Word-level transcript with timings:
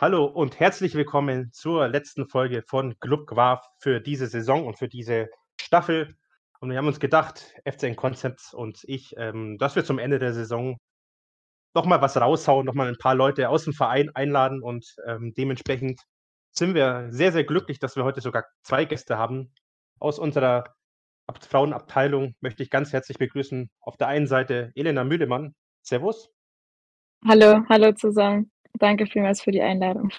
Hallo 0.00 0.26
und 0.26 0.60
herzlich 0.60 0.94
willkommen 0.94 1.50
zur 1.50 1.88
letzten 1.88 2.28
Folge 2.28 2.62
von 2.62 2.96
Club 3.00 3.26
Graf 3.26 3.66
für 3.80 4.00
diese 4.00 4.28
Saison 4.28 4.64
und 4.64 4.78
für 4.78 4.86
diese 4.86 5.28
Staffel. 5.60 6.14
Und 6.60 6.70
wir 6.70 6.78
haben 6.78 6.86
uns 6.86 7.00
gedacht, 7.00 7.52
FCN 7.64 7.96
Concepts 7.96 8.54
und 8.54 8.78
ich, 8.84 9.16
ähm, 9.16 9.58
dass 9.58 9.74
wir 9.74 9.84
zum 9.84 9.98
Ende 9.98 10.20
der 10.20 10.32
Saison 10.32 10.76
nochmal 11.74 12.00
was 12.00 12.16
raushauen, 12.16 12.64
nochmal 12.64 12.86
ein 12.86 12.96
paar 12.96 13.16
Leute 13.16 13.48
aus 13.48 13.64
dem 13.64 13.72
Verein 13.72 14.08
einladen 14.14 14.62
und 14.62 14.86
ähm, 15.04 15.34
dementsprechend 15.36 16.00
sind 16.52 16.76
wir 16.76 17.08
sehr, 17.10 17.32
sehr 17.32 17.42
glücklich, 17.42 17.80
dass 17.80 17.96
wir 17.96 18.04
heute 18.04 18.20
sogar 18.20 18.44
zwei 18.62 18.84
Gäste 18.84 19.18
haben. 19.18 19.52
Aus 19.98 20.20
unserer 20.20 20.76
Ab 21.26 21.42
Frauenabteilung 21.42 22.36
möchte 22.38 22.62
ich 22.62 22.70
ganz 22.70 22.92
herzlich 22.92 23.18
begrüßen. 23.18 23.68
Auf 23.80 23.96
der 23.96 24.06
einen 24.06 24.28
Seite 24.28 24.70
Elena 24.76 25.02
Mühlemann. 25.02 25.56
Servus. 25.82 26.30
Hallo, 27.26 27.64
hallo 27.68 27.90
zusammen. 27.94 28.52
Danke 28.74 29.06
vielmals 29.06 29.40
für 29.42 29.50
die 29.50 29.62
Einladung. 29.62 30.10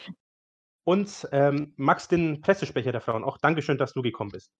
Und 0.83 1.27
ähm, 1.31 1.73
Max, 1.77 2.07
den 2.07 2.41
Pressesprecher 2.41 2.91
der 2.91 3.01
Frauen. 3.01 3.23
Auch 3.23 3.37
Dankeschön, 3.37 3.77
dass 3.77 3.93
du 3.93 4.01
gekommen 4.01 4.31
bist. 4.31 4.51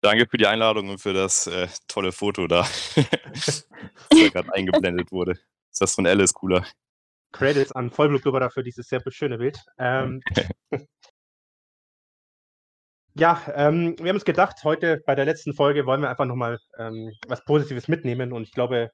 Danke 0.00 0.26
für 0.28 0.36
die 0.36 0.46
Einladung 0.46 0.90
und 0.90 0.98
für 0.98 1.14
das 1.14 1.46
äh, 1.46 1.66
tolle 1.88 2.12
Foto 2.12 2.46
da, 2.46 2.60
das 3.32 3.68
da 4.10 4.28
gerade 4.28 4.52
eingeblendet 4.54 5.10
wurde. 5.10 5.32
Ist 5.32 5.80
das 5.80 5.94
von 5.94 6.06
Alice 6.06 6.34
cooler? 6.34 6.64
Credits 7.32 7.72
an 7.72 7.90
Vollblutblubber 7.90 8.50
für 8.50 8.62
dieses 8.62 8.86
sehr 8.86 9.02
schöne 9.08 9.38
Bild. 9.38 9.58
Ähm, 9.78 10.20
ja, 13.14 13.42
ähm, 13.54 13.96
wir 13.98 14.10
haben 14.10 14.16
uns 14.16 14.24
gedacht, 14.24 14.62
heute 14.62 15.02
bei 15.04 15.14
der 15.14 15.24
letzten 15.24 15.54
Folge 15.54 15.86
wollen 15.86 16.00
wir 16.00 16.10
einfach 16.10 16.26
nochmal 16.26 16.58
ähm, 16.78 17.10
was 17.26 17.44
Positives 17.44 17.88
mitnehmen. 17.88 18.32
Und 18.32 18.42
ich 18.42 18.52
glaube, 18.52 18.92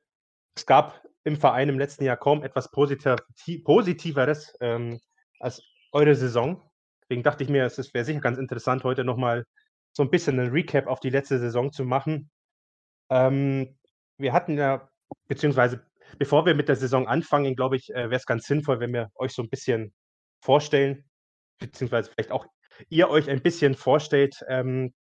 es 0.55 0.65
gab 0.65 1.03
im 1.25 1.37
Verein 1.37 1.69
im 1.69 1.79
letzten 1.79 2.05
Jahr 2.05 2.17
kaum 2.17 2.43
etwas 2.43 2.71
Positiv 2.71 3.17
Positiveres 3.65 4.57
ähm, 4.61 5.01
als 5.39 5.63
eure 5.93 6.15
Saison. 6.15 6.63
Deswegen 7.03 7.23
dachte 7.23 7.45
ich 7.45 7.51
mir, 7.51 7.65
es 7.65 7.95
wäre 7.95 8.05
sicher 8.05 8.21
ganz 8.21 8.39
interessant, 8.39 8.85
heute 8.85 9.05
nochmal 9.05 9.45
so 9.93 10.03
ein 10.03 10.11
bisschen 10.11 10.39
ein 10.39 10.51
Recap 10.51 10.87
auf 10.87 11.01
die 11.01 11.11
letzte 11.11 11.39
Saison 11.39 11.73
zu 11.73 11.85
machen. 11.85 12.31
Ähm, 13.11 13.77
wir 14.19 14.33
hatten 14.33 14.57
ja, 14.57 14.89
beziehungsweise 15.27 15.85
bevor 16.19 16.47
wir 16.47 16.55
mit 16.55 16.69
der 16.69 16.77
Saison 16.77 17.09
anfangen, 17.09 17.57
glaube 17.57 17.77
ich, 17.77 17.91
äh, 17.91 18.11
wäre 18.11 18.17
es 18.17 18.27
ganz 18.27 18.47
sinnvoll, 18.47 18.81
wenn 18.81 18.93
wir 18.93 19.11
euch 19.17 19.33
so 19.33 19.43
ein 19.43 19.51
bisschen 19.51 19.93
vorstellen, 20.41 21.05
beziehungsweise 21.59 22.11
vielleicht 22.11 22.33
auch 22.33 22.47
ihr 22.89 23.11
euch 23.11 23.29
ein 23.29 23.43
bisschen 23.43 23.75
vorstellt. 23.75 24.43
Ähm, 24.49 24.95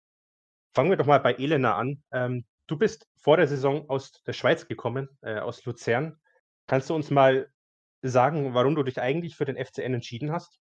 fangen 0.74 0.91
wir 0.91 0.96
doch 0.96 1.06
mal 1.06 1.20
bei 1.20 1.34
Elena 1.34 1.76
an. 1.76 2.02
Ähm, 2.12 2.44
Du 2.70 2.78
bist 2.78 3.08
vor 3.16 3.36
der 3.36 3.48
Saison 3.48 3.90
aus 3.90 4.22
der 4.22 4.32
Schweiz 4.32 4.68
gekommen, 4.68 5.08
äh, 5.22 5.40
aus 5.40 5.64
Luzern. 5.64 6.20
Kannst 6.68 6.88
du 6.88 6.94
uns 6.94 7.10
mal 7.10 7.50
sagen, 8.00 8.54
warum 8.54 8.76
du 8.76 8.84
dich 8.84 9.00
eigentlich 9.00 9.34
für 9.34 9.44
den 9.44 9.56
FCN 9.56 9.94
entschieden 9.94 10.30
hast? 10.30 10.60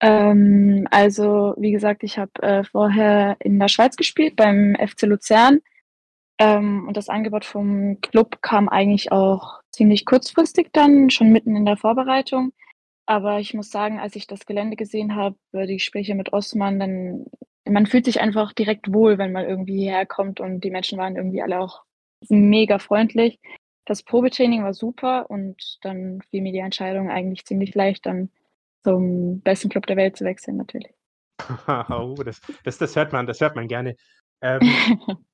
Ähm, 0.00 0.88
also, 0.90 1.54
wie 1.58 1.70
gesagt, 1.70 2.02
ich 2.02 2.18
habe 2.18 2.32
äh, 2.42 2.64
vorher 2.64 3.36
in 3.38 3.60
der 3.60 3.68
Schweiz 3.68 3.94
gespielt, 3.94 4.34
beim 4.34 4.74
FC 4.74 5.02
Luzern. 5.02 5.60
Ähm, 6.38 6.88
und 6.88 6.96
das 6.96 7.08
Angebot 7.08 7.44
vom 7.44 8.00
Club 8.00 8.42
kam 8.42 8.68
eigentlich 8.68 9.12
auch 9.12 9.60
ziemlich 9.70 10.06
kurzfristig 10.06 10.70
dann, 10.72 11.08
schon 11.10 11.30
mitten 11.30 11.54
in 11.54 11.66
der 11.66 11.76
Vorbereitung. 11.76 12.52
Aber 13.06 13.38
ich 13.38 13.54
muss 13.54 13.70
sagen, 13.70 14.00
als 14.00 14.16
ich 14.16 14.26
das 14.26 14.44
Gelände 14.44 14.74
gesehen 14.74 15.14
habe, 15.14 15.36
die 15.52 15.74
Gespräche 15.74 16.16
mit 16.16 16.32
Osman, 16.32 16.80
dann 16.80 17.26
man 17.68 17.86
fühlt 17.86 18.04
sich 18.04 18.20
einfach 18.20 18.52
direkt 18.52 18.92
wohl, 18.92 19.18
wenn 19.18 19.32
man 19.32 19.46
irgendwie 19.46 19.78
hierher 19.78 20.06
kommt 20.06 20.40
und 20.40 20.62
die 20.62 20.70
Menschen 20.70 20.98
waren 20.98 21.16
irgendwie 21.16 21.42
alle 21.42 21.60
auch 21.60 21.82
mega 22.28 22.78
freundlich. 22.78 23.38
Das 23.84 24.02
Probetraining 24.02 24.64
war 24.64 24.74
super 24.74 25.30
und 25.30 25.78
dann 25.82 26.20
fiel 26.30 26.42
mir 26.42 26.52
die 26.52 26.58
Entscheidung 26.58 27.10
eigentlich 27.10 27.44
ziemlich 27.44 27.74
leicht, 27.74 28.06
dann 28.06 28.30
zum 28.84 29.40
besten 29.40 29.68
Club 29.68 29.86
der 29.86 29.96
Welt 29.96 30.16
zu 30.16 30.24
wechseln, 30.24 30.56
natürlich. 30.56 30.92
oh, 31.90 32.14
das, 32.22 32.40
das, 32.64 32.78
das 32.78 32.96
hört 32.96 33.12
man, 33.12 33.26
das 33.26 33.40
hört 33.40 33.56
man 33.56 33.68
gerne. 33.68 33.96
Ähm, 34.42 34.60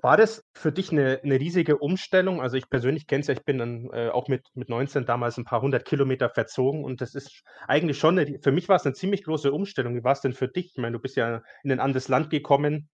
War 0.00 0.16
das 0.16 0.44
für 0.54 0.70
dich 0.70 0.92
eine, 0.92 1.20
eine 1.24 1.40
riesige 1.40 1.78
Umstellung? 1.78 2.40
Also 2.40 2.56
ich 2.56 2.70
persönlich 2.70 3.06
kenne 3.06 3.22
es 3.22 3.26
ja, 3.26 3.34
ich 3.34 3.44
bin 3.44 3.58
dann 3.58 3.90
äh, 3.92 4.10
auch 4.10 4.28
mit, 4.28 4.46
mit 4.54 4.68
19 4.68 5.06
damals 5.06 5.38
ein 5.38 5.44
paar 5.44 5.60
hundert 5.60 5.84
Kilometer 5.84 6.28
verzogen 6.30 6.84
und 6.84 7.00
das 7.00 7.14
ist 7.14 7.42
eigentlich 7.66 7.98
schon, 7.98 8.18
eine, 8.18 8.38
für 8.38 8.52
mich 8.52 8.68
war 8.68 8.76
es 8.76 8.86
eine 8.86 8.94
ziemlich 8.94 9.24
große 9.24 9.52
Umstellung. 9.52 9.96
Wie 9.96 10.04
war 10.04 10.12
es 10.12 10.20
denn 10.20 10.34
für 10.34 10.48
dich? 10.48 10.72
Ich 10.74 10.76
meine, 10.76 10.96
du 10.96 11.02
bist 11.02 11.16
ja 11.16 11.42
in 11.64 11.72
ein 11.72 11.80
anderes 11.80 12.08
Land 12.08 12.30
gekommen. 12.30 12.88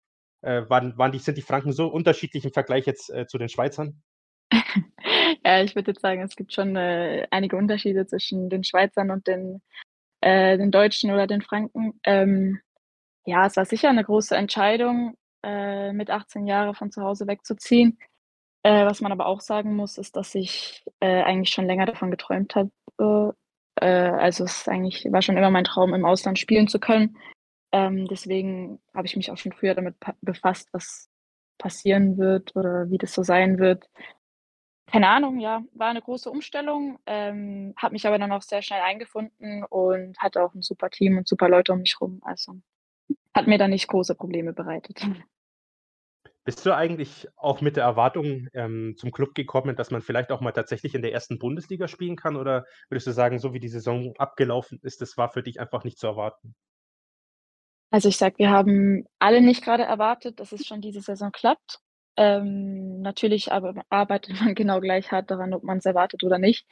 Äh, 0.43 0.69
waren, 0.69 0.97
waren 0.99 1.13
die, 1.13 1.19
sind 1.19 1.39
die 1.39 1.43
Franken 1.43 1.73
so 1.73 1.87
unterschiedlich 1.87 2.45
im 2.45 2.53
Vergleich 2.53 2.87
jetzt 2.87 3.11
äh, 3.11 3.27
zu 3.27 3.39
den 3.39 3.49
Schweizern? 3.49 4.03
ja, 5.45 5.63
ich 5.63 5.75
würde 5.75 5.93
jetzt 5.93 6.03
sagen, 6.03 6.23
es 6.23 6.37
gibt 6.37 6.53
schon 6.53 6.77
äh, 6.77 7.27
einige 7.31 7.57
Unterschiede 7.57 8.07
zwischen 8.07 8.51
den 8.51 8.65
Schweizern 8.65 9.11
und 9.11 9.27
den, 9.27 9.63
äh, 10.21 10.59
den 10.59 10.71
Deutschen 10.71 11.11
oder 11.11 11.27
den 11.27 11.41
Franken. 11.41 11.99
Ähm, 12.05 12.61
ja, 13.25 13.47
es 13.47 13.57
war 13.57 13.65
sicher 13.65 13.91
eine 13.91 14.05
große 14.05 14.35
Entscheidung 14.35 15.17
äh, 15.43 15.93
mit 15.93 16.11
18 16.11 16.47
Jahren 16.47 16.75
von 16.75 16.91
zu 16.91 17.03
Hause 17.03 17.27
wegzuziehen. 17.27 17.99
Äh, 18.63 18.85
was 18.87 19.01
man 19.01 19.13
aber 19.13 19.27
auch 19.27 19.41
sagen 19.41 19.75
muss, 19.75 19.99
ist, 19.99 20.17
dass 20.17 20.35
ich 20.35 20.85
äh, 21.01 21.23
eigentlich 21.23 21.51
schon 21.51 21.67
länger 21.67 21.87
davon 21.87 22.11
geträumt 22.11 22.55
habe. 22.57 23.35
Äh, 23.77 23.87
also 23.87 24.45
es 24.45 24.69
eigentlich 24.69 25.07
war 25.11 25.23
schon 25.23 25.37
immer 25.37 25.51
mein 25.51 25.65
Traum, 25.65 25.95
im 25.95 26.05
Ausland 26.05 26.39
spielen 26.39 26.69
zu 26.69 26.79
können. 26.79 27.17
Ähm, 27.73 28.07
deswegen 28.07 28.81
habe 28.95 29.07
ich 29.07 29.17
mich 29.17 29.31
auch 29.31 29.37
schon 29.39 29.53
früher 29.53 29.75
damit 29.75 29.97
befasst, 30.23 30.69
was 30.73 31.09
passieren 31.59 32.19
wird 32.19 32.55
oder 32.57 32.91
wie 32.91 32.99
das 32.99 33.15
so 33.15 33.23
sein 33.23 33.59
wird. 33.59 33.89
Keine 34.87 35.09
Ahnung, 35.09 35.39
ja, 35.39 35.63
war 35.73 35.89
eine 35.89 36.03
große 36.03 36.29
Umstellung, 36.29 36.99
ähm, 37.07 37.75
habe 37.77 37.93
mich 37.93 38.07
aber 38.07 38.19
dann 38.19 38.33
auch 38.33 38.43
sehr 38.43 38.61
schnell 38.61 38.81
eingefunden 38.81 39.65
und 39.65 40.19
hatte 40.19 40.43
auch 40.43 40.53
ein 40.55 40.63
super 40.63 40.91
Team 40.91 41.17
und 41.17 41.29
super 41.29 41.49
Leute 41.49 41.73
um 41.73 41.81
mich 41.81 41.95
herum. 42.01 42.21
Also 42.25 42.61
hat 43.35 43.47
mir 43.47 43.59
da 43.59 43.69
nicht 43.69 43.89
große 43.89 44.15
Probleme 44.15 44.53
bereitet. 44.53 45.07
Bist 46.45 46.65
du 46.65 46.75
eigentlich 46.75 47.29
auch 47.37 47.61
mit 47.61 47.77
der 47.77 47.85
Erwartung 47.85 48.49
ähm, 48.55 48.95
zum 48.97 49.13
Club 49.13 49.35
gekommen, 49.35 49.77
dass 49.77 49.91
man 49.91 50.01
vielleicht 50.01 50.33
auch 50.33 50.41
mal 50.41 50.53
tatsächlich 50.53 50.95
in 50.95 51.03
der 51.03 51.13
ersten 51.13 51.39
Bundesliga 51.39 51.87
spielen 51.87 52.17
kann? 52.17 52.37
Oder 52.37 52.65
würdest 52.89 53.07
du 53.07 53.13
sagen, 53.13 53.39
so 53.39 53.53
wie 53.53 53.61
die 53.61 53.69
Saison 53.69 54.15
abgelaufen 54.17 54.81
ist, 54.83 55.03
das 55.03 55.17
war 55.19 55.29
für 55.31 55.43
dich 55.43 55.61
einfach 55.61 55.85
nicht 55.85 55.99
zu 55.99 56.07
erwarten? 56.07 56.55
Also 57.91 58.09
ich 58.09 58.17
sage, 58.17 58.39
wir 58.39 58.51
haben 58.51 59.05
alle 59.19 59.43
nicht 59.43 59.63
gerade 59.63 59.83
erwartet, 59.83 60.41
dass 60.41 60.53
es 60.53 60.67
schon 60.67 60.81
diese 60.81 61.01
Saison 61.03 61.31
klappt. 61.31 61.81
Ähm, 62.17 63.01
natürlich 63.01 63.53
aber 63.53 63.75
arbeitet 63.91 64.41
man 64.41 64.55
genau 64.55 64.81
gleich 64.81 65.13
hart 65.13 65.31
daran, 65.31 65.53
ob 65.53 65.63
man 65.63 65.79
es 65.79 65.87
erwartet 65.87 66.25
oder 66.25 66.39
nicht. 66.39 66.67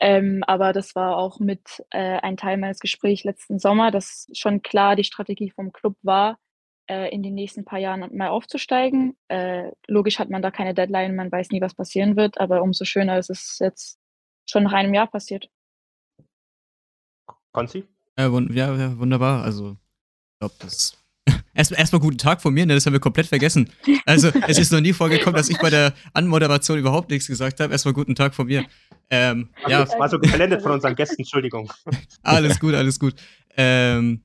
Ähm, 0.00 0.42
aber 0.46 0.72
das 0.72 0.94
war 0.94 1.16
auch 1.16 1.38
mit 1.38 1.84
äh, 1.90 2.18
ein 2.18 2.36
Teil 2.36 2.56
meines 2.56 2.80
Gesprächs 2.80 3.24
letzten 3.24 3.58
Sommer, 3.58 3.90
dass 3.90 4.26
schon 4.32 4.62
klar 4.62 4.96
die 4.96 5.04
Strategie 5.04 5.50
vom 5.50 5.72
Club 5.72 5.96
war, 6.02 6.38
äh, 6.88 7.12
in 7.14 7.22
den 7.22 7.34
nächsten 7.34 7.64
paar 7.64 7.78
Jahren 7.78 8.16
mal 8.16 8.28
aufzusteigen. 8.28 9.16
Äh, 9.28 9.70
logisch 9.86 10.18
hat 10.18 10.30
man 10.30 10.42
da 10.42 10.50
keine 10.50 10.74
Deadline, 10.74 11.14
man 11.14 11.30
weiß 11.30 11.50
nie, 11.50 11.60
was 11.60 11.74
passieren 11.74 12.16
wird, 12.16 12.40
aber 12.40 12.62
umso 12.62 12.84
schöner 12.84 13.18
ist 13.18 13.30
es 13.30 13.58
jetzt 13.60 13.98
schon 14.48 14.64
nach 14.64 14.72
einem 14.72 14.92
Jahr 14.92 15.06
passiert. 15.06 15.48
Konzi? 17.52 17.84
Ja, 18.18 18.26
ja, 18.26 18.98
wunderbar. 18.98 19.42
Also, 19.44 19.72
ich 19.72 20.38
glaube, 20.40 20.54
das 20.58 21.01
Erstmal 21.54 21.80
erst 21.80 21.92
guten 21.92 22.16
Tag 22.16 22.40
von 22.40 22.54
mir, 22.54 22.64
ne, 22.64 22.74
das 22.74 22.86
haben 22.86 22.94
wir 22.94 23.00
komplett 23.00 23.26
vergessen. 23.26 23.70
Also, 24.06 24.28
es 24.48 24.58
ist 24.58 24.72
noch 24.72 24.80
nie 24.80 24.94
vorgekommen, 24.94 25.36
dass 25.36 25.50
ich 25.50 25.58
bei 25.58 25.68
der 25.68 25.92
Anmoderation 26.14 26.78
überhaupt 26.78 27.10
nichts 27.10 27.26
gesagt 27.26 27.60
habe. 27.60 27.72
Erstmal 27.72 27.92
guten 27.92 28.14
Tag 28.14 28.34
von 28.34 28.46
mir. 28.46 28.64
Ähm, 29.10 29.50
ja. 29.68 29.84
Das 29.84 29.98
war 29.98 30.08
so 30.08 30.18
geblendet 30.18 30.62
von 30.62 30.72
unseren 30.72 30.94
Gästen, 30.94 31.20
Entschuldigung. 31.20 31.70
Alles 32.22 32.58
gut, 32.58 32.74
alles 32.74 32.98
gut. 32.98 33.14
Ähm, 33.56 34.22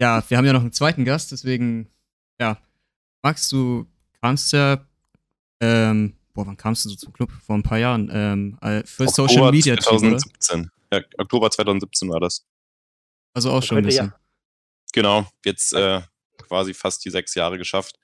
ja, 0.00 0.22
wir 0.28 0.36
haben 0.36 0.44
ja 0.44 0.52
noch 0.52 0.62
einen 0.62 0.72
zweiten 0.72 1.04
Gast, 1.04 1.30
deswegen, 1.30 1.88
ja. 2.40 2.58
Max, 3.22 3.48
du 3.48 3.86
kamst 4.20 4.52
ja, 4.52 4.84
ähm, 5.60 6.16
boah, 6.34 6.44
wann 6.44 6.56
kamst 6.56 6.84
du 6.84 6.88
so 6.88 6.96
zum 6.96 7.12
Club? 7.12 7.30
Vor 7.46 7.56
ein 7.56 7.62
paar 7.62 7.78
Jahren. 7.78 8.10
Ähm, 8.12 8.58
äh, 8.60 8.84
für 8.84 9.04
Oktober 9.04 9.28
Social 9.28 9.50
Media 9.52 9.76
2017. 9.76 10.62
Team, 10.62 10.70
ja, 10.92 11.00
Oktober 11.18 11.50
2017 11.52 12.08
war 12.10 12.18
das. 12.18 12.44
Also 13.32 13.52
auch 13.52 13.62
schon 13.62 13.78
ein 13.78 13.84
bisschen. 13.84 14.06
Ja. 14.06 14.20
Genau, 14.92 15.26
jetzt 15.44 15.72
äh, 15.72 16.02
quasi 16.52 16.74
fast 16.74 17.02
die 17.06 17.10
sechs 17.10 17.34
Jahre 17.34 17.56
geschafft. 17.56 17.98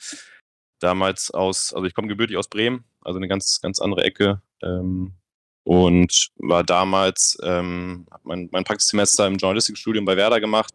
Damals 0.80 1.30
aus, 1.30 1.74
also 1.74 1.84
ich 1.84 1.94
komme 1.94 2.08
gebürtig 2.08 2.38
aus 2.38 2.48
Bremen, 2.48 2.84
also 3.02 3.18
eine 3.18 3.28
ganz, 3.28 3.60
ganz 3.60 3.78
andere 3.78 4.04
Ecke. 4.04 4.40
Ähm, 4.62 5.12
und 5.64 6.30
war 6.36 6.64
damals, 6.64 7.36
ähm, 7.42 8.06
mein, 8.22 8.48
mein 8.50 8.64
Praxissemester 8.64 9.26
im 9.26 9.36
Journalistikstudium 9.36 10.06
bei 10.06 10.16
Werder 10.16 10.40
gemacht, 10.40 10.72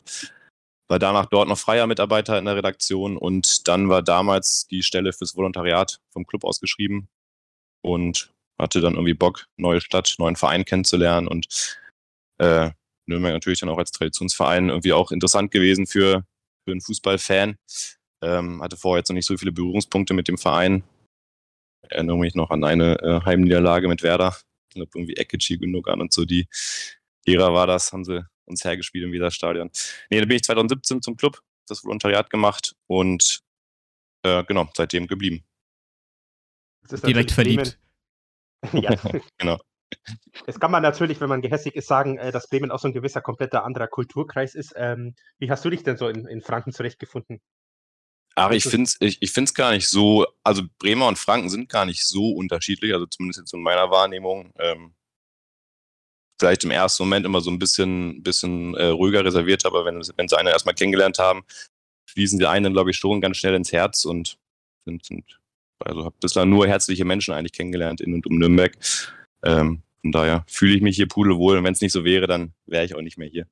war 0.88 1.00
danach 1.00 1.26
dort 1.26 1.48
noch 1.48 1.58
freier 1.58 1.88
Mitarbeiter 1.88 2.38
in 2.38 2.46
der 2.46 2.58
Redaktion 2.58 3.18
und 3.18 3.68
dann 3.68 3.90
war 3.90 4.04
damals 4.04 4.68
die 4.68 4.84
Stelle 4.84 5.12
fürs 5.12 5.36
Volontariat 5.36 6.00
vom 6.12 6.28
Club 6.28 6.44
ausgeschrieben 6.44 7.08
und 7.82 8.32
hatte 8.60 8.82
dann 8.82 8.94
irgendwie 8.94 9.16
Bock, 9.16 9.48
neue 9.58 9.82
Stadt, 9.82 10.14
neuen 10.20 10.36
Verein 10.36 10.64
kennenzulernen 10.64 11.28
und 11.28 11.80
äh, 12.38 12.70
Nürnberg 13.08 13.34
natürlich 13.34 13.62
dann 13.62 13.70
auch 13.70 13.80
als 13.80 13.92
Traditionsverein 13.92 14.70
irgendwie 14.70 14.94
auch 14.94 15.12
interessant 15.12 15.50
gewesen 15.50 15.88
für, 15.88 16.24
für 16.64 16.72
einen 16.72 16.82
Fußballfan. 16.82 17.58
Ähm, 18.22 18.62
hatte 18.62 18.78
vorher 18.78 19.00
jetzt 19.00 19.10
noch 19.10 19.16
nicht 19.16 19.26
so 19.26 19.38
viele 19.38 19.52
Berührungspunkte 19.52 20.14
mit 20.14 20.28
dem 20.28 20.38
Verein. 20.38 20.84
Erinnere 21.90 22.18
mich 22.18 22.36
noch 22.36 22.50
an 22.52 22.64
eine 22.64 23.00
äh, 23.02 23.22
Heimniederlage 23.26 23.88
mit 23.88 24.04
Werder. 24.04 24.36
Ich 24.70 24.76
glaube, 24.76 24.92
irgendwie 24.96 25.16
Ekici, 25.16 25.58
Gündogan 25.58 26.02
und 26.02 26.14
so, 26.14 26.26
die 26.26 26.48
Lehrer 27.26 27.54
war 27.54 27.68
das, 27.68 27.92
haben 27.92 28.06
sie 28.06 28.26
uns 28.46 28.64
hergespielt 28.64 29.04
im 29.06 29.12
Weserstadion. 29.12 29.70
Nee, 30.10 30.20
da 30.20 30.26
bin 30.26 30.38
ich 30.38 30.44
2017 30.44 31.02
zum 31.02 31.16
Club, 31.18 31.42
das 31.68 31.84
Volontariat 31.84 32.30
gemacht 32.30 32.76
und 32.88 33.42
äh, 34.24 34.44
genau, 34.46 34.70
seitdem 34.76 35.08
geblieben. 35.08 35.44
Direkt 36.90 37.32
verliebt. 37.32 37.80
ja, 38.74 38.96
Genau. 39.38 39.60
Das 40.46 40.60
kann 40.60 40.72
man 40.72 40.84
natürlich, 40.84 41.22
wenn 41.22 41.30
man 41.30 41.42
gehässig 41.42 41.76
ist, 41.76 41.88
sagen, 41.88 42.18
äh, 42.18 42.32
dass 42.32 42.50
Bremen 42.50 42.72
auch 42.72 42.80
so 42.80 42.88
ein 42.88 42.94
gewisser 42.94 43.22
kompletter 43.22 43.64
anderer 43.64 43.88
Kulturkreis 43.88 44.56
ist. 44.56 44.74
Ähm, 44.76 45.16
wie 45.40 45.50
hast 45.50 45.64
du 45.64 45.70
dich 45.70 45.84
denn 45.84 45.98
so 45.98 46.08
in, 46.08 46.28
in 46.28 46.42
Franken 46.42 46.74
zurechtgefunden? 46.74 47.42
Aber 48.36 48.56
ich 48.56 48.64
finde 48.64 48.86
es 48.86 48.98
ich, 49.00 49.22
ich 49.22 49.32
find's 49.32 49.54
gar 49.54 49.72
nicht 49.72 49.88
so, 49.88 50.26
also 50.44 50.64
Bremer 50.80 51.08
und 51.08 51.20
Franken 51.20 51.50
sind 51.50 51.70
gar 51.70 51.86
nicht 51.86 52.06
so 52.06 52.32
unterschiedlich, 52.32 52.94
also 52.94 53.06
zumindest 53.06 53.42
jetzt 53.42 53.54
in 53.54 53.62
meiner 53.62 53.92
Wahrnehmung. 53.92 54.52
Ähm, 54.58 54.96
vielleicht 56.40 56.64
im 56.64 56.72
ersten 56.72 57.04
Moment 57.04 57.26
immer 57.26 57.42
so 57.42 57.52
ein 57.52 57.60
bisschen, 57.60 58.24
bisschen 58.24 58.76
äh, 58.76 58.88
ruhiger 58.88 59.24
reserviert, 59.24 59.66
aber 59.66 59.86
wenn, 59.86 60.02
wenn 60.18 60.28
sie 60.28 60.38
einen 60.38 60.48
erstmal 60.48 60.76
kennengelernt 60.76 61.20
haben, 61.20 61.46
schließen 62.10 62.40
sie 62.40 62.50
einen, 62.50 62.74
glaube 62.74 62.92
ich, 62.92 62.98
schon 62.98 63.22
ganz 63.22 63.38
schnell 63.38 63.54
ins 63.54 63.72
Herz 63.72 64.04
und 64.04 64.38
sind, 64.86 65.06
sind 65.06 65.40
also 65.80 66.06
habe 66.06 66.16
bislang 66.20 66.50
nur 66.50 66.68
herzliche 66.68 67.06
Menschen 67.06 67.34
eigentlich 67.34 67.54
kennengelernt 67.54 68.02
in 68.02 68.14
und 68.14 68.26
um 68.26 68.38
Nürnberg. 68.38 68.76
Ähm, 69.44 69.84
von 70.04 70.12
daher 70.12 70.44
fühle 70.48 70.76
ich 70.76 70.82
mich 70.82 70.98
hier 70.98 71.08
pudelwohl 71.08 71.58
und 71.58 71.64
wenn 71.64 71.74
es 71.74 71.82
nicht 71.82 71.94
so 71.94 72.04
wäre, 72.04 72.28
dann 72.28 72.54
wäre 72.66 72.84
ich 72.84 72.94
auch 72.94 73.02
nicht 73.02 73.18
mehr 73.18 73.30
hier. 73.30 73.48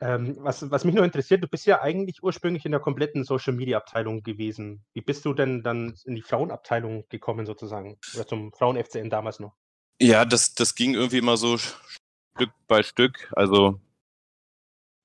Ähm, 0.00 0.36
was, 0.40 0.70
was 0.70 0.84
mich 0.84 0.94
nur 0.94 1.04
interessiert, 1.04 1.42
du 1.42 1.48
bist 1.48 1.64
ja 1.64 1.80
eigentlich 1.80 2.22
ursprünglich 2.22 2.66
in 2.66 2.72
der 2.72 2.80
kompletten 2.80 3.24
Social 3.24 3.54
Media 3.54 3.78
Abteilung 3.78 4.22
gewesen. 4.22 4.84
Wie 4.92 5.00
bist 5.00 5.24
du 5.24 5.32
denn 5.32 5.62
dann 5.62 5.94
in 6.04 6.16
die 6.16 6.22
Frauenabteilung 6.22 7.06
gekommen, 7.08 7.46
sozusagen? 7.46 7.98
Oder 8.14 8.26
zum 8.26 8.52
Frauen-FCN 8.52 9.08
damals 9.08 9.38
noch? 9.38 9.54
Ja, 10.02 10.26
das, 10.26 10.54
das 10.54 10.74
ging 10.74 10.94
irgendwie 10.94 11.18
immer 11.18 11.38
so 11.38 11.56
Stück 11.56 12.50
bei 12.66 12.82
Stück. 12.82 13.32
Also 13.34 13.80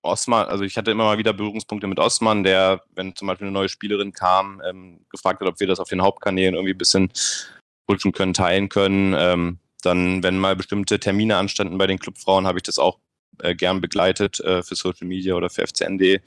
Osman, 0.01 0.47
also 0.47 0.63
ich 0.63 0.75
hatte 0.77 0.91
immer 0.91 1.05
mal 1.05 1.19
wieder 1.19 1.31
Berührungspunkte 1.31 1.87
mit 1.87 1.99
Osman, 1.99 2.43
der, 2.43 2.81
wenn 2.95 3.15
zum 3.15 3.27
Beispiel 3.27 3.47
eine 3.47 3.53
neue 3.53 3.69
Spielerin 3.69 4.11
kam, 4.11 4.61
ähm, 4.65 5.05
gefragt 5.09 5.39
hat, 5.39 5.47
ob 5.47 5.59
wir 5.59 5.67
das 5.67 5.79
auf 5.79 5.89
den 5.89 6.01
Hauptkanälen 6.01 6.55
irgendwie 6.55 6.73
ein 6.73 6.77
bisschen 6.77 7.11
pushen 7.87 8.11
können, 8.11 8.33
teilen 8.33 8.67
können. 8.67 9.15
Ähm, 9.17 9.59
dann, 9.81 10.23
wenn 10.23 10.37
mal 10.37 10.55
bestimmte 10.55 10.99
Termine 10.99 11.37
anstanden 11.37 11.77
bei 11.77 11.87
den 11.87 11.99
Clubfrauen, 11.99 12.47
habe 12.47 12.59
ich 12.59 12.63
das 12.63 12.79
auch 12.79 12.99
äh, 13.39 13.55
gern 13.55 13.81
begleitet 13.81 14.39
äh, 14.41 14.63
für 14.63 14.75
Social 14.75 15.07
Media 15.07 15.35
oder 15.35 15.49
für 15.49 15.67
FCND. 15.67 16.21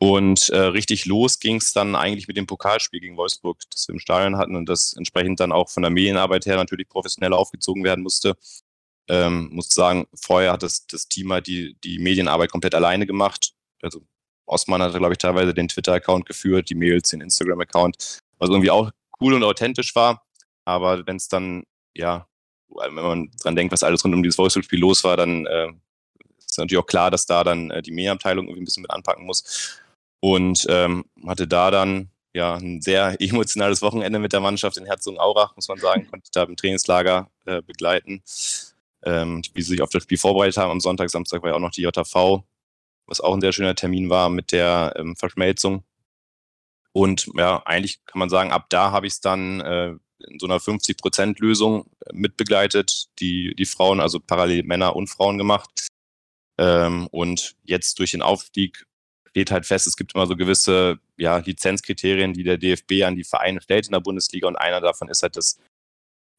Und 0.00 0.50
äh, 0.50 0.58
richtig 0.58 1.06
los 1.06 1.40
ging 1.40 1.56
es 1.56 1.72
dann 1.72 1.96
eigentlich 1.96 2.28
mit 2.28 2.36
dem 2.36 2.46
Pokalspiel 2.46 3.00
gegen 3.00 3.16
Wolfsburg, 3.16 3.58
das 3.70 3.88
wir 3.88 3.94
im 3.94 3.98
Stadion 3.98 4.36
hatten 4.36 4.54
und 4.54 4.68
das 4.68 4.92
entsprechend 4.96 5.40
dann 5.40 5.50
auch 5.50 5.68
von 5.68 5.82
der 5.82 5.90
Medienarbeit 5.90 6.46
her 6.46 6.56
natürlich 6.56 6.88
professionell 6.88 7.32
aufgezogen 7.32 7.82
werden 7.82 8.02
musste. 8.02 8.36
Ähm, 9.08 9.48
muss 9.52 9.70
sagen, 9.70 10.06
vorher 10.14 10.52
hat 10.52 10.62
das, 10.62 10.86
das 10.86 11.08
Team 11.08 11.32
halt 11.32 11.48
die, 11.48 11.76
die 11.82 11.98
Medienarbeit 11.98 12.50
komplett 12.50 12.74
alleine 12.76 13.06
gemacht. 13.06 13.54
Also 13.82 14.02
Osman 14.46 14.82
hatte, 14.82 14.98
glaube 14.98 15.14
ich, 15.14 15.18
teilweise 15.18 15.52
den 15.52 15.66
Twitter-Account 15.66 16.26
geführt, 16.26 16.70
die 16.70 16.74
Mails, 16.76 17.10
den 17.10 17.20
Instagram-Account, 17.20 18.20
was 18.38 18.50
irgendwie 18.50 18.70
auch 18.70 18.90
cool 19.20 19.34
und 19.34 19.42
authentisch 19.42 19.96
war. 19.96 20.24
Aber 20.64 21.06
wenn 21.06 21.16
es 21.16 21.28
dann, 21.28 21.64
ja, 21.96 22.27
wenn 22.68 22.94
man 22.94 23.30
dran 23.42 23.56
denkt, 23.56 23.72
was 23.72 23.82
alles 23.82 24.04
rund 24.04 24.14
um 24.14 24.22
dieses 24.22 24.38
Wolfsburg-Spiel 24.38 24.80
los 24.80 25.04
war, 25.04 25.16
dann 25.16 25.46
äh, 25.46 25.68
ist 26.38 26.58
natürlich 26.58 26.82
auch 26.82 26.86
klar, 26.86 27.10
dass 27.10 27.26
da 27.26 27.44
dann 27.44 27.70
äh, 27.70 27.82
die 27.82 27.92
Medienabteilung 27.92 28.46
irgendwie 28.46 28.62
ein 28.62 28.64
bisschen 28.64 28.82
mit 28.82 28.90
anpacken 28.90 29.26
muss. 29.26 29.80
Und 30.20 30.66
ähm, 30.68 31.04
hatte 31.26 31.46
da 31.46 31.70
dann 31.70 32.10
ja 32.34 32.54
ein 32.54 32.80
sehr 32.80 33.16
emotionales 33.20 33.82
Wochenende 33.82 34.18
mit 34.18 34.32
der 34.32 34.40
Mannschaft 34.40 34.76
in 34.76 34.86
Herzogenaurach, 34.86 35.54
muss 35.56 35.68
man 35.68 35.78
sagen. 35.78 36.06
Konnte 36.10 36.24
ich 36.24 36.30
da 36.30 36.44
im 36.44 36.56
Trainingslager 36.56 37.30
äh, 37.46 37.62
begleiten, 37.62 38.22
ähm, 39.04 39.42
wie 39.54 39.62
sie 39.62 39.70
sich 39.70 39.82
auf 39.82 39.90
das 39.90 40.02
Spiel 40.02 40.18
vorbereitet 40.18 40.56
haben. 40.56 40.70
Am 40.70 40.80
Sonntag, 40.80 41.10
Samstag 41.10 41.42
war 41.42 41.50
ja 41.50 41.56
auch 41.56 41.60
noch 41.60 41.70
die 41.70 41.82
JV, 41.82 42.44
was 43.06 43.20
auch 43.20 43.34
ein 43.34 43.40
sehr 43.40 43.52
schöner 43.52 43.74
Termin 43.74 44.10
war 44.10 44.28
mit 44.28 44.52
der 44.52 44.94
ähm, 44.96 45.16
Verschmelzung. 45.16 45.84
Und 46.92 47.30
ja, 47.36 47.62
eigentlich 47.64 48.04
kann 48.06 48.18
man 48.18 48.28
sagen, 48.28 48.50
ab 48.50 48.66
da 48.70 48.90
habe 48.90 49.06
ich 49.06 49.14
es 49.14 49.20
dann 49.20 49.60
äh, 49.60 49.94
in 50.26 50.38
so 50.38 50.46
einer 50.46 50.58
50-Prozent-Lösung 50.58 51.90
mitbegleitet, 52.12 53.08
die, 53.20 53.54
die 53.54 53.66
Frauen, 53.66 54.00
also 54.00 54.20
parallel 54.20 54.64
Männer 54.64 54.96
und 54.96 55.08
Frauen 55.08 55.38
gemacht. 55.38 55.88
Ähm, 56.58 57.06
und 57.08 57.54
jetzt 57.64 57.98
durch 57.98 58.10
den 58.10 58.22
Aufstieg 58.22 58.84
steht 59.28 59.50
halt 59.50 59.66
fest, 59.66 59.86
es 59.86 59.96
gibt 59.96 60.14
immer 60.14 60.26
so 60.26 60.36
gewisse 60.36 60.98
ja, 61.16 61.38
Lizenzkriterien, 61.38 62.32
die 62.32 62.42
der 62.42 62.58
DFB 62.58 63.04
an 63.04 63.14
die 63.14 63.24
Vereine 63.24 63.60
stellt 63.60 63.86
in 63.86 63.92
der 63.92 64.00
Bundesliga. 64.00 64.48
Und 64.48 64.56
einer 64.56 64.80
davon 64.80 65.08
ist 65.08 65.22
halt, 65.22 65.36
dass 65.36 65.58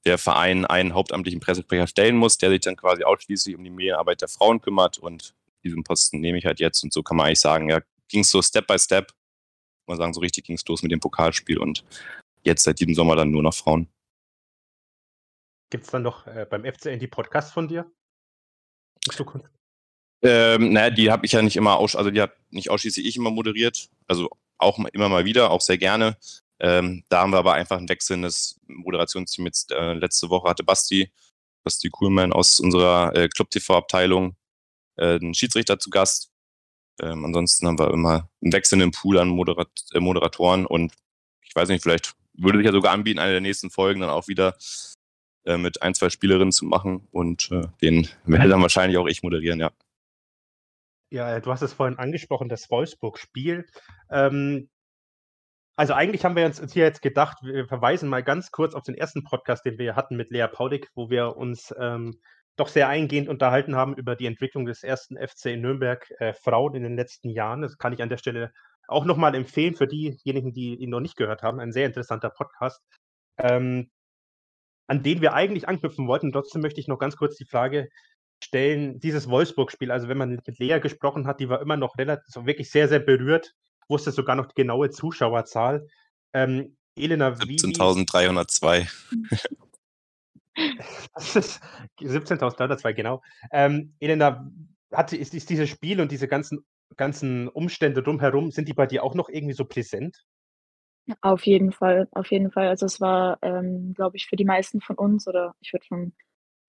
der 0.05 0.17
Verein 0.17 0.65
einen 0.65 0.93
hauptamtlichen 0.93 1.39
Pressesprecher 1.39 1.87
stellen 1.87 2.17
muss, 2.17 2.37
der 2.37 2.49
sich 2.49 2.61
dann 2.61 2.75
quasi 2.75 3.03
ausschließlich 3.03 3.55
um 3.55 3.63
die 3.63 3.69
Medienarbeit 3.69 4.21
der 4.21 4.27
Frauen 4.27 4.61
kümmert. 4.61 4.97
Und 4.97 5.33
diesen 5.63 5.83
Posten 5.83 6.19
nehme 6.19 6.37
ich 6.37 6.45
halt 6.45 6.59
jetzt. 6.59 6.83
Und 6.83 6.93
so 6.93 7.03
kann 7.03 7.17
man 7.17 7.27
eigentlich 7.27 7.39
sagen, 7.39 7.69
ja, 7.69 7.81
ging 8.09 8.21
es 8.21 8.31
so 8.31 8.41
Step 8.41 8.67
by 8.67 8.77
Step. 8.77 9.13
Man 9.87 9.97
sagen, 9.97 10.13
so 10.13 10.21
richtig 10.21 10.45
ging 10.45 10.55
es 10.55 10.67
los 10.67 10.83
mit 10.83 10.91
dem 10.91 10.99
Pokalspiel 10.99 11.57
und 11.57 11.83
jetzt 12.43 12.63
seit 12.63 12.79
diesem 12.79 12.95
Sommer 12.95 13.15
dann 13.15 13.31
nur 13.31 13.43
noch 13.43 13.53
Frauen. 13.53 13.87
Gibt 15.69 15.85
es 15.85 15.91
dann 15.91 16.01
noch 16.01 16.25
äh, 16.27 16.47
beim 16.49 16.65
FCN 16.65 16.99
die 16.99 17.07
Podcasts 17.07 17.51
von 17.51 17.67
dir? 17.67 17.91
In 19.05 19.11
Zukunft? 19.11 19.51
Ähm, 20.21 20.73
naja, 20.73 20.89
die 20.89 21.11
habe 21.11 21.25
ich 21.25 21.31
ja 21.31 21.41
nicht 21.41 21.55
immer, 21.55 21.77
aus, 21.77 21.95
also 21.95 22.11
die 22.11 22.21
hat 22.21 22.33
nicht 22.49 22.69
ausschließlich 22.69 23.05
ich 23.05 23.15
immer 23.15 23.31
moderiert, 23.31 23.89
also 24.07 24.29
auch 24.57 24.77
immer 24.91 25.09
mal 25.09 25.25
wieder, 25.25 25.51
auch 25.51 25.61
sehr 25.61 25.77
gerne. 25.77 26.17
Ähm, 26.59 27.03
da 27.07 27.21
haben 27.21 27.31
wir 27.31 27.37
aber 27.37 27.53
einfach 27.53 27.77
ein 27.77 27.87
wechselndes 27.87 28.59
Moderationsteam. 28.67 29.45
Jetzt 29.45 29.71
äh, 29.71 29.93
letzte 29.93 30.29
Woche 30.29 30.49
hatte 30.49 30.63
Basti, 30.63 31.11
Basti 31.63 31.89
Kuhlmann 31.89 32.33
aus 32.33 32.59
unserer 32.59 33.15
äh, 33.15 33.29
Club 33.29 33.49
TV-Abteilung 33.49 34.35
äh, 34.97 35.15
einen 35.15 35.33
Schiedsrichter 35.33 35.79
zu 35.79 35.89
Gast. 35.89 36.31
Ähm, 37.01 37.23
ansonsten 37.23 37.67
haben 37.67 37.79
wir 37.79 37.91
immer 37.91 38.29
einen 38.41 38.51
wechselnden 38.51 38.91
Pool 38.91 39.19
an 39.19 39.29
Moderat 39.29 39.69
äh, 39.93 40.01
Moderatoren 40.01 40.65
und 40.65 40.93
ich 41.43 41.55
weiß 41.55 41.69
nicht, 41.69 41.81
vielleicht 41.81 42.15
würde 42.41 42.59
sich 42.59 42.65
ja 42.65 42.71
sogar 42.71 42.93
anbieten, 42.93 43.19
eine 43.19 43.31
der 43.31 43.41
nächsten 43.41 43.69
Folgen 43.69 44.01
dann 44.01 44.09
auch 44.09 44.27
wieder 44.27 44.55
äh, 45.45 45.57
mit 45.57 45.81
ein, 45.81 45.93
zwei 45.93 46.09
Spielerinnen 46.09 46.51
zu 46.51 46.65
machen 46.65 47.07
und 47.11 47.49
äh, 47.51 47.67
den 47.81 48.07
werde 48.25 48.49
dann 48.49 48.61
wahrscheinlich 48.61 48.97
auch 48.97 49.07
ich 49.07 49.23
moderieren, 49.23 49.59
ja. 49.59 49.71
Ja, 51.11 51.37
äh, 51.37 51.41
du 51.41 51.51
hast 51.51 51.61
es 51.61 51.73
vorhin 51.73 51.97
angesprochen, 51.97 52.49
das 52.49 52.69
Wolfsburg-Spiel. 52.69 53.65
Ähm, 54.11 54.69
also 55.75 55.93
eigentlich 55.93 56.25
haben 56.25 56.35
wir 56.35 56.45
uns 56.45 56.61
hier 56.73 56.83
jetzt 56.83 57.01
gedacht, 57.01 57.37
wir 57.41 57.65
verweisen 57.65 58.09
mal 58.09 58.21
ganz 58.21 58.51
kurz 58.51 58.75
auf 58.75 58.83
den 58.83 58.95
ersten 58.95 59.23
Podcast, 59.23 59.65
den 59.65 59.77
wir 59.77 59.95
hatten 59.95 60.17
mit 60.17 60.29
Lea 60.29 60.47
Paudik, 60.51 60.89
wo 60.93 61.09
wir 61.09 61.37
uns 61.37 61.73
ähm, 61.79 62.19
doch 62.57 62.67
sehr 62.67 62.89
eingehend 62.89 63.29
unterhalten 63.29 63.75
haben 63.75 63.95
über 63.95 64.17
die 64.17 64.25
Entwicklung 64.25 64.65
des 64.65 64.83
ersten 64.83 65.15
FC 65.15 65.45
in 65.45 65.61
Nürnberg 65.61 66.05
äh, 66.19 66.33
Frauen 66.33 66.75
in 66.75 66.83
den 66.83 66.97
letzten 66.97 67.29
Jahren. 67.29 67.61
Das 67.61 67.77
kann 67.77 67.93
ich 67.93 68.01
an 68.01 68.09
der 68.09 68.17
Stelle 68.17 68.51
auch 68.89 69.05
nochmal 69.05 69.35
empfehlen 69.35 69.75
für 69.75 69.87
diejenigen, 69.87 70.53
die 70.53 70.75
ihn 70.75 70.89
noch 70.89 70.99
nicht 70.99 71.15
gehört 71.15 71.43
haben. 71.43 71.59
Ein 71.59 71.71
sehr 71.71 71.85
interessanter 71.85 72.29
Podcast, 72.29 72.81
ähm, 73.37 73.89
an 74.87 75.03
den 75.03 75.21
wir 75.21 75.33
eigentlich 75.33 75.67
anknüpfen 75.67 76.07
wollten. 76.07 76.31
Trotzdem 76.31 76.61
möchte 76.61 76.79
ich 76.79 76.87
noch 76.87 76.97
ganz 76.99 77.15
kurz 77.15 77.35
die 77.35 77.45
Frage 77.45 77.89
stellen, 78.43 78.99
dieses 78.99 79.29
Wolfsburg-Spiel, 79.29 79.91
also 79.91 80.07
wenn 80.07 80.17
man 80.17 80.29
mit 80.45 80.59
Lea 80.59 80.79
gesprochen 80.79 81.27
hat, 81.27 81.39
die 81.39 81.49
war 81.49 81.61
immer 81.61 81.77
noch 81.77 81.97
relativ, 81.97 82.25
so 82.27 82.45
wirklich 82.45 82.71
sehr, 82.71 82.87
sehr 82.87 82.99
berührt, 82.99 83.53
wusste 83.87 84.11
sogar 84.11 84.35
noch 84.35 84.47
die 84.47 84.55
genaue 84.55 84.89
Zuschauerzahl. 84.89 85.87
Ähm, 86.33 86.77
Elena, 86.95 87.39
wie... 87.41 87.49
wie- 87.49 87.57
17.302. 87.57 88.87
Das 91.13 91.37
ist 91.37 91.61
17.302, 92.01 92.93
genau. 92.93 93.21
Ähm, 93.49 93.95
Elena, 94.01 94.51
hat, 94.91 95.13
ist, 95.13 95.33
ist 95.33 95.49
dieses 95.49 95.69
Spiel 95.69 96.01
und 96.01 96.11
diese 96.11 96.27
ganzen, 96.27 96.65
ganzen 96.97 97.47
Umstände 97.47 98.03
drumherum, 98.03 98.51
sind 98.51 98.67
die 98.67 98.73
bei 98.73 98.85
dir 98.85 99.03
auch 99.03 99.15
noch 99.15 99.29
irgendwie 99.29 99.53
so 99.53 99.65
präsent? 99.65 100.25
Auf 101.21 101.45
jeden 101.45 101.71
Fall, 101.71 102.07
auf 102.11 102.29
jeden 102.31 102.51
Fall. 102.51 102.67
Also 102.67 102.85
es 102.85 103.01
war, 103.01 103.39
ähm, 103.41 103.93
glaube 103.95 104.17
ich, 104.17 104.27
für 104.27 104.35
die 104.35 104.45
meisten 104.45 104.81
von 104.81 104.95
uns 104.95 105.27
oder 105.27 105.55
ich 105.59 105.73
würde 105.73 105.85
schon 105.85 106.13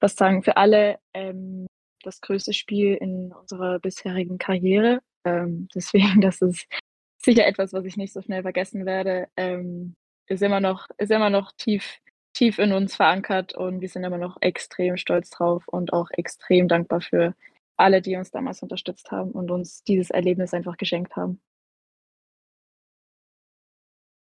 fast 0.01 0.19
sagen, 0.19 0.43
für 0.43 0.57
alle 0.57 0.99
ähm, 1.15 1.67
das 2.03 2.21
größte 2.21 2.53
Spiel 2.53 2.95
in 2.95 3.33
unserer 3.33 3.79
bisherigen 3.79 4.39
Karriere. 4.39 5.01
Ähm, 5.25 5.69
deswegen, 5.75 6.21
das 6.21 6.41
ist 6.41 6.67
sicher 7.19 7.47
etwas, 7.47 7.73
was 7.73 7.85
ich 7.85 7.97
nicht 7.97 8.13
so 8.13 8.23
schnell 8.23 8.43
vergessen 8.43 8.87
werde. 8.87 9.29
Ähm, 9.37 9.95
ist 10.27 10.43
immer 10.43 10.61
noch, 10.61 10.89
ist 10.97 11.11
immer 11.11 11.31
noch 11.31 11.53
tief, 11.53 11.99
tief 12.33 12.59
in 12.59 12.73
uns 12.73 12.97
verankert 12.97 13.55
und 13.55 13.81
wir 13.81 13.89
sind 13.89 14.05
immer 14.05 14.19
noch 14.19 14.39
extrem 14.41 14.97
stolz 14.97 15.31
drauf 15.31 15.67
und 15.67 15.93
auch 15.93 16.09
extrem 16.13 16.69
dankbar 16.69 17.01
für 17.01 17.35
alle, 17.81 18.03
die 18.03 18.17
uns 18.17 18.31
damals 18.31 18.63
unterstützt 18.63 19.11
haben 19.11 19.33
und 19.33 19.51
uns 19.51 19.83
dieses 19.85 20.11
Erlebnis 20.11 20.55
einfach 20.55 20.77
geschenkt 20.77 21.17
haben. 21.17 21.41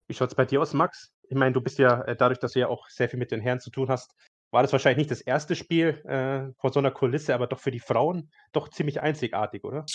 Wie 0.08 0.13
schaut 0.13 0.30
es 0.30 0.36
bei 0.36 0.46
dir 0.46 0.62
aus, 0.62 0.74
Max? 0.74 1.12
Ich 1.30 1.36
meine, 1.36 1.54
du 1.54 1.62
bist 1.62 1.80
ja, 1.80 2.01
äh, 2.04 2.16
dadurch, 2.16 2.39
dass 2.39 2.54
du 2.54 2.60
ja 2.60 2.68
auch 2.68 2.88
sehr 2.89 3.10
viel 3.10 3.20
mit 3.20 3.32
den 3.32 3.42
Herren 3.42 3.60
zu 3.60 3.70
tun 3.70 3.89
hast, 3.89 4.16
war 4.51 4.62
das 4.62 4.72
wahrscheinlich 4.72 4.98
nicht 4.98 5.12
das 5.12 5.22
erste 5.22 5.56
Spiel 5.56 6.01
äh, 6.06 6.54
vor 6.60 6.72
so 6.72 6.80
einer 6.80 6.92
Kulisse, 6.92 7.34
aber 7.34 7.48
doch 7.48 7.60
für 7.60 7.72
die 7.72 7.82
Frauen 7.82 8.32
doch 8.54 8.70
ziemlich 8.70 9.01
einzigartig, 9.01 9.66
oder? 9.66 9.86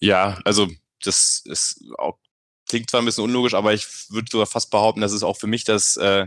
Ja, 0.00 0.38
also 0.44 0.68
das 1.02 1.42
ist 1.46 1.82
auch, 1.96 2.18
klingt 2.68 2.90
zwar 2.90 3.00
ein 3.00 3.06
bisschen 3.06 3.24
unlogisch, 3.24 3.54
aber 3.54 3.72
ich 3.72 3.86
würde 4.10 4.30
sogar 4.30 4.46
fast 4.46 4.70
behaupten, 4.70 5.00
dass 5.00 5.12
es 5.12 5.22
auch 5.22 5.38
für 5.38 5.46
mich 5.46 5.64
das 5.64 5.96
äh, 5.96 6.26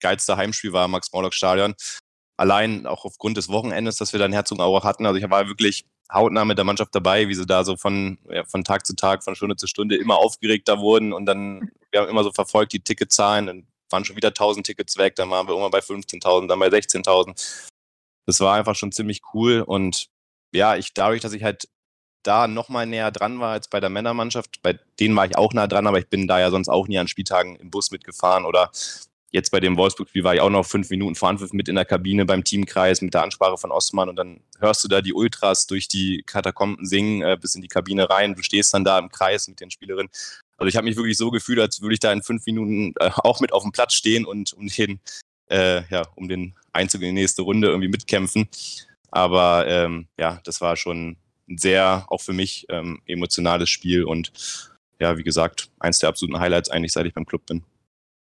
geilste 0.00 0.36
Heimspiel 0.36 0.72
war 0.72 0.86
im 0.86 0.92
Max-Morlock-Stadion. 0.92 1.74
allein 2.38 2.86
auch 2.86 3.04
aufgrund 3.04 3.36
des 3.36 3.48
Wochenendes, 3.48 3.96
das 3.96 4.12
wir 4.12 4.20
dann 4.20 4.32
Herzogenaurach 4.32 4.84
hatten. 4.84 5.04
Also 5.04 5.18
ich 5.18 5.28
war 5.28 5.48
wirklich 5.48 5.84
hautnah 6.12 6.44
mit 6.44 6.58
der 6.58 6.64
Mannschaft 6.64 6.94
dabei, 6.94 7.28
wie 7.28 7.34
sie 7.34 7.46
da 7.46 7.64
so 7.64 7.76
von, 7.76 8.18
ja, 8.30 8.44
von 8.44 8.64
Tag 8.64 8.86
zu 8.86 8.94
Tag, 8.94 9.24
von 9.24 9.34
Stunde 9.34 9.56
zu 9.56 9.66
Stunde 9.66 9.96
immer 9.96 10.18
aufgeregter 10.18 10.80
wurden 10.80 11.12
und 11.12 11.26
dann, 11.26 11.70
wir 11.90 12.00
haben 12.00 12.08
immer 12.08 12.24
so 12.24 12.32
verfolgt 12.32 12.72
die 12.72 12.80
Ticketzahlen, 12.80 13.46
dann 13.46 13.66
waren 13.90 14.04
schon 14.04 14.16
wieder 14.16 14.28
1000 14.28 14.66
Tickets 14.66 14.98
weg, 14.98 15.16
dann 15.16 15.30
waren 15.30 15.46
wir 15.46 15.52
irgendwann 15.52 15.70
bei 15.70 15.80
15.000, 15.80 16.46
dann 16.48 16.58
bei 16.58 16.68
16.000. 16.68 17.68
Das 18.26 18.40
war 18.40 18.54
einfach 18.54 18.74
schon 18.74 18.92
ziemlich 18.92 19.22
cool 19.32 19.62
und 19.62 20.08
ja, 20.52 20.76
ich 20.76 20.94
dadurch, 20.94 21.20
dass 21.20 21.32
ich 21.32 21.42
halt 21.42 21.68
da 22.22 22.48
nochmal 22.48 22.86
näher 22.86 23.10
dran 23.10 23.40
war 23.40 23.52
als 23.52 23.68
bei 23.68 23.80
der 23.80 23.90
Männermannschaft, 23.90 24.60
bei 24.62 24.78
denen 25.00 25.16
war 25.16 25.24
ich 25.24 25.36
auch 25.36 25.54
nah 25.54 25.66
dran, 25.66 25.86
aber 25.86 25.98
ich 25.98 26.08
bin 26.08 26.26
da 26.26 26.38
ja 26.38 26.50
sonst 26.50 26.68
auch 26.68 26.88
nie 26.88 26.98
an 26.98 27.08
Spieltagen 27.08 27.56
im 27.56 27.70
Bus 27.70 27.90
mitgefahren 27.90 28.44
oder 28.44 28.70
Jetzt 29.30 29.50
bei 29.50 29.60
dem 29.60 29.76
Wolfsburg-Spiel 29.76 30.24
war 30.24 30.34
ich 30.34 30.40
auch 30.40 30.48
noch 30.48 30.64
fünf 30.64 30.88
Minuten 30.88 31.14
vor 31.14 31.28
Anpfiff 31.28 31.52
mit 31.52 31.68
in 31.68 31.74
der 31.74 31.84
Kabine 31.84 32.24
beim 32.24 32.44
Teamkreis 32.44 33.02
mit 33.02 33.12
der 33.12 33.22
Ansprache 33.22 33.58
von 33.58 33.70
Osman 33.70 34.08
und 34.08 34.16
dann 34.16 34.40
hörst 34.58 34.82
du 34.84 34.88
da 34.88 35.02
die 35.02 35.12
Ultras 35.12 35.66
durch 35.66 35.86
die 35.86 36.22
Katakomben 36.24 36.86
singen 36.86 37.20
äh, 37.22 37.36
bis 37.38 37.54
in 37.54 37.60
die 37.60 37.68
Kabine 37.68 38.08
rein. 38.08 38.34
Du 38.34 38.42
stehst 38.42 38.72
dann 38.72 38.84
da 38.84 38.98
im 38.98 39.10
Kreis 39.10 39.46
mit 39.46 39.60
den 39.60 39.70
Spielerinnen. 39.70 40.10
Also 40.56 40.68
ich 40.68 40.76
habe 40.76 40.86
mich 40.86 40.96
wirklich 40.96 41.18
so 41.18 41.30
gefühlt, 41.30 41.60
als 41.60 41.82
würde 41.82 41.92
ich 41.92 42.00
da 42.00 42.10
in 42.10 42.22
fünf 42.22 42.46
Minuten 42.46 42.94
äh, 43.00 43.10
auch 43.16 43.40
mit 43.40 43.52
auf 43.52 43.62
dem 43.62 43.72
Platz 43.72 43.92
stehen 43.92 44.24
und 44.24 44.54
um 44.54 44.66
den, 44.66 44.98
äh, 45.50 45.82
ja, 45.90 46.06
um 46.14 46.28
den 46.28 46.54
Einzug 46.72 47.02
in 47.02 47.08
die 47.08 47.20
nächste 47.20 47.42
Runde 47.42 47.68
irgendwie 47.68 47.88
mitkämpfen. 47.88 48.48
Aber 49.10 49.66
ähm, 49.68 50.08
ja, 50.18 50.40
das 50.44 50.62
war 50.62 50.76
schon 50.76 51.18
ein 51.50 51.58
sehr, 51.58 52.06
auch 52.08 52.22
für 52.22 52.32
mich, 52.32 52.64
ähm, 52.70 53.02
emotionales 53.06 53.68
Spiel 53.68 54.04
und 54.04 54.32
ja, 55.00 55.18
wie 55.18 55.22
gesagt, 55.22 55.68
eins 55.78 55.98
der 55.98 56.08
absoluten 56.08 56.40
Highlights 56.40 56.70
eigentlich, 56.70 56.92
seit 56.92 57.06
ich 57.06 57.14
beim 57.14 57.26
Club 57.26 57.44
bin 57.44 57.62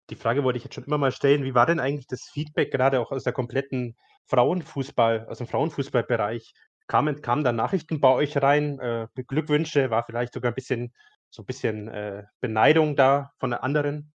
die 0.10 0.16
Frage 0.16 0.44
wollte 0.44 0.58
ich 0.58 0.64
jetzt 0.64 0.76
schon 0.76 0.86
immer 0.86 0.98
mal 0.98 1.12
stellen. 1.12 1.44
Wie 1.44 1.54
war 1.54 1.66
denn 1.66 1.80
eigentlich 1.80 2.08
das 2.08 2.24
Feedback 2.30 2.72
gerade 2.72 3.00
auch 3.00 3.12
aus 3.12 3.24
der 3.24 3.34
kompletten 3.34 3.98
Frauenfußball, 4.26 5.28
aus 5.28 5.40
dem 5.40 5.48
Frauenfußballbereich? 5.48 6.54
Kamen, 6.88 7.22
kamen 7.22 7.44
da 7.44 7.52
Nachrichten 7.52 8.00
bei 8.00 8.10
euch 8.10 8.38
rein? 8.38 8.80
Äh, 8.80 9.08
Glückwünsche? 9.28 9.90
War 9.90 10.06
vielleicht 10.06 10.34
sogar 10.34 10.52
ein 10.52 10.56
bisschen 10.56 10.94
so 11.30 11.42
ein 11.42 11.46
bisschen 11.46 11.88
äh, 11.90 12.24
Beneidung 12.40 12.96
da 12.96 13.34
von 13.40 13.50
der 13.50 13.64
anderen? 13.64 14.14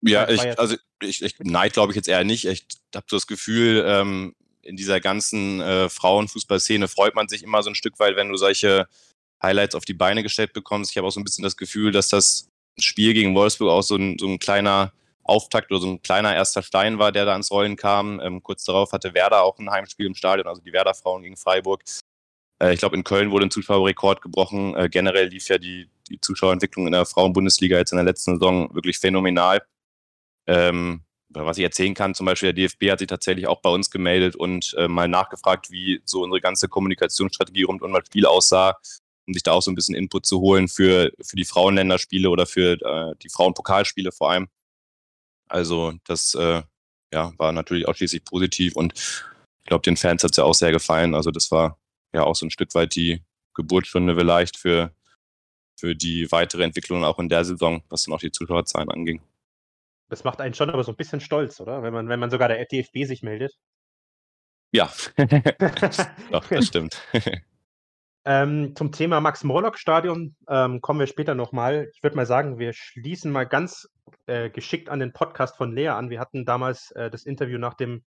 Ja, 0.00 0.28
ich, 0.28 0.58
also 0.58 0.76
ich, 1.00 1.22
ich 1.22 1.38
neid 1.40 1.72
glaube 1.72 1.92
ich 1.92 1.96
jetzt 1.96 2.08
eher 2.08 2.24
nicht. 2.24 2.46
Ich 2.46 2.66
habe 2.94 3.06
so 3.08 3.16
das 3.16 3.26
Gefühl, 3.26 3.84
ähm, 3.86 4.34
in 4.62 4.76
dieser 4.76 5.00
ganzen 5.00 5.60
äh, 5.60 5.88
Frauenfußballszene 5.88 6.88
freut 6.88 7.14
man 7.14 7.28
sich 7.28 7.42
immer 7.42 7.62
so 7.62 7.70
ein 7.70 7.74
Stück 7.74 7.98
weit, 7.98 8.16
wenn 8.16 8.28
du 8.28 8.36
solche 8.36 8.86
Highlights 9.42 9.74
auf 9.74 9.84
die 9.84 9.94
Beine 9.94 10.22
gestellt 10.22 10.52
bekommst. 10.52 10.90
Ich 10.90 10.96
habe 10.96 11.06
auch 11.06 11.12
so 11.12 11.20
ein 11.20 11.24
bisschen 11.24 11.44
das 11.44 11.56
Gefühl, 11.56 11.92
dass 11.92 12.08
das 12.08 12.50
Spiel 12.78 13.14
gegen 13.14 13.34
Wolfsburg 13.34 13.70
auch 13.70 13.82
so 13.82 13.96
ein, 13.96 14.16
so 14.18 14.26
ein 14.26 14.38
kleiner 14.38 14.92
Auftakt 15.22 15.70
oder 15.70 15.80
so 15.80 15.88
ein 15.88 16.02
kleiner 16.02 16.34
erster 16.34 16.62
Stein 16.62 16.98
war, 16.98 17.10
der 17.12 17.24
da 17.24 17.32
ans 17.32 17.50
Rollen 17.50 17.76
kam. 17.76 18.20
Ähm, 18.20 18.42
kurz 18.42 18.64
darauf 18.64 18.92
hatte 18.92 19.14
Werder 19.14 19.42
auch 19.42 19.58
ein 19.58 19.70
Heimspiel 19.70 20.06
im 20.06 20.14
Stadion, 20.14 20.46
also 20.46 20.60
die 20.60 20.72
Werder-Frauen 20.72 21.22
gegen 21.22 21.36
Freiburg. 21.36 21.82
Äh, 22.60 22.74
ich 22.74 22.80
glaube, 22.80 22.96
in 22.96 23.04
Köln 23.04 23.30
wurde 23.30 23.46
ein 23.46 23.50
Zuschauerrekord 23.50 24.20
gebrochen. 24.20 24.74
Äh, 24.76 24.88
generell 24.88 25.28
lief 25.28 25.48
ja 25.48 25.58
die, 25.58 25.88
die 26.08 26.20
Zuschauerentwicklung 26.20 26.86
in 26.86 26.92
der 26.92 27.06
Frauenbundesliga 27.06 27.78
jetzt 27.78 27.92
in 27.92 27.96
der 27.96 28.04
letzten 28.04 28.38
Saison 28.38 28.74
wirklich 28.74 28.98
phänomenal. 28.98 29.62
Ähm, 30.46 31.02
was 31.30 31.58
ich 31.58 31.64
erzählen 31.64 31.94
kann, 31.94 32.14
zum 32.14 32.26
Beispiel 32.26 32.52
der 32.52 32.68
DFB 32.68 32.90
hat 32.90 32.98
sich 33.00 33.08
tatsächlich 33.08 33.48
auch 33.48 33.60
bei 33.60 33.70
uns 33.70 33.90
gemeldet 33.90 34.36
und 34.36 34.74
äh, 34.78 34.86
mal 34.86 35.08
nachgefragt, 35.08 35.70
wie 35.70 36.00
so 36.04 36.22
unsere 36.22 36.40
ganze 36.40 36.68
Kommunikationsstrategie 36.68 37.64
rund 37.64 37.82
um 37.82 37.92
das 37.92 38.06
Spiel 38.06 38.26
aussah 38.26 38.76
um 39.26 39.34
sich 39.34 39.42
da 39.42 39.52
auch 39.52 39.62
so 39.62 39.70
ein 39.70 39.74
bisschen 39.74 39.94
Input 39.94 40.26
zu 40.26 40.40
holen 40.40 40.68
für, 40.68 41.12
für 41.22 41.36
die 41.36 41.44
Frauenländerspiele 41.44 42.28
oder 42.28 42.46
für 42.46 42.80
äh, 42.80 43.14
die 43.22 43.28
Frauenpokalspiele 43.28 44.12
vor 44.12 44.30
allem. 44.30 44.48
Also 45.48 45.94
das 46.04 46.34
äh, 46.34 46.62
ja, 47.12 47.32
war 47.38 47.52
natürlich 47.52 47.86
auch 47.86 47.94
schließlich 47.94 48.24
positiv 48.24 48.76
und 48.76 48.92
ich 48.94 49.68
glaube, 49.68 49.82
den 49.82 49.96
Fans 49.96 50.22
hat 50.22 50.32
es 50.32 50.36
ja 50.36 50.44
auch 50.44 50.54
sehr 50.54 50.72
gefallen. 50.72 51.14
Also 51.14 51.30
das 51.30 51.50
war 51.50 51.78
ja 52.12 52.24
auch 52.24 52.34
so 52.34 52.44
ein 52.44 52.50
Stück 52.50 52.74
weit 52.74 52.94
die 52.94 53.22
Geburtsstunde 53.54 54.14
vielleicht 54.14 54.58
für, 54.58 54.94
für 55.78 55.94
die 55.94 56.30
weitere 56.30 56.64
Entwicklung 56.64 57.04
auch 57.04 57.18
in 57.18 57.28
der 57.28 57.44
Saison, 57.44 57.82
was 57.88 58.04
dann 58.04 58.14
auch 58.14 58.20
die 58.20 58.32
Zuschauerzahlen 58.32 58.90
anging. 58.90 59.22
Das 60.08 60.24
macht 60.24 60.40
einen 60.40 60.54
schon 60.54 60.70
aber 60.70 60.84
so 60.84 60.92
ein 60.92 60.96
bisschen 60.96 61.20
stolz, 61.20 61.60
oder? 61.60 61.82
Wenn 61.82 61.94
man, 61.94 62.08
wenn 62.08 62.20
man 62.20 62.30
sogar 62.30 62.48
der 62.48 62.64
DFB 62.66 63.04
sich 63.04 63.22
meldet. 63.22 63.56
Ja, 64.72 64.92
Doch, 66.30 66.46
das 66.48 66.66
stimmt. 66.66 67.00
Ähm, 68.26 68.74
zum 68.74 68.90
Thema 68.90 69.20
Max-Morlock-Stadion 69.20 70.34
ähm, 70.48 70.80
kommen 70.80 71.00
wir 71.00 71.06
später 71.06 71.34
nochmal. 71.34 71.90
Ich 71.94 72.02
würde 72.02 72.16
mal 72.16 72.24
sagen, 72.24 72.58
wir 72.58 72.72
schließen 72.72 73.30
mal 73.30 73.44
ganz 73.44 73.88
äh, 74.26 74.48
geschickt 74.48 74.88
an 74.88 74.98
den 74.98 75.12
Podcast 75.12 75.56
von 75.56 75.72
Lea 75.72 75.88
an. 75.88 76.08
Wir 76.08 76.20
hatten 76.20 76.46
damals 76.46 76.90
äh, 76.92 77.10
das 77.10 77.24
Interview 77.24 77.58
nach 77.58 77.74
dem 77.74 78.02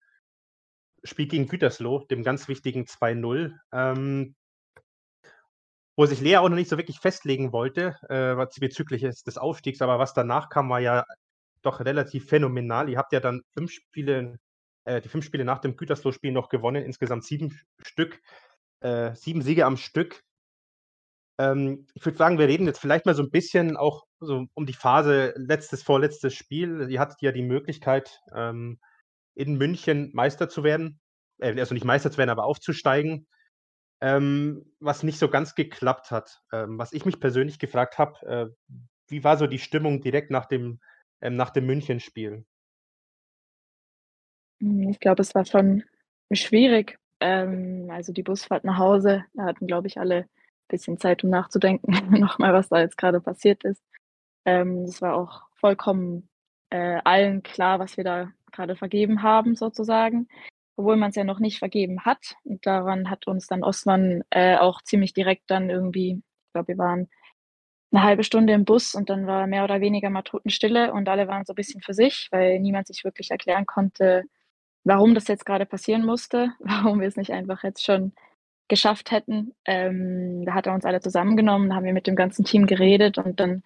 Spiel 1.03 1.27
gegen 1.27 1.47
Gütersloh, 1.47 2.05
dem 2.05 2.23
ganz 2.23 2.47
wichtigen 2.47 2.85
2-0, 2.85 3.53
ähm, 3.71 4.35
wo 5.95 6.05
sich 6.07 6.19
Lea 6.19 6.37
auch 6.37 6.49
noch 6.49 6.55
nicht 6.55 6.69
so 6.69 6.77
wirklich 6.77 6.99
festlegen 6.99 7.51
wollte 7.51 7.95
äh, 8.09 8.35
bezüglich 8.59 9.03
des 9.03 9.37
Aufstiegs. 9.37 9.83
Aber 9.83 9.99
was 9.99 10.15
danach 10.15 10.49
kam, 10.49 10.69
war 10.69 10.79
ja 10.79 11.05
doch 11.61 11.79
relativ 11.79 12.27
phänomenal. 12.27 12.89
Ihr 12.89 12.97
habt 12.97 13.13
ja 13.13 13.19
dann 13.19 13.43
fünf 13.55 13.71
Spiele, 13.71 14.39
äh, 14.85 14.99
die 14.99 15.09
fünf 15.09 15.25
Spiele 15.25 15.45
nach 15.45 15.59
dem 15.59 15.75
Gütersloh-Spiel 15.75 16.31
noch 16.31 16.49
gewonnen, 16.49 16.83
insgesamt 16.83 17.23
sieben 17.23 17.59
Stück 17.83 18.19
äh, 18.81 19.15
sieben 19.15 19.41
Siege 19.41 19.65
am 19.65 19.77
Stück. 19.77 20.23
Ähm, 21.39 21.87
ich 21.93 22.05
würde 22.05 22.17
sagen, 22.17 22.39
wir 22.39 22.47
reden 22.47 22.65
jetzt 22.65 22.79
vielleicht 22.79 23.05
mal 23.05 23.15
so 23.15 23.23
ein 23.23 23.31
bisschen 23.31 23.77
auch 23.77 24.05
so 24.19 24.45
um 24.53 24.65
die 24.65 24.73
Phase 24.73 25.33
letztes, 25.37 25.83
vorletztes 25.83 26.33
Spiel. 26.33 26.89
Ihr 26.89 26.99
hattet 26.99 27.21
ja 27.21 27.31
die 27.31 27.43
Möglichkeit, 27.43 28.21
ähm, 28.33 28.79
in 29.35 29.57
München 29.57 30.11
Meister 30.13 30.49
zu 30.49 30.63
werden. 30.63 30.99
Äh, 31.39 31.59
also 31.59 31.73
nicht 31.73 31.85
Meister 31.85 32.11
zu 32.11 32.17
werden, 32.17 32.31
aber 32.31 32.45
aufzusteigen. 32.45 33.27
Ähm, 34.01 34.73
was 34.79 35.03
nicht 35.03 35.17
so 35.19 35.27
ganz 35.29 35.55
geklappt 35.55 36.11
hat. 36.11 36.41
Ähm, 36.51 36.77
was 36.77 36.93
ich 36.93 37.05
mich 37.05 37.19
persönlich 37.19 37.57
gefragt 37.59 37.97
habe, 37.97 38.25
äh, 38.27 38.75
wie 39.07 39.23
war 39.23 39.37
so 39.37 39.47
die 39.47 39.59
Stimmung 39.59 40.01
direkt 40.01 40.29
nach 40.31 40.45
dem, 40.45 40.79
ähm, 41.21 41.35
nach 41.35 41.49
dem 41.49 41.65
München-Spiel? 41.65 42.45
Hm, 44.59 44.89
ich 44.89 44.99
glaube, 44.99 45.21
es 45.21 45.33
war 45.33 45.45
schon 45.45 45.83
schwierig, 46.31 46.99
ähm, 47.19 47.89
also 47.91 48.13
die 48.13 48.23
Busfahrt 48.23 48.63
nach 48.63 48.77
Hause, 48.77 49.25
da 49.33 49.45
hatten, 49.45 49.67
glaube 49.67 49.87
ich, 49.87 49.99
alle 49.99 50.17
ein 50.21 50.27
bisschen 50.69 50.97
Zeit, 50.99 51.23
um 51.23 51.29
nachzudenken, 51.29 51.91
nochmal, 52.19 52.53
was 52.53 52.69
da 52.69 52.79
jetzt 52.79 52.97
gerade 52.97 53.21
passiert 53.21 53.63
ist. 53.63 53.83
Ähm, 54.45 54.83
es 54.83 55.01
war 55.01 55.15
auch 55.15 55.43
vollkommen 55.55 56.29
äh, 56.69 56.99
allen 57.03 57.43
klar, 57.43 57.79
was 57.79 57.97
wir 57.97 58.03
da 58.03 58.31
gerade 58.51 58.75
vergeben 58.75 59.23
haben, 59.23 59.55
sozusagen, 59.55 60.27
obwohl 60.77 60.97
man 60.97 61.09
es 61.09 61.15
ja 61.15 61.23
noch 61.23 61.39
nicht 61.39 61.59
vergeben 61.59 62.05
hat. 62.05 62.35
Und 62.43 62.65
daran 62.65 63.09
hat 63.09 63.27
uns 63.27 63.47
dann 63.47 63.63
Osman 63.63 64.23
äh, 64.29 64.57
auch 64.57 64.81
ziemlich 64.81 65.13
direkt 65.13 65.49
dann 65.51 65.69
irgendwie, 65.69 66.21
ich 66.21 66.53
glaube, 66.53 66.69
wir 66.69 66.77
waren 66.77 67.09
eine 67.91 68.03
halbe 68.03 68.23
Stunde 68.23 68.53
im 68.53 68.65
Bus 68.65 68.95
und 68.95 69.09
dann 69.09 69.27
war 69.27 69.47
mehr 69.47 69.63
oder 69.63 69.79
weniger 69.81 70.09
mal 70.09 70.21
Totenstille 70.21 70.91
und 70.91 71.07
alle 71.07 71.27
waren 71.27 71.45
so 71.45 71.53
ein 71.53 71.55
bisschen 71.55 71.81
für 71.81 71.93
sich, 71.93 72.27
weil 72.31 72.59
niemand 72.59 72.87
sich 72.87 73.03
wirklich 73.03 73.31
erklären 73.31 73.65
konnte, 73.65 74.25
warum 74.87 75.13
das 75.13 75.27
jetzt 75.27 75.45
gerade 75.45 75.65
passieren 75.65 76.05
musste, 76.05 76.53
warum 76.59 77.01
wir 77.01 77.07
es 77.07 77.17
nicht 77.17 77.31
einfach 77.31 77.63
jetzt 77.63 77.85
schon 77.85 78.13
geschafft 78.69 79.11
hätten. 79.11 79.53
Ähm, 79.65 80.45
da 80.45 80.53
hat 80.53 80.67
er 80.67 80.73
uns 80.73 80.85
alle 80.85 80.99
zusammengenommen, 80.99 81.69
da 81.69 81.75
haben 81.75 81.85
wir 81.85 81.93
mit 81.93 82.07
dem 82.07 82.15
ganzen 82.15 82.43
Team 82.43 82.65
geredet 82.65 83.17
und 83.17 83.39
dann 83.39 83.63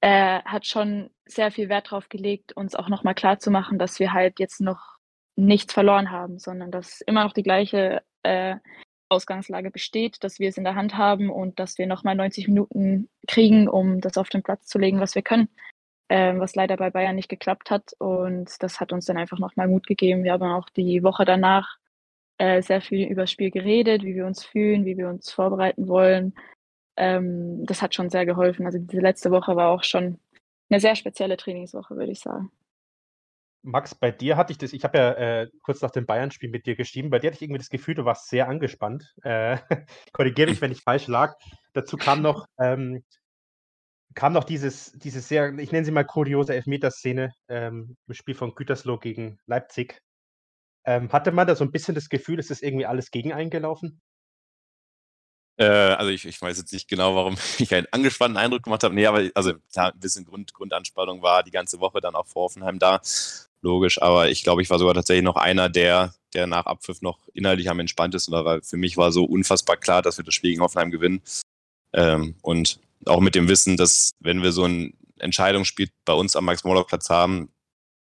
äh, 0.00 0.40
hat 0.42 0.66
schon 0.66 1.10
sehr 1.26 1.50
viel 1.50 1.68
Wert 1.68 1.88
darauf 1.88 2.08
gelegt, 2.08 2.56
uns 2.56 2.74
auch 2.74 2.88
nochmal 2.88 3.14
klarzumachen, 3.14 3.78
dass 3.78 4.00
wir 4.00 4.12
halt 4.12 4.38
jetzt 4.40 4.60
noch 4.60 4.98
nichts 5.36 5.72
verloren 5.72 6.10
haben, 6.10 6.38
sondern 6.38 6.70
dass 6.70 7.00
immer 7.02 7.24
noch 7.24 7.32
die 7.32 7.42
gleiche 7.44 8.02
äh, 8.24 8.56
Ausgangslage 9.08 9.70
besteht, 9.70 10.22
dass 10.22 10.38
wir 10.38 10.48
es 10.48 10.58
in 10.58 10.64
der 10.64 10.74
Hand 10.74 10.96
haben 10.96 11.30
und 11.30 11.58
dass 11.58 11.78
wir 11.78 11.86
nochmal 11.86 12.14
90 12.14 12.48
Minuten 12.48 13.08
kriegen, 13.26 13.68
um 13.68 14.00
das 14.00 14.18
auf 14.18 14.28
den 14.28 14.42
Platz 14.42 14.66
zu 14.66 14.78
legen, 14.78 15.00
was 15.00 15.14
wir 15.14 15.22
können 15.22 15.48
ähm, 16.08 16.40
was 16.40 16.54
leider 16.54 16.76
bei 16.76 16.90
Bayern 16.90 17.16
nicht 17.16 17.28
geklappt 17.28 17.70
hat. 17.70 17.92
Und 17.98 18.62
das 18.62 18.80
hat 18.80 18.92
uns 18.92 19.06
dann 19.06 19.18
einfach 19.18 19.38
nochmal 19.38 19.68
Mut 19.68 19.86
gegeben. 19.86 20.24
Wir 20.24 20.32
haben 20.32 20.42
auch 20.42 20.68
die 20.70 21.02
Woche 21.02 21.24
danach 21.24 21.76
äh, 22.38 22.62
sehr 22.62 22.80
viel 22.80 23.08
über 23.08 23.22
das 23.22 23.32
Spiel 23.32 23.50
geredet, 23.50 24.02
wie 24.02 24.14
wir 24.14 24.26
uns 24.26 24.44
fühlen, 24.44 24.84
wie 24.84 24.96
wir 24.96 25.08
uns 25.08 25.30
vorbereiten 25.30 25.88
wollen. 25.88 26.34
Ähm, 26.96 27.64
das 27.66 27.82
hat 27.82 27.94
schon 27.94 28.10
sehr 28.10 28.26
geholfen. 28.26 28.66
Also 28.66 28.78
diese 28.78 29.02
letzte 29.02 29.30
Woche 29.30 29.56
war 29.56 29.70
auch 29.70 29.84
schon 29.84 30.18
eine 30.70 30.80
sehr 30.80 30.96
spezielle 30.96 31.36
Trainingswoche, 31.36 31.96
würde 31.96 32.12
ich 32.12 32.20
sagen. 32.20 32.50
Max, 33.62 33.94
bei 33.94 34.10
dir 34.10 34.36
hatte 34.36 34.52
ich 34.52 34.58
das, 34.58 34.72
ich 34.72 34.84
habe 34.84 34.98
ja 34.98 35.12
äh, 35.12 35.50
kurz 35.62 35.82
nach 35.82 35.90
dem 35.90 36.06
Bayern-Spiel 36.06 36.48
mit 36.48 36.64
dir 36.66 36.76
geschrieben, 36.76 37.10
bei 37.10 37.18
dir 37.18 37.28
hatte 37.28 37.36
ich 37.36 37.42
irgendwie 37.42 37.58
das 37.58 37.70
Gefühl, 37.70 37.94
du 37.94 38.04
warst 38.04 38.28
sehr 38.28 38.48
angespannt. 38.48 39.14
Äh, 39.24 39.58
Korrigiere 40.12 40.50
mich, 40.50 40.60
wenn 40.60 40.72
ich 40.72 40.82
falsch 40.82 41.06
lag. 41.06 41.34
Dazu 41.72 41.96
kam 41.96 42.22
noch, 42.22 42.46
ähm, 42.58 43.02
kam 44.18 44.32
noch 44.32 44.42
dieses, 44.42 44.90
dieses 44.96 45.28
sehr, 45.28 45.56
ich 45.60 45.70
nenne 45.70 45.84
sie 45.84 45.92
mal 45.92 46.02
kuriose 46.02 46.52
Elfmeterszene 46.52 47.32
ähm, 47.48 47.96
im 48.08 48.14
Spiel 48.14 48.34
von 48.34 48.52
Gütersloh 48.52 48.98
gegen 48.98 49.38
Leipzig. 49.46 50.02
Ähm, 50.84 51.12
hatte 51.12 51.30
man 51.30 51.46
da 51.46 51.54
so 51.54 51.62
ein 51.62 51.70
bisschen 51.70 51.94
das 51.94 52.08
Gefühl, 52.08 52.40
es 52.40 52.50
ist 52.50 52.64
irgendwie 52.64 52.84
alles 52.84 53.12
gegen 53.12 53.32
eingelaufen? 53.32 54.00
Äh, 55.56 55.66
also 55.66 56.10
ich, 56.10 56.24
ich, 56.24 56.42
weiß 56.42 56.58
jetzt 56.58 56.72
nicht 56.72 56.88
genau, 56.88 57.14
warum 57.14 57.36
ich 57.60 57.72
einen 57.72 57.86
angespannten 57.92 58.38
Eindruck 58.38 58.64
gemacht 58.64 58.82
habe. 58.82 58.92
Nee, 58.92 59.06
aber 59.06 59.30
also 59.34 59.52
klar, 59.72 59.92
ein 59.92 60.00
bisschen 60.00 60.24
Grund, 60.24 60.52
Grundanspannung 60.52 61.22
war 61.22 61.44
die 61.44 61.52
ganze 61.52 61.78
Woche 61.78 62.00
dann 62.00 62.16
auch 62.16 62.26
vor 62.26 62.46
Offenheim 62.46 62.80
da. 62.80 63.00
logisch. 63.62 64.02
Aber 64.02 64.30
ich 64.30 64.42
glaube, 64.42 64.62
ich 64.62 64.70
war 64.70 64.80
sogar 64.80 64.94
tatsächlich 64.94 65.24
noch 65.24 65.36
einer, 65.36 65.68
der, 65.68 66.12
der 66.34 66.48
nach 66.48 66.66
Abpfiff 66.66 67.02
noch 67.02 67.20
innerlich 67.34 67.70
am 67.70 67.78
entspanntesten 67.78 68.34
war, 68.34 68.44
weil 68.44 68.62
für 68.62 68.78
mich 68.78 68.96
war 68.96 69.12
so 69.12 69.22
unfassbar 69.22 69.76
klar, 69.76 70.02
dass 70.02 70.18
wir 70.18 70.24
das 70.24 70.34
Spiel 70.34 70.50
gegen 70.50 70.62
Hoffenheim 70.62 70.90
gewinnen. 70.90 71.22
Ähm, 71.92 72.34
und 72.42 72.80
auch 73.06 73.20
mit 73.20 73.34
dem 73.34 73.48
Wissen, 73.48 73.76
dass 73.76 74.12
wenn 74.20 74.42
wir 74.42 74.52
so 74.52 74.64
ein 74.64 74.94
Entscheidungsspiel 75.18 75.90
bei 76.04 76.12
uns 76.12 76.36
am 76.36 76.44
Max-Morlock-Platz 76.44 77.10
haben, 77.10 77.52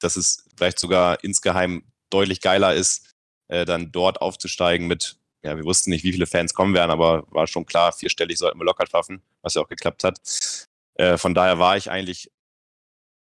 dass 0.00 0.16
es 0.16 0.44
vielleicht 0.56 0.78
sogar 0.78 1.22
insgeheim 1.24 1.84
deutlich 2.10 2.40
geiler 2.40 2.74
ist, 2.74 3.14
äh, 3.48 3.64
dann 3.64 3.92
dort 3.92 4.20
aufzusteigen 4.20 4.86
mit, 4.86 5.16
ja, 5.42 5.56
wir 5.56 5.64
wussten 5.64 5.90
nicht, 5.90 6.04
wie 6.04 6.12
viele 6.12 6.26
Fans 6.26 6.54
kommen 6.54 6.74
werden, 6.74 6.90
aber 6.90 7.24
war 7.30 7.46
schon 7.46 7.66
klar, 7.66 7.92
vierstellig 7.92 8.38
sollten 8.38 8.58
wir 8.58 8.64
locker 8.64 8.86
schaffen, 8.86 9.22
was 9.42 9.54
ja 9.54 9.62
auch 9.62 9.68
geklappt 9.68 10.04
hat. 10.04 10.20
Äh, 10.94 11.16
von 11.18 11.34
daher 11.34 11.58
war 11.58 11.76
ich 11.76 11.90
eigentlich 11.90 12.30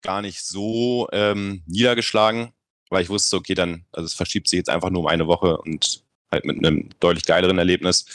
gar 0.02 0.22
nicht 0.22 0.42
so 0.42 1.08
ähm, 1.12 1.62
niedergeschlagen, 1.66 2.52
weil 2.90 3.02
ich 3.02 3.08
wusste, 3.08 3.36
okay, 3.36 3.54
dann, 3.54 3.86
also 3.92 4.06
es 4.06 4.14
verschiebt 4.14 4.48
sich 4.48 4.58
jetzt 4.58 4.70
einfach 4.70 4.90
nur 4.90 5.02
um 5.02 5.06
eine 5.06 5.26
Woche 5.26 5.56
und 5.58 6.04
halt 6.30 6.44
mit 6.44 6.58
einem 6.58 6.90
deutlich 7.00 7.24
geileren 7.24 7.58
Erlebnis. 7.58 8.06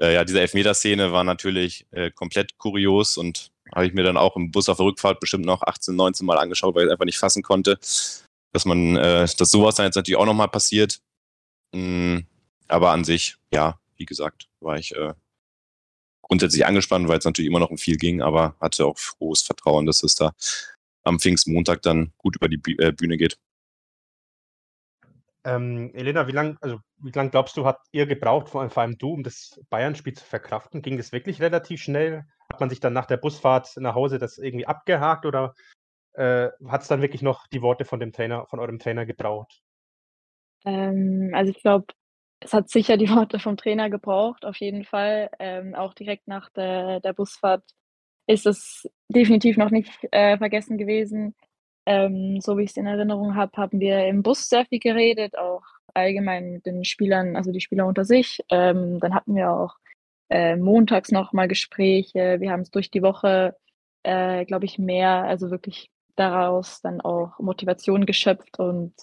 Äh, 0.00 0.14
ja, 0.14 0.24
diese 0.24 0.40
Elfmeterszene 0.40 1.12
war 1.12 1.24
natürlich 1.24 1.86
äh, 1.90 2.10
komplett 2.10 2.56
kurios 2.58 3.16
und 3.16 3.50
habe 3.74 3.86
ich 3.86 3.92
mir 3.92 4.02
dann 4.02 4.16
auch 4.16 4.34
im 4.36 4.50
Bus 4.50 4.68
auf 4.68 4.78
der 4.78 4.86
Rückfahrt 4.86 5.20
bestimmt 5.20 5.44
noch 5.44 5.62
18, 5.62 5.94
19 5.94 6.26
Mal 6.26 6.38
angeschaut, 6.38 6.74
weil 6.74 6.86
ich 6.86 6.92
einfach 6.92 7.04
nicht 7.04 7.18
fassen 7.18 7.42
konnte, 7.42 7.78
dass 8.52 8.64
man, 8.64 8.96
äh, 8.96 9.28
dass 9.36 9.50
sowas 9.50 9.76
dann 9.76 9.86
jetzt 9.86 9.96
natürlich 9.96 10.18
auch 10.18 10.26
nochmal 10.26 10.48
passiert. 10.48 11.00
Mm, 11.72 12.20
aber 12.66 12.90
an 12.90 13.04
sich, 13.04 13.36
ja, 13.52 13.78
wie 13.96 14.06
gesagt, 14.06 14.48
war 14.60 14.78
ich 14.78 14.94
äh, 14.94 15.12
grundsätzlich 16.22 16.64
angespannt, 16.64 17.06
weil 17.08 17.18
es 17.18 17.24
natürlich 17.24 17.48
immer 17.48 17.60
noch 17.60 17.70
um 17.70 17.78
viel 17.78 17.96
ging, 17.96 18.22
aber 18.22 18.56
hatte 18.60 18.86
auch 18.86 18.98
frohes 18.98 19.42
Vertrauen, 19.42 19.86
dass 19.86 20.02
es 20.02 20.14
da 20.14 20.32
am 21.04 21.20
Pfingstmontag 21.20 21.82
dann 21.82 22.12
gut 22.16 22.36
über 22.36 22.48
die 22.48 22.78
äh, 22.78 22.92
Bühne 22.92 23.16
geht. 23.18 23.38
Ähm, 25.44 25.90
Elena, 25.94 26.26
wie 26.26 26.32
lange 26.32 26.56
also, 26.60 26.78
lang 27.14 27.30
glaubst 27.30 27.56
du, 27.56 27.64
habt 27.64 27.86
ihr 27.92 28.06
gebraucht, 28.06 28.50
vor 28.50 28.60
allem, 28.60 28.70
vor 28.70 28.82
allem 28.82 28.98
du, 28.98 29.12
um 29.12 29.22
das 29.22 29.58
Bayern-Spiel 29.70 30.14
zu 30.14 30.24
verkraften? 30.24 30.82
Ging 30.82 30.96
das 30.96 31.12
wirklich 31.12 31.40
relativ 31.40 31.80
schnell? 31.82 32.24
Hat 32.52 32.60
man 32.60 32.68
sich 32.68 32.80
dann 32.80 32.92
nach 32.92 33.06
der 33.06 33.16
Busfahrt 33.16 33.76
nach 33.76 33.94
Hause 33.94 34.18
das 34.18 34.38
irgendwie 34.38 34.66
abgehakt 34.66 35.24
oder 35.24 35.54
äh, 36.12 36.48
hat 36.66 36.82
es 36.82 36.88
dann 36.88 37.00
wirklich 37.00 37.22
noch 37.22 37.46
die 37.46 37.62
Worte 37.62 37.84
von 37.84 38.00
dem 38.00 38.12
Trainer, 38.12 38.46
von 38.46 38.60
eurem 38.60 38.78
Trainer 38.78 39.06
gebraucht? 39.06 39.62
Ähm, 40.66 41.30
also 41.32 41.52
ich 41.52 41.62
glaube, 41.62 41.86
es 42.40 42.52
hat 42.52 42.68
sicher 42.68 42.96
die 42.96 43.08
Worte 43.10 43.38
vom 43.38 43.56
Trainer 43.56 43.88
gebraucht, 43.88 44.44
auf 44.44 44.56
jeden 44.56 44.84
Fall. 44.84 45.30
Ähm, 45.38 45.74
auch 45.74 45.94
direkt 45.94 46.28
nach 46.28 46.50
der, 46.50 47.00
der 47.00 47.12
Busfahrt 47.12 47.64
ist 48.26 48.46
es 48.46 48.88
definitiv 49.08 49.56
noch 49.56 49.70
nicht 49.70 49.90
äh, 50.10 50.36
vergessen 50.38 50.78
gewesen. 50.78 51.34
Ähm, 51.86 52.40
so 52.40 52.58
wie 52.58 52.64
ich 52.64 52.70
es 52.70 52.76
in 52.76 52.86
Erinnerung 52.86 53.34
habe, 53.34 53.56
haben 53.56 53.80
wir 53.80 54.06
im 54.06 54.22
Bus 54.22 54.48
sehr 54.48 54.66
viel 54.66 54.80
geredet, 54.80 55.36
auch 55.36 55.62
allgemein 55.94 56.52
mit 56.52 56.66
den 56.66 56.84
Spielern, 56.84 57.36
also 57.36 57.52
die 57.52 57.60
Spieler 57.60 57.86
unter 57.86 58.04
sich. 58.04 58.40
Ähm, 58.50 59.00
dann 59.00 59.14
hatten 59.14 59.34
wir 59.34 59.50
auch 59.50 59.76
äh, 60.28 60.56
montags 60.56 61.10
noch 61.10 61.32
mal 61.32 61.48
Gespräche. 61.48 62.40
Wir 62.40 62.52
haben 62.52 62.60
es 62.60 62.70
durch 62.70 62.90
die 62.90 63.02
Woche, 63.02 63.56
äh, 64.02 64.44
glaube 64.44 64.66
ich, 64.66 64.78
mehr, 64.78 65.24
also 65.24 65.50
wirklich 65.50 65.90
daraus 66.16 66.80
dann 66.82 67.00
auch 67.00 67.38
Motivation 67.38 68.06
geschöpft 68.06 68.58
und 68.58 68.94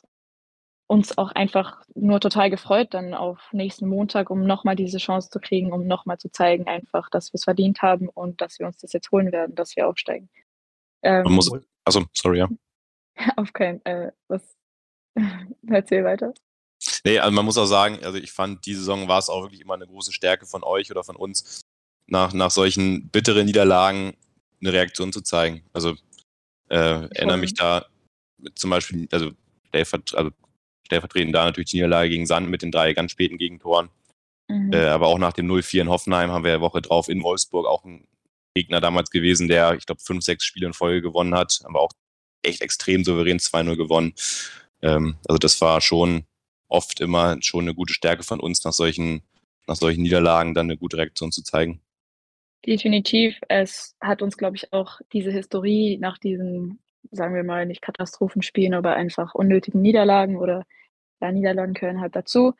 uns 0.88 1.18
auch 1.18 1.34
einfach 1.34 1.82
nur 1.96 2.22
total 2.22 2.50
gefreut 2.50 2.94
dann 2.94 3.14
auf 3.14 3.50
nächsten 3.52 3.88
Montag, 3.88 4.30
um 4.30 4.46
nochmal 4.46 4.78
diese 4.78 5.00
Chance 5.00 5.30
zu 5.30 5.40
kriegen, 5.40 5.74
um 5.74 5.86
nochmal 5.86 6.18
zu 6.18 6.32
zeigen 6.32 6.66
einfach, 6.66 7.10
dass 7.10 7.34
wir 7.34 7.36
es 7.36 7.44
verdient 7.44 7.82
haben 7.82 8.08
und 8.08 8.40
dass 8.40 8.58
wir 8.60 8.68
uns 8.68 8.78
das 8.78 8.94
jetzt 8.94 9.12
holen 9.12 9.32
werden, 9.34 9.54
dass 9.54 9.76
wir 9.76 9.88
aufsteigen. 9.88 10.30
Ähm, 11.04 11.24
Man 11.24 11.34
muss, 11.34 11.52
also, 11.84 12.06
sorry, 12.14 12.40
ja. 12.40 12.48
Auf 13.36 13.54
keinen, 13.54 13.84
äh, 13.86 14.12
was, 14.28 14.42
erzähl 15.68 16.04
weiter. 16.04 16.34
Nee, 17.04 17.20
also 17.20 17.32
man 17.34 17.46
muss 17.46 17.58
auch 17.58 17.66
sagen, 17.66 18.04
also 18.04 18.18
ich 18.18 18.32
fand, 18.32 18.66
die 18.66 18.76
Saison 18.76 19.08
war 19.08 19.20
es 19.20 19.30
auch 19.30 19.42
wirklich 19.42 19.62
immer 19.62 19.74
eine 19.74 19.88
große 19.88 20.14
Stärke 20.14 20.46
von 20.46 20.64
euch 20.64 20.92
oder 20.92 21.04
von 21.04 21.16
uns, 21.16 21.62
nach, 22.08 22.34
nach 22.34 22.52
solchen 22.52 23.10
bitteren 23.10 23.46
Niederlagen 23.46 24.16
eine 24.62 24.74
Reaktion 24.74 25.12
zu 25.12 25.22
zeigen. 25.22 25.64
Also 25.74 25.96
äh, 26.70 27.08
erinnere 27.10 27.38
mich 27.38 27.54
da 27.54 27.86
zum 28.56 28.70
Beispiel, 28.70 29.08
also 29.12 29.32
also 29.72 30.32
stellvertretend 30.86 31.36
da 31.36 31.46
natürlich 31.46 31.72
die 31.72 31.78
Niederlage 31.78 32.10
gegen 32.10 32.26
Sand 32.26 32.50
mit 32.50 32.62
den 32.62 32.72
drei 32.72 32.94
ganz 32.94 33.12
späten 33.12 33.38
Gegentoren. 33.38 33.90
Mhm. 34.48 34.72
Äh, 34.74 34.86
aber 34.86 35.08
auch 35.08 35.20
nach 35.20 35.34
dem 35.34 35.48
0-4 35.48 35.82
in 35.82 35.90
Hoffenheim 35.90 36.32
haben 36.32 36.44
wir 36.44 36.54
eine 36.54 36.62
Woche 36.62 36.82
drauf 36.82 37.10
in 37.10 37.24
Wolfsburg 37.24 37.66
auch 37.68 37.84
ein 37.84 38.08
Gegner 38.56 38.82
damals 38.82 39.12
gewesen, 39.12 39.48
der, 39.48 39.76
ich 39.76 39.86
glaube, 39.86 40.02
fünf, 40.02 40.24
sechs 40.24 40.46
Spiele 40.46 40.68
in 40.68 40.74
Folge 40.74 41.02
gewonnen 41.02 41.36
hat, 41.36 41.60
aber 41.66 41.82
auch 41.82 41.92
echt 42.48 42.62
extrem 42.62 43.04
souverän 43.04 43.40
2-0 43.40 43.76
gewonnen. 43.76 44.14
Ähm, 44.82 45.18
also 45.28 45.38
das 45.38 45.60
war 45.62 45.82
schon 45.82 46.26
oft 46.68 47.00
immer 47.00 47.38
schon 47.42 47.66
eine 47.66 47.76
gute 47.76 47.94
Stärke 47.94 48.24
von 48.24 48.40
uns, 48.40 48.64
nach 48.64 48.74
solchen, 48.74 49.22
nach 49.68 49.76
solchen 49.76 50.02
Niederlagen 50.02 50.54
dann 50.54 50.68
eine 50.68 50.78
gute 50.78 50.98
Reaktion 50.98 51.32
zu 51.32 51.44
zeigen. 51.44 51.82
Definitiv. 52.66 53.40
Es 53.48 53.96
hat 54.02 54.22
uns, 54.22 54.38
glaube 54.38 54.58
ich, 54.58 54.74
auch 54.74 55.00
diese 55.14 55.32
Historie 55.32 55.98
nach 56.00 56.18
diesen, 56.18 56.80
sagen 57.12 57.36
wir 57.36 57.44
mal, 57.44 57.66
nicht 57.66 57.82
Katastrophenspielen, 57.82 58.74
aber 58.74 58.96
einfach 58.96 59.36
unnötigen 59.36 59.82
Niederlagen 59.82 60.38
oder 60.38 60.64
ja, 61.22 61.32
Niederlagen 61.32 61.74
gehören 61.74 62.02
halt 62.02 62.16
dazu, 62.16 62.54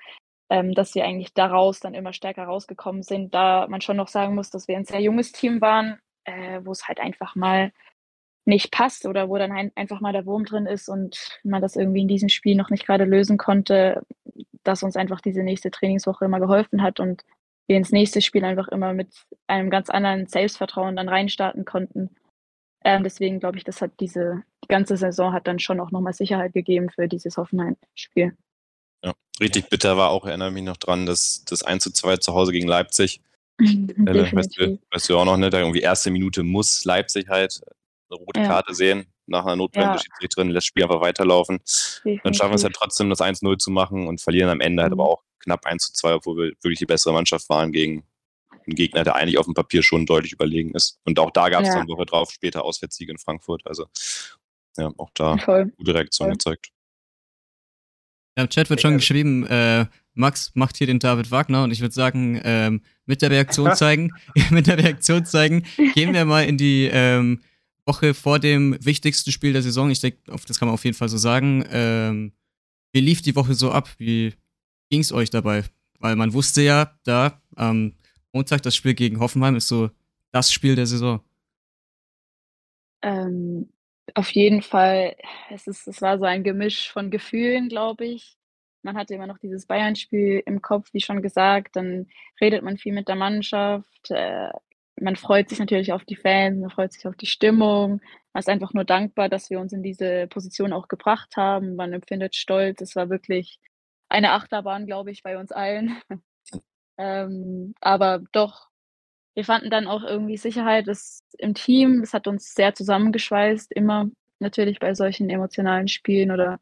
ähm, 0.50 0.74
dass 0.74 0.96
wir 0.96 1.04
eigentlich 1.04 1.34
daraus 1.34 1.80
dann 1.80 1.94
immer 1.94 2.14
stärker 2.14 2.46
rausgekommen 2.46 3.04
sind, 3.04 3.34
da 3.34 3.68
man 3.68 3.82
schon 3.82 3.98
noch 3.98 4.08
sagen 4.08 4.36
muss, 4.36 4.50
dass 4.50 4.68
wir 4.68 4.78
ein 4.78 4.86
sehr 4.86 5.02
junges 5.02 5.32
Team 5.32 5.62
waren, 5.62 6.00
äh, 6.24 6.62
wo 6.64 6.72
es 6.72 6.88
halt 6.88 7.00
einfach 7.00 7.36
mal 7.36 7.72
nicht 8.48 8.72
passt 8.72 9.06
oder 9.06 9.30
wo 9.30 9.38
dann 9.38 9.52
ein, 9.52 9.72
einfach 9.76 10.00
mal 10.00 10.14
der 10.14 10.26
Wurm 10.26 10.46
drin 10.46 10.66
ist 10.66 10.90
und 10.90 11.40
man 11.44 11.62
das 11.62 11.76
irgendwie 11.76 12.02
in 12.02 12.08
diesem 12.08 12.30
Spiel 12.30 12.56
noch 12.56 12.70
nicht 12.70 12.86
gerade 12.86 13.04
lösen 13.04 13.38
konnte, 13.38 14.04
dass 14.64 14.84
uns 14.84 14.96
einfach 14.96 15.22
diese 15.22 15.44
nächste 15.44 15.70
Trainingswoche 15.70 16.26
immer 16.26 16.40
geholfen 16.40 16.82
hat 16.82 17.00
und 17.00 17.24
wir 17.68 17.78
ins 17.78 17.92
nächste 17.92 18.22
Spiel 18.22 18.46
einfach 18.46 18.70
immer 18.70 18.94
mit 18.94 19.10
einem 19.48 19.70
ganz 19.70 19.90
anderen 19.90 20.28
Selbstvertrauen 20.28 20.96
dann 20.96 21.10
reinstarten 21.10 21.66
konnten. 21.66 22.10
Ähm, 22.84 23.04
deswegen 23.04 23.40
glaube 23.40 23.58
ich, 23.58 23.66
das 23.66 23.82
hat 23.82 23.92
diese 24.00 24.44
die 24.64 24.74
ganze 24.74 24.98
Saison 24.98 25.34
hat 25.34 25.48
dann 25.48 25.60
schon 25.60 25.80
auch 25.80 25.92
nochmal 25.92 26.14
Sicherheit 26.14 26.54
gegeben 26.54 26.90
für 26.90 27.08
dieses 27.08 27.38
Hoffenheim-Spiel. 27.38 28.36
Ja, 29.04 29.14
richtig 29.40 29.70
bitter 29.70 29.98
war 29.98 30.10
auch, 30.10 30.26
erinnere 30.26 30.52
mich 30.52 30.64
noch 30.64 30.78
dran, 30.78 31.06
dass 31.06 31.44
das 31.46 31.64
1 31.64 31.84
zu 31.84 31.92
2 31.92 32.18
zu 32.18 32.34
Hause 32.34 32.52
gegen 32.52 32.68
Leipzig. 32.68 33.22
äh, 33.60 34.36
weißt, 34.36 34.58
du, 34.58 34.80
weißt 34.92 35.10
du 35.10 35.18
auch 35.18 35.26
noch, 35.26 35.38
ne? 35.38 35.50
Da 35.50 35.60
irgendwie 35.60 35.80
erste 35.80 36.12
Minute 36.12 36.44
muss 36.44 36.86
Leipzig 36.86 37.28
halt 37.30 37.62
eine 38.10 38.20
rote 38.20 38.40
ja. 38.40 38.48
Karte 38.48 38.74
sehen, 38.74 39.08
nach 39.26 39.46
einer 39.46 39.56
Notbremse 39.56 39.90
ja. 39.90 40.00
Schiedsrichterin, 40.00 40.50
lässt 40.50 40.58
das 40.58 40.66
Spiel 40.66 40.84
einfach 40.84 41.02
weiterlaufen. 41.02 41.60
Definitiv. 41.60 42.24
Dann 42.24 42.34
schaffen 42.34 42.52
wir 42.52 42.56
es 42.56 42.64
halt 42.64 42.76
trotzdem, 42.76 43.10
das 43.10 43.20
1-0 43.20 43.58
zu 43.58 43.72
machen 43.72 44.08
und 44.08 44.22
verlieren 44.22 44.50
am 44.50 44.62
Ende 44.62 44.84
halt 44.84 44.94
mhm. 44.94 45.00
aber 45.00 45.10
auch 45.10 45.24
knapp 45.40 45.66
1 45.66 45.94
2, 45.94 46.14
obwohl 46.16 46.38
wir 46.38 46.52
wirklich 46.62 46.80
die 46.80 46.86
bessere 46.86 47.14
Mannschaft 47.14 47.50
waren 47.50 47.72
gegen 47.72 48.04
einen 48.52 48.76
Gegner, 48.76 49.04
der 49.04 49.16
eigentlich 49.16 49.38
auf 49.38 49.46
dem 49.46 49.54
Papier 49.54 49.82
schon 49.82 50.06
deutlich 50.06 50.34
überlegen 50.34 50.74
ist. 50.76 51.00
Und 51.06 51.20
auch 51.20 51.32
da 51.32 51.50
gab 51.50 51.62
es 51.62 51.70
ja. 51.70 51.76
dann 51.76 51.88
Woche 51.88 52.06
drauf 52.06 52.32
später 52.32 52.64
Auswärtssieg 52.64 53.10
in 53.10 53.18
Frankfurt. 53.18 53.66
Also 53.66 53.88
ja, 54.78 54.92
auch 54.98 55.10
da 55.14 55.38
Voll. 55.38 55.72
gute 55.78 55.94
Reaktion 55.94 56.28
Voll. 56.28 56.34
gezeigt. 56.34 56.70
Ja, 58.38 58.44
im 58.44 58.50
Chat 58.50 58.70
wird 58.70 58.82
schon 58.82 58.98
geschrieben, 58.98 59.48
äh, 59.48 59.88
Max 60.14 60.52
macht 60.54 60.78
hier 60.78 60.88
den 60.88 61.00
David 61.00 61.32
Wagner 61.32 61.64
und 61.64 61.72
ich 61.72 61.82
würde 61.82 61.94
sagen, 61.94 62.40
ähm, 62.44 62.82
mit 63.06 63.22
der 63.22 63.32
Reaktion 63.32 63.76
zeigen, 63.76 64.12
mit 64.52 64.68
der 64.68 64.78
Reaktion 64.78 65.26
zeigen, 65.26 65.66
gehen 65.96 66.14
wir 66.14 66.26
mal 66.26 66.46
in 66.46 66.58
die 66.58 66.90
ähm, 66.92 67.42
Woche 67.88 68.14
vor 68.14 68.40
dem 68.40 68.78
wichtigsten 68.84 69.32
Spiel 69.32 69.54
der 69.54 69.62
Saison. 69.62 69.90
Ich 69.90 70.02
denke, 70.02 70.20
das 70.26 70.60
kann 70.60 70.68
man 70.68 70.74
auf 70.74 70.86
jeden 70.86 70.98
Fall 70.98 71.10
so 71.10 71.18
sagen. 71.18 71.66
Ähm, 71.72 72.34
wie 72.92 73.00
lief 73.00 73.22
die 73.22 73.36
Woche 73.36 73.54
so 73.54 73.72
ab? 73.72 73.90
Wie 73.98 74.34
ging 74.90 75.02
es 75.02 75.12
euch 75.12 75.30
dabei? 75.30 75.64
Weil 76.00 76.16
man 76.16 76.34
wusste 76.34 76.62
ja, 76.62 76.98
da 77.04 77.42
am 77.56 77.94
Montag 78.32 78.62
das 78.62 78.76
Spiel 78.76 78.94
gegen 78.94 79.20
Hoffenheim 79.20 79.56
ist 79.56 79.68
so 79.68 79.90
das 80.32 80.52
Spiel 80.52 80.76
der 80.76 80.86
Saison. 80.86 81.22
Ähm, 83.02 83.70
auf 84.14 84.30
jeden 84.32 84.62
Fall, 84.62 85.16
es, 85.50 85.68
ist, 85.68 85.88
es 85.88 86.02
war 86.02 86.18
so 86.20 86.26
ein 86.26 86.44
Gemisch 86.44 86.92
von 86.92 87.12
Gefühlen, 87.12 87.70
glaube 87.70 88.06
ich. 88.06 88.38
Man 88.84 88.96
hatte 88.96 89.16
immer 89.16 89.28
noch 89.28 89.40
dieses 89.40 89.66
Bayern-Spiel 89.66 90.44
im 90.46 90.62
Kopf, 90.62 90.94
wie 90.94 91.02
schon 91.02 91.22
gesagt. 91.22 91.76
Dann 91.76 92.08
redet 92.40 92.64
man 92.64 92.78
viel 92.78 92.94
mit 92.94 93.08
der 93.08 93.16
Mannschaft. 93.16 94.12
Äh, 94.12 94.50
man 95.00 95.16
freut 95.16 95.50
sich 95.50 95.60
natürlich 95.60 95.94
auf 95.94 96.06
die 96.06 96.16
Fans, 96.16 96.60
man 96.60 96.70
freut 96.70 96.94
sich 96.94 97.08
auf 97.08 97.16
die 97.16 97.26
Stimmung. 97.28 98.02
Man 98.34 98.40
ist 98.40 98.50
einfach 98.50 98.74
nur 98.74 98.84
dankbar, 98.84 99.30
dass 99.30 99.50
wir 99.50 99.60
uns 99.60 99.74
in 99.74 99.84
diese 99.84 100.28
Position 100.28 100.74
auch 100.74 100.88
gebracht 100.88 101.38
haben. 101.38 101.76
Man 101.76 101.94
empfindet 101.94 102.36
Stolz. 102.36 102.82
Es 102.82 102.96
war 102.96 103.10
wirklich 103.10 103.60
eine 104.10 104.32
Achterbahn, 104.32 104.86
glaube 104.86 105.12
ich, 105.12 105.24
bei 105.24 105.38
uns 105.38 105.52
allen. 105.52 105.98
ähm, 106.98 107.74
aber 107.82 108.22
doch, 108.32 108.70
wir 109.36 109.46
fanden 109.46 109.70
dann 109.70 109.88
auch 109.88 110.04
irgendwie 110.04 110.38
Sicherheit 110.38 110.88
ist 110.88 111.24
im 111.38 111.54
Team. 111.54 112.02
Es 112.02 112.14
hat 112.14 112.28
uns 112.28 112.54
sehr 112.56 112.74
zusammengeschweißt, 112.74 113.72
immer 113.74 114.10
natürlich 114.40 114.80
bei 114.80 114.94
solchen 114.96 115.30
emotionalen 115.30 115.88
Spielen 115.88 116.32
oder 116.32 116.60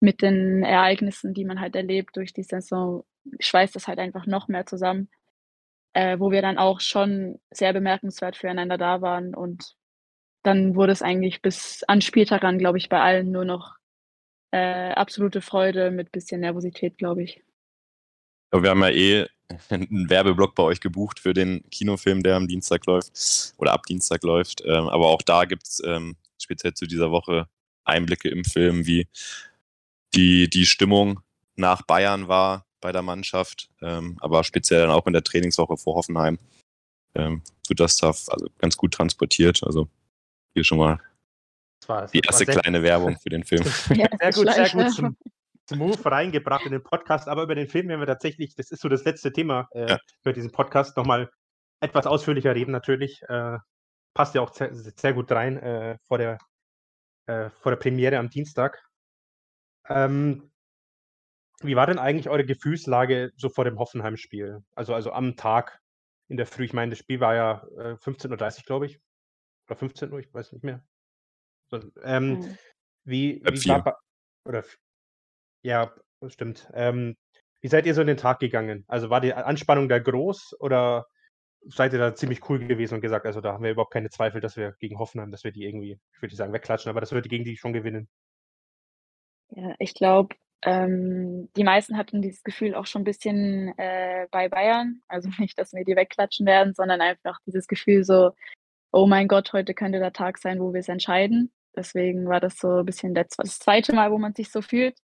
mit 0.00 0.22
den 0.22 0.62
Ereignissen, 0.62 1.34
die 1.34 1.44
man 1.44 1.60
halt 1.60 1.74
erlebt 1.76 2.16
durch 2.16 2.32
die 2.32 2.42
Saison, 2.42 3.04
schweißt 3.40 3.74
das 3.76 3.88
halt 3.88 3.98
einfach 3.98 4.26
noch 4.26 4.48
mehr 4.48 4.66
zusammen 4.66 5.08
äh, 5.98 6.20
wo 6.20 6.30
wir 6.30 6.42
dann 6.42 6.58
auch 6.58 6.80
schon 6.80 7.40
sehr 7.50 7.72
bemerkenswert 7.72 8.36
füreinander 8.36 8.78
da 8.78 9.02
waren. 9.02 9.34
Und 9.34 9.74
dann 10.44 10.76
wurde 10.76 10.92
es 10.92 11.02
eigentlich 11.02 11.42
bis 11.42 11.82
an 11.88 12.00
Spieltag 12.02 12.44
ran, 12.44 12.58
glaube 12.58 12.78
ich, 12.78 12.88
bei 12.88 13.00
allen 13.00 13.32
nur 13.32 13.44
noch 13.44 13.74
äh, 14.52 14.92
absolute 14.92 15.40
Freude 15.40 15.90
mit 15.90 16.12
bisschen 16.12 16.40
Nervosität, 16.40 16.98
glaube 16.98 17.24
ich. 17.24 17.42
Aber 18.52 18.62
wir 18.62 18.70
haben 18.70 18.82
ja 18.82 18.90
eh 18.90 19.26
einen 19.70 20.08
Werbeblock 20.08 20.54
bei 20.54 20.62
euch 20.62 20.80
gebucht 20.80 21.18
für 21.18 21.34
den 21.34 21.68
Kinofilm, 21.68 22.22
der 22.22 22.36
am 22.36 22.46
Dienstag 22.46 22.86
läuft 22.86 23.54
oder 23.56 23.72
ab 23.72 23.82
Dienstag 23.86 24.22
läuft. 24.22 24.62
Ähm, 24.64 24.88
aber 24.88 25.08
auch 25.08 25.22
da 25.22 25.46
gibt 25.46 25.66
es 25.66 25.82
ähm, 25.84 26.14
speziell 26.40 26.74
zu 26.74 26.86
dieser 26.86 27.10
Woche 27.10 27.48
Einblicke 27.82 28.28
im 28.28 28.44
Film, 28.44 28.86
wie 28.86 29.08
die, 30.14 30.48
die 30.48 30.64
Stimmung 30.64 31.18
nach 31.56 31.82
Bayern 31.82 32.28
war 32.28 32.67
bei 32.80 32.92
der 32.92 33.02
Mannschaft, 33.02 33.70
ähm, 33.82 34.16
aber 34.20 34.44
speziell 34.44 34.82
dann 34.82 34.90
auch 34.90 35.06
in 35.06 35.12
der 35.12 35.24
Trainingswoche 35.24 35.76
vor 35.76 35.96
Hoffenheim 35.96 36.38
ähm, 37.14 37.42
wird 37.66 37.80
das 37.80 37.96
da 37.96 38.08
also 38.08 38.46
ganz 38.58 38.76
gut 38.76 38.94
transportiert. 38.94 39.62
Also 39.64 39.88
hier 40.54 40.64
schon 40.64 40.78
mal 40.78 41.00
die 42.12 42.20
erste 42.20 42.46
kleine 42.46 42.82
Werbung 42.82 43.18
für 43.18 43.30
den 43.30 43.44
Film. 43.44 43.64
Ja, 43.94 44.08
sehr 44.20 44.32
gut, 44.32 44.52
sehr 44.52 44.68
gut 44.70 44.92
zum, 44.92 45.16
smooth 45.68 46.06
reingebracht 46.06 46.64
in 46.64 46.72
den 46.72 46.82
Podcast, 46.82 47.28
aber 47.28 47.42
über 47.42 47.54
den 47.54 47.68
Film 47.68 47.88
werden 47.88 48.00
wir 48.00 48.06
tatsächlich, 48.06 48.54
das 48.54 48.70
ist 48.70 48.80
so 48.80 48.88
das 48.88 49.04
letzte 49.04 49.32
Thema 49.32 49.68
äh, 49.72 49.90
ja. 49.90 49.98
für 50.22 50.32
diesen 50.32 50.50
Podcast, 50.50 50.96
nochmal 50.96 51.30
etwas 51.80 52.06
ausführlicher 52.06 52.54
reden 52.54 52.72
natürlich. 52.72 53.22
Äh, 53.28 53.58
passt 54.14 54.34
ja 54.34 54.40
auch 54.40 54.52
sehr, 54.52 54.74
sehr 54.74 55.12
gut 55.12 55.30
rein 55.30 55.58
äh, 55.58 55.98
vor, 56.08 56.18
der, 56.18 56.38
äh, 57.26 57.50
vor 57.50 57.70
der 57.72 57.76
Premiere 57.76 58.18
am 58.18 58.30
Dienstag. 58.30 58.82
Ähm, 59.88 60.47
wie 61.60 61.76
war 61.76 61.86
denn 61.86 61.98
eigentlich 61.98 62.28
eure 62.28 62.44
Gefühlslage 62.44 63.32
so 63.36 63.48
vor 63.48 63.64
dem 63.64 63.78
Hoffenheim-Spiel? 63.78 64.62
Also, 64.74 64.94
also 64.94 65.12
am 65.12 65.36
Tag 65.36 65.80
in 66.28 66.36
der 66.36 66.46
Früh. 66.46 66.64
Ich 66.64 66.72
meine, 66.72 66.90
das 66.90 66.98
Spiel 66.98 67.20
war 67.20 67.34
ja 67.34 67.66
äh, 67.76 67.94
15.30 67.94 68.58
Uhr, 68.58 68.62
glaube 68.64 68.86
ich. 68.86 69.00
Oder 69.66 69.76
15 69.76 70.12
Uhr, 70.12 70.20
ich 70.20 70.32
weiß 70.32 70.52
nicht 70.52 70.64
mehr. 70.64 70.84
So, 71.70 71.80
ähm, 72.02 72.40
mhm. 72.40 72.58
Wie, 73.04 73.42
wie 73.42 73.68
war, 73.68 73.98
oder 74.44 74.64
ja, 75.62 75.92
das 76.20 76.32
stimmt. 76.32 76.70
Ähm, 76.74 77.16
wie 77.60 77.68
seid 77.68 77.86
ihr 77.86 77.94
so 77.94 78.02
in 78.02 78.06
den 78.06 78.16
Tag 78.16 78.38
gegangen? 78.38 78.84
Also 78.86 79.10
war 79.10 79.20
die 79.20 79.34
Anspannung 79.34 79.88
da 79.88 79.98
groß 79.98 80.56
oder 80.60 81.06
seid 81.62 81.92
ihr 81.92 81.98
da 81.98 82.14
ziemlich 82.14 82.48
cool 82.48 82.58
gewesen 82.58 82.94
und 82.94 83.00
gesagt, 83.00 83.26
also 83.26 83.40
da 83.40 83.52
haben 83.52 83.64
wir 83.64 83.72
überhaupt 83.72 83.92
keine 83.92 84.10
Zweifel, 84.10 84.40
dass 84.40 84.56
wir 84.56 84.74
gegen 84.78 84.98
Hoffenheim, 84.98 85.30
dass 85.30 85.44
wir 85.44 85.52
die 85.52 85.64
irgendwie, 85.64 85.98
ich 86.12 86.22
würde 86.22 86.28
nicht 86.28 86.36
sagen 86.36 86.52
wegklatschen, 86.52 86.90
aber 86.90 87.00
dass 87.00 87.12
wir 87.12 87.20
gegen 87.22 87.44
die 87.44 87.56
schon 87.56 87.72
gewinnen? 87.72 88.08
Ja, 89.50 89.74
ich 89.78 89.94
glaube, 89.94 90.36
ähm, 90.62 91.48
die 91.56 91.64
meisten 91.64 91.96
hatten 91.96 92.20
dieses 92.22 92.42
Gefühl 92.42 92.74
auch 92.74 92.86
schon 92.86 93.02
ein 93.02 93.04
bisschen 93.04 93.76
äh, 93.78 94.26
bei 94.30 94.48
Bayern. 94.48 95.02
Also 95.08 95.28
nicht, 95.38 95.58
dass 95.58 95.72
wir 95.72 95.84
die 95.84 95.96
wegklatschen 95.96 96.46
werden, 96.46 96.74
sondern 96.74 97.00
einfach 97.00 97.38
dieses 97.46 97.66
Gefühl 97.66 98.04
so, 98.04 98.32
oh 98.92 99.06
mein 99.06 99.28
Gott, 99.28 99.52
heute 99.52 99.74
könnte 99.74 99.98
der 99.98 100.12
Tag 100.12 100.38
sein, 100.38 100.60
wo 100.60 100.72
wir 100.72 100.80
es 100.80 100.88
entscheiden. 100.88 101.52
Deswegen 101.76 102.28
war 102.28 102.40
das 102.40 102.58
so 102.58 102.78
ein 102.80 102.86
bisschen 102.86 103.14
das 103.14 103.30
zweite 103.60 103.94
Mal, 103.94 104.10
wo 104.10 104.18
man 104.18 104.34
sich 104.34 104.50
so 104.50 104.62
fühlt. 104.62 104.98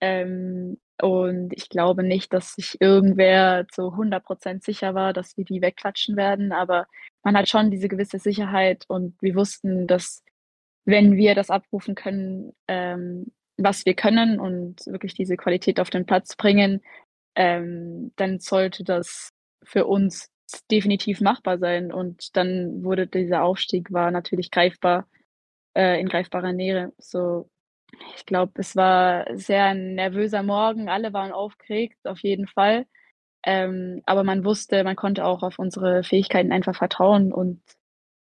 Ähm, 0.00 0.78
und 1.00 1.52
ich 1.54 1.68
glaube 1.68 2.02
nicht, 2.02 2.32
dass 2.32 2.54
sich 2.54 2.80
irgendwer 2.80 3.66
zu 3.70 3.82
100% 3.82 4.64
sicher 4.64 4.94
war, 4.94 5.12
dass 5.12 5.36
wir 5.36 5.44
die 5.44 5.60
wegklatschen 5.62 6.16
werden. 6.16 6.52
Aber 6.52 6.86
man 7.22 7.36
hat 7.36 7.48
schon 7.48 7.70
diese 7.70 7.88
gewisse 7.88 8.18
Sicherheit 8.18 8.84
und 8.88 9.20
wir 9.20 9.34
wussten, 9.34 9.86
dass 9.86 10.24
wenn 10.84 11.16
wir 11.16 11.34
das 11.34 11.50
abrufen 11.50 11.94
können, 11.94 12.52
ähm, 12.68 13.32
was 13.58 13.86
wir 13.86 13.94
können 13.94 14.40
und 14.40 14.86
wirklich 14.86 15.14
diese 15.14 15.36
Qualität 15.36 15.80
auf 15.80 15.90
den 15.90 16.06
Platz 16.06 16.36
bringen, 16.36 16.82
ähm, 17.36 18.12
dann 18.16 18.40
sollte 18.40 18.84
das 18.84 19.30
für 19.62 19.86
uns 19.86 20.30
definitiv 20.70 21.20
machbar 21.20 21.58
sein. 21.58 21.92
Und 21.92 22.36
dann 22.36 22.82
wurde 22.84 23.06
dieser 23.06 23.42
Aufstieg 23.42 23.92
war 23.92 24.10
natürlich 24.10 24.50
greifbar, 24.50 25.06
äh, 25.76 26.00
in 26.00 26.08
greifbarer 26.08 26.52
Nähe. 26.52 26.92
So 26.98 27.50
ich 28.16 28.26
glaube, 28.26 28.52
es 28.56 28.76
war 28.76 29.26
sehr 29.36 29.66
ein 29.66 29.94
nervöser 29.94 30.42
Morgen. 30.42 30.88
Alle 30.88 31.12
waren 31.12 31.32
aufgeregt, 31.32 31.98
auf 32.04 32.20
jeden 32.20 32.46
Fall. 32.46 32.86
Ähm, 33.44 34.02
aber 34.06 34.24
man 34.24 34.44
wusste, 34.44 34.84
man 34.84 34.96
konnte 34.96 35.24
auch 35.24 35.42
auf 35.42 35.58
unsere 35.58 36.02
Fähigkeiten 36.04 36.52
einfach 36.52 36.76
vertrauen 36.76 37.32
und 37.32 37.62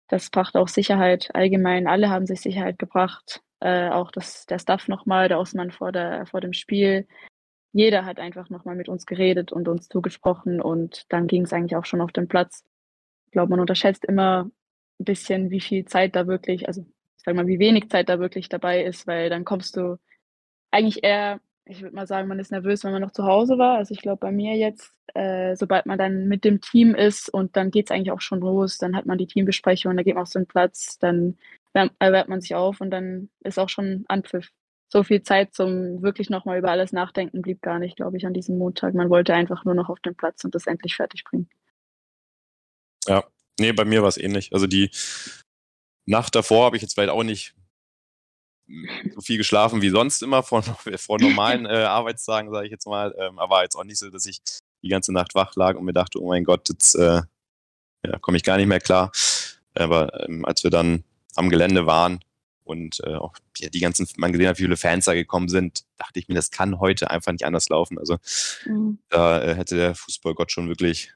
das 0.10 0.30
brachte 0.30 0.60
auch 0.60 0.68
Sicherheit. 0.68 1.30
Allgemein, 1.34 1.88
alle 1.88 2.10
haben 2.10 2.26
sich 2.26 2.42
Sicherheit 2.42 2.80
gebracht. 2.80 3.42
Äh, 3.62 3.90
auch 3.90 4.12
das, 4.12 4.46
der 4.48 4.60
Staff 4.60 4.88
nochmal, 4.88 5.30
der 5.30 5.40
Osman 5.40 5.72
vor, 5.72 5.92
der, 5.92 6.26
vor 6.26 6.42
dem 6.42 6.54
Spiel. 6.54 7.08
Jeder 7.74 8.06
hat 8.06 8.20
einfach 8.20 8.50
nochmal 8.50 8.76
mit 8.76 8.90
uns 8.90 9.06
geredet 9.06 9.52
und 9.52 9.68
uns 9.68 9.88
zugesprochen 9.88 10.62
und 10.62 11.06
dann 11.10 11.28
ging 11.28 11.44
es 11.44 11.54
eigentlich 11.54 11.76
auch 11.76 11.86
schon 11.86 12.02
auf 12.02 12.12
den 12.12 12.28
Platz. 12.28 12.66
Ich 13.28 13.32
glaube, 13.32 13.52
man 13.52 13.60
unterschätzt 13.62 14.04
immer 14.06 14.50
ein 15.00 15.06
bisschen, 15.06 15.52
wie 15.52 15.62
viel 15.62 15.86
Zeit 15.86 16.16
da 16.16 16.28
wirklich, 16.28 16.68
also 16.68 16.86
sag 17.18 17.36
mal, 17.36 17.48
wie 17.48 17.60
wenig 17.60 17.90
Zeit 17.90 18.10
da 18.10 18.20
wirklich 18.20 18.50
dabei 18.50 18.84
ist, 18.84 19.08
weil 19.08 19.30
dann 19.30 19.46
kommst 19.46 19.78
du 19.78 19.98
eigentlich 20.72 21.04
eher, 21.04 21.40
ich 21.66 21.82
würde 21.82 21.96
mal 21.96 22.08
sagen, 22.08 22.28
man 22.28 22.40
ist 22.40 22.52
nervös, 22.52 22.84
wenn 22.84 22.92
man 22.94 23.02
noch 23.02 23.12
zu 23.12 23.26
Hause 23.26 23.58
war. 23.58 23.78
Also 23.78 23.94
ich 23.94 24.02
glaube, 24.02 24.20
bei 24.20 24.32
mir 24.32 24.56
jetzt, 24.58 24.92
äh, 25.14 25.56
sobald 25.56 25.86
man 25.86 26.00
dann 26.00 26.28
mit 26.28 26.44
dem 26.46 26.62
Team 26.62 26.96
ist 26.96 27.30
und 27.30 27.56
dann 27.56 27.72
geht 27.72 27.88
es 27.88 27.92
eigentlich 27.92 28.12
auch 28.12 28.22
schon 28.22 28.40
los, 28.42 28.78
dann 28.80 28.96
hat 28.96 29.06
man 29.06 29.18
die 29.18 29.28
Teambesprechung, 29.28 29.96
dann 29.96 30.06
geht 30.06 30.16
man 30.16 30.24
auf 30.24 30.36
einen 30.36 30.48
Platz, 30.48 30.98
dann 31.00 31.38
erwärmt 31.74 32.30
man 32.30 32.42
sich 32.42 32.56
auf 32.56 32.82
und 32.82 32.92
dann 32.92 33.30
ist 33.42 33.60
auch 33.60 33.70
schon 33.70 34.06
Anpfiff. 34.08 34.50
So 34.90 35.04
viel 35.04 35.24
Zeit 35.24 35.54
zum 35.54 36.02
wirklich 36.02 36.30
nochmal 36.30 36.58
über 36.58 36.70
alles 36.70 36.92
nachdenken 36.92 37.42
blieb 37.42 37.62
gar 37.62 37.80
nicht, 37.80 37.96
glaube 37.96 38.18
ich, 38.18 38.26
an 38.26 38.34
diesem 38.34 38.58
Montag. 38.58 38.94
Man 38.94 39.10
wollte 39.10 39.34
einfach 39.34 39.64
nur 39.64 39.74
noch 39.74 39.88
auf 39.88 40.02
den 40.02 40.16
Platz 40.16 40.44
und 40.44 40.54
das 40.54 40.68
endlich 40.68 40.96
fertig 40.96 41.24
bringen. 41.24 41.50
Ja, 43.08 43.24
nee, 43.60 43.72
bei 43.72 43.86
mir 43.86 44.02
war 44.02 44.10
es 44.10 44.18
ähnlich. 44.18 44.52
Also 44.54 44.68
die 44.68 44.92
Nacht 46.06 46.36
davor 46.36 46.66
habe 46.66 46.76
ich 46.76 46.82
jetzt 46.82 46.96
vielleicht 46.96 47.12
auch 47.12 47.24
nicht 47.24 47.56
so 49.14 49.22
viel 49.22 49.38
geschlafen 49.38 49.82
wie 49.82 49.90
sonst 49.90 50.22
immer 50.24 50.44
vor, 50.44 50.64
vor 50.98 51.20
normalen 51.20 51.66
äh, 51.66 51.84
Arbeitstagen, 51.84 52.52
sage 52.52 52.66
ich 52.66 52.72
jetzt 52.72 52.88
mal. 52.88 53.16
Ähm, 53.18 53.40
aber 53.40 53.64
jetzt 53.64 53.76
auch 53.76 53.84
nicht 53.84 54.00
so, 54.00 54.10
dass 54.10 54.26
ich 54.26 54.42
die 54.84 54.90
ganze 54.90 55.14
Nacht 55.14 55.36
wach 55.36 55.56
lag 55.56 55.76
und 55.76 55.86
mir 55.86 55.94
dachte, 55.94 56.22
oh 56.22 56.28
mein 56.28 56.44
Gott, 56.44 56.70
jetzt 56.70 56.96
äh, 56.96 57.22
ja, 58.06 58.20
komme 58.20 58.38
ich 58.38 58.44
gar 58.44 58.58
nicht 58.58 58.68
mehr 58.68 58.80
klar. 58.80 59.12
Aber 59.74 60.28
ähm, 60.28 60.46
als 60.46 60.64
wir 60.64 60.72
dann 60.72 61.04
am 61.36 61.50
Gelände 61.50 61.86
waren 61.86 62.20
und 62.64 63.02
äh, 63.06 63.16
auch 63.16 63.36
ja, 63.58 63.70
die 63.70 63.80
ganzen, 63.80 64.08
man 64.18 64.32
gesehen 64.32 64.48
hat, 64.48 64.58
wie 64.58 64.64
viele 64.64 64.78
Fans 64.78 65.06
da 65.06 65.14
gekommen 65.14 65.50
sind, 65.50 65.84
dachte 65.98 66.20
ich 66.20 66.28
mir, 66.28 66.36
das 66.36 66.52
kann 66.52 66.80
heute 66.80 67.10
einfach 67.10 67.32
nicht 67.32 67.46
anders 67.46 67.70
laufen. 67.70 67.98
Also 67.98 68.18
mhm. 68.66 69.00
da 69.10 69.42
äh, 69.42 69.56
hätte 69.56 69.76
der 69.76 69.96
Fußballgott 69.96 70.52
schon 70.52 70.68
wirklich 70.68 71.14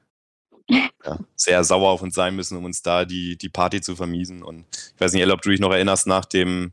ja, 0.68 1.18
sehr 1.36 1.64
sauer 1.64 1.90
auf 1.90 2.02
uns 2.02 2.14
sein 2.14 2.34
müssen, 2.34 2.56
um 2.56 2.64
uns 2.64 2.82
da 2.82 3.04
die, 3.04 3.38
die 3.38 3.48
Party 3.48 3.80
zu 3.80 3.96
vermiesen. 3.96 4.42
Und 4.42 4.66
ich 4.94 5.00
weiß 5.00 5.12
nicht, 5.12 5.26
ob 5.26 5.42
du 5.42 5.50
dich 5.50 5.60
noch 5.60 5.72
erinnerst, 5.72 6.06
nach 6.06 6.24
dem, 6.24 6.72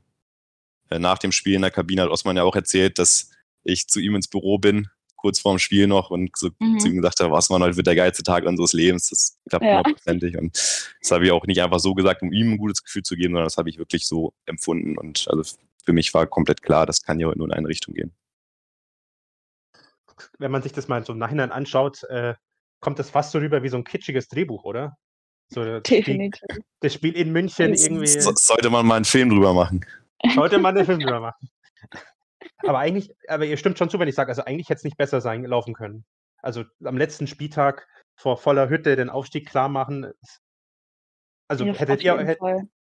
äh, 0.89 0.99
nach 0.99 1.17
dem 1.17 1.31
Spiel 1.31 1.55
in 1.55 1.61
der 1.61 1.71
Kabine 1.71 2.03
hat 2.03 2.09
Osman 2.09 2.37
ja 2.37 2.43
auch 2.43 2.55
erzählt, 2.55 2.99
dass 2.99 3.29
ich 3.63 3.87
zu 3.87 3.99
ihm 3.99 4.15
ins 4.15 4.27
Büro 4.27 4.57
bin, 4.57 4.87
kurz 5.23 5.39
vorm 5.39 5.57
Spiel 5.57 5.87
noch, 5.87 6.11
und 6.11 6.37
so 6.37 6.49
mhm. 6.59 6.79
zu 6.79 6.89
ihm 6.89 6.97
gesagt 6.97 7.21
habe, 7.21 7.33
Osman, 7.33 7.63
heute 7.63 7.77
wird 7.77 7.87
der 7.87 7.95
geilste 7.95 8.23
Tag 8.23 8.43
unseres 8.43 8.73
Lebens. 8.73 9.09
Das 9.09 9.39
klappt 9.47 9.63
hundertprozentig. 9.63 10.33
Ja. 10.33 10.41
Und 10.41 10.53
das 10.53 11.11
habe 11.11 11.25
ich 11.25 11.31
auch 11.31 11.45
nicht 11.45 11.61
einfach 11.61 11.79
so 11.79 11.93
gesagt, 11.93 12.21
um 12.21 12.33
ihm 12.33 12.51
ein 12.51 12.57
gutes 12.57 12.83
Gefühl 12.83 13.03
zu 13.03 13.15
geben, 13.15 13.33
sondern 13.33 13.45
das 13.45 13.57
habe 13.57 13.69
ich 13.69 13.77
wirklich 13.77 14.05
so 14.05 14.33
empfunden. 14.45 14.97
Und 14.97 15.27
also 15.29 15.57
für 15.85 15.93
mich 15.93 16.13
war 16.13 16.27
komplett 16.27 16.61
klar, 16.61 16.85
das 16.85 17.03
kann 17.03 17.21
ja 17.21 17.33
nur 17.33 17.47
in 17.47 17.53
eine 17.53 17.69
Richtung 17.69 17.93
gehen. 17.93 18.13
Wenn 20.39 20.51
man 20.51 20.61
sich 20.61 20.73
das 20.73 20.89
mal 20.89 21.05
so 21.05 21.13
im 21.13 21.19
Nachhinein 21.19 21.53
anschaut, 21.53 22.03
äh, 22.09 22.35
kommt 22.81 22.99
das 22.99 23.09
fast 23.09 23.31
so 23.31 23.39
rüber 23.39 23.63
wie 23.63 23.69
so 23.69 23.77
ein 23.77 23.85
kitschiges 23.85 24.27
Drehbuch, 24.27 24.65
oder? 24.65 24.97
So 25.47 25.63
das 25.63 25.83
Definitiv. 25.83 26.41
Spiel, 26.49 26.63
das 26.81 26.93
Spiel 26.93 27.15
in 27.15 27.31
München 27.31 27.73
irgendwie. 27.73 28.07
So, 28.07 28.33
sollte 28.35 28.69
man 28.69 28.85
mal 28.85 28.97
einen 28.97 29.05
Film 29.05 29.29
drüber 29.29 29.53
machen. 29.53 29.85
Sollte 30.35 30.59
man 30.59 30.75
einen 30.75 30.85
Film 30.85 30.99
drüber 30.99 31.21
machen. 31.21 31.49
Aber 32.57 32.79
eigentlich, 32.79 33.11
aber 33.27 33.45
ihr 33.45 33.57
stimmt 33.57 33.77
schon 33.77 33.89
zu, 33.89 33.99
wenn 33.99 34.07
ich 34.07 34.15
sage, 34.15 34.29
also 34.29 34.43
eigentlich 34.43 34.69
hätte 34.69 34.79
es 34.79 34.83
nicht 34.83 34.97
besser 34.97 35.21
sein 35.21 35.43
laufen 35.43 35.73
können. 35.73 36.05
Also 36.41 36.63
am 36.83 36.97
letzten 36.97 37.27
Spieltag 37.27 37.87
vor 38.15 38.37
voller 38.37 38.69
Hütte 38.69 38.95
den 38.95 39.09
Aufstieg 39.09 39.49
klar 39.49 39.69
machen. 39.69 40.11
Also 41.47 41.65
ja, 41.65 41.73
hättet, 41.73 42.03
ihr, 42.03 42.17
hättet, 42.17 42.39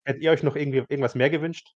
hättet 0.04 0.22
ihr 0.22 0.32
euch 0.32 0.43
noch 0.43 0.56
irgendwie 0.56 0.78
irgendwas 0.78 1.15
mehr 1.15 1.30
gewünscht? 1.30 1.76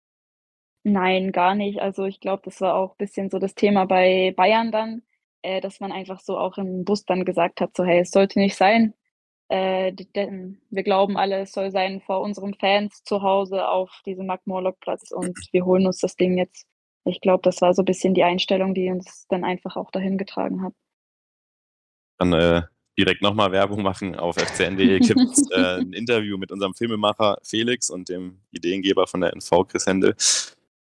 Nein, 0.84 1.32
gar 1.32 1.56
nicht. 1.56 1.82
Also 1.82 2.06
ich 2.06 2.20
glaube, 2.20 2.44
das 2.46 2.62
war 2.62 2.76
auch 2.76 2.92
ein 2.92 2.98
bisschen 2.98 3.30
so 3.30 3.40
das 3.40 3.56
Thema 3.56 3.86
bei 3.86 4.34
Bayern 4.36 4.72
dann 4.72 5.02
äh, 5.48 5.62
dass 5.62 5.80
man 5.80 5.92
einfach 5.92 6.20
so 6.20 6.38
auch 6.38 6.58
im 6.58 6.84
Bus 6.84 7.06
dann 7.06 7.26
gesagt 7.26 7.62
hat, 7.62 7.76
so 7.76 7.86
hey, 7.86 8.00
es 8.02 8.12
sollte 8.12 8.40
nicht 8.40 8.56
sein. 8.56 8.94
Äh, 9.50 9.94
wir 10.70 10.84
glauben 10.84 11.18
alle, 11.18 11.40
es 11.40 11.54
soll 11.54 11.72
sein 11.72 12.02
vor 12.02 12.22
unseren 12.22 12.54
Fans 12.54 13.04
zu 13.04 13.22
Hause 13.22 13.68
auf 13.68 14.02
diesem 14.06 14.26
Mark-Morlock-Platz 14.26 15.12
und 15.12 15.38
wir 15.52 15.66
holen 15.66 15.88
uns 15.88 16.00
das 16.00 16.16
Ding 16.18 16.38
jetzt. 16.38 16.68
Ich 17.08 17.22
glaube, 17.22 17.42
das 17.44 17.62
war 17.62 17.74
so 17.74 17.82
ein 17.82 17.86
bisschen 17.86 18.14
die 18.14 18.24
Einstellung, 18.24 18.74
die 18.74 18.90
uns 18.90 19.26
dann 19.30 19.44
einfach 19.44 19.76
auch 19.76 19.92
dahin 19.92 20.18
getragen 20.18 20.62
hat. 20.62 20.74
Dann 22.18 22.34
äh, 22.34 22.64
direkt 22.98 23.22
nochmal 23.22 23.52
Werbung 23.52 23.84
machen. 23.84 24.16
Auf 24.16 24.36
fcn.de 24.36 25.00
gibt 25.00 25.20
es 25.20 25.50
äh, 25.52 25.80
ein 25.80 25.94
Interview 25.94 26.38
mit 26.38 26.52
unserem 26.52 26.74
Filmemacher 26.74 27.38
Felix 27.44 27.90
und 27.90 28.10
dem 28.10 28.42
Ideengeber 28.52 29.08
von 29.08 29.22
der 29.22 29.34
NV, 29.34 29.68
Chris 29.68 29.86
Händel. 29.86 30.16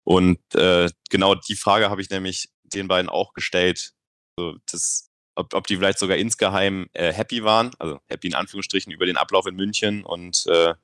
Und 0.04 0.38
äh, 0.54 0.88
genau 1.10 1.34
die 1.34 1.56
Frage 1.56 1.90
habe 1.90 2.00
ich 2.00 2.10
nämlich 2.10 2.48
den 2.62 2.86
beiden 2.88 3.08
auch 3.08 3.32
gestellt, 3.32 3.92
so, 4.38 4.56
das, 4.70 5.10
ob, 5.34 5.52
ob 5.54 5.66
die 5.66 5.76
vielleicht 5.76 5.98
sogar 5.98 6.16
insgeheim 6.16 6.88
äh, 6.92 7.12
happy 7.12 7.42
waren, 7.42 7.72
also 7.78 7.98
happy 8.08 8.28
in 8.28 8.34
Anführungsstrichen 8.34 8.92
über 8.92 9.06
den 9.06 9.16
Ablauf 9.16 9.46
in 9.46 9.56
München 9.56 10.04
und 10.04 10.46
äh, 10.46 10.74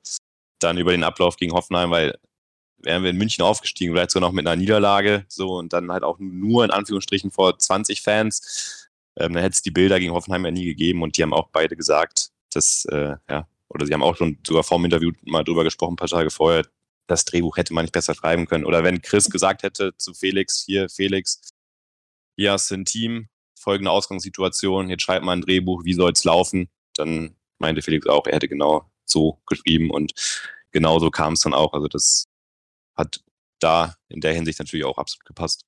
dann 0.59 0.77
über 0.77 0.91
den 0.91 1.03
Ablauf 1.03 1.37
gegen 1.37 1.53
Hoffenheim, 1.53 1.91
weil 1.91 2.17
wären 2.83 3.03
wir 3.03 3.09
in 3.09 3.17
München 3.17 3.43
aufgestiegen, 3.43 3.93
vielleicht 3.93 4.11
sogar 4.11 4.29
noch 4.29 4.33
mit 4.33 4.45
einer 4.45 4.55
Niederlage, 4.55 5.25
so 5.27 5.57
und 5.57 5.73
dann 5.73 5.91
halt 5.91 6.03
auch 6.03 6.17
nur 6.19 6.63
in 6.63 6.71
Anführungsstrichen 6.71 7.31
vor 7.31 7.57
20 7.57 8.01
Fans. 8.01 8.89
Ähm, 9.17 9.33
dann 9.33 9.43
hätte 9.43 9.53
es 9.53 9.61
die 9.61 9.71
Bilder 9.71 9.99
gegen 9.99 10.13
Hoffenheim 10.13 10.45
ja 10.45 10.51
nie 10.51 10.65
gegeben 10.65 11.01
und 11.03 11.17
die 11.17 11.23
haben 11.23 11.33
auch 11.33 11.49
beide 11.51 11.75
gesagt, 11.75 12.29
dass, 12.53 12.85
äh, 12.85 13.15
ja, 13.29 13.47
oder 13.69 13.85
sie 13.85 13.93
haben 13.93 14.03
auch 14.03 14.15
schon 14.15 14.37
sogar 14.45 14.63
vor 14.63 14.77
dem 14.77 14.85
Interview 14.85 15.11
mal 15.23 15.43
drüber 15.43 15.63
gesprochen, 15.63 15.93
ein 15.93 15.97
paar 15.97 16.07
Tage 16.07 16.29
vorher, 16.29 16.65
das 17.07 17.25
Drehbuch 17.25 17.57
hätte 17.57 17.73
man 17.73 17.85
nicht 17.85 17.91
besser 17.93 18.15
schreiben 18.15 18.45
können. 18.45 18.65
Oder 18.65 18.83
wenn 18.83 19.01
Chris 19.01 19.29
gesagt 19.29 19.63
hätte 19.63 19.95
zu 19.97 20.13
Felix, 20.13 20.63
hier, 20.65 20.89
Felix, 20.89 21.41
hier 22.37 22.53
hast 22.53 22.71
du 22.71 22.75
ein 22.75 22.85
Team, 22.85 23.27
folgende 23.59 23.91
Ausgangssituation, 23.91 24.89
jetzt 24.89 25.03
schreibt 25.03 25.25
mal 25.25 25.33
ein 25.33 25.41
Drehbuch, 25.41 25.83
wie 25.85 25.93
soll 25.93 26.11
es 26.11 26.23
laufen? 26.23 26.69
Dann 26.95 27.35
meinte 27.59 27.81
Felix 27.81 28.07
auch, 28.07 28.25
er 28.27 28.35
hätte 28.35 28.47
genau 28.47 28.89
so 29.05 29.39
geschrieben 29.45 29.89
und 29.91 30.13
genau 30.71 30.99
so 30.99 31.09
kam 31.09 31.33
es 31.33 31.41
dann 31.41 31.53
auch. 31.53 31.73
Also 31.73 31.87
das 31.87 32.25
hat 32.95 33.23
da 33.59 33.95
in 34.09 34.21
der 34.21 34.33
Hinsicht 34.33 34.59
natürlich 34.59 34.85
auch 34.85 34.97
absolut 34.97 35.25
gepasst. 35.25 35.65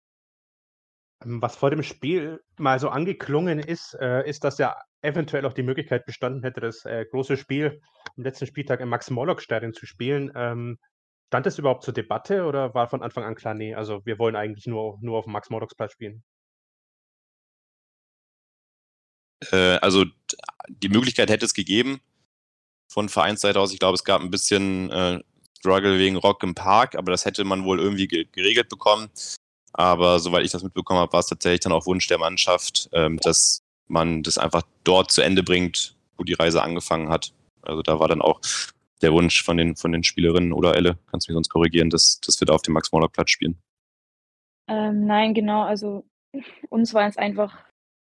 Ähm, 1.23 1.41
was 1.41 1.55
vor 1.55 1.69
dem 1.69 1.83
Spiel 1.83 2.43
mal 2.57 2.79
so 2.79 2.89
angeklungen 2.89 3.59
ist, 3.59 3.93
äh, 3.99 4.27
ist, 4.27 4.43
dass 4.43 4.57
ja 4.57 4.75
eventuell 5.01 5.45
auch 5.45 5.53
die 5.53 5.63
Möglichkeit 5.63 6.05
bestanden 6.05 6.43
hätte, 6.43 6.61
das 6.61 6.83
äh, 6.85 7.05
große 7.09 7.37
Spiel 7.37 7.81
am 8.17 8.23
letzten 8.23 8.47
Spieltag 8.47 8.79
im 8.79 8.89
Max-Morlock-Stadion 8.89 9.73
zu 9.73 9.85
spielen. 9.85 10.31
Ähm, 10.35 10.79
stand 11.27 11.45
das 11.45 11.59
überhaupt 11.59 11.83
zur 11.83 11.93
Debatte 11.93 12.45
oder 12.45 12.73
war 12.73 12.87
von 12.87 13.03
Anfang 13.03 13.23
an 13.23 13.35
klar, 13.35 13.53
nee, 13.53 13.75
also 13.75 14.05
wir 14.05 14.19
wollen 14.19 14.35
eigentlich 14.35 14.67
nur, 14.67 14.97
nur 15.01 15.17
auf 15.17 15.25
dem 15.25 15.33
Max-Morlocks-Platz 15.33 15.93
spielen? 15.93 16.23
Äh, 19.51 19.77
also 19.77 20.05
die 20.69 20.89
Möglichkeit 20.89 21.29
hätte 21.29 21.45
es 21.45 21.53
gegeben 21.53 22.01
von 22.87 23.09
Vereinsseite 23.09 23.59
aus. 23.59 23.73
Ich 23.73 23.79
glaube, 23.79 23.95
es 23.95 24.03
gab 24.03 24.21
ein 24.21 24.31
bisschen 24.31 24.89
äh, 24.91 25.21
Struggle 25.65 25.97
wegen 25.97 26.15
Rock 26.17 26.43
im 26.43 26.53
Park, 26.53 26.95
aber 26.95 27.11
das 27.11 27.25
hätte 27.25 27.43
man 27.43 27.65
wohl 27.65 27.79
irgendwie 27.79 28.07
geregelt 28.07 28.69
bekommen. 28.69 29.09
Aber 29.73 30.19
soweit 30.19 30.45
ich 30.45 30.51
das 30.51 30.63
mitbekommen 30.63 30.99
habe, 30.99 31.11
war 31.11 31.19
es 31.19 31.27
tatsächlich 31.27 31.61
dann 31.61 31.73
auch 31.73 31.87
Wunsch 31.87 32.07
der 32.07 32.19
Mannschaft, 32.19 32.87
ähm, 32.93 33.17
dass 33.17 33.63
man 33.87 34.21
das 34.21 34.37
einfach 34.37 34.61
dort 34.83 35.11
zu 35.11 35.21
Ende 35.21 35.43
bringt, 35.43 35.95
wo 36.17 36.23
die 36.23 36.33
Reise 36.33 36.61
angefangen 36.61 37.09
hat. 37.09 37.33
Also 37.63 37.81
da 37.81 37.99
war 37.99 38.07
dann 38.07 38.21
auch 38.21 38.39
der 39.01 39.11
Wunsch 39.11 39.43
von 39.43 39.57
den, 39.57 39.75
von 39.75 39.91
den 39.91 40.03
Spielerinnen 40.03 40.53
oder 40.53 40.75
Elle, 40.75 40.97
kannst 41.09 41.27
du 41.27 41.31
mich 41.31 41.35
sonst 41.35 41.49
korrigieren, 41.49 41.89
dass, 41.89 42.19
dass 42.21 42.39
wir 42.39 42.45
da 42.45 42.53
auf 42.53 42.61
dem 42.61 42.75
Max-Morlock-Platz 42.75 43.31
spielen. 43.31 43.57
Ähm, 44.67 45.05
nein, 45.05 45.33
genau. 45.33 45.63
Also 45.63 46.05
uns 46.69 46.93
war 46.93 47.07
es 47.07 47.17
einfach, 47.17 47.57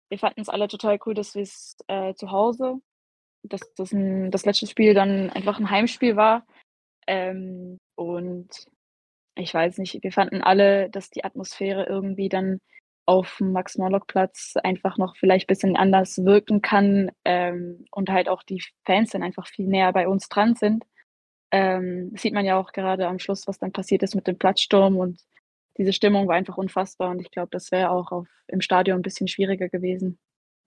wir 0.09 0.19
fanden 0.19 0.41
es 0.41 0.49
alle 0.49 0.67
total 0.67 0.99
cool, 1.05 1.15
dass 1.15 1.35
wir 1.35 1.43
es 1.43 1.77
äh, 1.89 2.15
zu 2.15 2.31
Hause, 2.31 2.81
dass 3.43 3.61
das, 3.75 3.93
ein, 3.93 4.31
das 4.31 4.45
letzte 4.45 4.67
Spiel 4.67 4.95
dann 4.95 5.31
einfach 5.31 5.59
ein 5.61 5.71
Heimspiel 5.71 6.17
war. 6.17 6.45
Ähm, 7.07 7.79
und 7.95 8.49
ich 9.35 9.55
weiß 9.55 9.79
nicht, 9.79 10.03
wir 10.03 10.13
fanden 10.13 10.43
alle, 10.43 10.91
dass 10.91 11.11
die 11.11 11.25
Atmosphäre 11.25 11.87
irgendwie 11.87 12.29
dann 12.29 12.61
auf 13.07 13.37
dem 13.39 13.53
Max-Morlock-Platz 13.53 14.55
einfach 14.63 14.97
noch 14.97 15.17
vielleicht 15.17 15.47
ein 15.47 15.53
bisschen 15.53 15.77
anders 15.77 16.25
wirken 16.25 16.63
kann 16.63 17.11
ähm, 17.25 17.85
und 17.91 18.11
halt 18.11 18.29
auch 18.29 18.43
die 18.43 18.63
Fans 18.85 19.11
dann 19.11 19.23
einfach 19.23 19.49
viel 19.49 19.67
näher 19.67 19.93
bei 19.93 20.07
uns 20.07 20.29
dran 20.29 20.55
sind. 20.55 20.85
Ähm, 21.51 22.13
sieht 22.17 22.35
man 22.35 22.45
ja 22.45 22.57
auch 22.57 22.73
gerade 22.73 23.09
am 23.09 23.19
Schluss, 23.19 23.49
was 23.49 23.59
dann 23.59 23.73
passiert 23.73 24.05
ist 24.05 24.15
mit 24.15 24.29
dem 24.29 24.39
Platzsturm 24.39 24.97
und 24.97 25.21
diese 25.77 25.93
Stimmung 25.93 26.29
war 26.29 26.37
einfach 26.37 26.57
unfassbar 26.57 27.11
und 27.11 27.21
ich 27.21 27.31
glaube, 27.31 27.49
das 27.51 27.73
wäre 27.73 27.91
auch 27.91 28.13
auf, 28.13 28.29
im 28.47 28.61
Stadion 28.61 29.01
ein 29.01 29.03
bisschen 29.03 29.27
schwieriger 29.27 29.69
gewesen. 29.69 30.19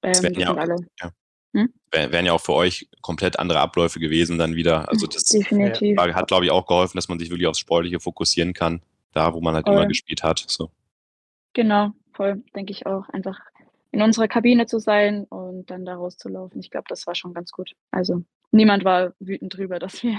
Ähm, 0.01 0.33
ja, 0.33 0.53
alle. 0.53 0.75
Ja. 0.99 1.11
Hm? 1.53 1.71
Wären 1.91 2.25
ja 2.25 2.33
auch 2.33 2.41
für 2.41 2.53
euch 2.53 2.89
komplett 3.01 3.37
andere 3.39 3.59
Abläufe 3.59 3.99
gewesen 3.99 4.37
dann 4.37 4.55
wieder. 4.55 4.89
Also 4.89 5.05
das 5.05 5.25
Definitiv. 5.25 5.97
hat, 5.97 6.27
glaube 6.27 6.45
ich, 6.45 6.51
auch 6.51 6.65
geholfen, 6.65 6.97
dass 6.97 7.07
man 7.07 7.19
sich 7.19 7.29
wirklich 7.29 7.47
aufs 7.47 7.59
Sportliche 7.59 7.99
fokussieren 7.99 8.53
kann, 8.53 8.81
da 9.11 9.33
wo 9.33 9.41
man 9.41 9.53
halt 9.53 9.67
voll. 9.67 9.75
immer 9.75 9.85
gespielt 9.85 10.23
hat. 10.23 10.43
So. 10.47 10.71
Genau, 11.53 11.91
voll, 12.13 12.43
denke 12.55 12.71
ich 12.71 12.87
auch. 12.87 13.07
Einfach 13.09 13.39
in 13.91 14.01
unserer 14.01 14.27
Kabine 14.27 14.65
zu 14.65 14.79
sein 14.79 15.25
und 15.25 15.69
dann 15.69 15.85
da 15.85 15.95
rauszulaufen. 15.95 16.59
Ich 16.59 16.71
glaube, 16.71 16.85
das 16.89 17.05
war 17.05 17.13
schon 17.13 17.35
ganz 17.35 17.51
gut. 17.51 17.73
Also 17.91 18.23
niemand 18.51 18.83
war 18.83 19.13
wütend 19.19 19.55
drüber, 19.55 19.77
dass 19.79 20.01
wir 20.01 20.17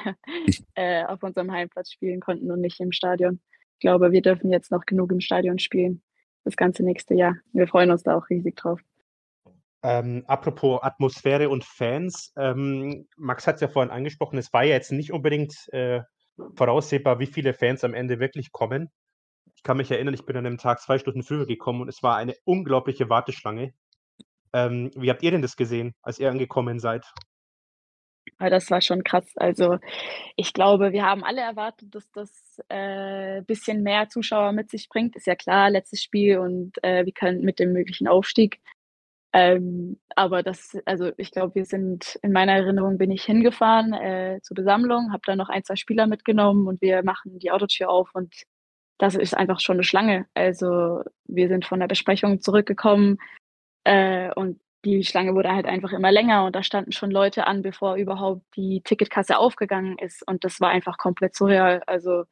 äh, 0.77 1.05
auf 1.05 1.23
unserem 1.25 1.51
Heimplatz 1.51 1.90
spielen 1.90 2.20
konnten 2.20 2.53
und 2.53 2.61
nicht 2.61 2.79
im 2.79 2.92
Stadion. 2.92 3.40
Ich 3.73 3.81
glaube, 3.81 4.12
wir 4.12 4.23
dürfen 4.23 4.53
jetzt 4.53 4.70
noch 4.70 4.87
genug 4.87 5.11
im 5.11 5.20
Stadion 5.20 5.59
spielen. 5.59 6.03
Das 6.44 6.57
ganze 6.57 6.85
nächste 6.85 7.14
Jahr. 7.14 7.37
Wir 7.53 7.66
freuen 7.66 7.90
uns 7.90 8.05
da 8.05 8.16
auch 8.16 8.31
riesig 8.31 8.55
drauf. 8.57 8.81
Ähm, 9.85 10.25
apropos 10.27 10.83
Atmosphäre 10.83 11.51
und 11.51 11.62
Fans, 11.62 12.33
ähm, 12.38 13.07
Max 13.18 13.47
hat 13.47 13.57
es 13.57 13.61
ja 13.61 13.68
vorhin 13.68 13.92
angesprochen, 13.92 14.38
es 14.38 14.51
war 14.51 14.64
ja 14.64 14.73
jetzt 14.73 14.92
nicht 14.92 15.12
unbedingt 15.12 15.68
äh, 15.73 16.01
voraussehbar, 16.57 17.18
wie 17.18 17.27
viele 17.27 17.53
Fans 17.53 17.85
am 17.85 17.92
Ende 17.92 18.18
wirklich 18.18 18.51
kommen. 18.51 18.90
Ich 19.55 19.62
kann 19.62 19.77
mich 19.77 19.90
erinnern, 19.90 20.14
ich 20.14 20.25
bin 20.25 20.38
an 20.38 20.47
einem 20.47 20.57
Tag 20.57 20.81
zwei 20.81 20.97
Stunden 20.99 21.23
früher 21.23 21.47
gekommen 21.47 21.83
und 21.83 21.88
es 21.88 22.03
war 22.03 22.16
eine 22.16 22.35
unglaubliche 22.44 23.11
Warteschlange. 23.11 23.75
Ähm, 24.55 24.90
wie 24.97 25.11
habt 25.11 25.23
ihr 25.23 25.33
denn 25.33 25.42
das 25.42 25.55
gesehen, 25.55 25.94
als 26.01 26.18
ihr 26.18 26.31
angekommen 26.31 26.79
seid? 26.79 27.05
Das 28.38 28.70
war 28.70 28.81
schon 28.81 29.05
krass. 29.05 29.31
Also 29.37 29.79
ich 30.37 30.55
glaube, 30.55 30.92
wir 30.92 31.05
haben 31.05 31.23
alle 31.23 31.42
erwartet, 31.42 31.94
dass 31.94 32.11
das 32.12 32.31
ein 32.68 33.40
äh, 33.40 33.42
bisschen 33.47 33.83
mehr 33.83 34.09
Zuschauer 34.09 34.53
mit 34.53 34.70
sich 34.70 34.88
bringt. 34.88 35.14
Ist 35.14 35.27
ja 35.27 35.35
klar, 35.37 35.68
letztes 35.68 36.03
Spiel 36.03 36.38
und 36.38 36.83
äh, 36.83 37.05
wir 37.05 37.12
können 37.12 37.42
mit 37.42 37.59
dem 37.59 37.73
möglichen 37.73 38.09
Aufstieg. 38.09 38.61
Ähm, 39.35 39.99
aber 40.14 40.44
das, 40.44 40.79
also 40.87 41.11
ich 41.16 41.33
glaube, 41.33 41.57
wir 41.57 41.64
sind, 41.64 42.20
in 42.23 42.31
meiner 42.31 42.53
Erinnerung 42.53 42.99
bin 42.99 43.11
ich 43.11 43.25
hingefahren 43.25 43.92
äh, 43.92 44.38
zur 44.42 44.55
Besammlung, 44.55 45.12
habe 45.12 45.23
dann 45.27 45.38
noch 45.38 45.49
ein, 45.49 45.64
zwei 45.64 45.75
Spieler 45.75 46.07
mitgenommen 46.07 46.68
und 46.68 46.81
wir 46.81 47.03
machen 47.03 47.40
die 47.40 47.51
Autotür 47.51 47.90
auf 47.90 48.14
und 48.14 48.33
das 48.99 49.16
ist 49.16 49.37
einfach 49.37 49.59
schon 49.59 49.75
eine 49.77 49.83
Schlange. 49.83 50.27
Also 50.35 51.03
wir 51.27 51.49
sind 51.49 51.66
von 51.66 51.81
der 51.81 51.88
Besprechung 51.88 52.40
zurückgekommen 52.40 53.18
äh, 53.85 54.33
und 54.35 54.61
die 54.85 55.03
Schlange 55.03 55.35
wurde 55.35 55.51
halt 55.53 55.66
einfach 55.66 55.92
immer 55.92 56.12
länger 56.12 56.44
und 56.44 56.55
da 56.55 56.62
standen 56.62 56.92
schon 56.92 57.11
Leute 57.11 57.49
an, 57.49 57.62
bevor 57.62 57.97
überhaupt 57.97 58.44
die 58.57 58.83
Ticketkasse 58.85 59.38
aufgegangen 59.38 59.99
ist 59.99 60.27
und 60.29 60.44
das 60.44 60.61
war 60.61 60.70
einfach 60.70 60.97
komplett 60.97 61.35
surreal. 61.35 61.83
Also 61.87 62.25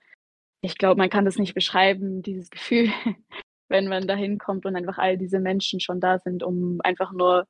ich 0.62 0.78
glaube, 0.78 0.98
man 0.98 1.10
kann 1.10 1.24
das 1.24 1.36
nicht 1.36 1.54
beschreiben, 1.54 2.22
dieses 2.22 2.50
Gefühl, 2.50 2.90
wenn 3.72 3.88
man 3.88 4.06
da 4.06 4.14
hinkommt 4.14 4.66
und 4.66 4.76
einfach 4.76 4.98
all 4.98 5.16
diese 5.16 5.40
Menschen 5.40 5.80
schon 5.80 5.98
da 5.98 6.18
sind, 6.18 6.42
um 6.42 6.80
einfach 6.82 7.10
nur 7.12 7.48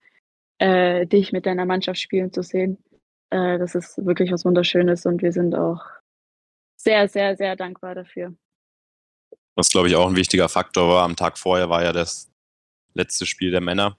äh, 0.59 1.05
dich 1.05 1.33
mit 1.33 1.47
deiner 1.47 1.67
Mannschaft 1.67 2.01
spielen 2.01 2.33
zu 2.33 2.43
sehen. 2.43 2.79
Äh, 3.31 3.59
das 3.59 3.75
ist 3.75 3.99
wirklich 4.07 4.31
was 4.31 4.45
Wunderschönes 4.45 5.05
und 5.05 5.21
wir 5.21 5.33
sind 5.33 5.57
auch 5.57 5.81
sehr, 6.77 7.09
sehr, 7.09 7.37
sehr 7.37 7.57
dankbar 7.57 7.97
dafür. 7.97 8.35
Was, 9.57 9.69
glaube 9.69 9.89
ich, 9.89 9.97
auch 9.97 10.09
ein 10.09 10.17
wichtiger 10.17 10.49
Faktor 10.49 10.89
war, 10.89 11.03
am 11.03 11.17
Tag 11.17 11.39
vorher 11.39 11.69
war 11.69 11.83
ja 11.83 11.93
das 11.93 12.31
letzte 12.95 13.27
Spiel 13.27 13.51
der 13.51 13.61
Männer 13.61 13.99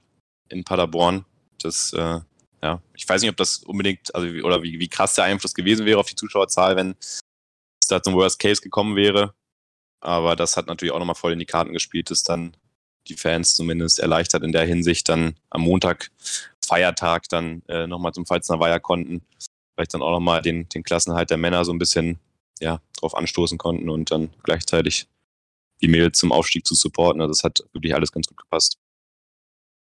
in 0.49 0.63
Paderborn. 0.63 1.25
Das, 1.61 1.91
äh, 1.91 2.21
ja, 2.61 2.81
ich 2.95 3.07
weiß 3.07 3.21
nicht, 3.21 3.31
ob 3.31 3.37
das 3.37 3.57
unbedingt, 3.57 4.15
also 4.15 4.27
oder 4.45 4.63
wie, 4.63 4.79
wie 4.79 4.87
krass 4.87 5.15
der 5.15 5.25
Einfluss 5.25 5.53
gewesen 5.53 5.85
wäre 5.85 5.99
auf 5.99 6.07
die 6.07 6.15
Zuschauerzahl, 6.15 6.77
wenn 6.77 6.95
es 7.01 7.19
da 7.89 8.01
zum 8.01 8.13
Worst 8.13 8.39
Case 8.39 8.61
gekommen 8.61 8.95
wäre. 8.95 9.33
Aber 10.03 10.35
das 10.35 10.57
hat 10.57 10.67
natürlich 10.67 10.91
auch 10.91 10.99
nochmal 10.99 11.15
voll 11.15 11.31
in 11.31 11.39
die 11.39 11.45
Karten 11.45 11.71
gespielt, 11.71 12.11
dass 12.11 12.23
dann 12.23 12.57
die 13.07 13.15
Fans 13.15 13.55
zumindest 13.55 13.99
erleichtert 13.99 14.43
in 14.43 14.51
der 14.51 14.65
Hinsicht 14.65 15.07
dann 15.07 15.35
am 15.49 15.61
Montag, 15.61 16.11
Feiertag, 16.65 17.29
dann 17.29 17.61
äh, 17.69 17.87
nochmal 17.87 18.13
zum 18.13 18.25
Pfalzner 18.25 18.59
Weiher 18.59 18.81
konnten. 18.81 19.21
Vielleicht 19.73 19.93
dann 19.93 20.01
auch 20.01 20.11
nochmal 20.11 20.41
den, 20.41 20.67
den 20.69 20.83
Klassenhalt 20.83 21.29
der 21.29 21.37
Männer 21.37 21.63
so 21.63 21.71
ein 21.71 21.79
bisschen 21.79 22.19
ja, 22.59 22.81
drauf 22.99 23.15
anstoßen 23.15 23.57
konnten 23.57 23.89
und 23.89 24.11
dann 24.11 24.29
gleichzeitig 24.43 25.07
die 25.81 25.87
Mädels 25.87 26.19
zum 26.19 26.33
Aufstieg 26.33 26.67
zu 26.67 26.75
supporten. 26.75 27.21
Also 27.21 27.31
das 27.31 27.43
hat 27.45 27.63
wirklich 27.71 27.95
alles 27.95 28.11
ganz 28.11 28.27
gut 28.27 28.37
gepasst. 28.37 28.77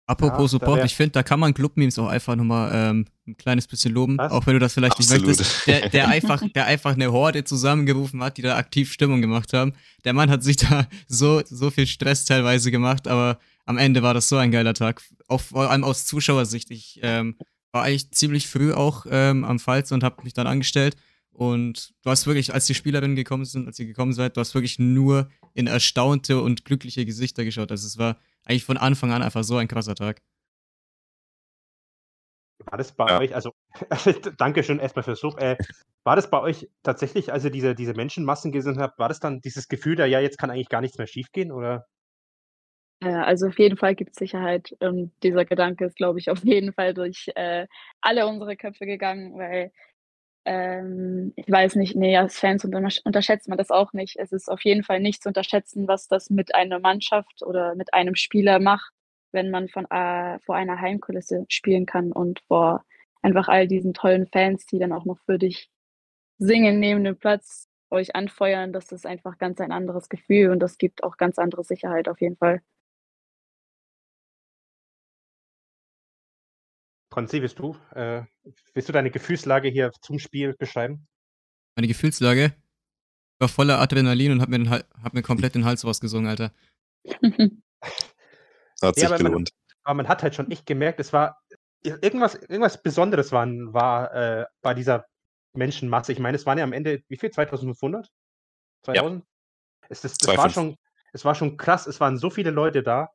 Apropos 0.07 0.51
ja, 0.51 0.59
Support, 0.59 0.85
ich 0.85 0.95
finde, 0.95 1.11
da 1.11 1.23
kann 1.23 1.39
man 1.39 1.53
Club-Memes 1.53 1.97
auch 1.97 2.07
einfach 2.07 2.35
nochmal 2.35 2.71
ähm, 2.73 3.05
ein 3.27 3.37
kleines 3.37 3.65
bisschen 3.65 3.91
loben, 3.91 4.19
Was? 4.19 4.31
auch 4.31 4.45
wenn 4.45 4.53
du 4.53 4.59
das 4.59 4.73
vielleicht 4.73 4.97
Absolut. 4.97 5.27
nicht 5.27 5.39
möchtest. 5.39 5.67
Der, 5.67 5.89
der, 5.89 6.07
einfach, 6.07 6.43
der 6.55 6.65
einfach 6.65 6.93
eine 6.93 7.11
Horde 7.11 7.43
zusammengerufen 7.43 8.23
hat, 8.23 8.37
die 8.37 8.43
da 8.43 8.55
aktiv 8.55 8.91
Stimmung 8.91 9.21
gemacht 9.21 9.51
haben. 9.53 9.73
Der 10.03 10.13
Mann 10.13 10.29
hat 10.29 10.43
sich 10.43 10.57
da 10.57 10.87
so, 11.07 11.41
so 11.45 11.71
viel 11.71 11.87
Stress 11.87 12.25
teilweise 12.25 12.69
gemacht, 12.69 13.07
aber 13.07 13.39
am 13.65 13.79
Ende 13.79 14.03
war 14.03 14.13
das 14.13 14.29
so 14.29 14.37
ein 14.37 14.51
geiler 14.51 14.75
Tag. 14.75 15.01
Auch 15.27 15.41
vor 15.41 15.71
allem 15.71 15.83
aus 15.83 16.05
Zuschauersicht. 16.05 16.69
Ich 16.69 16.99
ähm, 17.01 17.35
war 17.71 17.83
eigentlich 17.83 18.11
ziemlich 18.11 18.47
früh 18.47 18.73
auch 18.73 19.07
ähm, 19.09 19.43
am 19.43 19.57
Pfalz 19.57 19.91
und 19.91 20.03
habe 20.03 20.23
mich 20.23 20.33
dann 20.33 20.45
angestellt. 20.45 20.95
Und 21.35 21.93
du 22.01 22.09
hast 22.09 22.27
wirklich, 22.27 22.53
als 22.53 22.65
die 22.65 22.73
Spielerinnen 22.73 23.17
gekommen 23.17 23.43
sind, 23.43 23.67
als 23.67 23.77
ihr 23.77 23.85
gekommen 23.85 24.13
seid, 24.13 24.37
du 24.37 24.39
hast 24.39 24.53
wirklich 24.53 24.79
nur 24.79 25.29
in 25.53 25.67
erstaunte 25.67 26.41
und 26.41 26.63
glückliche 26.63 27.05
Gesichter 27.05 27.43
geschaut. 27.43 27.71
Also 27.71 27.85
es 27.87 27.97
war 27.97 28.17
eigentlich 28.45 28.63
von 28.63 28.77
Anfang 28.77 29.11
an 29.11 29.21
einfach 29.21 29.43
so 29.43 29.57
ein 29.57 29.67
krasser 29.67 29.95
Tag. 29.95 30.21
War 32.59 32.77
das 32.77 32.93
bei 32.93 33.07
ja. 33.07 33.19
euch, 33.19 33.35
also 33.35 33.51
danke 34.37 34.63
schön 34.63 34.79
erstmal 34.79 35.03
fürs 35.03 35.21
Lob. 35.23 35.37
Äh, 35.41 35.57
war 36.05 36.15
das 36.15 36.29
bei 36.29 36.39
euch 36.39 36.69
tatsächlich, 36.83 37.33
als 37.33 37.43
ihr 37.43 37.51
diese, 37.51 37.75
diese 37.75 37.93
Menschenmassen 37.93 38.53
gesehen 38.53 38.79
habt, 38.79 38.97
war 38.97 39.09
das 39.09 39.19
dann 39.19 39.41
dieses 39.41 39.67
Gefühl, 39.67 39.97
da 39.97 40.05
ja, 40.05 40.21
jetzt 40.21 40.37
kann 40.37 40.49
eigentlich 40.49 40.69
gar 40.69 40.79
nichts 40.79 40.97
mehr 40.97 41.07
schiefgehen, 41.07 41.51
oder? 41.51 41.85
Ja, 43.03 43.23
also 43.23 43.47
auf 43.47 43.59
jeden 43.59 43.75
Fall 43.75 43.93
gibt 43.93 44.11
es 44.11 44.17
Sicherheit. 44.17 44.73
Und 44.79 45.11
dieser 45.21 45.43
Gedanke 45.43 45.83
ist, 45.83 45.97
glaube 45.97 46.17
ich, 46.19 46.29
auf 46.29 46.45
jeden 46.45 46.71
Fall 46.71 46.93
durch 46.93 47.29
äh, 47.35 47.67
alle 47.99 48.25
unsere 48.25 48.55
Köpfe 48.55 48.85
gegangen, 48.85 49.37
weil 49.37 49.73
Ähm, 50.45 51.33
ich 51.35 51.49
weiß 51.49 51.75
nicht, 51.75 51.95
nee, 51.95 52.15
als 52.17 52.39
Fans 52.39 52.63
unterschätzt 52.65 53.47
man 53.49 53.57
das 53.57 53.71
auch 53.71 53.93
nicht. 53.93 54.17
Es 54.17 54.31
ist 54.31 54.49
auf 54.49 54.61
jeden 54.63 54.83
Fall 54.83 54.99
nicht 54.99 55.23
zu 55.23 55.29
unterschätzen, 55.29 55.87
was 55.87 56.07
das 56.07 56.29
mit 56.29 56.53
einer 56.55 56.79
Mannschaft 56.79 57.41
oder 57.43 57.75
mit 57.75 57.93
einem 57.93 58.15
Spieler 58.15 58.59
macht, 58.59 58.93
wenn 59.31 59.49
man 59.49 59.69
von, 59.69 59.85
äh, 59.89 60.39
vor 60.39 60.55
einer 60.55 60.79
Heimkulisse 60.79 61.45
spielen 61.49 61.85
kann 61.87 62.11
und 62.11 62.41
vor 62.47 62.83
einfach 63.23 63.47
all 63.47 63.67
diesen 63.67 63.93
tollen 63.95 64.27
Fans, 64.27 64.67
die 64.67 64.77
dann 64.79 64.93
auch 64.93 65.05
noch 65.05 65.17
für 65.25 65.39
dich 65.39 65.69
singen 66.39 66.79
neben 66.79 67.03
dem 67.03 67.17
Platz, 67.17 67.67
euch 67.91 68.15
anfeuern. 68.15 68.73
Das 68.73 68.91
ist 68.91 69.05
einfach 69.05 69.37
ganz 69.37 69.61
ein 69.61 69.71
anderes 69.71 70.09
Gefühl 70.09 70.51
und 70.51 70.59
das 70.59 70.77
gibt 70.77 71.03
auch 71.03 71.17
ganz 71.17 71.39
andere 71.39 71.63
Sicherheit 71.63 72.09
auf 72.09 72.21
jeden 72.21 72.37
Fall. 72.37 72.61
Konzi, 77.15 77.41
willst 77.41 77.59
du, 77.59 77.77
äh, 77.91 78.23
willst 78.73 78.89
du 78.89 78.93
deine 78.93 79.09
Gefühlslage 79.09 79.69
hier 79.69 79.93
zum 80.01 80.19
Spiel 80.19 80.53
beschreiben? 80.53 81.07
Meine 81.77 81.87
Gefühlslage? 81.87 82.47
Ich 82.47 83.39
war 83.39 83.47
voller 83.47 83.79
Adrenalin 83.79 84.33
und 84.33 84.41
hab 84.41 84.49
mir, 84.49 84.69
hab 84.69 85.13
mir 85.13 85.21
komplett 85.21 85.55
den 85.55 85.63
Hals 85.63 85.85
rausgesungen, 85.85 86.29
Alter. 86.29 86.51
Hat 88.81 88.95
sich 88.95 89.03
ja, 89.03 89.07
aber 89.07 89.17
gelohnt. 89.17 89.51
Man, 89.53 89.77
aber 89.83 89.93
man 89.93 90.07
hat 90.09 90.23
halt 90.23 90.35
schon 90.35 90.51
echt 90.51 90.65
gemerkt, 90.65 90.99
es 90.99 91.13
war 91.13 91.39
irgendwas, 91.83 92.35
irgendwas 92.35 92.83
Besonderes 92.83 93.31
war, 93.31 93.47
war 93.47 94.13
äh, 94.13 94.45
bei 94.61 94.73
dieser 94.73 95.05
Menschenmasse. 95.53 96.11
Ich 96.11 96.19
meine, 96.19 96.35
es 96.35 96.45
waren 96.45 96.57
ja 96.57 96.65
am 96.65 96.73
Ende, 96.73 97.01
wie 97.07 97.15
viel? 97.15 97.31
2500? 97.31 98.11
2000? 98.83 99.23
Ja. 99.23 99.27
Es, 99.87 100.01
das, 100.01 100.17
das 100.17 100.35
war 100.35 100.49
schon, 100.49 100.75
es 101.13 101.23
war 101.23 101.33
schon 101.33 101.55
krass. 101.55 101.87
Es 101.87 102.01
waren 102.01 102.17
so 102.17 102.29
viele 102.29 102.51
Leute 102.51 102.83
da. 102.83 103.14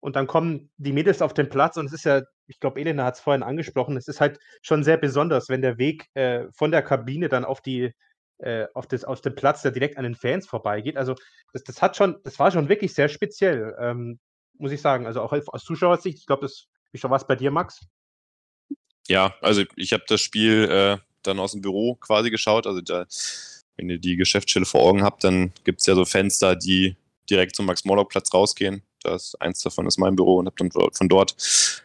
Und 0.00 0.16
dann 0.16 0.26
kommen 0.26 0.70
die 0.78 0.92
Mädels 0.92 1.20
auf 1.20 1.34
den 1.34 1.50
Platz 1.50 1.76
und 1.76 1.86
es 1.86 1.92
ist 1.92 2.04
ja, 2.04 2.22
ich 2.46 2.58
glaube, 2.58 2.80
Elena 2.80 3.04
hat 3.04 3.14
es 3.14 3.20
vorhin 3.20 3.42
angesprochen, 3.42 3.96
es 3.96 4.08
ist 4.08 4.20
halt 4.20 4.38
schon 4.62 4.82
sehr 4.82 4.96
besonders, 4.96 5.48
wenn 5.48 5.60
der 5.60 5.78
Weg 5.78 6.06
äh, 6.14 6.46
von 6.52 6.70
der 6.70 6.82
Kabine 6.82 7.28
dann 7.28 7.44
auf 7.44 7.60
die, 7.60 7.92
äh, 8.38 8.66
auf, 8.72 8.86
das, 8.86 9.04
auf 9.04 9.20
den 9.20 9.34
Platz, 9.34 9.60
der 9.62 9.72
direkt 9.72 9.98
an 9.98 10.04
den 10.04 10.14
Fans 10.14 10.46
vorbeigeht. 10.46 10.96
Also 10.96 11.14
das, 11.52 11.64
das 11.64 11.82
hat 11.82 11.96
schon, 11.96 12.16
das 12.24 12.38
war 12.38 12.50
schon 12.50 12.68
wirklich 12.68 12.94
sehr 12.94 13.08
speziell, 13.10 13.76
ähm, 13.78 14.18
muss 14.54 14.72
ich 14.72 14.80
sagen. 14.80 15.06
Also 15.06 15.20
auch 15.20 15.32
aus 15.32 15.64
Zuschauersicht, 15.64 16.18
ich 16.18 16.26
glaube, 16.26 16.42
das, 16.42 16.66
wie 16.92 16.98
schon 16.98 17.10
was 17.10 17.26
bei 17.26 17.36
dir, 17.36 17.50
Max? 17.50 17.80
Ja, 19.08 19.34
also 19.42 19.64
ich 19.76 19.92
habe 19.92 20.04
das 20.08 20.20
Spiel 20.20 20.68
äh, 20.70 20.98
dann 21.22 21.38
aus 21.38 21.52
dem 21.52 21.60
Büro 21.60 21.96
quasi 21.96 22.30
geschaut. 22.30 22.66
Also 22.66 22.80
da, 22.80 23.06
wenn 23.76 23.90
ihr 23.90 23.98
die 23.98 24.16
Geschäftsstelle 24.16 24.66
vor 24.66 24.82
Augen 24.82 25.02
habt, 25.02 25.24
dann 25.24 25.52
gibt 25.64 25.80
es 25.80 25.86
ja 25.86 25.94
so 25.94 26.04
Fenster, 26.04 26.56
die 26.56 26.96
direkt 27.28 27.56
zum 27.56 27.66
Max-Morlock-Platz 27.66 28.32
rausgehen. 28.32 28.82
Das 29.02 29.34
eins 29.36 29.60
davon 29.60 29.86
ist 29.86 29.98
mein 29.98 30.16
Büro 30.16 30.36
und 30.36 30.46
habe 30.46 30.56
dann 30.56 30.70
von 30.70 31.08
dort 31.08 31.82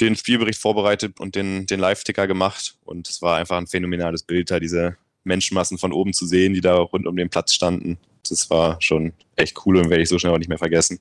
den 0.00 0.16
Spielbericht 0.16 0.60
vorbereitet 0.60 1.20
und 1.20 1.34
den, 1.34 1.66
den 1.66 1.80
Live-Ticker 1.80 2.26
gemacht. 2.26 2.78
Und 2.84 3.08
es 3.08 3.20
war 3.22 3.36
einfach 3.36 3.58
ein 3.58 3.66
phänomenales 3.66 4.22
Bild, 4.22 4.50
da 4.50 4.58
diese 4.58 4.96
Menschenmassen 5.24 5.78
von 5.78 5.92
oben 5.92 6.12
zu 6.12 6.26
sehen, 6.26 6.54
die 6.54 6.60
da 6.60 6.76
rund 6.76 7.06
um 7.06 7.16
den 7.16 7.28
Platz 7.28 7.52
standen. 7.52 7.98
Das 8.28 8.48
war 8.50 8.80
schon 8.80 9.12
echt 9.36 9.66
cool 9.66 9.76
und 9.76 9.90
werde 9.90 10.02
ich 10.02 10.08
so 10.08 10.18
schnell 10.18 10.32
auch 10.32 10.38
nicht 10.38 10.48
mehr 10.48 10.58
vergessen. 10.58 10.98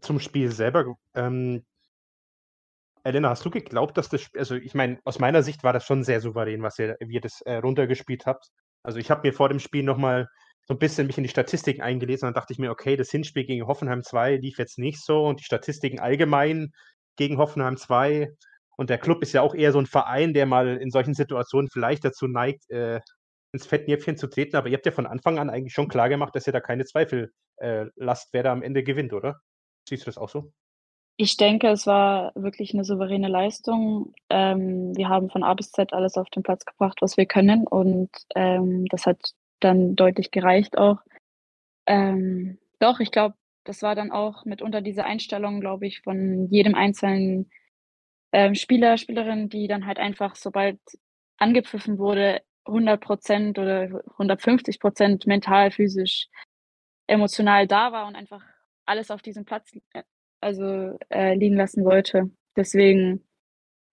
Zum 0.00 0.20
Spiel 0.20 0.50
selber. 0.50 0.96
Ähm, 1.14 1.64
Elena, 3.04 3.30
hast 3.30 3.44
du 3.44 3.50
geglaubt, 3.50 3.96
dass 3.96 4.08
das, 4.08 4.28
also 4.36 4.54
ich 4.54 4.74
meine, 4.74 5.00
aus 5.04 5.18
meiner 5.18 5.42
Sicht 5.42 5.62
war 5.62 5.72
das 5.72 5.84
schon 5.84 6.04
sehr 6.04 6.20
souverän, 6.20 6.62
was 6.62 6.78
ihr, 6.78 6.96
wie 7.00 7.14
ihr 7.14 7.20
das 7.20 7.40
äh, 7.42 7.54
runtergespielt 7.54 8.26
habt. 8.26 8.50
Also 8.82 8.98
ich 8.98 9.10
habe 9.10 9.26
mir 9.26 9.34
vor 9.34 9.48
dem 9.48 9.60
Spiel 9.60 9.82
nochmal 9.82 10.28
so 10.68 10.74
ein 10.74 10.78
bisschen 10.78 11.06
mich 11.06 11.16
in 11.16 11.24
die 11.24 11.30
Statistiken 11.30 11.80
eingelesen 11.80 12.26
und 12.26 12.34
dann 12.34 12.40
dachte 12.40 12.52
ich 12.52 12.58
mir, 12.58 12.70
okay, 12.70 12.96
das 12.96 13.10
Hinspiel 13.10 13.44
gegen 13.44 13.66
Hoffenheim 13.66 14.02
2 14.02 14.36
lief 14.36 14.58
jetzt 14.58 14.78
nicht 14.78 15.02
so 15.02 15.24
und 15.24 15.40
die 15.40 15.44
Statistiken 15.44 15.98
allgemein 15.98 16.72
gegen 17.16 17.38
Hoffenheim 17.38 17.78
2 17.78 18.28
und 18.76 18.90
der 18.90 18.98
Club 18.98 19.22
ist 19.22 19.32
ja 19.32 19.40
auch 19.40 19.54
eher 19.54 19.72
so 19.72 19.78
ein 19.78 19.86
Verein, 19.86 20.34
der 20.34 20.44
mal 20.44 20.76
in 20.76 20.90
solchen 20.90 21.14
Situationen 21.14 21.70
vielleicht 21.72 22.04
dazu 22.04 22.26
neigt, 22.26 22.68
äh, 22.70 23.00
ins 23.52 23.66
Fettnäpfchen 23.66 24.18
zu 24.18 24.26
treten, 24.26 24.56
aber 24.56 24.68
ihr 24.68 24.76
habt 24.76 24.84
ja 24.84 24.92
von 24.92 25.06
Anfang 25.06 25.38
an 25.38 25.48
eigentlich 25.48 25.72
schon 25.72 25.88
klar 25.88 26.10
gemacht, 26.10 26.36
dass 26.36 26.46
ihr 26.46 26.52
da 26.52 26.60
keine 26.60 26.84
Zweifel 26.84 27.32
äh, 27.56 27.86
lasst, 27.96 28.28
wer 28.32 28.42
da 28.42 28.52
am 28.52 28.62
Ende 28.62 28.82
gewinnt, 28.82 29.14
oder? 29.14 29.40
Siehst 29.88 30.02
du 30.02 30.06
das 30.06 30.18
auch 30.18 30.28
so? 30.28 30.52
Ich 31.16 31.38
denke, 31.38 31.68
es 31.68 31.86
war 31.86 32.30
wirklich 32.36 32.74
eine 32.74 32.84
souveräne 32.84 33.26
Leistung. 33.26 34.12
Ähm, 34.28 34.94
wir 34.94 35.08
haben 35.08 35.30
von 35.30 35.42
A 35.42 35.54
bis 35.54 35.72
Z 35.72 35.94
alles 35.94 36.16
auf 36.16 36.28
den 36.28 36.42
Platz 36.42 36.64
gebracht, 36.66 36.98
was 37.00 37.16
wir 37.16 37.26
können 37.26 37.66
und 37.66 38.10
ähm, 38.36 38.84
das 38.90 39.06
hat 39.06 39.32
dann 39.60 39.96
deutlich 39.96 40.30
gereicht 40.30 40.78
auch. 40.78 40.98
Ähm, 41.86 42.58
doch, 42.78 43.00
ich 43.00 43.10
glaube, 43.10 43.36
das 43.64 43.82
war 43.82 43.94
dann 43.94 44.12
auch 44.12 44.44
mitunter 44.44 44.80
diese 44.80 45.04
Einstellung, 45.04 45.60
glaube 45.60 45.86
ich, 45.86 46.00
von 46.02 46.48
jedem 46.50 46.74
einzelnen 46.74 47.50
ähm, 48.32 48.54
Spieler, 48.54 48.98
Spielerin, 48.98 49.48
die 49.48 49.68
dann 49.68 49.86
halt 49.86 49.98
einfach, 49.98 50.36
sobald 50.36 50.78
angepfiffen 51.38 51.98
wurde, 51.98 52.42
100 52.66 53.00
Prozent 53.00 53.58
oder 53.58 54.02
150 54.12 54.80
Prozent 54.80 55.26
mental, 55.26 55.70
physisch, 55.70 56.28
emotional 57.06 57.66
da 57.66 57.92
war 57.92 58.06
und 58.06 58.16
einfach 58.16 58.42
alles 58.86 59.10
auf 59.10 59.22
diesem 59.22 59.44
Platz 59.44 59.72
äh, 59.94 60.02
also 60.40 60.98
äh, 61.10 61.34
liegen 61.34 61.56
lassen 61.56 61.84
wollte. 61.84 62.30
Deswegen 62.56 63.24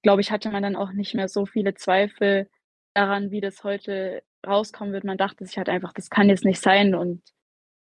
glaube 0.04 0.22
ich, 0.22 0.32
hatte 0.32 0.52
man 0.52 0.62
dann 0.62 0.76
auch 0.76 0.92
nicht 0.94 1.16
mehr 1.16 1.28
so 1.28 1.48
viele 1.48 1.74
Zweifel 1.74 2.48
daran, 2.94 3.32
wie 3.32 3.42
das 3.42 3.64
heute 3.64 4.22
rauskommen 4.48 4.94
wird. 4.94 5.04
Man 5.04 5.18
dachte 5.18 5.46
sich 5.46 5.58
halt 5.58 5.70
einfach, 5.70 5.94
das 5.94 6.10
kann 6.10 6.30
jetzt 6.30 6.46
nicht 6.46 6.62
sein 6.62 6.96
und 6.96 7.22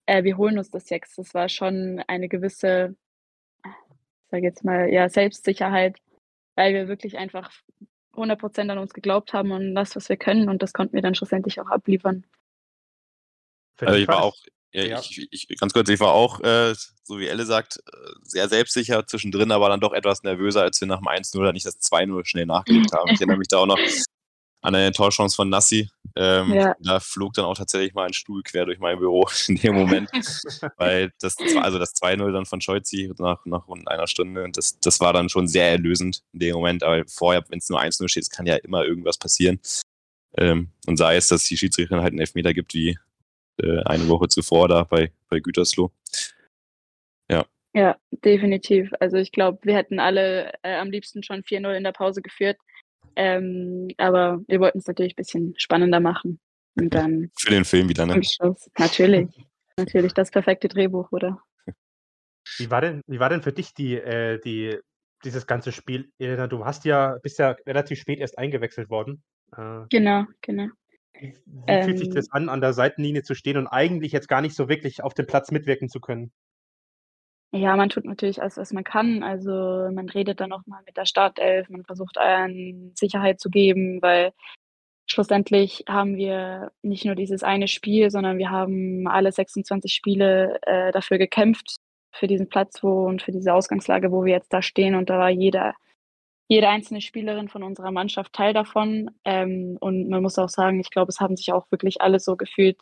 äh, 0.05 0.23
wir 0.23 0.37
holen 0.37 0.57
uns 0.57 0.69
das 0.69 0.89
jetzt. 0.89 1.17
Das 1.17 1.33
war 1.33 1.49
schon 1.49 2.03
eine 2.07 2.27
gewisse, 2.27 2.95
ich 3.65 4.29
sage 4.29 4.43
jetzt 4.43 4.63
mal, 4.63 4.89
ja, 4.89 5.09
Selbstsicherheit, 5.09 5.97
weil 6.55 6.73
wir 6.73 6.87
wirklich 6.87 7.17
einfach 7.17 7.51
100 8.13 8.39
Prozent 8.39 8.71
an 8.71 8.77
uns 8.77 8.93
geglaubt 8.93 9.33
haben 9.33 9.51
und 9.51 9.75
das, 9.75 9.95
was 9.95 10.09
wir 10.09 10.17
können 10.17 10.49
und 10.49 10.61
das 10.61 10.73
konnten 10.73 10.93
wir 10.93 11.01
dann 11.01 11.15
schlussendlich 11.15 11.59
auch 11.59 11.69
abliefern. 11.69 12.25
Also 13.79 13.95
ich 13.95 14.07
war 14.07 14.23
auch, 14.23 14.35
ja, 14.71 14.85
ja. 14.85 14.99
Ich, 14.99 15.27
ich, 15.29 15.47
ganz 15.59 15.73
kurz, 15.73 15.89
ich 15.89 15.99
war 15.99 16.13
auch, 16.13 16.39
äh, 16.41 16.73
so 17.03 17.19
wie 17.19 17.27
Elle 17.27 17.45
sagt, 17.45 17.79
sehr 18.23 18.49
selbstsicher 18.49 19.05
zwischendrin, 19.05 19.51
aber 19.51 19.69
dann 19.69 19.79
doch 19.79 19.93
etwas 19.93 20.23
nervöser, 20.23 20.61
als 20.61 20.79
wir 20.81 20.87
nach 20.87 20.99
dem 20.99 21.07
1-0 21.07 21.37
oder 21.37 21.53
nicht 21.53 21.65
das 21.65 21.79
2-0 21.79 22.25
schnell 22.25 22.45
nachgelegt 22.45 22.91
haben. 22.93 23.09
Ich 23.11 23.19
erinnere 23.19 23.37
mich 23.37 23.47
da 23.47 23.57
auch 23.57 23.67
noch 23.67 23.79
an 24.63 24.75
eine 24.75 24.91
Torchance 24.91 25.35
von 25.35 25.49
Nassi. 25.49 25.89
Ähm, 26.15 26.53
ja. 26.53 26.75
Da 26.79 26.99
flog 26.99 27.33
dann 27.33 27.45
auch 27.45 27.57
tatsächlich 27.57 27.93
mal 27.93 28.07
ein 28.07 28.13
Stuhl 28.13 28.43
quer 28.43 28.65
durch 28.65 28.79
mein 28.79 28.97
Büro 28.97 29.27
in 29.47 29.55
dem 29.57 29.75
Moment, 29.75 30.09
weil 30.77 31.11
das, 31.19 31.37
also 31.57 31.79
das 31.79 31.95
2-0 31.95 32.31
dann 32.31 32.45
von 32.45 32.61
Scholzi 32.61 33.11
nach, 33.17 33.45
nach 33.45 33.67
rund 33.67 33.87
einer 33.87 34.07
Stunde, 34.07 34.47
das, 34.51 34.79
das 34.79 34.99
war 34.99 35.13
dann 35.13 35.29
schon 35.29 35.47
sehr 35.47 35.69
erlösend 35.69 36.23
in 36.31 36.39
dem 36.39 36.55
Moment, 36.55 36.83
aber 36.83 37.03
vorher, 37.07 37.43
wenn 37.49 37.59
es 37.59 37.69
nur 37.69 37.81
1-0 37.81 38.07
steht, 38.07 38.29
kann 38.31 38.45
ja 38.45 38.55
immer 38.55 38.85
irgendwas 38.85 39.17
passieren. 39.17 39.59
Ähm, 40.37 40.69
und 40.87 40.97
sei 40.97 41.17
es, 41.17 41.27
dass 41.27 41.43
die 41.43 41.57
Schiedsrichterin 41.57 42.01
halt 42.01 42.13
einen 42.13 42.21
Elfmeter 42.21 42.53
gibt, 42.53 42.73
wie 42.73 42.97
äh, 43.61 43.83
eine 43.83 44.07
Woche 44.07 44.29
zuvor 44.29 44.67
da 44.67 44.83
bei, 44.83 45.11
bei 45.29 45.39
Gütersloh. 45.39 45.91
Ja. 47.29 47.45
Ja, 47.75 47.97
definitiv. 48.11 48.91
Also 48.99 49.17
ich 49.17 49.31
glaube, 49.31 49.59
wir 49.63 49.75
hätten 49.75 49.99
alle 49.99 50.53
äh, 50.63 50.75
am 50.75 50.89
liebsten 50.89 51.21
schon 51.23 51.41
4-0 51.41 51.75
in 51.75 51.83
der 51.83 51.91
Pause 51.91 52.21
geführt. 52.21 52.57
Ähm, 53.15 53.89
aber 53.97 54.41
wir 54.47 54.59
wollten 54.59 54.79
es 54.79 54.87
natürlich 54.87 55.13
ein 55.13 55.17
bisschen 55.17 55.53
spannender 55.57 55.99
machen. 55.99 56.39
Und 56.75 56.93
dann 56.93 57.31
Für 57.37 57.51
den 57.51 57.65
Film 57.65 57.89
wieder, 57.89 58.05
ne? 58.05 58.19
Natürlich. 58.77 59.29
natürlich 59.77 60.13
das 60.13 60.31
perfekte 60.31 60.67
Drehbuch, 60.67 61.11
oder? 61.11 61.41
Wie 62.57 62.69
war 62.69 62.81
denn, 62.81 63.01
wie 63.07 63.19
war 63.19 63.29
denn 63.29 63.41
für 63.41 63.53
dich 63.53 63.73
die, 63.73 63.95
äh, 63.95 64.39
die, 64.39 64.77
dieses 65.23 65.47
ganze 65.47 65.71
Spiel? 65.71 66.11
Elena, 66.17 66.47
du 66.47 66.65
hast 66.65 66.85
ja, 66.85 67.17
bist 67.21 67.39
ja 67.39 67.55
relativ 67.65 67.99
spät 67.99 68.19
erst 68.19 68.37
eingewechselt 68.37 68.89
worden. 68.89 69.23
Äh, 69.55 69.85
genau, 69.89 70.25
genau. 70.41 70.67
Wie, 71.19 71.33
wie 71.45 71.83
fühlt 71.83 71.99
sich 71.99 72.09
das 72.09 72.25
ähm. 72.25 72.31
an, 72.33 72.49
an 72.49 72.61
der 72.61 72.73
Seitenlinie 72.73 73.23
zu 73.23 73.35
stehen 73.35 73.57
und 73.57 73.67
eigentlich 73.67 74.11
jetzt 74.11 74.27
gar 74.27 74.41
nicht 74.41 74.55
so 74.55 74.67
wirklich 74.67 75.03
auf 75.03 75.13
dem 75.13 75.27
Platz 75.27 75.51
mitwirken 75.51 75.89
zu 75.89 75.99
können? 75.99 76.31
Ja, 77.55 77.75
man 77.75 77.89
tut 77.89 78.05
natürlich 78.05 78.41
alles, 78.41 78.57
was 78.57 78.73
man 78.73 78.83
kann. 78.83 79.21
Also 79.21 79.51
man 79.91 80.09
redet 80.09 80.39
dann 80.39 80.51
auch 80.51 80.65
mal 80.65 80.81
mit 80.85 80.97
der 80.97 81.05
Startelf, 81.05 81.69
man 81.69 81.83
versucht 81.85 82.17
allen 82.17 82.91
Sicherheit 82.95 83.39
zu 83.39 83.49
geben, 83.49 84.01
weil 84.01 84.33
schlussendlich 85.05 85.83
haben 85.87 86.15
wir 86.17 86.71
nicht 86.81 87.05
nur 87.05 87.15
dieses 87.15 87.43
eine 87.43 87.67
Spiel, 87.67 88.09
sondern 88.09 88.39
wir 88.39 88.49
haben 88.49 89.07
alle 89.07 89.31
26 89.31 89.93
Spiele 89.93 90.57
äh, 90.63 90.91
dafür 90.91 91.19
gekämpft, 91.19 91.75
für 92.11 92.27
diesen 92.27 92.49
Platz 92.49 92.81
wo 92.83 93.05
und 93.05 93.21
für 93.21 93.31
diese 93.31 93.53
Ausgangslage, 93.53 94.11
wo 94.11 94.25
wir 94.25 94.33
jetzt 94.33 94.51
da 94.51 94.63
stehen. 94.63 94.95
Und 94.95 95.09
da 95.11 95.19
war 95.19 95.29
jeder 95.29 95.75
jede 96.47 96.69
einzelne 96.69 97.01
Spielerin 97.01 97.49
von 97.49 97.63
unserer 97.63 97.91
Mannschaft 97.91 98.33
Teil 98.33 98.53
davon. 98.53 99.11
Ähm, 99.25 99.77
und 99.79 100.09
man 100.09 100.21
muss 100.21 100.37
auch 100.37 100.49
sagen, 100.49 100.79
ich 100.79 100.91
glaube, 100.91 101.09
es 101.09 101.19
haben 101.19 101.35
sich 101.37 101.51
auch 101.53 101.69
wirklich 101.71 102.01
alle 102.01 102.19
so 102.19 102.35
gefühlt, 102.35 102.77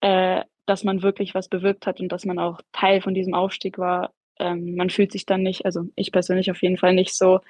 äh, 0.00 0.42
dass 0.66 0.84
man 0.84 1.02
wirklich 1.02 1.34
was 1.34 1.48
bewirkt 1.48 1.86
hat 1.86 2.00
und 2.00 2.10
dass 2.10 2.24
man 2.24 2.38
auch 2.38 2.60
Teil 2.72 3.00
von 3.00 3.14
diesem 3.14 3.34
Aufstieg 3.34 3.78
war. 3.78 4.12
Ähm, 4.38 4.76
man 4.76 4.90
fühlt 4.90 5.12
sich 5.12 5.26
dann 5.26 5.42
nicht, 5.42 5.64
also 5.64 5.84
ich 5.96 6.12
persönlich 6.12 6.50
auf 6.50 6.62
jeden 6.62 6.78
Fall 6.78 6.94
nicht 6.94 7.14
so, 7.14 7.40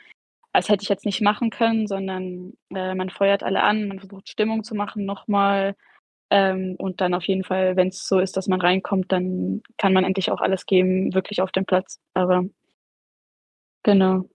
als 0.52 0.68
hätte 0.68 0.82
ich 0.82 0.88
jetzt 0.88 1.06
nicht 1.06 1.20
machen 1.20 1.50
können, 1.50 1.86
sondern 1.86 2.54
äh, 2.74 2.94
man 2.94 3.10
feuert 3.10 3.42
alle 3.42 3.62
an, 3.62 3.88
man 3.88 3.98
versucht 4.00 4.28
Stimmung 4.28 4.64
zu 4.64 4.74
machen 4.74 5.04
nochmal. 5.04 5.74
Ähm, 6.30 6.76
und 6.78 7.00
dann 7.00 7.14
auf 7.14 7.24
jeden 7.24 7.44
Fall, 7.44 7.76
wenn 7.76 7.88
es 7.88 8.06
so 8.06 8.18
ist, 8.20 8.36
dass 8.36 8.48
man 8.48 8.60
reinkommt, 8.60 9.12
dann 9.12 9.62
kann 9.78 9.92
man 9.92 10.04
endlich 10.04 10.30
auch 10.30 10.40
alles 10.40 10.66
geben, 10.66 11.14
wirklich 11.14 11.42
auf 11.42 11.52
dem 11.52 11.66
Platz. 11.66 12.00
Aber 12.14 12.44
genau. 13.82 14.28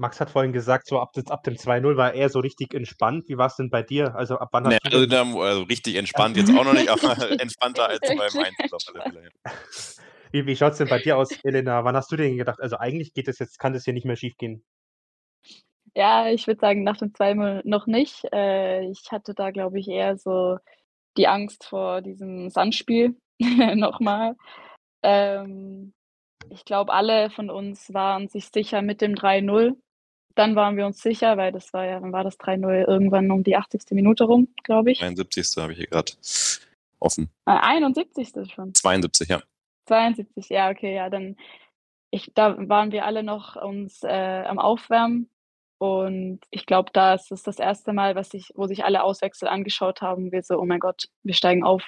Max 0.00 0.18
hat 0.18 0.30
vorhin 0.30 0.52
gesagt, 0.52 0.86
so 0.86 0.98
ab, 0.98 1.12
ab 1.28 1.44
dem 1.44 1.54
2-0 1.54 1.96
war 1.96 2.14
er 2.14 2.30
so 2.30 2.40
richtig 2.40 2.72
entspannt. 2.72 3.28
Wie 3.28 3.36
war 3.36 3.48
es 3.48 3.56
denn 3.56 3.68
bei 3.68 3.82
dir? 3.82 4.14
Also 4.14 4.38
ab 4.38 4.48
wann 4.52 4.62
Nee, 4.62 4.78
hast 4.82 4.92
du 4.92 4.98
also, 4.98 5.42
also 5.42 5.62
richtig 5.64 5.96
entspannt 5.96 6.38
jetzt 6.38 6.50
auch 6.56 6.64
noch 6.64 6.72
nicht, 6.72 6.88
aber 6.88 7.38
entspannter 7.38 7.86
als 7.86 8.00
beim 8.00 8.18
1 8.18 8.72
auf 8.72 8.82
alle 8.88 9.02
Fälle. 9.02 9.30
Wie, 10.32 10.46
wie 10.46 10.54
schaut 10.54 10.72
es 10.72 10.78
denn 10.78 10.88
bei 10.88 11.00
dir 11.00 11.18
aus, 11.18 11.32
Elena? 11.42 11.84
Wann 11.84 11.96
hast 11.96 12.12
du 12.12 12.16
denn 12.16 12.36
gedacht, 12.36 12.60
also 12.60 12.76
eigentlich 12.76 13.14
geht 13.14 13.26
es 13.26 13.40
jetzt, 13.40 13.58
kann 13.58 13.72
das 13.72 13.84
hier 13.84 13.94
nicht 13.94 14.06
mehr 14.06 14.14
schief 14.14 14.36
gehen? 14.36 14.62
Ja, 15.96 16.28
ich 16.28 16.46
würde 16.46 16.60
sagen, 16.60 16.84
nach 16.84 16.98
dem 16.98 17.12
2-0 17.12 17.62
noch 17.64 17.88
nicht. 17.88 18.24
Äh, 18.32 18.84
ich 18.92 19.10
hatte 19.10 19.34
da, 19.34 19.50
glaube 19.50 19.80
ich, 19.80 19.88
eher 19.88 20.16
so 20.16 20.58
die 21.16 21.26
Angst 21.26 21.64
vor 21.64 22.00
diesem 22.00 22.48
Sandspiel 22.48 23.16
nochmal. 23.74 24.36
Ähm, 25.02 25.92
ich 26.48 26.64
glaube, 26.64 26.92
alle 26.92 27.30
von 27.30 27.50
uns 27.50 27.92
waren 27.92 28.28
sich 28.28 28.50
sicher 28.50 28.82
mit 28.82 29.00
dem 29.00 29.16
3-0. 29.16 29.74
Dann 30.40 30.56
waren 30.56 30.78
wir 30.78 30.86
uns 30.86 31.02
sicher, 31.02 31.36
weil 31.36 31.52
das 31.52 31.70
war 31.74 31.84
ja, 31.84 32.00
dann 32.00 32.14
war 32.14 32.24
das 32.24 32.40
3-0 32.40 32.88
irgendwann 32.88 33.30
um 33.30 33.44
die 33.44 33.56
80. 33.56 33.82
Minute 33.90 34.24
rum, 34.24 34.48
glaube 34.64 34.90
ich. 34.90 35.02
71. 35.02 35.54
habe 35.58 35.72
ich 35.72 35.78
hier 35.80 35.88
gerade 35.88 36.12
offen. 36.98 37.28
Äh, 37.44 37.58
71. 37.60 38.50
schon. 38.50 38.72
72, 38.72 39.28
ja. 39.28 39.42
72, 39.84 40.48
ja, 40.48 40.70
okay, 40.70 40.94
ja, 40.94 41.10
dann 41.10 41.36
ich, 42.10 42.32
da 42.34 42.56
waren 42.70 42.90
wir 42.90 43.04
alle 43.04 43.22
noch 43.22 43.56
uns 43.56 44.02
äh, 44.02 44.44
am 44.46 44.58
Aufwärmen 44.58 45.28
und 45.76 46.40
ich 46.48 46.64
glaube, 46.64 46.88
da 46.94 47.12
ist 47.12 47.30
es 47.30 47.42
das 47.42 47.58
erste 47.58 47.92
Mal, 47.92 48.14
was 48.14 48.32
ich, 48.32 48.50
wo 48.54 48.66
sich 48.66 48.82
alle 48.82 49.02
Auswechsel 49.02 49.46
angeschaut 49.46 50.00
haben, 50.00 50.32
wir 50.32 50.42
so, 50.42 50.58
oh 50.58 50.64
mein 50.64 50.80
Gott, 50.80 51.10
wir 51.22 51.34
steigen 51.34 51.64
auf. 51.64 51.86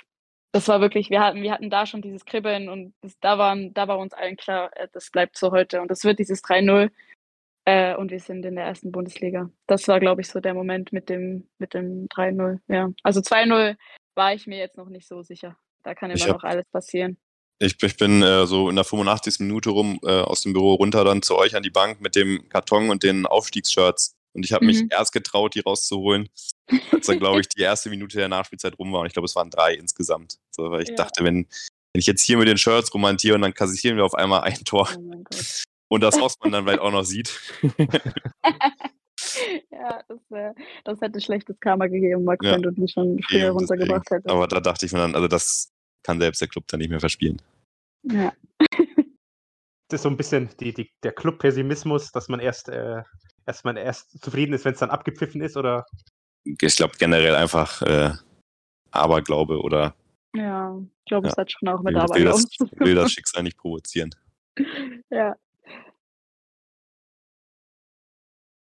Das 0.52 0.68
war 0.68 0.82
wirklich, 0.82 1.08
wir 1.08 1.22
hatten, 1.22 1.42
wir 1.42 1.52
hatten 1.52 1.70
da 1.70 1.86
schon 1.86 2.02
dieses 2.02 2.26
Kribbeln 2.26 2.68
und 2.68 2.92
das, 3.00 3.18
da, 3.20 3.38
waren, 3.38 3.72
da 3.72 3.88
war 3.88 3.96
uns 3.96 4.12
allen 4.12 4.36
klar, 4.36 4.70
äh, 4.76 4.88
das 4.92 5.10
bleibt 5.10 5.38
so 5.38 5.52
heute 5.52 5.80
und 5.80 5.90
das 5.90 6.04
wird 6.04 6.18
dieses 6.18 6.44
3-0 6.44 6.90
äh, 7.64 7.94
und 7.94 8.10
wir 8.10 8.20
sind 8.20 8.44
in 8.44 8.56
der 8.56 8.64
ersten 8.64 8.90
Bundesliga. 8.92 9.50
Das 9.66 9.86
war, 9.88 10.00
glaube 10.00 10.20
ich, 10.22 10.28
so 10.28 10.40
der 10.40 10.54
Moment 10.54 10.92
mit 10.92 11.08
dem, 11.08 11.48
mit 11.58 11.74
dem 11.74 12.06
3-0, 12.08 12.58
ja. 12.68 12.90
Also 13.02 13.20
2-0 13.20 13.76
war 14.14 14.34
ich 14.34 14.46
mir 14.46 14.58
jetzt 14.58 14.76
noch 14.76 14.88
nicht 14.88 15.06
so 15.08 15.22
sicher. 15.22 15.56
Da 15.82 15.94
kann 15.94 16.10
immer 16.10 16.20
hab- 16.26 16.32
noch 16.36 16.44
alles 16.44 16.64
passieren. 16.70 17.16
Ich, 17.58 17.80
ich 17.80 17.96
bin 17.96 18.22
äh, 18.22 18.44
so 18.46 18.68
in 18.68 18.74
der 18.74 18.84
85. 18.84 19.38
Minute 19.40 19.70
rum 19.70 20.00
äh, 20.02 20.08
aus 20.10 20.42
dem 20.42 20.52
Büro 20.52 20.74
runter 20.74 21.04
dann 21.04 21.22
zu 21.22 21.36
euch 21.36 21.54
an 21.54 21.62
die 21.62 21.70
Bank 21.70 22.00
mit 22.00 22.16
dem 22.16 22.48
Karton 22.48 22.90
und 22.90 23.04
den 23.04 23.24
Aufstiegsshirts. 23.26 24.14
Und 24.34 24.44
ich 24.44 24.52
habe 24.52 24.64
mich 24.64 24.82
Mhm. 24.82 24.88
erst 24.90 25.12
getraut, 25.12 25.54
die 25.54 25.60
rauszuholen, 25.60 26.28
als 26.90 27.06
dann, 27.06 27.18
glaube 27.20 27.40
ich, 27.40 27.48
die 27.48 27.60
erste 27.60 27.88
Minute 27.90 28.16
der 28.16 28.28
Nachspielzeit 28.28 28.76
rum 28.78 28.92
war. 28.92 29.00
Und 29.00 29.06
ich 29.06 29.12
glaube, 29.12 29.26
es 29.26 29.36
waren 29.36 29.50
drei 29.50 29.74
insgesamt. 29.74 30.38
So, 30.50 30.70
weil 30.72 30.82
ich 30.82 30.88
Ja. 30.88 30.96
dachte, 30.96 31.22
wenn, 31.22 31.36
wenn 31.92 32.00
ich 32.00 32.06
jetzt 32.06 32.22
hier 32.22 32.36
mit 32.38 32.48
den 32.48 32.58
Shirts 32.58 32.92
romantiere 32.94 33.36
und 33.36 33.42
dann 33.42 33.54
kassieren 33.54 33.96
wir 33.96 34.04
auf 34.06 34.14
einmal 34.14 34.40
ein 34.40 34.64
Tor 34.64 34.88
Oh 34.96 35.00
mein 35.02 35.22
Gott. 35.22 35.62
Und 35.92 36.00
das 36.00 36.18
Osman 36.18 36.52
dann 36.52 36.64
vielleicht 36.64 36.80
auch 36.80 36.90
noch 36.90 37.02
sieht. 37.04 37.38
ja, 39.70 40.02
das, 40.08 40.18
äh, 40.30 40.54
das 40.84 41.00
hätte 41.02 41.20
schlechtes 41.20 41.60
Karma 41.60 41.86
gegeben, 41.86 42.24
Max, 42.24 42.46
Ja, 42.46 42.52
wenn 42.52 42.62
du 42.62 42.70
die 42.70 42.88
schon 42.88 43.22
früher 43.28 43.48
Eben, 43.48 43.58
runtergebracht 43.58 44.10
hättest. 44.10 44.30
Aber 44.30 44.46
da 44.46 44.60
dachte 44.60 44.86
ich 44.86 44.92
mir 44.92 45.00
dann, 45.00 45.14
also 45.14 45.28
das 45.28 45.70
kann 46.02 46.18
selbst 46.18 46.40
der 46.40 46.48
Club 46.48 46.64
dann 46.68 46.80
nicht 46.80 46.88
mehr 46.88 47.00
verspielen. 47.00 47.40
ja. 48.04 48.32
Das 49.88 49.98
ist 49.98 50.04
so 50.04 50.08
ein 50.08 50.16
bisschen 50.16 50.48
die, 50.58 50.72
die, 50.72 50.90
der 51.02 51.12
Club-Pessimismus, 51.12 52.12
dass 52.12 52.28
man 52.28 52.40
erst, 52.40 52.70
äh, 52.70 53.02
erst, 53.44 53.66
man 53.66 53.76
erst 53.76 54.18
zufrieden 54.22 54.54
ist, 54.54 54.64
wenn 54.64 54.72
es 54.72 54.78
dann 54.78 54.88
abgepfiffen 54.88 55.42
ist, 55.42 55.54
oder? 55.58 55.84
Ich 56.44 56.76
glaube 56.76 56.94
generell 56.98 57.34
einfach 57.34 57.82
äh, 57.82 58.12
Aberglaube 58.90 59.60
oder 59.60 59.94
ja, 60.34 60.80
ich 60.80 61.04
glaube, 61.04 61.28
es 61.28 61.34
Ja. 61.36 61.42
hat 61.42 61.52
schon 61.52 61.68
auch 61.68 61.82
mit 61.82 61.92
will, 61.92 62.00
Arbeit 62.00 62.20
will, 62.20 62.78
will 62.86 62.94
das 62.94 63.12
Schicksal 63.12 63.42
nicht 63.42 63.58
provozieren. 63.58 64.14
Ja, 65.10 65.36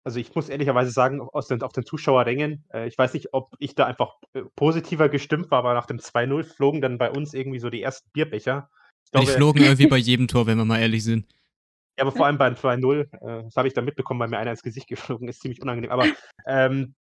Also 0.08 0.20
ich 0.20 0.34
muss 0.34 0.48
ehrlicherweise 0.48 0.90
sagen, 0.90 1.20
aus 1.20 1.48
den, 1.48 1.60
auf 1.60 1.74
den 1.74 1.84
Zuschauerrängen, 1.84 2.64
äh, 2.72 2.88
ich 2.88 2.96
weiß 2.96 3.12
nicht, 3.12 3.34
ob 3.34 3.50
ich 3.58 3.74
da 3.74 3.84
einfach 3.84 4.14
äh, 4.32 4.40
positiver 4.56 5.10
gestimmt 5.10 5.50
war, 5.50 5.58
aber 5.58 5.74
nach 5.74 5.84
dem 5.84 5.98
2-0 5.98 6.44
flogen 6.44 6.80
dann 6.80 6.96
bei 6.96 7.10
uns 7.10 7.34
irgendwie 7.34 7.58
so 7.58 7.68
die 7.68 7.82
ersten 7.82 8.08
Bierbecher. 8.12 8.70
Ich 9.04 9.10
Die 9.10 9.18
glaube, 9.18 9.32
flogen 9.32 9.62
irgendwie 9.62 9.86
bei 9.86 9.98
jedem 9.98 10.26
Tor, 10.26 10.46
wenn 10.46 10.56
wir 10.56 10.64
mal 10.64 10.80
ehrlich 10.80 11.04
sind. 11.04 11.26
Ja, 11.98 12.04
aber 12.04 12.12
vor 12.12 12.24
allem 12.24 12.38
beim 12.38 12.54
2-0, 12.54 13.00
äh, 13.02 13.44
das 13.44 13.56
habe 13.56 13.68
ich 13.68 13.74
dann 13.74 13.84
mitbekommen, 13.84 14.18
weil 14.18 14.28
mir 14.28 14.38
einer 14.38 14.52
ins 14.52 14.62
Gesicht 14.62 14.88
geflogen 14.88 15.28
ist, 15.28 15.42
ziemlich 15.42 15.60
unangenehm. 15.60 15.90
Aber 15.90 16.06
ähm, 16.46 16.94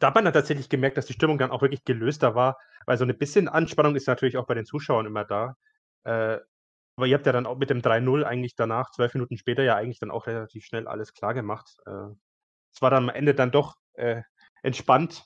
da 0.00 0.08
hat 0.08 0.16
man 0.16 0.24
dann 0.24 0.34
tatsächlich 0.34 0.68
gemerkt, 0.68 0.96
dass 0.96 1.06
die 1.06 1.12
Stimmung 1.12 1.38
dann 1.38 1.52
auch 1.52 1.62
wirklich 1.62 1.84
gelöster 1.84 2.34
war, 2.34 2.58
weil 2.86 2.98
so 2.98 3.04
ein 3.04 3.18
bisschen 3.18 3.46
Anspannung 3.46 3.94
ist 3.94 4.08
natürlich 4.08 4.36
auch 4.36 4.48
bei 4.48 4.54
den 4.54 4.66
Zuschauern 4.66 5.06
immer 5.06 5.24
da. 5.24 5.54
Äh, 6.02 6.38
aber 6.96 7.06
ihr 7.06 7.14
habt 7.14 7.26
ja 7.26 7.32
dann 7.32 7.46
auch 7.46 7.58
mit 7.58 7.70
dem 7.70 7.82
3-0 7.82 8.24
eigentlich 8.24 8.56
danach, 8.56 8.90
zwölf 8.90 9.14
Minuten 9.14 9.38
später, 9.38 9.62
ja 9.62 9.76
eigentlich 9.76 10.00
dann 10.00 10.10
auch 10.10 10.26
relativ 10.26 10.64
schnell 10.64 10.88
alles 10.88 11.14
klar 11.14 11.34
gemacht. 11.34 11.76
Äh, 11.86 12.08
es 12.72 12.82
war 12.82 12.90
dann 12.90 13.08
am 13.08 13.14
Ende 13.14 13.34
dann 13.34 13.50
doch 13.50 13.76
äh, 13.94 14.22
entspannt, 14.62 15.24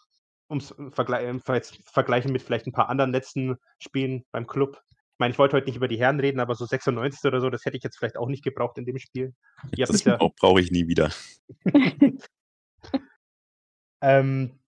um 0.49 0.59
es 0.59 0.74
vergleichen 0.92 2.32
mit 2.32 2.42
vielleicht 2.42 2.66
ein 2.66 2.72
paar 2.72 2.88
anderen 2.88 3.12
letzten 3.12 3.57
Spielen 3.78 4.24
beim 4.32 4.47
Club. 4.47 4.80
Ich 4.90 5.18
meine, 5.18 5.32
ich 5.32 5.38
wollte 5.38 5.57
heute 5.57 5.66
nicht 5.66 5.76
über 5.76 5.88
die 5.88 5.99
Herren 5.99 6.20
reden, 6.20 6.40
aber 6.40 6.55
so 6.55 6.66
96 6.66 7.24
oder 7.24 7.40
so, 7.40 7.49
das 7.49 7.64
hätte 7.64 7.76
ich 7.76 7.82
jetzt 7.82 7.97
vielleicht 7.97 8.18
auch 8.18 8.28
nicht 8.28 8.44
gebraucht 8.44 8.76
in 8.78 8.84
dem 8.84 8.99
Spiel. 8.99 9.34
Ihr 9.74 9.86
Das 9.86 10.05
ja, 10.05 10.16
brauche 10.16 10.34
brauch 10.38 10.59
ich 10.59 10.70
nie 10.70 10.88
wieder. 10.88 11.11
ähm, 14.03 14.59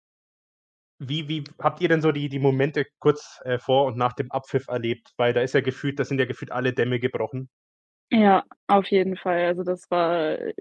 wie, 0.98 1.28
wie 1.28 1.44
habt 1.58 1.80
ihr 1.80 1.88
denn 1.88 2.02
so 2.02 2.12
die, 2.12 2.28
die 2.28 2.38
Momente 2.38 2.86
kurz 2.98 3.40
äh, 3.44 3.58
vor 3.58 3.84
und 3.84 3.96
nach 3.96 4.14
dem 4.14 4.32
Abpfiff 4.32 4.68
erlebt? 4.68 5.12
Weil 5.16 5.32
da 5.32 5.42
ist 5.42 5.54
ja 5.54 5.60
gefühlt, 5.60 5.98
da 5.98 6.04
sind 6.04 6.18
ja 6.18 6.24
gefühlt 6.24 6.50
alle 6.50 6.72
Dämme 6.72 6.98
gebrochen. 6.98 7.50
Ja, 8.10 8.44
auf 8.68 8.86
jeden 8.90 9.16
Fall. 9.16 9.44
Also 9.46 9.64
das 9.64 9.90
war 9.90 10.38
äh, 10.38 10.54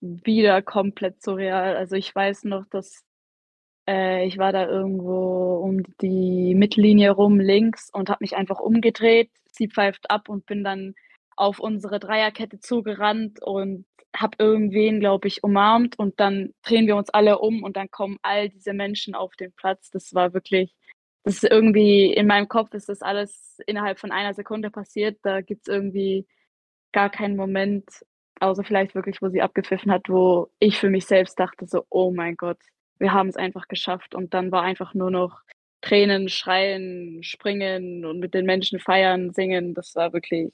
wieder 0.00 0.62
komplett 0.62 1.22
surreal. 1.22 1.76
Also 1.76 1.94
ich 1.96 2.12
weiß 2.14 2.44
noch, 2.44 2.64
dass 2.70 3.04
äh, 3.88 4.26
ich 4.26 4.38
war 4.38 4.52
da 4.52 4.66
irgendwo 4.68 5.56
um 5.62 5.82
die 6.00 6.54
Mittellinie 6.54 7.10
rum 7.12 7.40
links 7.40 7.90
und 7.92 8.10
habe 8.10 8.18
mich 8.22 8.36
einfach 8.36 8.60
umgedreht. 8.60 9.30
Sie 9.52 9.68
pfeift 9.68 10.10
ab 10.10 10.28
und 10.28 10.46
bin 10.46 10.64
dann 10.64 10.94
auf 11.36 11.60
unsere 11.60 12.00
Dreierkette 12.00 12.60
zugerannt 12.60 13.42
und 13.42 13.86
habe 14.16 14.36
irgendwen, 14.40 15.00
glaube 15.00 15.28
ich, 15.28 15.44
umarmt 15.44 15.98
und 15.98 16.20
dann 16.20 16.52
drehen 16.62 16.86
wir 16.86 16.96
uns 16.96 17.10
alle 17.10 17.38
um 17.40 17.62
und 17.64 17.76
dann 17.76 17.90
kommen 17.90 18.18
all 18.22 18.48
diese 18.48 18.72
Menschen 18.74 19.14
auf 19.14 19.36
den 19.36 19.52
Platz. 19.52 19.90
Das 19.90 20.14
war 20.14 20.34
wirklich, 20.34 20.74
das 21.24 21.36
ist 21.36 21.44
irgendwie, 21.50 22.12
in 22.12 22.26
meinem 22.26 22.48
Kopf 22.48 22.74
ist 22.74 22.88
das 22.88 23.02
alles 23.02 23.58
innerhalb 23.66 23.98
von 24.00 24.12
einer 24.12 24.34
Sekunde 24.34 24.70
passiert. 24.70 25.18
Da 25.22 25.42
gibt's 25.42 25.68
irgendwie 25.68 26.26
gar 26.92 27.10
keinen 27.10 27.36
Moment, 27.36 27.84
außer 28.40 28.64
vielleicht 28.64 28.94
wirklich, 28.94 29.20
wo 29.22 29.28
sie 29.28 29.42
abgepfiffen 29.42 29.90
hat, 29.90 30.08
wo 30.08 30.48
ich 30.58 30.78
für 30.78 30.90
mich 30.90 31.06
selbst 31.06 31.38
dachte, 31.38 31.66
so, 31.66 31.84
oh 31.90 32.10
mein 32.10 32.36
Gott, 32.36 32.58
wir 32.98 33.12
haben 33.12 33.28
es 33.28 33.36
einfach 33.36 33.68
geschafft. 33.68 34.14
Und 34.14 34.34
dann 34.34 34.50
war 34.52 34.62
einfach 34.62 34.94
nur 34.94 35.10
noch 35.10 35.42
Tränen, 35.80 36.28
Schreien, 36.28 37.22
Springen 37.22 38.04
und 38.04 38.18
mit 38.18 38.34
den 38.34 38.46
Menschen 38.46 38.80
feiern, 38.80 39.32
singen. 39.32 39.74
Das 39.74 39.94
war 39.94 40.12
wirklich, 40.12 40.52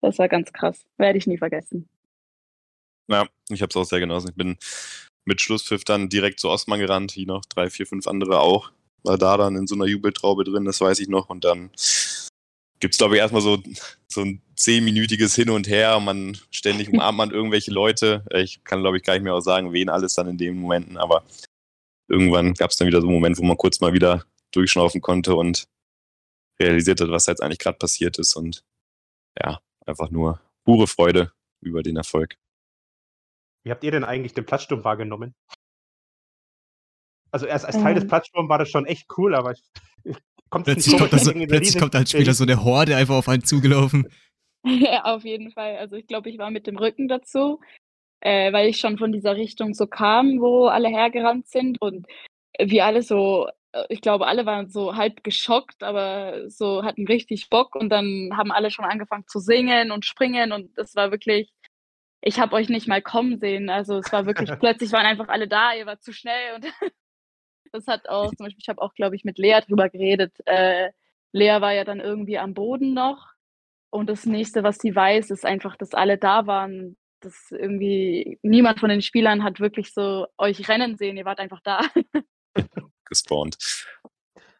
das 0.00 0.18
war 0.18 0.28
ganz 0.28 0.52
krass. 0.52 0.84
Werde 0.98 1.18
ich 1.18 1.26
nie 1.26 1.38
vergessen. 1.38 1.88
Ja, 3.08 3.28
ich 3.50 3.62
habe 3.62 3.70
es 3.70 3.76
auch 3.76 3.84
sehr 3.84 4.00
genossen. 4.00 4.28
Ich 4.30 4.36
bin 4.36 4.56
mit 5.24 5.40
Schlusspfiff 5.40 5.84
dann 5.84 6.08
direkt 6.08 6.40
zu 6.40 6.48
Osman 6.48 6.80
gerannt, 6.80 7.16
wie 7.16 7.26
noch 7.26 7.44
drei, 7.44 7.70
vier, 7.70 7.86
fünf 7.86 8.06
andere 8.06 8.40
auch. 8.40 8.72
War 9.04 9.18
da 9.18 9.36
dann 9.36 9.56
in 9.56 9.66
so 9.66 9.74
einer 9.74 9.86
Jubeltraube 9.86 10.44
drin, 10.44 10.64
das 10.64 10.80
weiß 10.80 11.00
ich 11.00 11.08
noch. 11.08 11.28
Und 11.28 11.44
dann 11.44 11.70
gibt's 12.82 12.98
glaube 12.98 13.14
ich, 13.14 13.20
erstmal 13.20 13.42
so, 13.42 13.62
so 14.08 14.22
ein 14.22 14.42
zehnminütiges 14.56 15.36
Hin 15.36 15.50
und 15.50 15.68
Her. 15.68 16.00
Man 16.00 16.36
ständig 16.50 16.88
umarmt 16.92 17.16
man 17.16 17.30
irgendwelche 17.30 17.70
Leute. 17.70 18.24
Ich 18.34 18.64
kann, 18.64 18.80
glaube 18.80 18.96
ich, 18.98 19.04
gar 19.04 19.14
nicht 19.14 19.22
mehr 19.22 19.34
auch 19.34 19.40
sagen, 19.40 19.72
wen 19.72 19.88
alles 19.88 20.14
dann 20.14 20.28
in 20.28 20.36
den 20.36 20.58
Momenten, 20.58 20.98
aber 20.98 21.24
irgendwann 22.08 22.54
gab's 22.54 22.76
dann 22.76 22.88
wieder 22.88 23.00
so 23.00 23.06
einen 23.06 23.14
Moment, 23.14 23.38
wo 23.38 23.44
man 23.44 23.56
kurz 23.56 23.80
mal 23.80 23.92
wieder 23.92 24.24
durchschnaufen 24.50 25.00
konnte 25.00 25.36
und 25.36 25.68
realisiert 26.60 27.00
hat, 27.00 27.08
was 27.08 27.24
da 27.24 27.32
jetzt 27.32 27.40
eigentlich 27.40 27.60
gerade 27.60 27.78
passiert 27.78 28.18
ist. 28.18 28.34
Und 28.34 28.64
ja, 29.40 29.60
einfach 29.86 30.10
nur 30.10 30.40
pure 30.64 30.88
Freude 30.88 31.32
über 31.60 31.82
den 31.82 31.96
Erfolg. 31.96 32.36
Wie 33.64 33.70
habt 33.70 33.84
ihr 33.84 33.92
denn 33.92 34.04
eigentlich 34.04 34.34
den 34.34 34.44
Platzsturm 34.44 34.82
wahrgenommen? 34.82 35.34
Also 37.30 37.46
erst 37.46 37.64
als 37.64 37.76
Teil 37.76 37.94
des 37.94 38.02
Ähm. 38.02 38.08
Platzsturms 38.08 38.48
war 38.48 38.58
das 38.58 38.68
schon 38.68 38.86
echt 38.86 39.06
cool, 39.16 39.36
aber 39.36 39.52
ich, 39.52 39.62
ich 40.02 40.16
kommt 40.52 40.66
Plötzlich 40.66 40.98
kommt, 40.98 41.12
da 41.12 41.18
so, 41.18 41.32
plötzlich 41.32 41.78
kommt 41.78 41.96
als 41.96 42.10
Spieler 42.10 42.34
so 42.34 42.44
eine 42.44 42.62
Horde 42.62 42.94
einfach 42.94 43.16
auf 43.16 43.28
einen 43.28 43.42
zugelaufen. 43.42 44.06
Ja, 44.64 45.06
auf 45.06 45.24
jeden 45.24 45.50
Fall. 45.50 45.76
Also 45.78 45.96
ich 45.96 46.06
glaube, 46.06 46.30
ich 46.30 46.38
war 46.38 46.52
mit 46.52 46.68
dem 46.68 46.78
Rücken 46.78 47.08
dazu, 47.08 47.58
äh, 48.20 48.52
weil 48.52 48.68
ich 48.68 48.78
schon 48.78 48.96
von 48.96 49.10
dieser 49.10 49.34
Richtung 49.34 49.74
so 49.74 49.88
kam, 49.88 50.40
wo 50.40 50.66
alle 50.66 50.88
hergerannt 50.88 51.48
sind 51.48 51.82
und 51.82 52.06
wir 52.60 52.84
alle 52.84 53.02
so, 53.02 53.48
äh, 53.72 53.84
ich 53.88 54.02
glaube, 54.02 54.28
alle 54.28 54.46
waren 54.46 54.70
so 54.70 54.94
halb 54.94 55.24
geschockt, 55.24 55.82
aber 55.82 56.48
so 56.48 56.84
hatten 56.84 57.08
richtig 57.08 57.50
Bock 57.50 57.74
und 57.74 57.88
dann 57.88 58.30
haben 58.36 58.52
alle 58.52 58.70
schon 58.70 58.84
angefangen 58.84 59.26
zu 59.26 59.40
singen 59.40 59.90
und 59.90 60.04
springen 60.04 60.52
und 60.52 60.78
das 60.78 60.94
war 60.94 61.10
wirklich, 61.10 61.50
ich 62.20 62.38
habe 62.38 62.54
euch 62.54 62.68
nicht 62.68 62.86
mal 62.86 63.02
kommen 63.02 63.40
sehen. 63.40 63.68
Also 63.68 63.98
es 63.98 64.12
war 64.12 64.26
wirklich, 64.26 64.48
plötzlich 64.60 64.92
waren 64.92 65.06
einfach 65.06 65.26
alle 65.28 65.48
da, 65.48 65.74
ihr 65.74 65.86
wart 65.86 66.04
zu 66.04 66.12
schnell 66.12 66.54
und 66.54 66.66
das 67.72 67.86
hat 67.86 68.08
auch, 68.08 68.28
zum 68.34 68.44
Beispiel, 68.44 68.62
ich 68.62 68.68
habe 68.68 68.82
auch, 68.82 68.94
glaube 68.94 69.16
ich, 69.16 69.24
mit 69.24 69.38
Lea 69.38 69.60
drüber 69.66 69.88
geredet. 69.88 70.34
Äh, 70.46 70.90
Lea 71.32 71.60
war 71.60 71.72
ja 71.72 71.84
dann 71.84 72.00
irgendwie 72.00 72.38
am 72.38 72.54
Boden 72.54 72.94
noch 72.94 73.32
und 73.90 74.08
das 74.08 74.24
nächste, 74.26 74.62
was 74.62 74.78
sie 74.78 74.94
weiß, 74.94 75.30
ist 75.30 75.44
einfach, 75.44 75.76
dass 75.76 75.92
alle 75.94 76.18
da 76.18 76.46
waren. 76.46 76.96
das 77.20 77.50
irgendwie, 77.50 78.38
niemand 78.42 78.80
von 78.80 78.88
den 78.88 79.02
Spielern 79.02 79.44
hat 79.44 79.60
wirklich 79.60 79.92
so 79.92 80.26
euch 80.38 80.68
rennen 80.68 80.96
sehen, 80.96 81.16
ihr 81.16 81.24
wart 81.24 81.38
einfach 81.38 81.60
da. 81.62 81.80
gespawnt. 83.04 83.58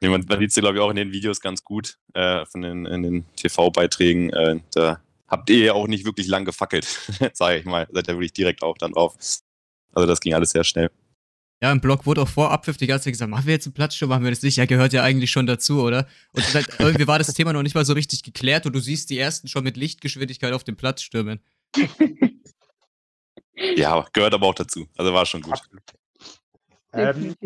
Nee, 0.00 0.08
man, 0.08 0.24
man 0.28 0.38
sieht 0.38 0.50
es, 0.50 0.56
glaube 0.56 0.76
ich, 0.76 0.80
auch 0.80 0.90
in 0.90 0.96
den 0.96 1.12
Videos 1.12 1.40
ganz 1.40 1.64
gut, 1.64 1.96
äh, 2.12 2.44
von 2.46 2.60
den, 2.62 2.86
in 2.86 3.02
den 3.02 3.26
TV-Beiträgen. 3.36 4.30
Äh, 4.30 4.60
da 4.74 5.00
habt 5.28 5.48
ihr 5.48 5.64
ja 5.64 5.72
auch 5.72 5.86
nicht 5.88 6.04
wirklich 6.04 6.26
lang 6.26 6.44
gefackelt, 6.44 6.84
sage 7.32 7.58
ich 7.58 7.64
mal. 7.64 7.88
Seid 7.90 8.08
ja 8.08 8.14
wirklich 8.14 8.32
direkt 8.32 8.62
auch 8.62 8.76
dann 8.76 8.92
drauf. 8.92 9.16
Also 9.94 10.06
das 10.06 10.20
ging 10.20 10.34
alles 10.34 10.50
sehr 10.50 10.64
schnell. 10.64 10.90
Ja, 11.62 11.70
im 11.70 11.80
Blog 11.80 12.06
wurde 12.06 12.22
auch 12.22 12.28
vor 12.28 12.50
Abpfiff 12.50 12.76
die 12.76 12.88
ganze 12.88 13.04
Zeit 13.04 13.12
gesagt, 13.12 13.30
machen 13.30 13.46
wir 13.46 13.52
jetzt 13.52 13.68
einen 13.68 13.74
Platzsturm, 13.74 14.08
machen 14.08 14.24
wir 14.24 14.32
das 14.32 14.42
nicht? 14.42 14.56
Ja, 14.56 14.66
gehört 14.66 14.92
ja 14.92 15.04
eigentlich 15.04 15.30
schon 15.30 15.46
dazu, 15.46 15.80
oder? 15.80 16.08
Und 16.32 16.54
dann, 16.54 16.64
irgendwie 16.80 17.06
war 17.06 17.20
das 17.20 17.32
Thema 17.34 17.52
noch 17.52 17.62
nicht 17.62 17.76
mal 17.76 17.84
so 17.84 17.92
richtig 17.92 18.24
geklärt 18.24 18.66
und 18.66 18.72
du 18.72 18.80
siehst 18.80 19.10
die 19.10 19.18
ersten 19.18 19.46
schon 19.46 19.62
mit 19.62 19.76
Lichtgeschwindigkeit 19.76 20.52
auf 20.54 20.64
dem 20.64 20.74
Platz 20.74 21.02
stürmen. 21.02 21.38
ja, 23.76 24.04
gehört 24.12 24.34
aber 24.34 24.48
auch 24.48 24.56
dazu. 24.56 24.88
Also 24.96 25.14
war 25.14 25.24
schon 25.24 25.42
gut. 25.42 25.60
Ähm, 26.92 27.36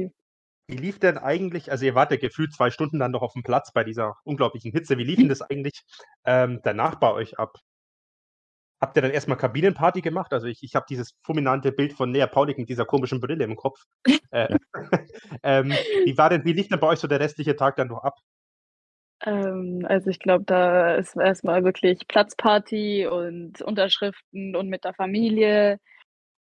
wie 0.67 0.77
lief 0.77 0.99
denn 0.99 1.19
eigentlich, 1.19 1.71
also 1.71 1.85
ihr 1.85 1.95
wart 1.95 2.11
ja 2.11 2.17
gefühlt 2.17 2.55
zwei 2.55 2.71
Stunden 2.71 2.99
dann 2.99 3.11
noch 3.11 3.21
auf 3.21 3.35
dem 3.35 3.43
Platz 3.43 3.71
bei 3.75 3.85
dieser 3.85 4.17
unglaublichen 4.25 4.73
Hitze. 4.73 4.97
Wie 4.97 5.05
lief 5.05 5.19
denn 5.19 5.29
das 5.29 5.43
eigentlich 5.43 5.83
ähm, 6.25 6.61
danach 6.65 6.95
bei 6.95 7.13
euch 7.13 7.39
ab? 7.39 7.59
Habt 8.81 8.97
ihr 8.97 9.03
dann 9.03 9.11
erstmal 9.11 9.39
Kabinenparty 9.39 10.03
gemacht? 10.03 10.33
Also 10.33 10.47
ich, 10.47 10.63
ich 10.63 10.75
habe 10.75 10.87
dieses 10.89 11.15
fulminante 11.23 11.73
Bild 11.73 11.95
von 11.95 12.13
Lea 12.13 12.27
Paulik 12.27 12.59
mit 12.59 12.69
dieser 12.69 12.85
komischen 12.85 13.21
Brille 13.21 13.45
im 13.45 13.57
Kopf. 13.57 13.81
Äh, 14.31 14.57
ähm, 15.43 15.71
wie 16.05 16.19
war 16.19 16.29
denn, 16.29 16.45
wie 16.45 16.53
lief 16.53 16.69
denn 16.69 16.81
bei 16.81 16.89
euch 16.89 16.99
so 16.99 17.09
der 17.09 17.21
restliche 17.21 17.57
Tag 17.57 17.77
dann 17.77 17.89
noch 17.89 18.03
ab? 18.03 18.19
Ähm, 19.25 19.87
also 19.89 20.11
ich 20.11 20.19
glaube, 20.19 20.45
da 20.45 20.95
ist 20.97 21.17
erstmal 21.17 21.65
wirklich 21.65 22.07
Platzparty 22.07 23.07
und 23.07 23.63
Unterschriften 23.63 24.55
und 24.57 24.69
mit 24.69 24.85
der 24.85 24.93
Familie. 24.93 25.79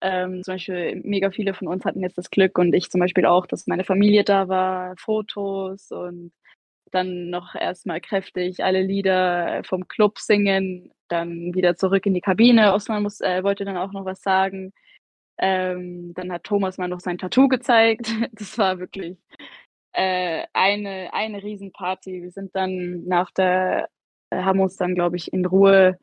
Ähm, 0.00 0.42
zum 0.42 0.54
Beispiel 0.54 1.00
mega 1.04 1.30
viele 1.30 1.54
von 1.54 1.68
uns 1.68 1.84
hatten 1.84 2.00
jetzt 2.00 2.18
das 2.18 2.30
Glück 2.30 2.58
und 2.58 2.74
ich 2.74 2.90
zum 2.90 3.00
Beispiel 3.00 3.26
auch, 3.26 3.46
dass 3.46 3.66
meine 3.66 3.84
Familie 3.84 4.24
da 4.24 4.48
war, 4.48 4.94
Fotos 4.98 5.90
und 5.90 6.32
dann 6.94 7.30
noch 7.30 7.54
erstmal 7.54 8.00
kräftig 8.00 8.64
alle 8.64 8.82
Lieder 8.82 9.62
vom 9.64 9.88
Club 9.88 10.18
singen, 10.18 10.92
dann 11.08 11.54
wieder 11.54 11.76
zurück 11.76 12.06
in 12.06 12.14
die 12.14 12.20
Kabine. 12.20 12.72
Osman 12.74 13.02
muss, 13.02 13.20
äh, 13.20 13.42
wollte 13.42 13.64
dann 13.64 13.76
auch 13.76 13.92
noch 13.92 14.04
was 14.04 14.22
sagen. 14.22 14.72
Ähm, 15.38 16.14
dann 16.14 16.32
hat 16.32 16.44
Thomas 16.44 16.78
mal 16.78 16.88
noch 16.88 17.00
sein 17.00 17.18
Tattoo 17.18 17.48
gezeigt. 17.48 18.06
Das 18.32 18.58
war 18.58 18.78
wirklich 18.78 19.18
äh, 19.92 20.44
eine, 20.52 21.12
eine 21.12 21.42
Riesenparty. 21.42 22.22
Wir 22.22 22.30
sind 22.30 22.54
dann 22.54 23.04
nach 23.06 23.30
der, 23.32 23.88
äh, 24.30 24.42
haben 24.42 24.60
uns 24.60 24.76
dann, 24.76 24.94
glaube 24.94 25.16
ich, 25.16 25.32
in 25.32 25.46
Ruhe 25.46 25.98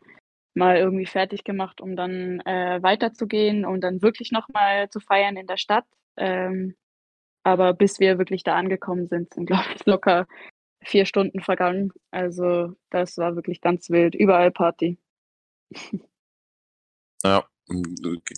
mal 0.53 0.77
irgendwie 0.77 1.05
fertig 1.05 1.43
gemacht, 1.43 1.81
um 1.81 1.95
dann 1.95 2.41
äh, 2.41 2.81
weiterzugehen 2.83 3.65
und 3.65 3.81
dann 3.81 4.01
wirklich 4.01 4.31
nochmal 4.31 4.89
zu 4.89 4.99
feiern 4.99 5.37
in 5.37 5.47
der 5.47 5.57
Stadt. 5.57 5.85
Ähm, 6.17 6.75
aber 7.43 7.73
bis 7.73 7.99
wir 7.99 8.17
wirklich 8.17 8.43
da 8.43 8.55
angekommen 8.55 9.07
sind, 9.07 9.33
sind, 9.33 9.45
glaube 9.47 9.65
ich, 9.75 9.85
locker 9.85 10.27
vier 10.83 11.05
Stunden 11.05 11.41
vergangen. 11.41 11.91
Also 12.11 12.75
das 12.89 13.17
war 13.17 13.35
wirklich 13.35 13.61
ganz 13.61 13.89
wild. 13.89 14.15
Überall 14.15 14.51
Party. 14.51 14.97
Ja, 17.23 17.45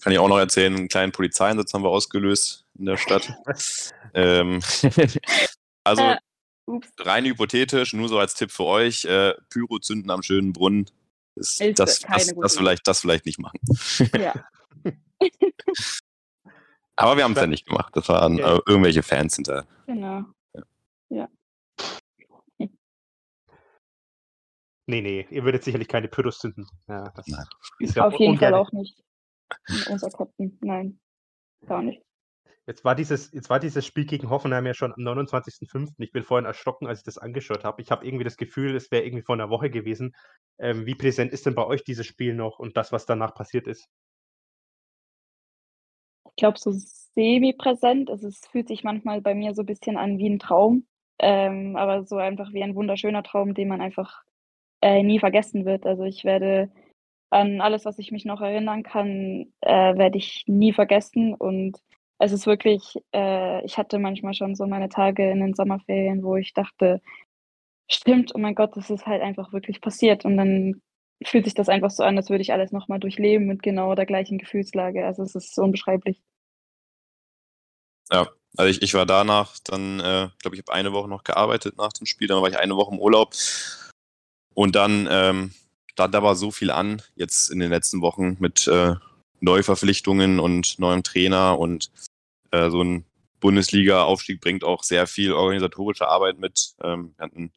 kann 0.01 0.11
ich 0.11 0.19
auch 0.19 0.27
noch 0.27 0.37
erzählen, 0.37 0.75
einen 0.75 0.89
kleinen 0.89 1.13
Polizeieinsatz 1.13 1.73
haben 1.73 1.83
wir 1.83 1.89
ausgelöst 1.89 2.65
in 2.77 2.85
der 2.85 2.97
Stadt. 2.97 3.33
ähm, 4.13 4.59
also 5.85 6.03
äh, 6.03 6.17
rein 6.99 7.23
hypothetisch, 7.23 7.93
nur 7.93 8.09
so 8.09 8.19
als 8.19 8.35
Tipp 8.35 8.51
für 8.51 8.65
euch, 8.65 9.05
äh, 9.05 9.33
Pyro 9.49 9.79
zünden 9.79 10.11
am 10.11 10.21
schönen 10.21 10.51
Brunnen 10.51 10.89
ist, 11.35 11.61
ist 11.61 11.79
das, 11.79 11.99
das, 11.99 12.33
das, 12.35 12.57
vielleicht, 12.57 12.87
das 12.87 13.01
vielleicht 13.01 13.25
nicht 13.25 13.39
machen. 13.39 13.59
Ja. 14.19 14.33
Aber 16.95 17.17
wir 17.17 17.23
haben 17.23 17.31
es 17.31 17.39
ja 17.39 17.47
nicht 17.47 17.65
gemacht. 17.65 17.95
Das 17.95 18.07
waren 18.09 18.35
okay. 18.35 18.57
äh, 18.57 18.59
irgendwelche 18.67 19.01
Fans 19.01 19.35
hinter. 19.35 19.65
Genau. 19.87 20.25
Ja. 20.53 20.63
ja. 21.09 21.29
Nee, 24.85 25.01
nee, 25.01 25.25
ihr 25.29 25.43
würdet 25.45 25.63
sicherlich 25.63 25.87
keine 25.87 26.07
Pyros 26.07 26.39
zünden. 26.39 26.67
Ja, 26.87 27.13
Nein. 27.27 27.45
Ja 27.79 28.07
Auf 28.07 28.19
jeden 28.19 28.37
Fall 28.37 28.53
auch 28.53 28.71
nicht. 28.71 29.01
Unser 29.89 30.09
Captain. 30.09 30.57
Nein, 30.61 30.99
gar 31.65 31.81
nicht. 31.81 32.01
Jetzt 32.65 32.85
war, 32.85 32.95
dieses, 32.95 33.31
jetzt 33.33 33.49
war 33.49 33.59
dieses 33.59 33.85
Spiel 33.85 34.05
gegen 34.05 34.29
Hoffenheim 34.29 34.65
ja 34.65 34.73
schon 34.73 34.93
am 34.93 35.01
29.05. 35.01 35.89
Ich 35.97 36.13
bin 36.13 36.23
vorhin 36.23 36.45
erschrocken, 36.45 36.87
als 36.87 36.99
ich 36.99 37.05
das 37.05 37.17
angeschaut 37.17 37.65
habe. 37.65 37.81
Ich 37.81 37.91
habe 37.91 38.05
irgendwie 38.05 38.23
das 38.23 38.37
Gefühl, 38.37 38.75
es 38.75 38.89
wäre 38.89 39.03
irgendwie 39.03 39.23
vor 39.23 39.35
einer 39.35 39.49
Woche 39.49 39.69
gewesen. 39.69 40.15
Ähm, 40.59 40.85
wie 40.85 40.95
präsent 40.95 41.33
ist 41.33 41.45
denn 41.45 41.55
bei 41.55 41.65
euch 41.65 41.83
dieses 41.83 42.05
Spiel 42.05 42.33
noch 42.33 42.59
und 42.59 42.77
das, 42.77 42.93
was 42.93 43.05
danach 43.05 43.35
passiert 43.35 43.67
ist? 43.67 43.89
Ich 46.29 46.35
glaube, 46.37 46.57
so 46.57 46.71
semi-präsent. 46.71 48.09
Also, 48.09 48.29
es 48.29 48.39
fühlt 48.49 48.69
sich 48.69 48.85
manchmal 48.85 49.21
bei 49.21 49.35
mir 49.35 49.53
so 49.53 49.63
ein 49.63 49.67
bisschen 49.67 49.97
an 49.97 50.17
wie 50.17 50.29
ein 50.29 50.39
Traum, 50.39 50.87
ähm, 51.19 51.75
aber 51.75 52.05
so 52.05 52.15
einfach 52.15 52.53
wie 52.53 52.63
ein 52.63 52.75
wunderschöner 52.75 53.23
Traum, 53.23 53.53
den 53.53 53.67
man 53.67 53.81
einfach 53.81 54.23
äh, 54.83 55.01
nie 55.01 55.19
vergessen 55.19 55.65
wird. 55.65 55.85
Also 55.85 56.03
ich 56.03 56.25
werde 56.25 56.69
an 57.29 57.61
alles, 57.61 57.85
was 57.85 57.99
ich 57.99 58.11
mich 58.11 58.25
noch 58.25 58.41
erinnern 58.41 58.83
kann, 58.83 59.53
äh, 59.61 59.97
werde 59.97 60.17
ich 60.17 60.43
nie 60.47 60.73
vergessen 60.73 61.33
und 61.33 61.77
es 62.19 62.31
ist 62.31 62.45
wirklich, 62.45 62.95
äh, 63.13 63.65
ich 63.65 63.77
hatte 63.77 63.97
manchmal 63.99 64.33
schon 64.33 64.55
so 64.55 64.67
meine 64.67 64.89
Tage 64.89 65.31
in 65.31 65.39
den 65.39 65.55
Sommerferien, 65.55 66.23
wo 66.23 66.35
ich 66.35 66.53
dachte, 66.53 67.01
stimmt, 67.89 68.33
oh 68.35 68.39
mein 68.39 68.55
Gott, 68.55 68.75
das 68.77 68.89
ist 68.89 69.05
halt 69.05 69.21
einfach 69.21 69.53
wirklich 69.53 69.81
passiert. 69.81 70.25
Und 70.25 70.37
dann 70.37 70.81
fühlt 71.25 71.45
sich 71.45 71.53
das 71.53 71.69
einfach 71.69 71.91
so 71.91 72.03
an, 72.03 72.17
als 72.17 72.29
würde 72.29 72.41
ich 72.41 72.53
alles 72.53 72.71
nochmal 72.71 72.99
durchleben 72.99 73.47
mit 73.47 73.63
genau 73.63 73.95
der 73.95 74.05
gleichen 74.05 74.37
Gefühlslage. 74.37 75.05
Also 75.05 75.23
es 75.23 75.35
ist 75.35 75.57
unbeschreiblich. 75.59 76.21
Ja, 78.11 78.27
also 78.57 78.69
ich, 78.69 78.81
ich 78.81 78.93
war 78.93 79.05
danach 79.05 79.57
dann, 79.63 79.99
äh, 79.99 80.29
glaube 80.39 80.55
ich, 80.55 80.61
habe 80.61 80.73
eine 80.73 80.93
Woche 80.93 81.09
noch 81.09 81.23
gearbeitet 81.23 81.77
nach 81.77 81.93
dem 81.93 82.05
Spiel, 82.05 82.27
dann 82.27 82.41
war 82.41 82.49
ich 82.49 82.57
eine 82.57 82.75
Woche 82.75 82.93
im 82.93 82.99
Urlaub. 82.99 83.33
Und 84.53 84.75
dann, 84.75 85.07
ähm, 85.09 85.51
da, 85.95 86.07
da 86.07 86.23
war 86.23 86.35
so 86.35 86.51
viel 86.51 86.71
an, 86.71 87.01
jetzt 87.15 87.49
in 87.49 87.59
den 87.59 87.69
letzten 87.69 88.01
Wochen 88.01 88.37
mit 88.39 88.67
äh, 88.67 88.95
Neuverpflichtungen 89.41 90.39
und 90.39 90.79
neuem 90.79 91.03
Trainer 91.03 91.59
und 91.59 91.91
äh, 92.51 92.69
so 92.69 92.81
ein 92.81 93.05
Bundesliga-Aufstieg 93.39 94.39
bringt 94.39 94.63
auch 94.63 94.83
sehr 94.83 95.05
viel 95.05 95.33
organisatorische 95.33 96.07
Arbeit 96.07 96.39
mit. 96.39 96.75
Ähm, 96.81 97.13
wir 97.17 97.25
hatten 97.25 97.51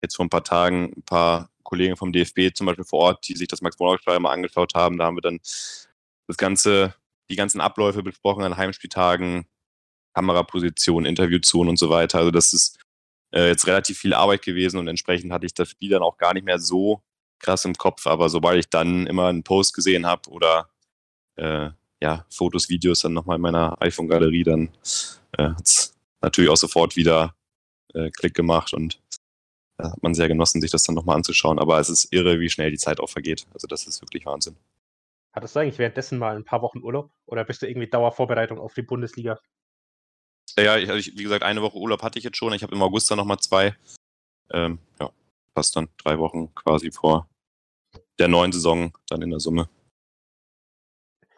jetzt 0.00 0.14
vor 0.14 0.24
ein 0.24 0.30
paar 0.30 0.44
Tagen 0.44 0.92
ein 0.96 1.02
paar 1.02 1.50
Kollegen 1.64 1.96
vom 1.96 2.12
DFB 2.12 2.54
zum 2.54 2.66
Beispiel 2.66 2.84
vor 2.84 3.00
Ort, 3.00 3.26
die 3.26 3.34
sich 3.34 3.48
das 3.48 3.62
Max-Morlock-Spiel 3.62 4.20
mal 4.20 4.32
angeschaut 4.32 4.74
haben. 4.74 4.98
Da 4.98 5.06
haben 5.06 5.16
wir 5.16 5.22
dann 5.22 5.40
das 6.28 6.36
ganze, 6.36 6.94
die 7.30 7.36
ganzen 7.36 7.60
Abläufe 7.60 8.02
besprochen 8.02 8.44
an 8.44 8.56
Heimspieltagen, 8.56 9.46
Kameraposition, 10.14 11.04
Interviewzonen 11.04 11.70
und 11.70 11.78
so 11.78 11.90
weiter. 11.90 12.18
Also 12.18 12.30
das 12.30 12.52
ist 12.52 12.78
äh, 13.34 13.48
jetzt 13.48 13.66
relativ 13.66 13.98
viel 13.98 14.14
Arbeit 14.14 14.42
gewesen 14.42 14.78
und 14.78 14.88
entsprechend 14.88 15.32
hatte 15.32 15.46
ich 15.46 15.54
das 15.54 15.68
Spiel 15.68 15.90
dann 15.90 16.02
auch 16.02 16.16
gar 16.16 16.34
nicht 16.34 16.44
mehr 16.44 16.58
so 16.58 17.02
krass 17.40 17.64
im 17.64 17.74
Kopf. 17.74 18.06
Aber 18.06 18.28
sobald 18.28 18.58
ich 18.58 18.70
dann 18.70 19.06
immer 19.06 19.26
einen 19.26 19.42
Post 19.42 19.74
gesehen 19.74 20.06
habe 20.06 20.30
oder 20.30 20.70
äh, 21.36 21.70
ja, 22.00 22.24
Fotos, 22.30 22.68
Videos 22.68 23.00
dann 23.00 23.12
nochmal 23.12 23.36
in 23.36 23.42
meiner 23.42 23.80
iPhone-Galerie, 23.82 24.44
dann 24.44 24.68
äh, 25.36 25.48
hat 25.48 25.66
es 25.66 25.94
natürlich 26.20 26.50
auch 26.50 26.56
sofort 26.56 26.96
wieder 26.96 27.34
äh, 27.92 28.10
Klick 28.10 28.34
gemacht 28.34 28.72
und 28.72 29.00
da 29.76 29.90
hat 29.90 30.02
man 30.02 30.14
sehr 30.14 30.28
genossen, 30.28 30.60
sich 30.60 30.70
das 30.70 30.84
dann 30.84 30.94
nochmal 30.94 31.16
anzuschauen. 31.16 31.58
Aber 31.58 31.80
es 31.80 31.88
ist 31.88 32.12
irre, 32.12 32.38
wie 32.38 32.48
schnell 32.48 32.70
die 32.70 32.78
Zeit 32.78 33.00
auch 33.00 33.10
vergeht. 33.10 33.46
Also 33.52 33.66
das 33.66 33.86
ist 33.86 34.00
wirklich 34.00 34.24
Wahnsinn. 34.24 34.56
Hattest 35.32 35.56
du 35.56 35.60
eigentlich 35.60 35.78
währenddessen 35.78 36.18
mal 36.18 36.36
ein 36.36 36.44
paar 36.44 36.62
Wochen 36.62 36.80
Urlaub 36.80 37.10
oder 37.26 37.44
bist 37.44 37.62
du 37.62 37.66
irgendwie 37.66 37.88
Dauervorbereitung 37.88 38.60
auf 38.60 38.74
die 38.74 38.82
Bundesliga? 38.82 39.40
Ja, 40.56 40.76
ich, 40.76 40.90
also 40.90 41.10
wie 41.14 41.22
gesagt, 41.22 41.42
eine 41.42 41.62
Woche 41.62 41.78
Urlaub 41.78 42.02
hatte 42.02 42.18
ich 42.18 42.24
jetzt 42.24 42.36
schon. 42.36 42.52
Ich 42.52 42.62
habe 42.62 42.74
im 42.74 42.82
August 42.82 43.10
dann 43.10 43.18
nochmal 43.18 43.38
zwei. 43.38 43.76
Ähm, 44.52 44.78
ja, 45.00 45.10
passt 45.54 45.74
dann 45.76 45.88
drei 45.96 46.18
Wochen 46.18 46.54
quasi 46.54 46.90
vor 46.90 47.28
der 48.18 48.28
neuen 48.28 48.52
Saison 48.52 48.92
dann 49.08 49.22
in 49.22 49.30
der 49.30 49.40
Summe 49.40 49.68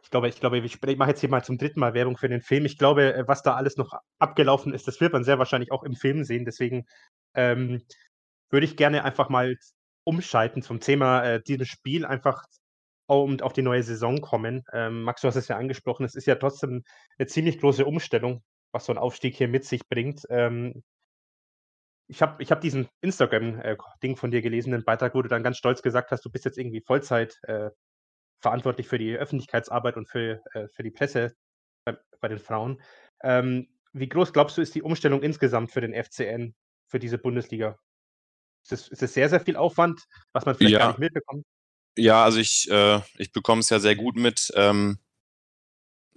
ich 0.06 0.10
glaube, 0.10 0.28
ich 0.28 0.38
glaube, 0.38 0.58
ich 0.58 0.96
mache 0.98 1.10
jetzt 1.10 1.20
hier 1.20 1.28
mal 1.28 1.42
zum 1.42 1.58
dritten 1.58 1.80
Mal 1.80 1.92
Werbung 1.92 2.16
für 2.16 2.28
den 2.28 2.40
Film. 2.40 2.64
Ich 2.64 2.78
glaube, 2.78 3.12
äh, 3.12 3.26
was 3.26 3.42
da 3.42 3.56
alles 3.56 3.76
noch 3.76 3.92
abgelaufen 4.20 4.72
ist, 4.72 4.86
das 4.86 5.00
wird 5.00 5.12
man 5.12 5.24
sehr 5.24 5.40
wahrscheinlich 5.40 5.72
auch 5.72 5.82
im 5.82 5.96
Film 5.96 6.22
sehen. 6.22 6.44
Deswegen 6.44 6.86
ähm, 7.34 7.82
würde 8.48 8.66
ich 8.66 8.76
gerne 8.76 9.02
einfach 9.02 9.28
mal 9.28 9.56
umschalten 10.04 10.62
zum 10.62 10.78
Thema 10.78 11.24
äh, 11.24 11.42
dieses 11.42 11.66
Spiel, 11.66 12.06
einfach 12.06 12.44
und 13.06 13.42
auf 13.42 13.52
die 13.52 13.62
neue 13.62 13.82
Saison 13.82 14.20
kommen. 14.20 14.62
Ähm, 14.72 15.02
Max, 15.02 15.22
du 15.22 15.28
hast 15.28 15.34
es 15.34 15.48
ja 15.48 15.56
angesprochen, 15.56 16.06
es 16.06 16.14
ist 16.14 16.26
ja 16.26 16.36
trotzdem 16.36 16.84
eine 17.18 17.26
ziemlich 17.26 17.58
große 17.58 17.84
Umstellung, 17.84 18.44
was 18.76 18.84
so 18.84 18.92
ein 18.92 18.98
Aufstieg 18.98 19.34
hier 19.34 19.48
mit 19.48 19.64
sich 19.64 19.88
bringt. 19.88 20.22
Ähm, 20.28 20.82
ich 22.08 22.22
habe 22.22 22.42
ich 22.42 22.52
hab 22.52 22.60
diesen 22.60 22.88
Instagram-Ding 23.00 24.12
äh, 24.12 24.16
von 24.16 24.30
dir 24.30 24.42
gelesen, 24.42 24.70
den 24.70 24.84
Beitrag, 24.84 25.14
wo 25.14 25.22
du 25.22 25.28
dann 25.28 25.42
ganz 25.42 25.56
stolz 25.56 25.82
gesagt 25.82 26.10
hast, 26.12 26.24
du 26.24 26.30
bist 26.30 26.44
jetzt 26.44 26.58
irgendwie 26.58 26.82
Vollzeit 26.82 27.38
äh, 27.42 27.70
verantwortlich 28.40 28.86
für 28.86 28.98
die 28.98 29.16
Öffentlichkeitsarbeit 29.16 29.96
und 29.96 30.08
für, 30.08 30.42
äh, 30.52 30.68
für 30.68 30.82
die 30.82 30.90
Presse 30.90 31.34
bei, 31.84 31.96
bei 32.20 32.28
den 32.28 32.38
Frauen. 32.38 32.80
Ähm, 33.22 33.68
wie 33.92 34.08
groß 34.08 34.32
glaubst 34.32 34.58
du, 34.58 34.62
ist 34.62 34.74
die 34.74 34.82
Umstellung 34.82 35.22
insgesamt 35.22 35.72
für 35.72 35.80
den 35.80 35.94
FCN, 35.94 36.54
für 36.86 36.98
diese 36.98 37.18
Bundesliga? 37.18 37.78
Ist 38.62 38.72
es, 38.72 38.88
ist 38.88 39.02
es 39.02 39.14
sehr, 39.14 39.30
sehr 39.30 39.40
viel 39.40 39.56
Aufwand, 39.56 40.04
was 40.32 40.44
man 40.44 40.54
vielleicht 40.54 40.74
ja. 40.74 40.78
gar 40.80 40.88
nicht 40.88 40.98
mitbekommt? 40.98 41.44
Ja, 41.96 42.22
also 42.24 42.38
ich, 42.38 42.70
äh, 42.70 43.00
ich 43.16 43.32
bekomme 43.32 43.60
es 43.60 43.70
ja 43.70 43.78
sehr 43.78 43.96
gut 43.96 44.16
mit. 44.16 44.52
Ähm, 44.54 44.98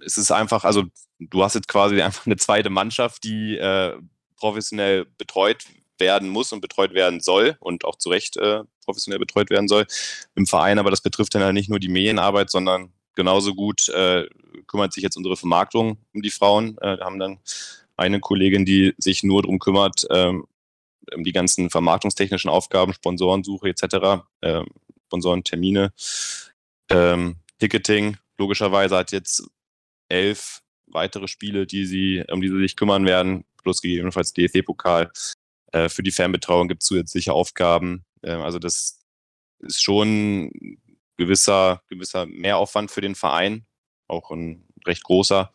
es 0.04 0.18
ist 0.18 0.30
einfach, 0.30 0.64
also 0.64 0.84
du 1.18 1.42
hast 1.42 1.54
jetzt 1.54 1.68
quasi 1.68 2.00
einfach 2.02 2.26
eine 2.26 2.36
zweite 2.36 2.70
Mannschaft, 2.70 3.24
die 3.24 3.56
äh, 3.56 3.96
professionell 4.36 5.06
betreut 5.18 5.64
werden 5.98 6.28
muss 6.30 6.52
und 6.52 6.60
betreut 6.60 6.94
werden 6.94 7.20
soll 7.20 7.56
und 7.60 7.84
auch 7.84 7.96
zu 7.96 8.08
Recht 8.08 8.36
äh, 8.38 8.62
professionell 8.84 9.18
betreut 9.18 9.50
werden 9.50 9.68
soll 9.68 9.86
im 10.34 10.46
Verein. 10.46 10.78
Aber 10.78 10.90
das 10.90 11.02
betrifft 11.02 11.34
dann 11.34 11.42
halt 11.42 11.54
nicht 11.54 11.68
nur 11.68 11.78
die 11.78 11.88
Medienarbeit, 11.88 12.50
sondern 12.50 12.92
genauso 13.14 13.54
gut 13.54 13.88
äh, 13.90 14.26
kümmert 14.66 14.92
sich 14.92 15.02
jetzt 15.02 15.16
unsere 15.16 15.36
Vermarktung 15.36 15.98
um 16.14 16.22
die 16.22 16.30
Frauen. 16.30 16.78
Äh, 16.78 16.98
wir 16.98 17.04
haben 17.04 17.18
dann 17.18 17.38
eine 17.96 18.18
Kollegin, 18.18 18.64
die 18.64 18.94
sich 18.96 19.22
nur 19.22 19.42
darum 19.42 19.58
kümmert, 19.58 20.06
ähm, 20.10 20.46
um 21.14 21.24
die 21.24 21.32
ganzen 21.32 21.70
vermarktungstechnischen 21.70 22.50
Aufgaben, 22.50 22.94
Sponsorensuche 22.94 23.68
etc., 23.68 24.24
ähm, 24.42 24.66
Sponsorentermine, 25.06 25.92
ähm, 26.88 27.36
Ticketing. 27.58 28.16
Logischerweise 28.38 28.96
hat 28.96 29.12
jetzt 29.12 29.42
elf 30.10 30.62
weitere 30.86 31.28
Spiele, 31.28 31.66
die 31.66 31.86
sie, 31.86 32.24
um 32.30 32.40
die 32.40 32.48
sie 32.48 32.58
sich 32.58 32.76
kümmern 32.76 33.06
werden, 33.06 33.44
plus 33.62 33.80
gegebenenfalls 33.80 34.32
DFB-Pokal. 34.32 35.10
Äh, 35.72 35.88
für 35.88 36.02
die 36.02 36.10
Fanbetreuung 36.10 36.68
gibt 36.68 36.82
es 36.82 36.88
zusätzliche 36.88 37.32
Aufgaben. 37.32 38.04
Äh, 38.22 38.32
also 38.32 38.58
das 38.58 39.00
ist 39.60 39.82
schon 39.82 40.50
gewisser, 41.16 41.82
gewisser 41.88 42.26
Mehraufwand 42.26 42.90
für 42.90 43.00
den 43.00 43.14
Verein, 43.14 43.66
auch 44.08 44.30
ein 44.30 44.66
recht 44.86 45.04
großer. 45.04 45.52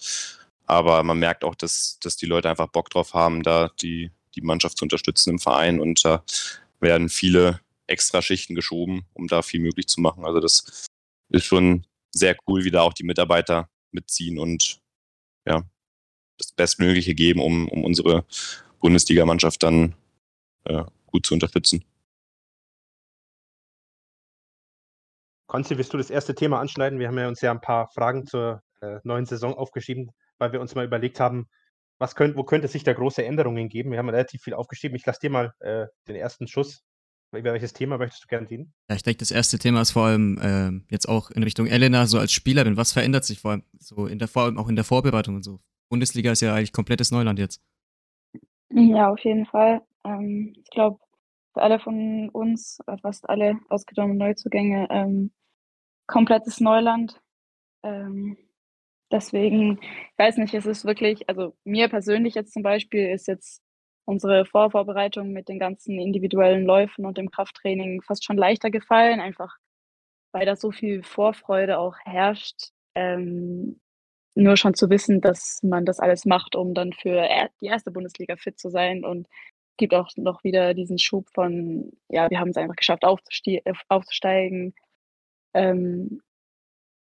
Aber 0.65 1.03
man 1.03 1.19
merkt 1.19 1.43
auch, 1.43 1.55
dass, 1.55 1.99
dass 2.01 2.15
die 2.17 2.25
Leute 2.25 2.49
einfach 2.49 2.67
Bock 2.67 2.89
drauf 2.89 3.13
haben, 3.13 3.43
da 3.43 3.69
die, 3.81 4.11
die 4.35 4.41
Mannschaft 4.41 4.77
zu 4.77 4.85
unterstützen 4.85 5.31
im 5.31 5.39
Verein 5.39 5.79
und 5.79 6.03
da 6.05 6.23
werden 6.79 7.09
viele 7.09 7.61
extra 7.87 8.21
Schichten 8.21 8.55
geschoben, 8.55 9.05
um 9.13 9.27
da 9.27 9.41
viel 9.41 9.59
möglich 9.59 9.87
zu 9.87 10.01
machen. 10.01 10.25
Also 10.25 10.39
das 10.39 10.87
ist 11.29 11.45
schon 11.45 11.85
sehr 12.11 12.35
cool, 12.47 12.63
wie 12.63 12.71
da 12.71 12.81
auch 12.81 12.93
die 12.93 13.03
Mitarbeiter 13.03 13.69
mitziehen 13.95 14.37
und 14.37 14.81
ja, 15.45 15.63
das 16.37 16.51
Bestmögliche 16.51 17.15
geben, 17.15 17.41
um, 17.41 17.67
um 17.69 17.83
unsere 17.83 18.25
Bundesligamannschaft 18.79 19.63
dann 19.63 19.95
äh, 20.65 20.83
gut 21.07 21.25
zu 21.25 21.33
unterstützen. 21.33 21.83
Konzi, 25.47 25.77
willst 25.77 25.93
du 25.93 25.97
das 25.97 26.09
erste 26.09 26.35
Thema 26.35 26.59
anschneiden? 26.59 26.99
Wir 26.99 27.07
haben 27.07 27.17
ja 27.17 27.27
uns 27.27 27.41
ja 27.41 27.51
ein 27.51 27.61
paar 27.61 27.87
Fragen 27.89 28.25
zur 28.25 28.61
äh, 28.81 28.99
neuen 29.03 29.25
Saison 29.25 29.53
aufgeschrieben, 29.53 30.11
weil 30.37 30.51
wir 30.51 30.59
uns 30.59 30.75
mal 30.75 30.85
überlegt 30.85 31.19
haben, 31.19 31.47
was 31.97 32.15
könnt, 32.15 32.35
wo 32.35 32.43
könnte 32.43 32.67
sich 32.67 32.83
da 32.83 32.93
große 32.93 33.23
Änderungen 33.23 33.69
geben? 33.69 33.91
Wir 33.91 33.99
haben 33.99 34.09
relativ 34.09 34.41
viel 34.41 34.53
aufgeschrieben. 34.53 34.97
Ich 34.97 35.05
lasse 35.05 35.21
dir 35.21 35.29
mal 35.29 35.53
äh, 35.59 35.85
den 36.07 36.15
ersten 36.15 36.47
Schuss. 36.47 36.83
Über 37.35 37.53
welches 37.53 37.73
Thema 37.73 37.97
möchtest 37.97 38.23
du 38.23 38.27
gerne 38.27 38.49
reden? 38.49 38.73
Ja, 38.89 38.95
ich 38.95 39.03
denke, 39.03 39.19
das 39.19 39.31
erste 39.31 39.57
Thema 39.57 39.81
ist 39.81 39.91
vor 39.91 40.05
allem 40.05 40.37
äh, 40.39 40.91
jetzt 40.91 41.07
auch 41.07 41.31
in 41.31 41.43
Richtung 41.43 41.67
Elena, 41.67 42.05
so 42.07 42.19
als 42.19 42.31
Spielerin. 42.31 42.77
Was 42.77 42.93
verändert 42.93 43.25
sich 43.25 43.39
vor 43.39 43.51
allem 43.51 43.63
so 43.79 44.07
in 44.07 44.19
der 44.19 44.27
vor 44.27 44.43
allem 44.43 44.57
auch 44.57 44.69
in 44.69 44.75
der 44.75 44.85
Vorbereitung 44.85 45.35
und 45.35 45.43
so? 45.43 45.59
Bundesliga 45.89 46.31
ist 46.31 46.41
ja 46.41 46.53
eigentlich 46.53 46.73
komplettes 46.73 47.11
Neuland 47.11 47.39
jetzt. 47.39 47.61
Ja, 48.69 49.09
auf 49.11 49.19
jeden 49.19 49.45
Fall. 49.45 49.81
Ähm, 50.03 50.53
ich 50.57 50.69
glaube, 50.69 50.99
für 51.53 51.61
alle 51.61 51.79
von 51.79 52.29
uns, 52.29 52.79
fast 53.01 53.29
alle 53.29 53.59
ausgenommen 53.69 54.17
Neuzugänge, 54.17 54.87
ähm, 54.89 55.31
komplettes 56.07 56.59
Neuland. 56.59 57.19
Ähm, 57.83 58.37
deswegen, 59.11 59.79
ich 59.81 60.17
weiß 60.17 60.37
nicht, 60.37 60.53
es 60.53 60.65
ist 60.65 60.85
wirklich, 60.85 61.29
also 61.29 61.55
mir 61.63 61.87
persönlich 61.87 62.35
jetzt 62.35 62.53
zum 62.53 62.63
Beispiel 62.63 63.09
ist 63.09 63.27
jetzt 63.27 63.61
unsere 64.05 64.45
Vorvorbereitung 64.45 65.31
mit 65.31 65.49
den 65.49 65.59
ganzen 65.59 65.99
individuellen 65.99 66.65
Läufen 66.65 67.05
und 67.05 67.17
dem 67.17 67.31
Krafttraining 67.31 68.01
fast 68.01 68.23
schon 68.23 68.37
leichter 68.37 68.69
gefallen, 68.69 69.19
einfach 69.19 69.57
weil 70.35 70.45
da 70.45 70.57
so 70.57 70.71
viel 70.71 71.01
Vorfreude 71.01 71.79
auch 71.79 71.95
herrscht. 72.03 72.71
Ähm, 72.93 73.79
nur 74.35 74.57
schon 74.57 74.73
zu 74.73 74.89
wissen, 74.89 75.21
dass 75.21 75.61
man 75.63 75.85
das 75.85 75.99
alles 75.99 76.25
macht, 76.25 76.57
um 76.57 76.73
dann 76.73 76.91
für 76.91 77.25
die 77.61 77.67
erste 77.67 77.89
Bundesliga 77.89 78.35
fit 78.35 78.59
zu 78.59 78.69
sein 78.69 79.05
und 79.05 79.27
gibt 79.77 79.93
auch 79.93 80.09
noch 80.17 80.43
wieder 80.43 80.73
diesen 80.73 80.99
Schub 80.99 81.29
von, 81.33 81.91
ja, 82.09 82.29
wir 82.29 82.39
haben 82.39 82.49
es 82.49 82.57
einfach 82.57 82.75
geschafft, 82.75 83.05
aufzusteigen. 83.05 84.75
Ähm, 85.53 86.21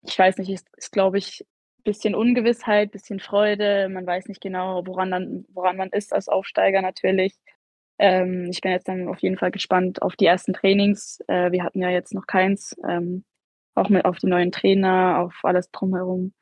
ich 0.01 0.17
weiß 0.17 0.37
nicht, 0.37 0.49
ist, 0.49 0.67
ist 0.77 0.93
glaube 0.93 1.17
ich, 1.17 1.45
bisschen 1.85 2.15
Ungewissheit, 2.15 2.91
bisschen 2.91 3.21
Freude. 3.21 3.87
Man 3.89 4.05
weiß 4.05 4.27
nicht 4.27 4.41
genau, 4.41 4.85
woran, 4.85 5.11
dann, 5.11 5.45
woran 5.53 5.77
man 5.77 5.89
ist 5.89 6.13
als 6.13 6.27
Aufsteiger 6.27 6.81
natürlich. 6.81 7.33
Ähm, 7.99 8.49
ich 8.51 8.61
bin 8.61 8.71
jetzt 8.71 8.87
dann 8.89 9.07
auf 9.07 9.19
jeden 9.19 9.37
Fall 9.37 9.51
gespannt 9.51 10.01
auf 10.01 10.15
die 10.17 10.25
ersten 10.25 10.53
Trainings. 10.53 11.21
Äh, 11.27 11.51
wir 11.53 11.63
hatten 11.63 11.81
ja 11.81 11.89
jetzt 11.89 12.13
noch 12.13 12.27
keins. 12.27 12.75
Ähm, 12.87 13.23
auch 13.75 13.89
mit 13.89 14.05
auf 14.05 14.19
die 14.19 14.27
neuen 14.27 14.51
Trainer, 14.51 15.19
auf 15.19 15.35
alles 15.43 15.69
drumherum. 15.71 16.33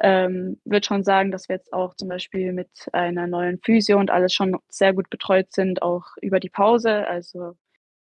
Ähm, 0.00 0.60
würde 0.64 0.86
schon 0.86 1.04
sagen, 1.04 1.30
dass 1.30 1.48
wir 1.48 1.56
jetzt 1.56 1.72
auch 1.72 1.94
zum 1.94 2.08
Beispiel 2.08 2.52
mit 2.52 2.70
einer 2.92 3.26
neuen 3.26 3.60
Physio 3.62 3.98
und 3.98 4.10
alles 4.10 4.34
schon 4.34 4.58
sehr 4.68 4.94
gut 4.94 5.10
betreut 5.10 5.52
sind, 5.52 5.82
auch 5.82 6.04
über 6.20 6.40
die 6.40 6.50
Pause. 6.50 7.06
Also 7.06 7.54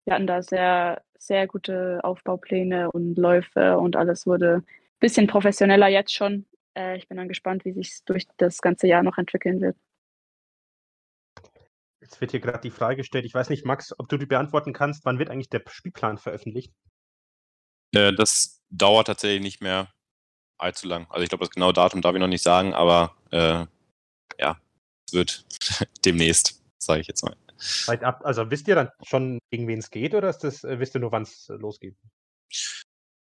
wir 0.05 0.15
hatten 0.15 0.27
da 0.27 0.43
sehr, 0.43 1.03
sehr 1.19 1.47
gute 1.47 2.01
Aufbaupläne 2.03 2.91
und 2.91 3.17
Läufe 3.17 3.79
und 3.79 3.97
alles 3.97 4.27
wurde 4.27 4.57
ein 4.57 4.67
bisschen 5.01 5.27
professioneller 5.29 5.89
jetzt 5.89 6.15
schon. 6.15 6.47
Äh, 6.77 6.97
ich 6.97 7.09
bin 7.09 7.17
dann 7.17 7.29
gespannt, 7.29 7.65
wie 7.65 7.73
sich 7.73 8.01
durch 8.05 8.27
das 8.37 8.61
ganze 8.61 8.87
Jahr 8.87 9.03
noch 9.03 9.19
entwickeln 9.19 9.61
wird. 9.61 9.77
Jetzt 12.01 12.21
wird 12.21 12.33
hier 12.33 12.41
gerade 12.41 12.61
die 12.61 12.71
Frage 12.71 12.97
gestellt, 12.97 13.25
ich 13.25 13.35
weiß 13.35 13.49
nicht, 13.49 13.65
Max, 13.65 13.99
ob 13.99 14.09
du 14.09 14.19
die 14.19 14.27
beantworten 14.27 14.73
kannst, 14.73 15.05
wann 15.05 15.19
wird 15.19 15.31
eigentlich 15.31 15.49
der 15.49 15.63
Spielplan 15.67 16.19
veröffentlicht? 16.19 16.73
Äh, 17.95 18.13
das 18.13 18.63
dauert 18.69 19.07
tatsächlich 19.07 19.41
nicht 19.41 19.63
mehr 19.63 19.93
allzu 20.59 20.87
lang. 20.87 21.07
Also 21.11 21.23
ich 21.23 21.29
glaube, 21.29 21.45
das 21.45 21.51
genaue 21.51 21.73
Datum 21.73 22.03
darf 22.03 22.15
ich 22.15 22.21
noch 22.21 22.27
nicht 22.27 22.43
sagen, 22.43 22.75
aber 22.75 23.17
äh, 23.31 23.67
ja, 24.39 24.61
es 25.07 25.15
wird 25.15 25.47
demnächst, 26.05 26.63
sage 26.79 27.01
ich 27.01 27.07
jetzt 27.07 27.25
mal. 27.25 27.37
Also 28.23 28.51
wisst 28.51 28.69
ihr 28.69 28.75
dann 28.75 28.91
schon, 29.03 29.39
gegen 29.51 29.67
wen 29.69 29.79
es 29.79 29.91
geht, 29.91 30.15
oder 30.15 30.29
ist 30.29 30.41
das, 30.41 30.65
äh, 30.65 30.79
wisst 30.79 30.95
ihr 30.95 31.01
nur, 31.01 31.13
wann 31.13 31.23
es 31.23 31.49
losgeht? 31.49 31.97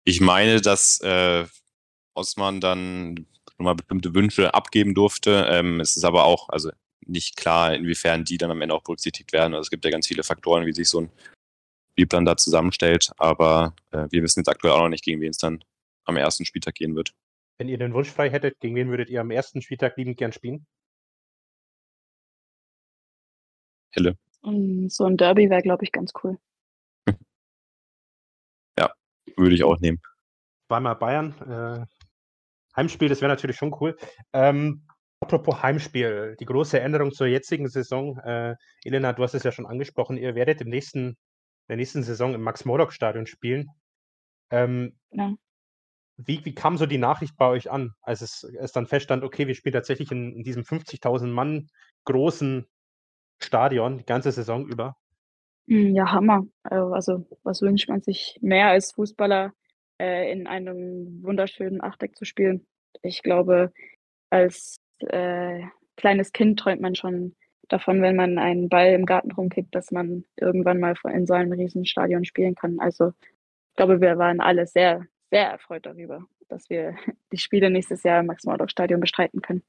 Ich 0.04 0.20
meine, 0.20 0.60
dass 0.60 1.00
äh, 1.02 1.46
Osman 2.14 2.60
dann 2.60 3.28
nochmal 3.64 3.76
bestimmte 3.76 4.14
Wünsche 4.14 4.54
abgeben 4.54 4.94
durfte. 4.94 5.48
Ähm, 5.50 5.80
es 5.80 5.96
ist 5.96 6.04
aber 6.04 6.26
auch 6.26 6.50
also 6.50 6.72
nicht 7.06 7.38
klar, 7.38 7.74
inwiefern 7.74 8.26
die 8.26 8.38
dann 8.38 8.52
am 8.52 8.62
Ende 8.62 8.76
auch 8.76 8.84
berücksichtigt 8.84 9.34
werden. 9.34 9.54
Also 9.54 9.62
es 9.64 9.70
gibt 9.70 9.86
ja 9.86 9.92
ganz 9.92 10.08
viele 10.08 10.24
Faktoren, 10.24 10.66
wie 10.66 10.74
sich 10.74 10.90
so 10.90 11.02
ein 11.02 11.10
Spielplan 11.94 12.26
da 12.26 12.38
zusammenstellt. 12.38 13.12
Aber 13.18 13.74
äh, 13.92 14.08
wir 14.10 14.22
wissen 14.24 14.40
jetzt 14.42 14.50
aktuell 14.50 14.74
auch 14.74 14.82
noch 14.82 14.90
nicht, 14.90 15.04
gegen 15.04 15.22
wen 15.22 15.30
es 15.30 15.38
dann 15.38 15.64
am 16.06 16.18
ersten 16.18 16.46
Spieltag 16.46 16.76
gehen 16.76 16.96
wird. 16.96 17.14
Wenn 17.58 17.70
ihr 17.70 17.78
den 17.78 17.94
Wunsch 17.94 18.10
frei 18.10 18.30
hättet, 18.30 18.60
gegen 18.60 18.76
wen 18.76 18.90
würdet 18.90 19.10
ihr 19.10 19.22
am 19.22 19.32
ersten 19.32 19.62
Spieltag 19.62 19.96
liebend 19.98 20.18
gern 20.18 20.34
spielen? 20.34 20.66
Helle. 23.92 24.18
So 24.88 25.06
ein 25.06 25.18
Derby 25.18 25.50
wäre, 25.50 25.62
glaube 25.62 25.86
ich, 25.86 25.92
ganz 25.92 26.12
cool. 26.24 26.38
ja, 28.78 28.92
würde 29.38 29.56
ich 29.56 29.64
auch 29.64 29.80
nehmen. 29.80 30.02
Zweimal 30.68 30.96
Bayern. 30.96 31.34
Äh, 31.42 32.03
Heimspiel, 32.76 33.10
das 33.10 33.22
wäre 33.22 33.32
natürlich 33.32 33.58
schon 33.58 33.76
cool. 33.80 33.98
Ähm, 34.34 34.86
apropos 35.20 35.62
Heimspiel, 35.62 36.36
die 36.40 36.46
große 36.46 36.80
Änderung 36.80 37.12
zur 37.12 37.28
jetzigen 37.28 37.68
Saison. 37.68 38.18
Äh, 38.20 38.56
Elena, 38.84 39.14
du 39.14 39.24
hast 39.24 39.34
es 39.34 39.44
ja 39.44 39.52
schon 39.52 39.66
angesprochen, 39.66 40.18
ihr 40.18 40.36
werdet 40.36 40.62
im 40.62 40.70
nächsten, 40.70 41.10
in 41.10 41.16
der 41.70 41.78
nächsten 41.78 42.04
Saison 42.04 42.34
im 42.34 42.42
Max-Morlock-Stadion 42.42 43.26
spielen. 43.26 43.70
Ähm, 44.52 44.98
ja. 45.12 45.34
Wie, 46.18 46.46
wie 46.46 46.54
kam 46.54 46.78
so 46.78 46.86
die 46.86 47.00
Nachricht 47.00 47.36
bei 47.38 47.48
euch 47.48 47.72
an, 47.72 47.94
als 48.02 48.22
es, 48.22 48.44
es 48.44 48.72
dann 48.72 48.86
feststand, 48.86 49.24
okay, 49.24 49.48
wir 49.48 49.56
spielen 49.56 49.74
tatsächlich 49.74 50.12
in, 50.12 50.34
in 50.34 50.44
diesem 50.44 50.64
50.000 50.64 51.28
Mann 51.28 51.70
großen 52.06 52.68
Stadion 53.40 53.98
die 53.98 54.06
ganze 54.06 54.32
Saison 54.32 54.68
über? 54.68 54.96
Hm, 55.68 55.96
ja, 55.96 56.12
Hammer. 56.12 56.44
Äh, 56.70 56.76
also, 56.76 57.26
was 57.44 57.62
wünscht 57.62 57.90
man 57.90 58.02
sich 58.02 58.38
mehr 58.42 58.68
als 58.68 58.92
Fußballer 58.94 59.54
äh, 60.00 60.32
in 60.32 60.48
einem 60.48 61.24
wunderschönen 61.24 61.82
Achteck 61.82 62.16
zu 62.16 62.26
spielen? 62.26 62.66
Ich 63.02 63.24
glaube, 63.24 63.72
als 64.30 64.78
äh, 65.00 65.62
kleines 65.96 66.32
Kind 66.32 66.60
träumt 66.60 66.82
man 66.82 66.96
schon 66.96 67.36
davon, 67.70 68.02
wenn 68.02 68.16
man 68.16 68.38
einen 68.38 68.70
Ball 68.70 68.94
im 68.94 69.06
Garten 69.06 69.32
rumkickt, 69.32 69.74
dass 69.74 69.92
man 69.92 70.26
irgendwann 70.36 70.80
mal 70.80 70.96
in 71.12 71.26
so 71.26 71.34
einem 71.34 71.52
riesen 71.52 71.86
Stadion 71.86 72.26
spielen 72.26 72.56
kann. 72.56 72.80
Also, 72.80 73.14
ich 73.70 73.76
glaube, 73.76 74.02
wir 74.02 74.18
waren 74.18 74.42
alle 74.42 74.68
sehr, 74.68 75.06
sehr 75.32 75.50
erfreut 75.50 75.86
darüber, 75.86 76.26
dass 76.50 76.70
wir 76.70 76.96
die 77.32 77.38
Spiele 77.38 77.70
nächstes 77.70 78.04
Jahr 78.04 78.20
im 78.20 78.28
Max-Morlock-Stadion 78.28 79.00
bestreiten 79.00 79.42
können. 79.42 79.64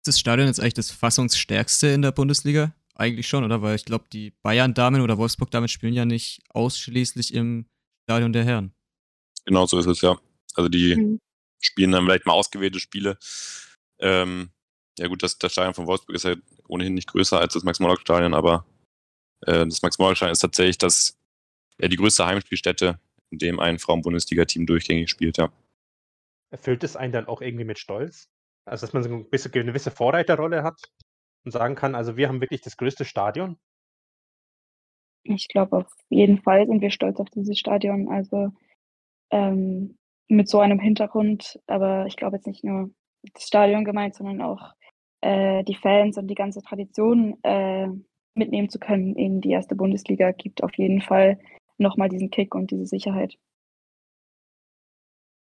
Ist 0.00 0.08
das 0.08 0.20
Stadion 0.20 0.46
jetzt 0.46 0.60
eigentlich 0.60 0.74
das 0.74 0.90
fassungsstärkste 0.90 1.88
in 1.88 2.02
der 2.02 2.12
Bundesliga? 2.12 2.72
Eigentlich 3.00 3.28
schon, 3.28 3.44
oder? 3.44 3.62
Weil 3.62 3.76
ich 3.76 3.84
glaube, 3.84 4.06
die 4.12 4.32
Bayern-Damen 4.42 5.00
oder 5.00 5.18
Wolfsburg-Damen 5.18 5.68
spielen 5.68 5.94
ja 5.94 6.04
nicht 6.04 6.42
ausschließlich 6.50 7.32
im 7.32 7.66
Stadion 8.04 8.32
der 8.32 8.44
Herren. 8.44 8.74
Genau 9.44 9.66
so 9.66 9.78
ist 9.78 9.86
es, 9.86 10.00
ja. 10.00 10.18
Also 10.54 10.68
die 10.68 10.96
mhm. 10.96 11.20
spielen 11.60 11.92
dann 11.92 12.04
vielleicht 12.04 12.26
mal 12.26 12.32
ausgewählte 12.32 12.80
Spiele. 12.80 13.16
Ähm, 14.00 14.50
ja 14.98 15.06
gut, 15.06 15.22
das, 15.22 15.38
das 15.38 15.52
Stadion 15.52 15.74
von 15.74 15.86
Wolfsburg 15.86 16.16
ist 16.16 16.24
ja 16.24 16.34
ohnehin 16.66 16.94
nicht 16.94 17.08
größer 17.08 17.38
als 17.38 17.54
das 17.54 17.62
Max-Morlock-Stadion, 17.62 18.34
aber 18.34 18.66
äh, 19.42 19.64
das 19.64 19.80
Max-Morlock-Stadion 19.82 20.32
ist 20.32 20.40
tatsächlich 20.40 20.78
das 20.78 21.16
ja, 21.80 21.86
die 21.86 21.96
größte 21.96 22.26
Heimspielstätte, 22.26 22.98
in 23.30 23.38
dem 23.38 23.60
ein 23.60 23.78
Frauen-Bundesliga-Team 23.78 24.66
durchgängig 24.66 25.08
spielt, 25.08 25.38
ja. 25.38 25.52
Erfüllt 26.50 26.82
es 26.82 26.96
einen 26.96 27.12
dann 27.12 27.28
auch 27.28 27.42
irgendwie 27.42 27.64
mit 27.64 27.78
Stolz? 27.78 28.28
Also, 28.64 28.86
dass 28.86 28.92
man 28.92 29.04
so 29.04 29.10
ein 29.10 29.30
bisschen 29.30 29.52
eine 29.54 29.66
gewisse 29.66 29.92
Vorreiterrolle 29.92 30.64
hat 30.64 30.82
und 31.48 31.52
sagen 31.52 31.74
kann, 31.74 31.94
also 31.94 32.18
wir 32.18 32.28
haben 32.28 32.42
wirklich 32.42 32.60
das 32.60 32.76
größte 32.76 33.06
Stadion? 33.06 33.58
Ich 35.22 35.48
glaube, 35.48 35.78
auf 35.78 35.86
jeden 36.10 36.42
Fall 36.42 36.66
sind 36.66 36.82
wir 36.82 36.90
stolz 36.90 37.18
auf 37.20 37.30
dieses 37.30 37.58
Stadion. 37.58 38.08
Also 38.08 38.50
ähm, 39.30 39.96
mit 40.28 40.48
so 40.48 40.60
einem 40.60 40.78
Hintergrund, 40.78 41.58
aber 41.66 42.06
ich 42.06 42.16
glaube 42.16 42.36
jetzt 42.36 42.46
nicht 42.46 42.64
nur 42.64 42.90
das 43.32 43.44
Stadion 43.44 43.84
gemeint, 43.84 44.14
sondern 44.14 44.42
auch 44.42 44.74
äh, 45.22 45.64
die 45.64 45.74
Fans 45.74 46.18
und 46.18 46.28
die 46.28 46.34
ganze 46.34 46.60
Tradition 46.60 47.42
äh, 47.42 47.88
mitnehmen 48.34 48.68
zu 48.68 48.78
können 48.78 49.16
in 49.16 49.40
die 49.40 49.50
erste 49.50 49.74
Bundesliga, 49.74 50.32
gibt 50.32 50.62
auf 50.62 50.74
jeden 50.76 51.00
Fall 51.00 51.38
nochmal 51.78 52.10
diesen 52.10 52.30
Kick 52.30 52.54
und 52.54 52.70
diese 52.70 52.86
Sicherheit. 52.86 53.36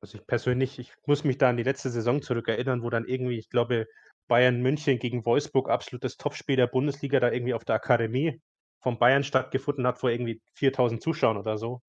Also 0.00 0.18
ich 0.18 0.26
persönlich, 0.26 0.78
ich 0.78 0.92
muss 1.06 1.24
mich 1.24 1.36
da 1.36 1.48
an 1.48 1.56
die 1.56 1.64
letzte 1.64 1.90
Saison 1.90 2.22
zurückerinnern, 2.22 2.82
wo 2.82 2.90
dann 2.90 3.06
irgendwie, 3.06 3.38
ich 3.38 3.48
glaube, 3.50 3.88
Bayern 4.28 4.60
München 4.60 4.98
gegen 4.98 5.24
Wolfsburg 5.24 5.70
absolutes 5.70 6.16
Topspiel 6.16 6.56
der 6.56 6.66
Bundesliga 6.66 7.20
da 7.20 7.30
irgendwie 7.30 7.54
auf 7.54 7.64
der 7.64 7.76
Akademie 7.76 8.40
von 8.82 8.98
Bayern 8.98 9.24
stattgefunden 9.24 9.86
hat 9.86 9.98
vor 9.98 10.10
irgendwie 10.10 10.40
4000 10.54 11.02
Zuschauern 11.02 11.36
oder 11.36 11.58
so. 11.58 11.80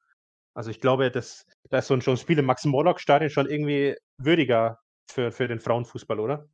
Also 0.55 0.71
ich 0.71 0.81
glaube, 0.81 1.11
das, 1.11 1.45
da 1.69 1.77
ist 1.77 1.87
so 1.87 1.93
ein, 1.93 2.01
ein 2.05 2.17
Spiel 2.17 2.39
im 2.39 2.45
Max-Morlock-Stadion 2.45 3.29
schon 3.29 3.47
irgendwie 3.47 3.95
würdiger 4.17 4.79
für, 5.09 5.31
für 5.31 5.47
den 5.47 5.59
Frauenfußball, 5.59 6.19
oder? 6.19 6.47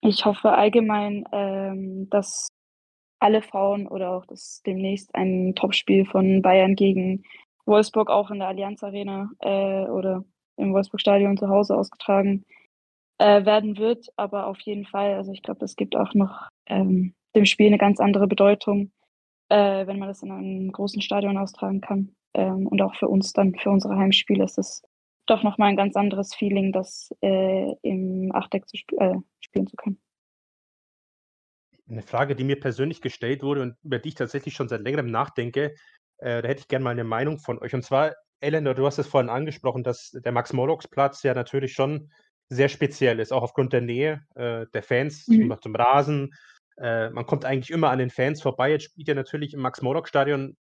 Ich 0.00 0.24
hoffe 0.24 0.52
allgemein, 0.52 1.24
ähm, 1.32 2.08
dass 2.10 2.48
alle 3.18 3.42
Frauen 3.42 3.88
oder 3.88 4.12
auch 4.12 4.26
das 4.26 4.62
demnächst 4.66 5.14
ein 5.14 5.54
Topspiel 5.56 6.04
von 6.04 6.42
Bayern 6.42 6.76
gegen 6.76 7.24
Wolfsburg 7.64 8.10
auch 8.10 8.30
in 8.30 8.38
der 8.38 8.48
Allianz 8.48 8.82
Arena 8.84 9.30
äh, 9.40 9.86
oder 9.88 10.24
im 10.56 10.72
Wolfsburg 10.74 11.00
Stadion 11.00 11.36
zu 11.36 11.48
Hause 11.48 11.76
ausgetragen 11.76 12.44
äh, 13.24 13.46
werden 13.46 13.78
wird. 13.78 14.08
Aber 14.16 14.46
auf 14.46 14.60
jeden 14.60 14.84
Fall, 14.84 15.14
also 15.14 15.32
ich 15.32 15.42
glaube, 15.42 15.60
das 15.60 15.76
gibt 15.76 15.96
auch 15.96 16.12
noch 16.12 16.48
ähm, 16.66 17.14
dem 17.34 17.46
Spiel 17.46 17.68
eine 17.68 17.78
ganz 17.78 17.98
andere 17.98 18.26
Bedeutung, 18.26 18.92
äh, 19.48 19.86
wenn 19.86 19.98
man 19.98 20.08
das 20.08 20.22
in 20.22 20.30
einem 20.30 20.70
großen 20.70 21.00
Stadion 21.00 21.38
austragen 21.38 21.80
kann. 21.80 22.14
Ähm, 22.34 22.66
und 22.66 22.82
auch 22.82 22.94
für 22.96 23.08
uns 23.08 23.32
dann, 23.32 23.54
für 23.54 23.70
unsere 23.70 23.96
Heimspiele 23.96 24.44
ist 24.44 24.58
es 24.58 24.82
doch 25.26 25.42
nochmal 25.42 25.70
ein 25.70 25.76
ganz 25.76 25.96
anderes 25.96 26.34
Feeling, 26.34 26.70
das 26.70 27.10
äh, 27.22 27.72
im 27.80 28.30
Achteck 28.34 28.68
zu 28.68 28.76
sp 28.76 28.92
äh, 29.00 29.14
spielen 29.40 29.66
zu 29.66 29.76
können. 29.76 29.98
Eine 31.88 32.02
Frage, 32.02 32.36
die 32.36 32.44
mir 32.44 32.60
persönlich 32.60 33.00
gestellt 33.00 33.42
wurde 33.42 33.62
und 33.62 33.76
über 33.82 33.98
die 33.98 34.10
ich 34.10 34.14
tatsächlich 34.16 34.54
schon 34.54 34.68
seit 34.68 34.82
längerem 34.82 35.10
nachdenke, 35.10 35.74
äh, 36.18 36.42
da 36.42 36.48
hätte 36.48 36.60
ich 36.60 36.68
gerne 36.68 36.84
mal 36.84 36.90
eine 36.90 37.04
Meinung 37.04 37.38
von 37.38 37.58
euch. 37.58 37.74
Und 37.74 37.84
zwar, 37.84 38.14
Elena, 38.40 38.74
du 38.74 38.84
hast 38.84 38.98
es 38.98 39.06
vorhin 39.06 39.30
angesprochen, 39.30 39.82
dass 39.82 40.10
der 40.10 40.32
Max-Morlock-Platz 40.32 41.22
ja 41.22 41.32
natürlich 41.32 41.72
schon 41.72 42.10
sehr 42.48 42.68
speziell 42.68 43.20
ist, 43.20 43.32
auch 43.32 43.42
aufgrund 43.42 43.72
der 43.72 43.80
Nähe 43.80 44.22
äh, 44.34 44.66
der 44.72 44.82
Fans 44.82 45.26
mhm. 45.28 45.56
zum, 45.60 45.74
Rasen. 45.74 46.34
Äh, 46.76 47.10
man 47.10 47.26
kommt 47.26 47.44
eigentlich 47.44 47.70
immer 47.70 47.90
an 47.90 47.98
den 47.98 48.10
Fans 48.10 48.42
vorbei. 48.42 48.70
Jetzt 48.70 48.84
spielt 48.84 49.08
ja 49.08 49.14
natürlich 49.14 49.54
im 49.54 49.60
Max-Morlock-Stadion. 49.60 50.56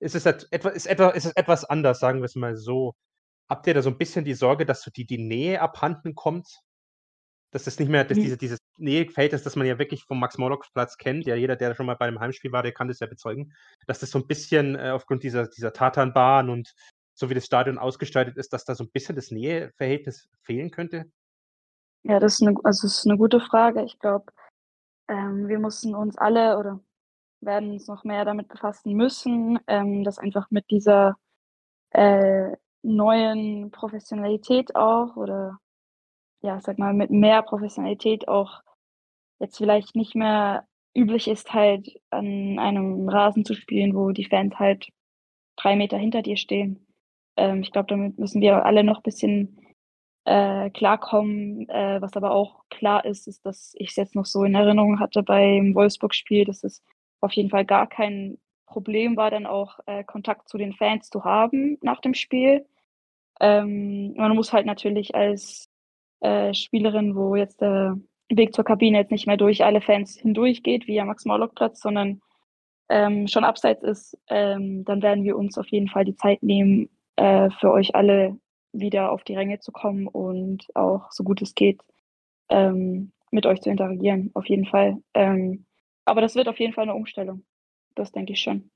Ist 0.00 0.14
es, 0.14 0.26
etwa, 0.26 0.68
ist, 0.68 0.86
etwa, 0.86 1.08
ist 1.08 1.24
es 1.24 1.32
etwas 1.32 1.64
anders, 1.64 1.98
sagen 1.98 2.20
wir 2.20 2.26
es 2.26 2.36
mal 2.36 2.56
so. 2.56 2.94
Habt 3.48 3.66
ihr 3.66 3.74
da 3.74 3.82
so 3.82 3.90
ein 3.90 3.98
bisschen 3.98 4.24
die 4.24 4.34
Sorge, 4.34 4.66
dass 4.66 4.82
so 4.82 4.90
die, 4.90 5.06
die 5.06 5.18
Nähe 5.18 5.60
abhanden 5.60 6.14
kommt? 6.14 6.60
Dass 7.50 7.64
das 7.64 7.78
nicht 7.78 7.88
mehr, 7.88 8.04
dass 8.04 8.18
mhm. 8.18 8.22
diese, 8.22 8.36
dieses 8.36 8.58
Nähefeld 8.76 9.32
das 9.32 9.56
man 9.56 9.66
ja 9.66 9.78
wirklich 9.78 10.04
vom 10.04 10.20
Max-Morlock-Platz 10.20 10.98
kennt. 10.98 11.26
Ja, 11.26 11.34
jeder, 11.34 11.56
der 11.56 11.74
schon 11.74 11.86
mal 11.86 11.96
bei 11.96 12.06
einem 12.06 12.20
Heimspiel 12.20 12.52
war, 12.52 12.62
der 12.62 12.72
kann 12.72 12.88
das 12.88 13.00
ja 13.00 13.06
bezeugen. 13.06 13.54
Dass 13.86 13.98
das 13.98 14.10
so 14.10 14.18
ein 14.18 14.26
bisschen 14.26 14.76
äh, 14.76 14.90
aufgrund 14.90 15.22
dieser, 15.22 15.48
dieser 15.48 15.72
Tatanbahn 15.72 16.50
und 16.50 16.74
so 17.18 17.28
wie 17.28 17.34
das 17.34 17.46
Stadion 17.46 17.78
ausgestaltet 17.78 18.36
ist, 18.36 18.52
dass 18.52 18.64
da 18.64 18.76
so 18.76 18.84
ein 18.84 18.90
bisschen 18.90 19.16
das 19.16 19.32
Näheverhältnis 19.32 20.28
fehlen 20.42 20.70
könnte? 20.70 21.10
Ja, 22.04 22.20
das 22.20 22.34
ist 22.34 22.46
eine, 22.46 22.56
also 22.62 22.86
das 22.86 22.98
ist 22.98 23.06
eine 23.06 23.18
gute 23.18 23.40
Frage. 23.40 23.82
Ich 23.82 23.98
glaube, 23.98 24.32
ähm, 25.08 25.48
wir 25.48 25.58
mussten 25.58 25.96
uns 25.96 26.16
alle 26.16 26.56
oder 26.58 26.80
werden 27.40 27.72
uns 27.72 27.88
noch 27.88 28.04
mehr 28.04 28.24
damit 28.24 28.48
befassen 28.48 28.92
müssen, 28.92 29.58
ähm, 29.66 30.04
dass 30.04 30.18
einfach 30.18 30.50
mit 30.50 30.70
dieser 30.70 31.16
äh, 31.90 32.52
neuen 32.82 33.72
Professionalität 33.72 34.76
auch 34.76 35.16
oder 35.16 35.58
ja, 36.40 36.60
sag 36.60 36.78
mal, 36.78 36.94
mit 36.94 37.10
mehr 37.10 37.42
Professionalität 37.42 38.28
auch 38.28 38.62
jetzt 39.40 39.56
vielleicht 39.56 39.96
nicht 39.96 40.14
mehr 40.14 40.68
üblich 40.94 41.26
ist, 41.26 41.52
halt 41.52 41.88
an 42.10 42.60
einem 42.60 43.08
Rasen 43.08 43.44
zu 43.44 43.54
spielen, 43.54 43.96
wo 43.96 44.12
die 44.12 44.24
Fans 44.24 44.56
halt 44.56 44.88
drei 45.56 45.74
Meter 45.74 45.98
hinter 45.98 46.22
dir 46.22 46.36
stehen. 46.36 46.87
Ähm, 47.38 47.62
ich 47.62 47.72
glaube, 47.72 47.88
damit 47.88 48.18
müssen 48.18 48.42
wir 48.42 48.66
alle 48.66 48.84
noch 48.84 48.98
ein 48.98 49.02
bisschen 49.02 49.58
äh, 50.24 50.70
klarkommen. 50.70 51.68
Äh, 51.68 52.02
was 52.02 52.14
aber 52.16 52.32
auch 52.32 52.64
klar 52.68 53.04
ist, 53.04 53.28
ist, 53.28 53.46
dass 53.46 53.74
ich 53.76 53.90
es 53.90 53.96
jetzt 53.96 54.14
noch 54.14 54.26
so 54.26 54.44
in 54.44 54.54
Erinnerung 54.54 55.00
hatte 55.00 55.22
beim 55.22 55.74
Wolfsburg-Spiel, 55.74 56.44
dass 56.44 56.64
es 56.64 56.82
auf 57.20 57.32
jeden 57.32 57.50
Fall 57.50 57.64
gar 57.64 57.86
kein 57.88 58.38
Problem 58.66 59.16
war, 59.16 59.30
dann 59.30 59.46
auch 59.46 59.78
äh, 59.86 60.04
Kontakt 60.04 60.48
zu 60.48 60.58
den 60.58 60.74
Fans 60.74 61.08
zu 61.10 61.24
haben 61.24 61.78
nach 61.80 62.00
dem 62.00 62.14
Spiel. 62.14 62.66
Ähm, 63.40 64.14
man 64.16 64.34
muss 64.34 64.52
halt 64.52 64.66
natürlich 64.66 65.14
als 65.14 65.70
äh, 66.20 66.52
Spielerin, 66.52 67.16
wo 67.16 67.36
jetzt 67.36 67.60
der 67.60 67.96
Weg 68.28 68.54
zur 68.54 68.64
Kabine 68.64 68.98
jetzt 68.98 69.10
nicht 69.10 69.26
mehr 69.26 69.36
durch 69.36 69.64
alle 69.64 69.80
Fans 69.80 70.16
hindurch 70.16 70.62
geht, 70.62 70.86
wie 70.86 71.00
am 71.00 71.06
Max-Morlock-Platz, 71.06 71.80
sondern 71.80 72.20
ähm, 72.90 73.26
schon 73.28 73.44
abseits 73.44 73.82
ist, 73.82 74.18
ähm, 74.28 74.84
dann 74.84 75.02
werden 75.02 75.24
wir 75.24 75.36
uns 75.36 75.56
auf 75.58 75.68
jeden 75.68 75.88
Fall 75.88 76.04
die 76.04 76.16
Zeit 76.16 76.42
nehmen, 76.42 76.90
äh, 77.18 77.50
für 77.58 77.72
euch 77.72 77.94
alle 77.96 78.38
wieder 78.72 79.10
auf 79.10 79.24
die 79.24 79.34
Ränge 79.34 79.58
zu 79.58 79.72
kommen 79.72 80.06
und 80.06 80.64
auch 80.74 81.10
so 81.10 81.24
gut 81.24 81.42
es 81.42 81.54
geht 81.54 81.80
ähm, 82.48 83.12
mit 83.32 83.44
euch 83.44 83.60
zu 83.60 83.70
interagieren, 83.70 84.30
auf 84.34 84.46
jeden 84.46 84.66
Fall. 84.66 85.02
Ähm, 85.14 85.66
aber 86.04 86.20
das 86.20 86.36
wird 86.36 86.48
auf 86.48 86.60
jeden 86.60 86.72
Fall 86.72 86.84
eine 86.84 86.94
Umstellung. 86.94 87.44
Das 87.94 88.12
denke 88.12 88.34
ich 88.34 88.40
schon. 88.40 88.70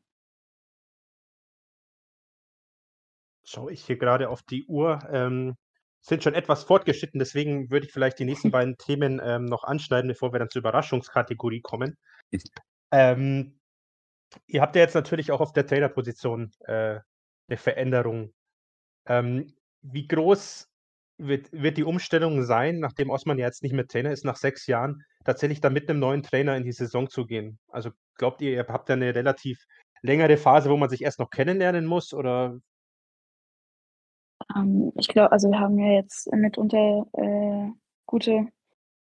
Schaue 3.45 3.73
ich 3.73 3.85
hier 3.85 3.97
gerade 3.97 4.29
auf 4.29 4.43
die 4.43 4.65
Uhr. 4.65 4.99
Ähm, 5.11 5.57
sind 6.01 6.25
schon 6.25 6.35
etwas 6.35 6.65
fortgeschritten, 6.65 7.21
deswegen 7.21 7.71
würde 7.71 7.87
ich 7.87 7.93
vielleicht 7.93 8.19
die 8.19 8.25
nächsten 8.25 8.51
beiden 8.51 8.77
Themen 8.77 9.21
ähm, 9.23 9.45
noch 9.45 9.63
anschneiden, 9.63 10.09
bevor 10.09 10.33
wir 10.33 10.41
dann 10.41 10.51
zur 10.51 10.61
Überraschungskategorie 10.61 11.61
kommen. 11.61 11.97
ähm, 12.91 13.61
ihr 14.49 14.63
habt 14.63 14.75
ja 14.75 14.83
jetzt 14.83 14.95
natürlich 14.95 15.31
auch 15.31 15.41
auf 15.41 15.53
der 15.53 15.67
Trainerposition 15.67 16.51
äh, 16.67 16.99
eine 17.49 17.57
Veränderung. 17.57 18.33
Ähm, 19.07 19.55
wie 19.83 20.07
groß 20.07 20.69
wird, 21.19 21.53
wird 21.53 21.77
die 21.77 21.85
Umstellung 21.85 22.45
sein, 22.45 22.79
nachdem 22.79 23.11
Osman 23.11 23.39
ja 23.39 23.47
jetzt 23.47 23.63
nicht 23.63 23.73
mehr 23.73 23.87
Trainer 23.87 24.13
ist, 24.13 24.25
nach 24.25 24.37
sechs 24.37 24.67
Jahren, 24.67 25.05
tatsächlich 25.25 25.61
da 25.61 25.71
mit 25.71 25.89
einem 25.89 26.01
neuen 26.01 26.23
Trainer 26.23 26.57
in 26.57 26.65
die 26.65 26.73
Saison 26.73 27.09
zu 27.09 27.27
gehen? 27.27 27.59
Also 27.69 27.91
glaubt 28.17 28.41
ihr, 28.43 28.53
ihr 28.53 28.67
habt 28.69 28.89
da 28.89 28.95
eine 28.95 29.15
relativ 29.15 29.65
längere 30.03 30.37
Phase, 30.37 30.71
wo 30.71 30.77
man 30.77 30.89
sich 30.89 31.03
erst 31.03 31.19
noch 31.19 31.31
kennenlernen 31.31 31.87
muss? 31.87 32.13
Oder 32.13 32.59
ähm, 34.57 34.93
ich 34.97 35.09
glaube, 35.09 35.33
also 35.33 35.51
wir 35.51 35.61
haben 35.61 35.79
ja 35.79 35.93
jetzt 35.93 36.33
mitunter 36.33 37.07
äh, 37.13 37.71
gute 38.07 38.49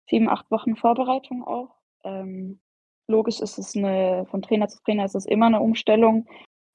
sieben, 0.10 0.30
acht 0.30 0.50
Wochen 0.52 0.76
Vorbereitung 0.76 1.44
auch. 1.44 1.76
Ähm, 2.04 2.60
logisch 3.08 3.40
ist 3.40 3.58
es 3.58 3.76
eine, 3.76 4.26
von 4.30 4.42
Trainer 4.42 4.68
zu 4.68 4.82
Trainer 4.84 5.06
ist 5.06 5.16
es 5.16 5.26
immer 5.26 5.48
eine 5.48 5.62
Umstellung. 5.62 6.28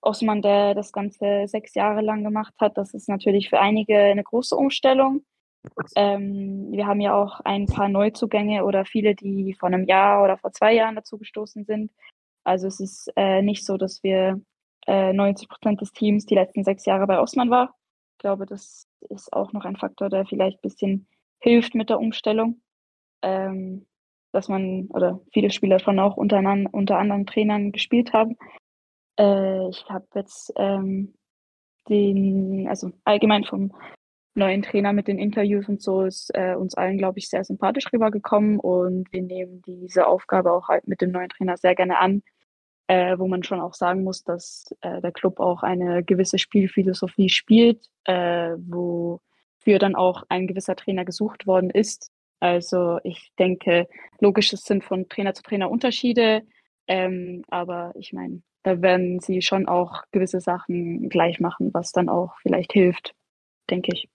Osman, 0.06 0.42
der 0.42 0.74
das 0.74 0.92
Ganze 0.92 1.46
sechs 1.46 1.74
Jahre 1.74 2.00
lang 2.00 2.24
gemacht 2.24 2.54
hat, 2.58 2.78
das 2.78 2.94
ist 2.94 3.08
natürlich 3.08 3.50
für 3.50 3.60
einige 3.60 3.98
eine 3.98 4.24
große 4.24 4.56
Umstellung. 4.56 5.24
Ähm, 5.96 6.68
wir 6.70 6.86
haben 6.86 7.00
ja 7.00 7.14
auch 7.14 7.40
ein 7.40 7.66
paar 7.66 7.88
Neuzugänge 7.88 8.64
oder 8.64 8.84
viele, 8.84 9.14
die 9.14 9.54
vor 9.58 9.68
einem 9.68 9.84
Jahr 9.84 10.22
oder 10.22 10.38
vor 10.38 10.52
zwei 10.52 10.74
Jahren 10.74 10.94
dazu 10.94 11.18
gestoßen 11.18 11.64
sind. 11.64 11.90
Also 12.44 12.68
es 12.68 12.78
ist 12.80 13.10
äh, 13.16 13.42
nicht 13.42 13.66
so, 13.66 13.76
dass 13.76 14.02
wir 14.04 14.40
äh, 14.86 15.12
90 15.12 15.48
Prozent 15.48 15.80
des 15.80 15.92
Teams 15.92 16.24
die 16.26 16.36
letzten 16.36 16.62
sechs 16.62 16.86
Jahre 16.86 17.06
bei 17.06 17.20
Osman 17.20 17.50
war. 17.50 17.74
Ich 18.12 18.18
glaube, 18.18 18.46
das 18.46 18.86
ist 19.10 19.32
auch 19.32 19.52
noch 19.52 19.64
ein 19.64 19.76
Faktor, 19.76 20.08
der 20.08 20.24
vielleicht 20.24 20.58
ein 20.58 20.62
bisschen 20.62 21.08
hilft 21.40 21.74
mit 21.74 21.90
der 21.90 21.98
Umstellung. 21.98 22.62
Ähm, 23.22 23.86
dass 24.32 24.48
man 24.48 24.86
oder 24.90 25.20
viele 25.32 25.50
Spieler 25.50 25.78
schon 25.78 25.98
auch 25.98 26.16
unter, 26.16 26.38
unter 26.72 26.98
anderen 26.98 27.24
Trainern 27.24 27.72
gespielt 27.72 28.12
haben. 28.12 28.36
Äh, 29.18 29.68
ich 29.68 29.84
habe 29.88 30.06
jetzt 30.14 30.52
ähm, 30.56 31.14
den, 31.88 32.66
also 32.68 32.92
allgemein 33.04 33.44
vom 33.44 33.72
neuen 34.34 34.62
Trainer 34.62 34.92
mit 34.92 35.08
den 35.08 35.18
Interviews 35.18 35.68
und 35.68 35.80
so 35.82 36.02
ist 36.04 36.30
äh, 36.34 36.54
uns 36.54 36.74
allen, 36.74 36.98
glaube 36.98 37.18
ich, 37.18 37.28
sehr 37.28 37.44
sympathisch 37.44 37.90
rübergekommen 37.92 38.60
und 38.60 39.10
wir 39.12 39.22
nehmen 39.22 39.62
diese 39.62 40.06
Aufgabe 40.06 40.52
auch 40.52 40.68
halt 40.68 40.86
mit 40.86 41.00
dem 41.00 41.10
neuen 41.10 41.30
Trainer 41.30 41.56
sehr 41.56 41.74
gerne 41.74 41.98
an, 41.98 42.22
äh, 42.86 43.18
wo 43.18 43.26
man 43.26 43.42
schon 43.42 43.60
auch 43.60 43.74
sagen 43.74 44.04
muss, 44.04 44.24
dass 44.24 44.74
äh, 44.82 45.00
der 45.00 45.12
Club 45.12 45.40
auch 45.40 45.62
eine 45.62 46.04
gewisse 46.04 46.38
Spielphilosophie 46.38 47.30
spielt, 47.30 47.86
äh, 48.04 48.52
wofür 48.58 49.78
dann 49.78 49.94
auch 49.94 50.24
ein 50.28 50.46
gewisser 50.46 50.76
Trainer 50.76 51.04
gesucht 51.06 51.46
worden 51.46 51.70
ist. 51.70 52.12
Also 52.40 52.98
ich 53.04 53.32
denke, 53.38 53.88
logisch, 54.20 54.52
es 54.52 54.62
sind 54.64 54.84
von 54.84 55.08
Trainer 55.08 55.32
zu 55.32 55.42
Trainer 55.42 55.70
Unterschiede, 55.70 56.42
ähm, 56.86 57.42
aber 57.48 57.92
ich 57.96 58.12
meine, 58.12 58.42
werden 58.66 59.20
sie 59.20 59.42
schon 59.42 59.68
auch 59.68 60.02
gewisse 60.12 60.40
Sachen 60.40 61.08
gleich 61.08 61.40
machen, 61.40 61.72
was 61.72 61.92
dann 61.92 62.08
auch 62.08 62.36
vielleicht 62.42 62.72
hilft, 62.72 63.14
denke 63.70 63.92
ich. 63.92 64.08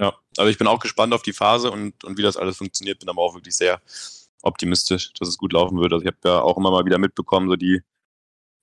Ja, 0.00 0.14
also 0.36 0.50
ich 0.50 0.58
bin 0.58 0.66
auch 0.66 0.80
gespannt 0.80 1.14
auf 1.14 1.22
die 1.22 1.32
Phase 1.32 1.70
und, 1.70 2.02
und 2.04 2.18
wie 2.18 2.22
das 2.22 2.36
alles 2.36 2.56
funktioniert, 2.56 2.98
bin 2.98 3.08
aber 3.08 3.22
auch 3.22 3.34
wirklich 3.34 3.54
sehr 3.54 3.80
optimistisch, 4.42 5.12
dass 5.14 5.28
es 5.28 5.38
gut 5.38 5.52
laufen 5.52 5.78
wird. 5.78 5.92
Also 5.92 6.04
ich 6.04 6.12
habe 6.12 6.28
ja 6.28 6.40
auch 6.40 6.56
immer 6.56 6.70
mal 6.70 6.84
wieder 6.84 6.98
mitbekommen, 6.98 7.48
so 7.48 7.56
die, 7.56 7.82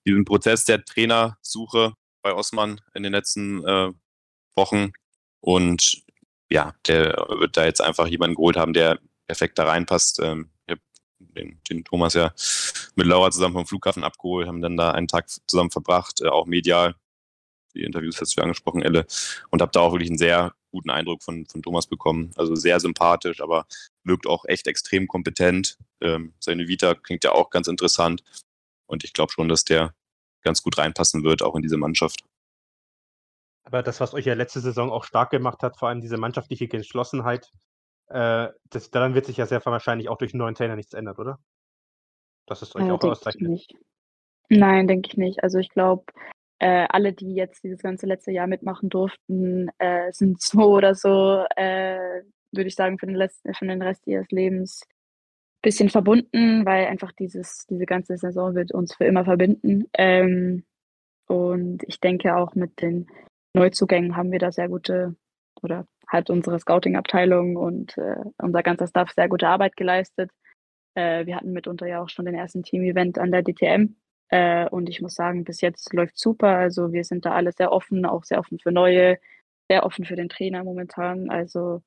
diesen 0.06 0.24
Prozess 0.24 0.64
der 0.64 0.84
Trainersuche 0.84 1.94
bei 2.22 2.34
Osman 2.34 2.80
in 2.94 3.02
den 3.02 3.12
letzten 3.12 3.64
äh, 3.66 3.92
Wochen. 4.54 4.92
Und 5.40 6.02
ja, 6.50 6.74
der 6.86 7.26
wird 7.30 7.56
da 7.56 7.64
jetzt 7.64 7.80
einfach 7.80 8.06
jemanden 8.06 8.36
geholt 8.36 8.56
haben, 8.56 8.74
der 8.74 8.98
perfekt 9.26 9.58
da 9.58 9.64
reinpasst. 9.64 10.20
Ähm, 10.20 10.50
den, 11.36 11.60
den, 11.68 11.84
Thomas 11.84 12.14
ja 12.14 12.32
mit 12.94 13.06
Laura 13.06 13.30
zusammen 13.30 13.54
vom 13.54 13.66
Flughafen 13.66 14.04
abgeholt, 14.04 14.48
haben 14.48 14.60
dann 14.60 14.76
da 14.76 14.92
einen 14.92 15.08
Tag 15.08 15.28
zusammen 15.46 15.70
verbracht, 15.70 16.20
äh, 16.20 16.28
auch 16.28 16.46
medial. 16.46 16.94
Die 17.74 17.84
Interviews 17.84 18.20
hast 18.20 18.36
du 18.36 18.42
angesprochen, 18.42 18.82
Elle. 18.82 19.06
Und 19.50 19.62
habe 19.62 19.72
da 19.72 19.80
auch 19.80 19.92
wirklich 19.92 20.10
einen 20.10 20.18
sehr 20.18 20.52
guten 20.70 20.90
Eindruck 20.90 21.22
von, 21.22 21.46
von 21.46 21.62
Thomas 21.62 21.86
bekommen. 21.86 22.30
Also 22.36 22.54
sehr 22.54 22.80
sympathisch, 22.80 23.40
aber 23.40 23.66
wirkt 24.04 24.26
auch 24.26 24.44
echt 24.46 24.66
extrem 24.66 25.08
kompetent. 25.08 25.78
Ähm, 26.00 26.34
seine 26.38 26.68
Vita 26.68 26.94
klingt 26.94 27.24
ja 27.24 27.32
auch 27.32 27.50
ganz 27.50 27.68
interessant. 27.68 28.22
Und 28.86 29.04
ich 29.04 29.12
glaube 29.12 29.32
schon, 29.32 29.48
dass 29.48 29.64
der 29.64 29.94
ganz 30.42 30.62
gut 30.62 30.76
reinpassen 30.76 31.24
wird, 31.24 31.42
auch 31.42 31.54
in 31.54 31.62
diese 31.62 31.76
Mannschaft. 31.76 32.24
Aber 33.64 33.82
das, 33.82 34.00
was 34.00 34.12
euch 34.12 34.26
ja 34.26 34.34
letzte 34.34 34.60
Saison 34.60 34.90
auch 34.90 35.04
stark 35.04 35.30
gemacht 35.30 35.62
hat, 35.62 35.78
vor 35.78 35.88
allem 35.88 36.00
diese 36.00 36.16
mannschaftliche 36.16 36.68
Geschlossenheit, 36.68 37.52
äh, 38.08 38.48
das, 38.70 38.90
daran 38.90 39.14
wird 39.14 39.26
sich 39.26 39.36
ja 39.36 39.46
sehr 39.46 39.64
wahrscheinlich 39.64 40.08
auch 40.08 40.18
durch 40.18 40.34
einen 40.34 40.40
neuen 40.40 40.54
Trainer 40.54 40.76
nichts 40.76 40.94
ändern, 40.94 41.16
oder? 41.16 41.38
Das 42.46 42.62
ist 42.62 42.74
euch 42.76 42.86
äh, 42.86 42.90
auch 42.90 43.02
auszeichnet. 43.02 43.66
Nein, 44.48 44.86
denke 44.86 45.08
ich 45.10 45.16
nicht. 45.16 45.42
Also 45.42 45.58
ich 45.58 45.70
glaube, 45.70 46.04
äh, 46.58 46.86
alle, 46.90 47.12
die 47.12 47.34
jetzt 47.34 47.64
dieses 47.64 47.80
ganze 47.80 48.06
letzte 48.06 48.30
Jahr 48.30 48.46
mitmachen 48.46 48.88
durften, 48.88 49.68
äh, 49.78 50.12
sind 50.12 50.40
so 50.42 50.74
oder 50.74 50.94
so, 50.94 51.44
äh, 51.56 52.22
würde 52.52 52.68
ich 52.68 52.74
sagen, 52.74 52.98
für 52.98 53.06
den, 53.06 53.16
letzten, 53.16 53.54
für 53.54 53.66
den 53.66 53.82
Rest 53.82 54.06
ihres 54.06 54.30
Lebens 54.30 54.82
ein 54.84 55.62
bisschen 55.62 55.88
verbunden, 55.88 56.66
weil 56.66 56.86
einfach 56.86 57.12
dieses, 57.12 57.66
diese 57.68 57.86
ganze 57.86 58.16
Saison 58.16 58.54
wird 58.54 58.72
uns 58.72 58.94
für 58.94 59.04
immer 59.04 59.24
verbinden. 59.24 59.86
Ähm, 59.94 60.64
und 61.26 61.82
ich 61.86 61.98
denke 62.00 62.36
auch 62.36 62.54
mit 62.54 62.82
den 62.82 63.06
Neuzugängen 63.54 64.16
haben 64.16 64.32
wir 64.32 64.38
da 64.38 64.52
sehr 64.52 64.68
gute, 64.68 65.16
oder 65.62 65.86
hat 66.08 66.30
unsere 66.30 66.58
Scouting-Abteilung 66.58 67.56
und 67.56 67.96
äh, 67.98 68.16
unser 68.38 68.62
ganzer 68.62 68.86
Staff 68.86 69.10
sehr 69.12 69.28
gute 69.28 69.48
Arbeit 69.48 69.76
geleistet. 69.76 70.30
Äh, 70.94 71.26
wir 71.26 71.36
hatten 71.36 71.52
mitunter 71.52 71.86
ja 71.86 72.02
auch 72.02 72.08
schon 72.08 72.26
den 72.26 72.34
ersten 72.34 72.62
Team-Event 72.62 73.18
an 73.18 73.32
der 73.32 73.42
DTM. 73.42 73.96
Äh, 74.28 74.68
und 74.68 74.88
ich 74.88 75.00
muss 75.00 75.14
sagen, 75.14 75.44
bis 75.44 75.60
jetzt 75.60 75.92
läuft 75.92 76.18
super. 76.18 76.48
Also 76.48 76.92
wir 76.92 77.04
sind 77.04 77.24
da 77.24 77.32
alle 77.32 77.52
sehr 77.52 77.72
offen, 77.72 78.06
auch 78.06 78.24
sehr 78.24 78.38
offen 78.38 78.58
für 78.58 78.72
neue, 78.72 79.18
sehr 79.68 79.84
offen 79.84 80.04
für 80.04 80.16
den 80.16 80.28
Trainer 80.28 80.64
momentan. 80.64 81.30
Also 81.30 81.82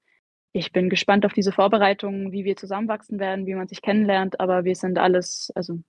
ich 0.53 0.71
bin 0.71 0.89
gespannt 0.89 1.25
auf 1.25 1.33
diese 1.33 1.51
Vorbereitungen, 1.51 2.31
wie 2.31 2.45
wir 2.45 2.55
zusammenwachsen 2.55 3.19
werden, 3.19 3.45
wie 3.45 3.55
man 3.55 3.67
sich 3.67 3.81
kennenlernt. 3.81 4.39
Aber 4.39 4.63
wir 4.63 4.75
sind 4.75 4.97
alles, 4.99 5.51
also 5.55 5.79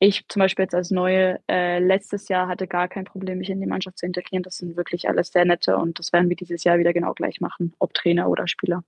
ich 0.00 0.26
zum 0.28 0.40
Beispiel 0.40 0.64
jetzt 0.64 0.74
als 0.74 0.90
Neue 0.90 1.40
äh, 1.46 1.78
letztes 1.78 2.28
Jahr 2.28 2.48
hatte 2.48 2.66
gar 2.66 2.88
kein 2.88 3.04
Problem, 3.04 3.38
mich 3.38 3.50
in 3.50 3.60
die 3.60 3.66
Mannschaft 3.66 3.98
zu 3.98 4.06
integrieren. 4.06 4.42
Das 4.42 4.56
sind 4.56 4.76
wirklich 4.76 5.08
alles 5.08 5.30
sehr 5.30 5.44
nette 5.44 5.76
und 5.76 5.98
das 5.98 6.12
werden 6.12 6.30
wir 6.30 6.36
dieses 6.36 6.64
Jahr 6.64 6.78
wieder 6.78 6.94
genau 6.94 7.12
gleich 7.12 7.40
machen, 7.40 7.74
ob 7.78 7.92
Trainer 7.92 8.28
oder 8.28 8.48
Spieler. 8.48 8.82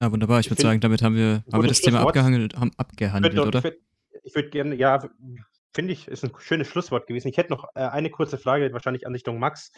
Ja, 0.00 0.10
wunderbar. 0.10 0.40
Ich, 0.40 0.46
ich 0.46 0.52
würde 0.52 0.62
sagen, 0.62 0.80
damit 0.80 1.02
haben 1.02 1.14
wir, 1.14 1.44
haben 1.52 1.62
wir 1.62 1.68
das 1.68 1.82
Thema 1.82 2.00
abgehandelt, 2.00 2.56
haben 2.56 2.70
abgehandelt 2.78 3.34
ich 3.34 3.40
oder? 3.40 3.58
Ich 3.58 3.64
würde 3.64 3.78
würd 4.34 4.50
gerne, 4.50 4.74
ja, 4.76 5.06
finde 5.74 5.92
ich, 5.92 6.08
ist 6.08 6.24
ein 6.24 6.32
schönes 6.38 6.68
Schlusswort 6.68 7.06
gewesen. 7.06 7.28
Ich 7.28 7.36
hätte 7.36 7.50
noch 7.50 7.64
äh, 7.74 7.80
eine 7.80 8.08
kurze 8.08 8.38
Frage, 8.38 8.72
wahrscheinlich 8.72 9.06
an 9.06 9.12
Richtung 9.12 9.38
Max. 9.38 9.72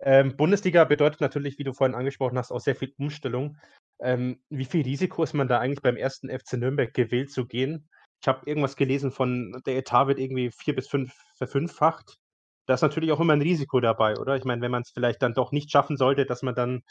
Ähm, 0.00 0.36
Bundesliga 0.36 0.84
bedeutet 0.84 1.20
natürlich, 1.20 1.58
wie 1.58 1.64
du 1.64 1.72
vorhin 1.72 1.94
angesprochen 1.94 2.38
hast, 2.38 2.52
auch 2.52 2.60
sehr 2.60 2.76
viel 2.76 2.92
Umstellung. 2.98 3.56
Ähm, 3.98 4.40
wie 4.50 4.64
viel 4.66 4.82
Risiko 4.82 5.22
ist 5.22 5.32
man 5.32 5.48
da 5.48 5.58
eigentlich 5.58 5.82
beim 5.82 5.96
ersten 5.96 6.28
FC 6.28 6.54
Nürnberg 6.54 6.92
gewählt 6.92 7.30
zu 7.30 7.46
gehen? 7.46 7.88
Ich 8.20 8.28
habe 8.28 8.46
irgendwas 8.46 8.76
gelesen 8.76 9.10
von, 9.10 9.62
der 9.66 9.76
Etat 9.76 10.06
wird 10.06 10.18
irgendwie 10.18 10.50
vier 10.50 10.74
bis 10.74 10.88
fünf 10.88 11.14
verfünffacht. 11.36 12.18
Da 12.66 12.74
ist 12.74 12.82
natürlich 12.82 13.12
auch 13.12 13.20
immer 13.20 13.34
ein 13.34 13.42
Risiko 13.42 13.80
dabei, 13.80 14.16
oder? 14.16 14.36
Ich 14.36 14.44
meine, 14.44 14.60
wenn 14.62 14.70
man 14.70 14.82
es 14.82 14.90
vielleicht 14.90 15.22
dann 15.22 15.34
doch 15.34 15.52
nicht 15.52 15.70
schaffen 15.70 15.96
sollte, 15.96 16.26
dass 16.26 16.42
man 16.42 16.54
dann 16.54 16.82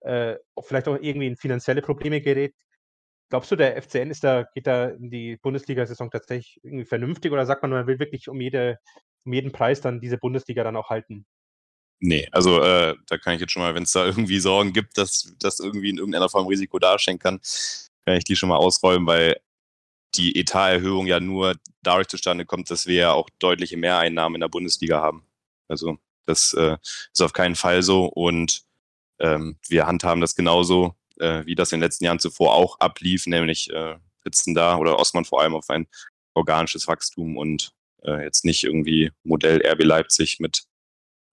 äh, 0.00 0.36
vielleicht 0.62 0.88
auch 0.88 0.98
irgendwie 1.00 1.26
in 1.26 1.36
finanzielle 1.36 1.82
Probleme 1.82 2.20
gerät. 2.20 2.54
Glaubst 3.30 3.50
du, 3.50 3.56
der 3.56 3.76
FCN 3.82 4.10
ist 4.10 4.24
da, 4.24 4.44
geht 4.54 4.66
da 4.66 4.86
in 4.88 5.10
die 5.10 5.36
Bundesliga-Saison 5.36 6.10
tatsächlich 6.10 6.60
irgendwie 6.62 6.86
vernünftig 6.86 7.30
oder 7.32 7.44
sagt 7.44 7.62
man, 7.62 7.72
man 7.72 7.86
will 7.86 7.98
wirklich 7.98 8.28
um, 8.28 8.40
jede, 8.40 8.78
um 9.24 9.32
jeden 9.34 9.52
Preis 9.52 9.80
dann 9.82 10.00
diese 10.00 10.16
Bundesliga 10.18 10.64
dann 10.64 10.76
auch 10.76 10.88
halten? 10.88 11.26
Nee, 12.00 12.28
also 12.30 12.62
äh, 12.62 12.94
da 13.06 13.18
kann 13.18 13.34
ich 13.34 13.40
jetzt 13.40 13.52
schon 13.52 13.62
mal, 13.62 13.74
wenn 13.74 13.82
es 13.82 13.92
da 13.92 14.06
irgendwie 14.06 14.38
Sorgen 14.38 14.72
gibt, 14.72 14.98
dass 14.98 15.34
das 15.40 15.58
irgendwie 15.58 15.90
in 15.90 15.98
irgendeiner 15.98 16.28
Form 16.28 16.46
Risiko 16.46 16.78
darstellen 16.78 17.18
kann, 17.18 17.40
kann 18.06 18.16
ich 18.16 18.24
die 18.24 18.36
schon 18.36 18.48
mal 18.48 18.56
ausräumen, 18.56 19.06
weil 19.06 19.40
die 20.14 20.38
Etaterhöhung 20.38 21.06
ja 21.06 21.20
nur 21.20 21.56
dadurch 21.82 22.08
zustande 22.08 22.46
kommt, 22.46 22.70
dass 22.70 22.86
wir 22.86 22.94
ja 22.94 23.12
auch 23.12 23.28
deutliche 23.38 23.76
Mehreinnahmen 23.76 24.36
in 24.36 24.40
der 24.40 24.48
Bundesliga 24.48 25.00
haben. 25.00 25.26
Also 25.68 25.98
das 26.26 26.52
äh, 26.54 26.76
ist 27.12 27.22
auf 27.22 27.32
keinen 27.32 27.56
Fall 27.56 27.82
so 27.82 28.06
und 28.06 28.62
ähm, 29.18 29.58
wir 29.68 29.86
handhaben 29.86 30.20
das 30.20 30.36
genauso, 30.36 30.94
äh, 31.18 31.44
wie 31.46 31.54
das 31.54 31.72
in 31.72 31.80
den 31.80 31.84
letzten 31.84 32.04
Jahren 32.04 32.20
zuvor 32.20 32.54
auch 32.54 32.78
ablief, 32.80 33.26
nämlich 33.26 33.70
äh, 33.70 33.96
sitzen 34.24 34.54
da 34.54 34.76
oder 34.76 34.98
Osman 34.98 35.24
vor 35.24 35.40
allem 35.42 35.54
auf 35.54 35.68
ein 35.70 35.88
organisches 36.34 36.86
Wachstum 36.86 37.36
und 37.36 37.72
äh, 38.04 38.22
jetzt 38.22 38.44
nicht 38.44 38.64
irgendwie 38.64 39.10
Modell 39.24 39.60
RB 39.66 39.82
Leipzig 39.82 40.38
mit 40.38 40.64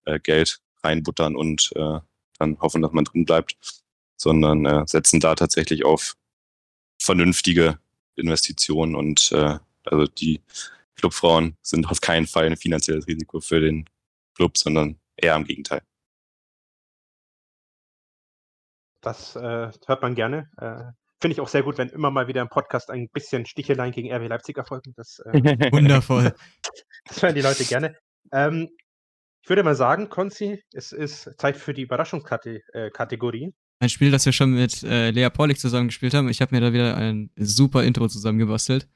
äh, 0.06 0.18
Geld 0.18 0.60
reinbuttern 0.82 1.36
und 1.36 1.70
äh, 1.76 2.00
dann 2.38 2.58
hoffen, 2.60 2.82
dass 2.82 2.92
man 2.92 3.04
drin 3.04 3.24
bleibt, 3.24 3.56
sondern 4.16 4.64
äh, 4.64 4.84
setzen 4.86 5.20
da 5.20 5.34
tatsächlich 5.34 5.84
auf 5.84 6.16
vernünftige 6.98 7.78
Investitionen 8.16 8.94
und 8.94 9.30
äh, 9.32 9.58
also 9.84 10.06
die 10.06 10.40
Clubfrauen 10.96 11.56
sind 11.62 11.86
auf 11.90 12.00
keinen 12.00 12.26
Fall 12.26 12.46
ein 12.46 12.56
finanzielles 12.56 13.06
Risiko 13.06 13.40
für 13.40 13.60
den 13.60 13.88
Club, 14.34 14.56
sondern 14.56 14.98
eher 15.16 15.36
im 15.36 15.44
Gegenteil. 15.44 15.82
Das 19.00 19.36
äh, 19.36 19.70
hört 19.86 20.02
man 20.02 20.14
gerne. 20.14 20.50
Äh, 20.56 20.92
Finde 21.20 21.32
ich 21.32 21.40
auch 21.40 21.48
sehr 21.48 21.62
gut, 21.62 21.78
wenn 21.78 21.88
immer 21.88 22.10
mal 22.10 22.28
wieder 22.28 22.42
im 22.42 22.48
Podcast 22.48 22.90
ein 22.90 23.08
bisschen 23.08 23.46
Sticheleien 23.46 23.92
gegen 23.92 24.12
RW 24.12 24.26
Leipzig 24.26 24.56
erfolgen. 24.58 24.94
Das, 24.96 25.20
äh, 25.20 25.32
Wundervoll. 25.72 26.34
das 27.06 27.22
hören 27.22 27.34
die 27.34 27.40
Leute 27.40 27.64
gerne. 27.64 27.96
Ähm, 28.32 28.68
ich 29.46 29.50
würde 29.50 29.62
mal 29.62 29.76
sagen, 29.76 30.08
Konzi, 30.08 30.60
es 30.72 30.90
ist 30.90 31.30
Zeit 31.38 31.56
für 31.56 31.72
die 31.72 31.82
Überraschungskategorie. 31.82 33.44
Äh, 33.44 33.52
ein 33.78 33.88
Spiel, 33.88 34.10
das 34.10 34.26
wir 34.26 34.32
schon 34.32 34.50
mit 34.50 34.82
äh, 34.82 35.12
Lea 35.12 35.30
Paulik 35.30 35.60
zusammen 35.60 35.86
gespielt 35.86 36.14
haben. 36.14 36.28
Ich 36.28 36.40
habe 36.40 36.52
mir 36.52 36.60
da 36.60 36.72
wieder 36.72 36.96
ein 36.96 37.30
super 37.36 37.84
Intro 37.84 38.08
zusammengebastelt. 38.08 38.88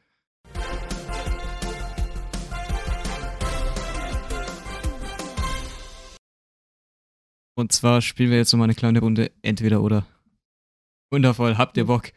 Und 7.54 7.70
zwar 7.70 8.02
spielen 8.02 8.32
wir 8.32 8.38
jetzt 8.38 8.52
nochmal 8.52 8.66
eine 8.66 8.74
kleine 8.74 8.98
Runde 8.98 9.30
Entweder 9.42 9.80
oder. 9.82 10.04
Wundervoll, 11.12 11.58
habt 11.58 11.76
ihr 11.76 11.86
Bock? 11.86 12.10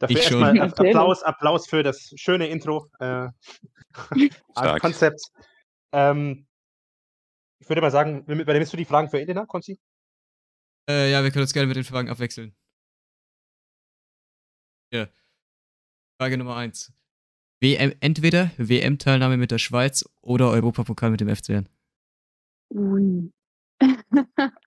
Dafür 0.00 0.16
ich 0.16 0.22
erstmal 0.24 0.60
Applaus, 0.60 1.22
Applaus 1.22 1.68
für 1.68 1.84
das 1.84 2.12
schöne 2.16 2.48
Intro. 2.48 2.88
Äh, 2.98 3.28
Konzept. 4.80 5.20
Ähm, 5.92 6.48
ich 7.66 7.68
würde 7.68 7.80
mal 7.80 7.90
sagen, 7.90 8.24
übernimmst 8.26 8.72
du 8.72 8.76
die 8.76 8.84
Fragen 8.84 9.08
für 9.08 9.20
Elena, 9.20 9.44
Konzi? 9.44 9.80
Äh, 10.88 11.10
ja, 11.10 11.24
wir 11.24 11.32
können 11.32 11.42
uns 11.42 11.52
gerne 11.52 11.66
mit 11.66 11.76
den 11.76 11.82
Fragen 11.82 12.08
abwechseln. 12.08 12.54
Ja. 14.92 15.08
Frage 16.16 16.38
Nummer 16.38 16.54
1. 16.58 16.92
WM, 17.60 17.92
entweder 17.98 18.52
WM-Teilnahme 18.56 19.36
mit 19.36 19.50
der 19.50 19.58
Schweiz 19.58 20.04
oder 20.20 20.50
Europapokal 20.50 21.10
mit 21.10 21.20
dem 21.20 21.34
FCN. 21.34 21.68
Ui. 22.72 23.32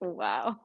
wow. 0.02 0.58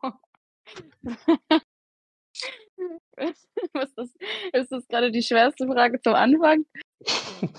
Was 3.73 3.93
ist, 3.97 4.17
ist 4.53 4.73
das 4.73 4.89
gerade 4.89 5.13
die 5.13 5.23
schwerste 5.23 5.69
Frage 5.69 6.01
zum 6.03 6.15
Anfang? 6.15 6.67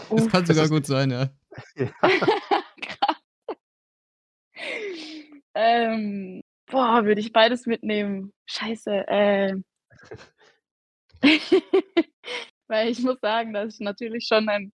Das 0.10 0.28
kann 0.28 0.46
sogar 0.46 0.68
gut 0.68 0.86
sein, 0.86 1.12
ja. 1.12 1.30
ja. 1.78 1.90
Ähm, 5.54 6.42
boah, 6.68 7.06
würde 7.06 7.22
ich 7.22 7.32
beides 7.32 7.66
mitnehmen. 7.66 8.34
Scheiße. 8.46 9.08
Äh. 9.08 9.56
Weil 12.68 12.90
ich 12.90 13.00
muss 13.00 13.20
sagen, 13.22 13.54
dass 13.54 13.76
ich 13.76 13.80
natürlich 13.80 14.26
schon 14.28 14.50
ein 14.50 14.74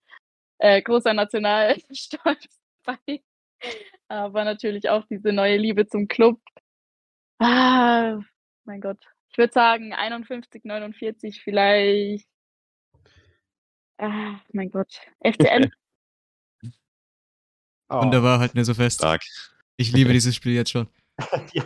äh, 0.60 0.82
großer 0.82 1.14
Nationalstolz 1.14 2.60
bei. 2.86 3.22
Aber 4.08 4.44
natürlich 4.44 4.90
auch 4.90 5.06
diese 5.06 5.32
neue 5.32 5.58
Liebe 5.58 5.86
zum 5.88 6.08
Club. 6.08 6.40
Ah, 7.40 8.20
mein 8.66 8.82
Gott. 8.82 9.04
Ich 9.32 9.38
würde 9.38 9.54
sagen 9.54 9.94
51, 9.94 10.66
49 10.66 11.42
vielleicht. 11.44 12.28
Ah, 13.98 14.40
mein 14.52 14.72
Gott. 14.72 15.00
FCN. 15.24 15.72
Oh. 17.90 18.02
Wunderbar, 18.02 18.40
halten 18.40 18.56
wir 18.56 18.66
so 18.66 18.74
fest. 18.74 18.98
Stark. 18.98 19.24
Ich 19.82 19.92
liebe 19.94 20.14
dieses 20.14 20.36
Spiel 20.36 20.54
jetzt 20.54 20.72
schon. 20.72 20.88
Ja. 21.54 21.64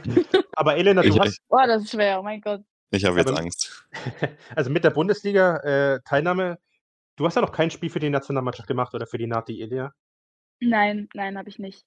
Aber 0.55 0.76
Elena, 0.78 1.01
du 1.01 1.09
Ich- 1.09 1.20
hast 1.20 1.39
Boah, 1.47 1.68
das 1.68 1.84
ist 1.84 1.91
schwer, 1.91 2.20
oh 2.20 2.24
mein 2.24 2.41
Gott. 2.41 2.61
Ich 2.91 3.03
habe 3.05 3.18
jetzt 3.20 3.30
Aber- 3.30 3.39
Angst. 3.39 3.86
also 4.55 4.70
mit 4.70 4.84
der 4.84 4.89
Bundesliga-Teilnahme, 4.91 6.57
du 7.18 7.26
hast 7.26 7.36
ja 7.36 7.41
noch 7.41 7.51
kein 7.51 7.72
Spiel 7.72 7.89
für 7.89 7.99
die 7.99 8.09
Nationalmannschaft 8.09 8.68
gemacht 8.68 8.93
oder 8.93 9.05
für 9.07 9.18
die 9.18 9.28
Nati 9.28 9.61
Elia. 9.61 9.93
Nein, 10.61 11.09
nein, 11.13 11.38
habe 11.38 11.49
ich 11.49 11.59
nicht. 11.59 11.86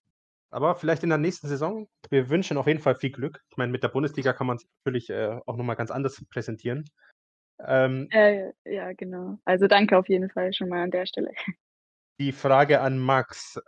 Aber 0.50 0.74
vielleicht 0.76 1.02
in 1.02 1.08
der 1.10 1.18
nächsten 1.18 1.48
Saison. 1.48 1.88
Wir 2.10 2.28
wünschen 2.30 2.56
auf 2.56 2.66
jeden 2.66 2.80
Fall 2.80 2.94
viel 2.94 3.10
Glück. 3.10 3.42
Ich 3.50 3.56
meine, 3.56 3.72
mit 3.72 3.82
der 3.82 3.88
Bundesliga 3.88 4.32
kann 4.32 4.46
man 4.46 4.56
es 4.56 4.66
natürlich 4.84 5.10
äh, 5.10 5.38
auch 5.46 5.56
nochmal 5.56 5.76
ganz 5.76 5.90
anders 5.90 6.22
präsentieren. 6.30 6.84
Ähm, 7.66 8.08
Äh, 8.10 8.52
ja, 8.64 8.92
genau. 8.94 9.38
Also 9.44 9.66
danke 9.66 9.98
auf 9.98 10.08
jeden 10.08 10.30
Fall 10.30 10.52
schon 10.54 10.68
mal 10.68 10.82
an 10.82 10.90
der 10.90 11.04
Stelle. 11.06 11.32
die 12.20 12.32
Frage 12.32 12.80
an 12.80 12.98
Max. 12.98 13.60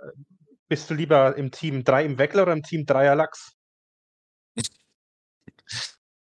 Bist 0.70 0.88
du 0.88 0.94
lieber 0.94 1.36
im 1.36 1.50
Team 1.50 1.82
3 1.82 2.04
im 2.04 2.18
Weckler 2.18 2.44
oder 2.44 2.52
im 2.52 2.62
Team 2.62 2.82
3er 2.86 3.16
Lachs? 3.16 3.56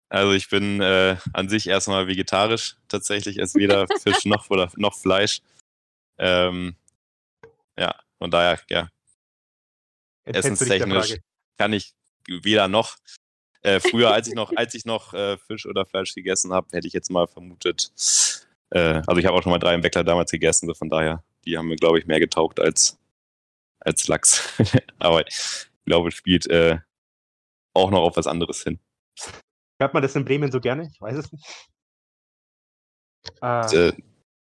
Also 0.09 0.33
ich 0.33 0.49
bin 0.49 0.81
äh, 0.81 1.19
an 1.35 1.51
sich 1.51 1.67
erstmal 1.67 2.07
vegetarisch. 2.07 2.77
Tatsächlich 2.89 3.39
esse 3.39 3.59
weder 3.59 3.87
Fisch 4.03 4.25
noch, 4.25 4.49
oder, 4.49 4.73
noch 4.77 4.95
Fleisch. 4.95 5.43
Ähm, 6.17 6.77
ja, 7.79 7.95
von 8.17 8.31
daher, 8.31 8.59
ja, 8.71 8.89
essenstechnisch 10.25 11.19
kann 11.59 11.75
ich 11.75 11.93
weder 12.27 12.69
noch. 12.69 12.97
Äh, 13.61 13.81
früher, 13.81 14.13
als 14.15 14.29
ich 14.29 14.35
noch, 14.35 14.57
als 14.57 14.75
ich 14.75 14.87
noch 14.87 15.13
äh, 15.13 15.37
Fisch 15.37 15.67
oder 15.67 15.85
Fleisch 15.85 16.15
gegessen 16.15 16.55
habe, 16.55 16.69
hätte 16.73 16.87
ich 16.87 16.95
jetzt 16.95 17.11
mal 17.11 17.27
vermutet. 17.27 17.93
Äh, 18.71 19.03
also 19.07 19.17
ich 19.19 19.27
habe 19.27 19.37
auch 19.37 19.43
schon 19.43 19.53
mal 19.53 19.59
drei 19.59 19.75
im 19.75 19.83
Weckler 19.83 20.05
damals 20.05 20.31
gegessen, 20.31 20.69
so 20.69 20.73
von 20.75 20.89
daher, 20.89 21.23
die 21.45 21.59
haben 21.59 21.69
mir, 21.69 21.77
glaube 21.77 21.99
ich, 21.99 22.07
mehr 22.07 22.19
getaugt 22.19 22.61
als, 22.61 22.99
als 23.85 24.09
Lachs. 24.09 24.43
Aber 24.99 25.27
ich 25.27 25.69
glaube, 25.85 26.09
es 26.09 26.15
spielt 26.15 26.47
äh, 26.49 26.79
auch 27.75 27.91
noch 27.91 28.03
auf 28.03 28.17
was 28.17 28.27
anderes 28.27 28.63
hin. 28.63 28.79
Hört 29.81 29.95
man 29.95 30.03
das 30.03 30.15
in 30.15 30.25
Bremen 30.25 30.53
so 30.53 30.61
gerne? 30.61 30.89
Ich 30.93 31.01
weiß 31.01 31.17
es 31.17 31.33
nicht. 31.33 31.45
Äh, 33.41 33.89
Äh, 33.89 33.93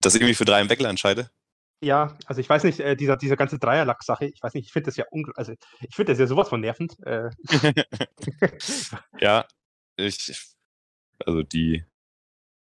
dass 0.02 0.16
ich 0.16 0.22
mich 0.22 0.38
für 0.38 0.46
drei 0.46 0.62
im 0.62 0.70
Weckler 0.70 0.90
entscheide. 0.90 1.30
ja, 1.84 2.18
also 2.26 2.42
ich 2.42 2.50
weiß 2.50 2.64
nicht, 2.64 2.80
äh, 2.80 2.96
dieser, 2.96 3.18
dieser 3.18 3.36
ganze 3.36 3.60
Dreierlachs-Sache, 3.60 4.26
ich 4.26 4.42
weiß 4.42 4.54
nicht, 4.54 4.68
ich 4.68 4.74
finde 4.74 4.88
das 4.88 4.98
ja 4.98 5.06
also 5.36 5.54
ich 5.82 5.96
finde 5.96 6.12
das 6.12 6.20
ja 6.20 6.28
sowas 6.28 6.50
von 6.50 6.62
nervend. 6.62 6.96
Äh, 7.06 7.30
ja, 9.20 9.46
ich, 9.98 10.56
also 11.26 11.44
die 11.44 11.86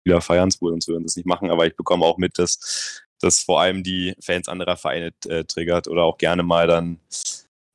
Spieler 0.00 0.20
feiern 0.20 0.48
es 0.48 0.60
wohl 0.60 0.72
und 0.72 0.86
würden 0.88 1.04
das 1.04 1.16
nicht 1.16 1.26
machen, 1.26 1.50
aber 1.50 1.66
ich 1.66 1.76
bekomme 1.76 2.04
auch 2.04 2.18
mit, 2.18 2.38
dass 2.38 3.04
das 3.22 3.42
vor 3.42 3.60
allem 3.60 3.82
die 3.82 4.14
Fans 4.20 4.48
anderer 4.48 4.76
Vereine 4.76 5.12
äh, 5.26 5.44
triggert 5.44 5.88
oder 5.88 6.02
auch 6.04 6.18
gerne 6.18 6.42
mal 6.42 6.66
dann 6.66 6.98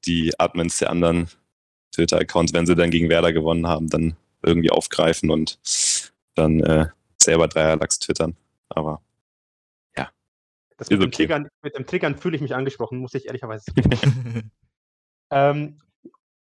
die 0.05 0.33
Admins 0.39 0.77
der 0.77 0.89
anderen 0.89 1.27
Twitter-Accounts, 1.93 2.53
wenn 2.53 2.65
sie 2.65 2.75
dann 2.75 2.91
gegen 2.91 3.09
Werder 3.09 3.33
gewonnen 3.33 3.67
haben, 3.67 3.89
dann 3.89 4.15
irgendwie 4.43 4.71
aufgreifen 4.71 5.31
und 5.31 5.59
dann 6.35 6.59
äh, 6.61 6.87
selber 7.21 7.47
Dreierlachs 7.47 7.99
twittern. 7.99 8.35
Aber 8.69 9.01
das 10.77 10.89
Ist 10.89 10.91
mit 10.91 11.01
dem, 11.01 11.07
okay. 11.07 11.15
Triggern, 11.15 11.49
mit 11.63 11.75
dem 11.75 11.85
Triggern 11.87 12.15
fühle 12.15 12.35
ich 12.35 12.41
mich 12.41 12.53
angesprochen, 12.53 12.99
muss 12.99 13.15
ich 13.15 13.25
ehrlicherweise 13.25 13.65
zugeben. 13.65 14.51
ähm, 15.31 15.77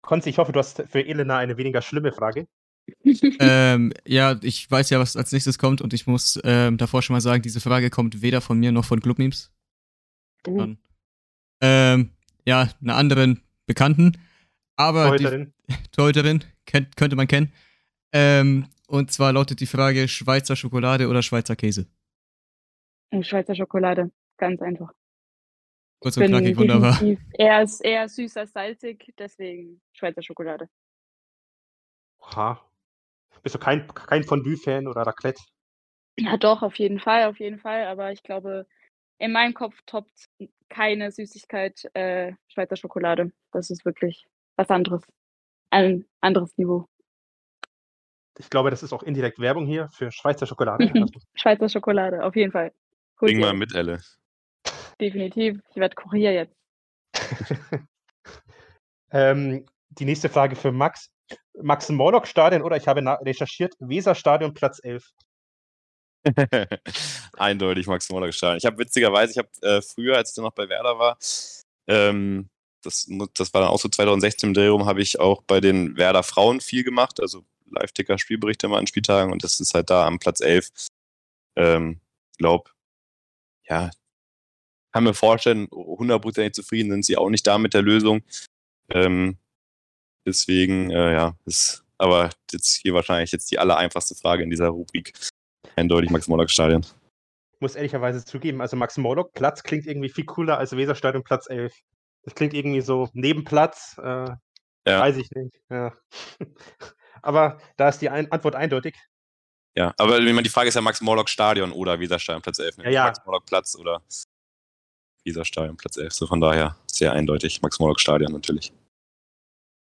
Konzi, 0.02 0.30
ich 0.30 0.38
hoffe, 0.38 0.52
du 0.52 0.60
hast 0.60 0.84
für 0.88 1.06
Elena 1.06 1.38
eine 1.38 1.58
weniger 1.58 1.82
schlimme 1.82 2.14
Frage. 2.14 2.48
Ähm, 3.40 3.94
ja, 4.06 4.38
ich 4.42 4.70
weiß 4.70 4.90
ja, 4.90 5.00
was 5.00 5.16
als 5.16 5.32
nächstes 5.32 5.58
kommt 5.58 5.82
und 5.82 5.94
ich 5.94 6.08
muss 6.08 6.40
ähm, 6.44 6.78
davor 6.78 7.02
schon 7.02 7.16
mal 7.16 7.22
sagen, 7.22 7.42
diese 7.42 7.60
Frage 7.60 7.90
kommt 7.90 8.22
weder 8.22 8.42
von 8.42 8.60
mir 8.60 8.72
noch 8.72 8.86
von 8.86 9.00
Clubmemes. 9.00 9.52
Sondern, 10.46 10.78
Ähm, 11.62 12.12
ja, 12.46 12.70
einer 12.82 12.96
anderen 12.96 13.42
Bekannten. 13.66 14.18
Aber 14.76 15.18
die 15.18 15.24
Torhüterin. 15.24 15.54
Torhüterin 15.92 16.44
kennt, 16.66 16.96
könnte 16.96 17.16
man 17.16 17.28
kennen. 17.28 17.52
Ähm, 18.14 18.68
und 18.88 19.12
zwar 19.12 19.34
lautet 19.34 19.60
die 19.60 19.66
Frage: 19.66 20.08
Schweizer 20.08 20.56
Schokolade 20.56 21.08
oder 21.08 21.22
Schweizer 21.22 21.56
Käse? 21.56 21.88
oh, 23.12 23.22
Schweizer 23.22 23.56
Schokolade. 23.56 24.12
Ganz 24.38 24.62
einfach. 24.62 24.94
Kurz 26.00 26.16
und 26.16 26.28
knackig, 26.28 26.58
wunderbar. 26.58 26.94
definitiv 26.94 27.20
eher, 27.34 27.66
eher 27.82 28.08
süß 28.10 28.38
als 28.38 28.54
salzig, 28.54 29.14
deswegen 29.18 29.82
Schweizer 29.92 30.22
Schokolade. 30.22 30.70
Oha. 32.20 32.69
Bist 33.44 33.56
du 33.56 33.60
kein, 33.60 33.88
kein 33.88 34.24
Fondue-Fan 34.24 34.88
oder 34.88 35.02
Raclette? 35.02 35.42
Ja, 36.20 36.38
doch, 36.38 36.62
auf 36.62 36.76
jeden 36.76 37.00
Fall, 37.00 37.26
auf 37.26 37.40
jeden 37.40 37.60
Fall. 37.60 37.86
Aber 37.86 38.12
ich 38.12 38.24
glaube, 38.24 38.68
in 39.20 39.32
meinem 39.32 39.54
Kopf 39.54 39.76
toppt 39.86 40.30
keine 40.70 41.12
Süßigkeit 41.12 41.90
äh, 41.94 42.34
Schweizer 42.48 42.76
Schokolade. 42.76 43.32
Das 43.52 43.70
ist 43.70 43.86
wirklich 43.86 44.26
was 44.56 44.70
anderes. 44.70 45.04
Ein 45.72 46.06
anderes 46.22 46.58
Niveau. 46.58 46.86
Ich 48.38 48.50
glaube, 48.50 48.70
das 48.70 48.84
ist 48.84 48.94
auch 48.94 49.04
indirekt 49.04 49.40
Werbung 49.40 49.66
hier 49.66 49.90
für 49.92 50.12
Schweizer 50.12 50.46
Schokolade. 50.46 50.92
Mhm. 50.94 51.10
Schweizer 51.36 51.68
Schokolade, 51.68 52.24
auf 52.24 52.36
jeden 52.36 52.52
Fall. 52.52 52.72
Holt 53.20 53.32
bring 53.32 53.40
mal 53.40 53.54
mit, 53.54 53.76
Elle. 53.76 54.00
Definitiv. 55.00 55.60
Ich 55.70 55.76
werde 55.76 55.96
Kurier 55.96 56.32
jetzt. 56.32 56.56
ähm, 59.12 59.66
die 59.90 60.06
nächste 60.06 60.30
Frage 60.30 60.56
für 60.56 60.72
Max. 60.72 61.12
Max-Morlock-Stadion 61.62 62.62
oder 62.62 62.78
ich 62.78 62.88
habe 62.88 63.02
recherchiert, 63.26 63.76
Weser-Stadion 63.80 64.54
Platz 64.54 64.80
11. 64.84 65.12
Eindeutig 67.38 67.88
Max 67.88 68.10
Moller 68.10 68.28
gestanden. 68.28 68.58
Ich 68.58 68.66
habe 68.66 68.78
witzigerweise, 68.78 69.32
ich 69.32 69.38
habe 69.38 69.50
äh, 69.62 69.82
früher, 69.82 70.18
als 70.18 70.32
ich 70.32 70.36
dann 70.36 70.46
noch 70.46 70.54
bei 70.54 70.68
Werder 70.68 71.00
war, 71.00 71.18
ähm, 71.88 72.50
das, 72.84 73.08
das 73.34 73.54
war 73.54 73.62
dann 73.62 73.70
auch 73.70 73.80
so 73.80 73.90
2016 73.90 74.50
im 74.50 74.54
Dreh 74.54 74.68
rum, 74.68 74.86
habe 74.86 75.02
ich 75.02 75.20
auch 75.20 75.44
bei 75.44 75.60
den 75.60 75.98
Werder 75.98 76.24
Frauen 76.24 76.62
viel 76.62 76.84
gemacht, 76.84 77.20
also 77.20 77.46
Live-Ticker, 77.72 78.18
Spielberichte 78.18 78.68
mal 78.68 78.80
an 78.80 78.88
Spieltagen 78.88 79.32
und 79.32 79.44
das 79.44 79.60
ist 79.60 79.74
halt 79.74 79.90
da 79.90 80.06
am 80.06 80.20
Platz 80.20 80.42
11. 80.42 80.70
Ähm, 81.56 82.00
glaub, 82.38 82.74
ja, 83.68 83.92
kann 84.92 85.04
mir 85.04 85.14
vorstellen, 85.14 85.68
hundertprozentig 85.72 86.54
zufrieden 86.54 86.92
sind 86.92 87.06
sie 87.06 87.18
auch 87.18 87.30
nicht 87.30 87.46
da 87.46 87.58
mit 87.58 87.74
der 87.74 87.82
Lösung. 87.82 88.24
Ähm, 88.90 89.38
deswegen, 90.26 90.92
äh, 90.92 91.14
ja, 91.14 91.36
ist 91.46 91.84
aber 91.98 92.30
jetzt 92.52 92.76
hier 92.82 92.94
wahrscheinlich 92.94 93.32
jetzt 93.32 93.52
die 93.52 93.60
aller 93.60 93.78
einfachste 93.78 94.16
Frage 94.16 94.44
in 94.44 94.50
dieser 94.50 94.70
Rubrik. 94.70 95.14
Eindeutig 95.76 96.10
Max 96.10 96.28
Morlock 96.28 96.50
Stadion. 96.50 96.86
muss 97.60 97.76
ehrlicherweise 97.76 98.24
zugeben, 98.24 98.62
also 98.62 98.78
Max 98.78 98.98
Morlock 98.98 99.34
Platz 99.34 99.64
klingt 99.64 99.86
irgendwie 99.86 100.10
viel 100.10 100.26
cooler 100.26 100.58
als 100.58 100.76
Weserstadion 100.76 101.24
Platz 101.24 101.50
11. 101.50 101.74
Das 102.24 102.36
klingt 102.36 102.54
irgendwie 102.54 102.82
so 102.82 103.10
Nebenplatz, 103.14 103.98
äh, 104.02 104.30
Ja. 104.88 105.00
weiß 105.02 105.18
ich 105.18 105.30
nicht. 105.32 105.56
Ja. 105.70 105.94
Aber 107.22 107.60
da 107.78 107.90
ist 107.90 108.00
die 108.02 108.10
ein 108.10 108.32
Antwort 108.32 108.56
eindeutig. 108.56 108.96
Ja, 109.76 109.94
aber 109.98 110.18
ich 110.20 110.26
meine, 110.26 110.44
die 110.44 110.50
Frage 110.50 110.68
ist 110.70 110.76
ja 110.76 110.82
Max 110.82 111.00
Morlock 111.02 111.30
Stadion 111.30 111.72
oder 111.72 112.00
Weserstadion 112.00 112.42
Platz 112.42 112.60
11. 112.60 112.78
ne? 112.78 112.84
Ja, 112.86 112.90
ja. 112.90 113.04
Max 113.06 113.20
Morlock 113.26 113.46
Platz 113.46 113.76
oder 113.76 114.02
Weserstadion 115.26 115.78
Platz 115.78 115.98
11. 115.98 116.14
So 116.14 116.28
von 116.28 116.42
daher 116.42 116.76
sehr 116.88 117.14
eindeutig 117.14 117.62
Max 117.62 117.80
Morlock 117.80 118.00
Stadion 118.00 118.32
natürlich. 118.32 118.74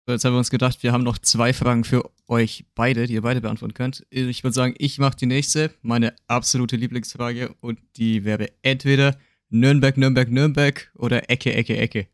So, 0.04 0.12
jetzt 0.12 0.24
haben 0.24 0.32
wir 0.32 0.38
uns 0.38 0.50
gedacht, 0.50 0.82
wir 0.82 0.92
haben 0.92 1.04
noch 1.04 1.16
zwei 1.18 1.52
Fragen 1.52 1.84
für 1.84 2.10
euch 2.26 2.64
beide, 2.74 3.06
die 3.06 3.14
ihr 3.14 3.22
beide 3.22 3.40
beantworten 3.40 3.74
könnt. 3.74 4.04
Ich 4.10 4.42
würde 4.42 4.52
sagen, 4.52 4.74
ich 4.78 4.98
mache 4.98 5.14
die 5.16 5.26
nächste, 5.26 5.70
meine 5.80 6.12
absolute 6.26 6.74
Lieblingsfrage 6.74 7.54
und 7.60 7.78
die 7.96 8.24
wäre 8.24 8.48
entweder 8.62 9.16
Nürnberg, 9.50 9.96
Nürnberg, 9.96 10.28
Nürnberg 10.28 10.90
oder 10.96 11.30
Ecke, 11.30 11.54
Ecke, 11.54 11.76
Ecke. 11.76 12.08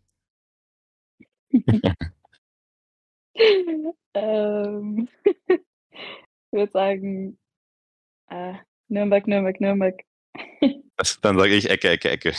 ähm, 4.13 5.09
ich 5.49 6.53
würde 6.53 6.73
sagen, 6.73 7.39
äh, 8.29 8.53
Nürnberg, 8.89 9.27
Nürnberg, 9.27 9.59
Nürnberg. 9.63 9.99
Dann 11.23 11.39
sage 11.39 11.55
ich 11.55 11.71
Ecke, 11.71 11.89
Ecke, 11.89 12.11
Ecke. 12.11 12.35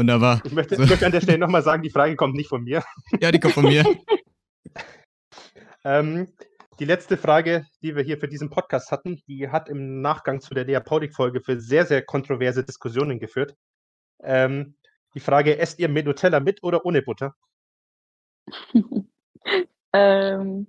Wunderbar. 0.00 0.40
Ich 0.44 0.52
möchte, 0.52 0.76
So. 0.76 0.82
ich 0.82 0.88
möchte 0.88 1.04
an 1.04 1.12
der 1.12 1.20
Stelle 1.20 1.36
nochmal 1.36 1.62
sagen, 1.62 1.82
die 1.82 1.90
Frage 1.90 2.16
kommt 2.16 2.34
nicht 2.34 2.48
von 2.48 2.64
mir. 2.64 2.82
Ja, 3.20 3.30
die 3.30 3.38
kommt 3.38 3.54
von 3.54 3.64
mir. 3.64 3.84
Ähm, 5.82 6.28
die 6.78 6.84
letzte 6.84 7.16
Frage, 7.16 7.64
die 7.82 7.96
wir 7.96 8.02
hier 8.02 8.18
für 8.18 8.28
diesen 8.28 8.50
Podcast 8.50 8.92
hatten, 8.92 9.22
die 9.26 9.48
hat 9.48 9.70
im 9.70 10.02
Nachgang 10.02 10.42
zu 10.42 10.52
der 10.52 10.66
Lea 10.66 10.78
Paulik-Folge 10.78 11.40
für 11.40 11.58
sehr, 11.58 11.86
sehr 11.86 12.02
kontroverse 12.02 12.62
Diskussionen 12.62 13.18
geführt. 13.18 13.56
Ähm, 14.22 14.74
die 15.14 15.20
Frage, 15.20 15.56
esst 15.56 15.78
ihr 15.78 15.88
mit 15.88 16.04
Nutella 16.04 16.38
mit 16.38 16.62
oder 16.62 16.84
ohne 16.84 17.00
Butter? 17.00 17.34
ähm, 19.94 20.66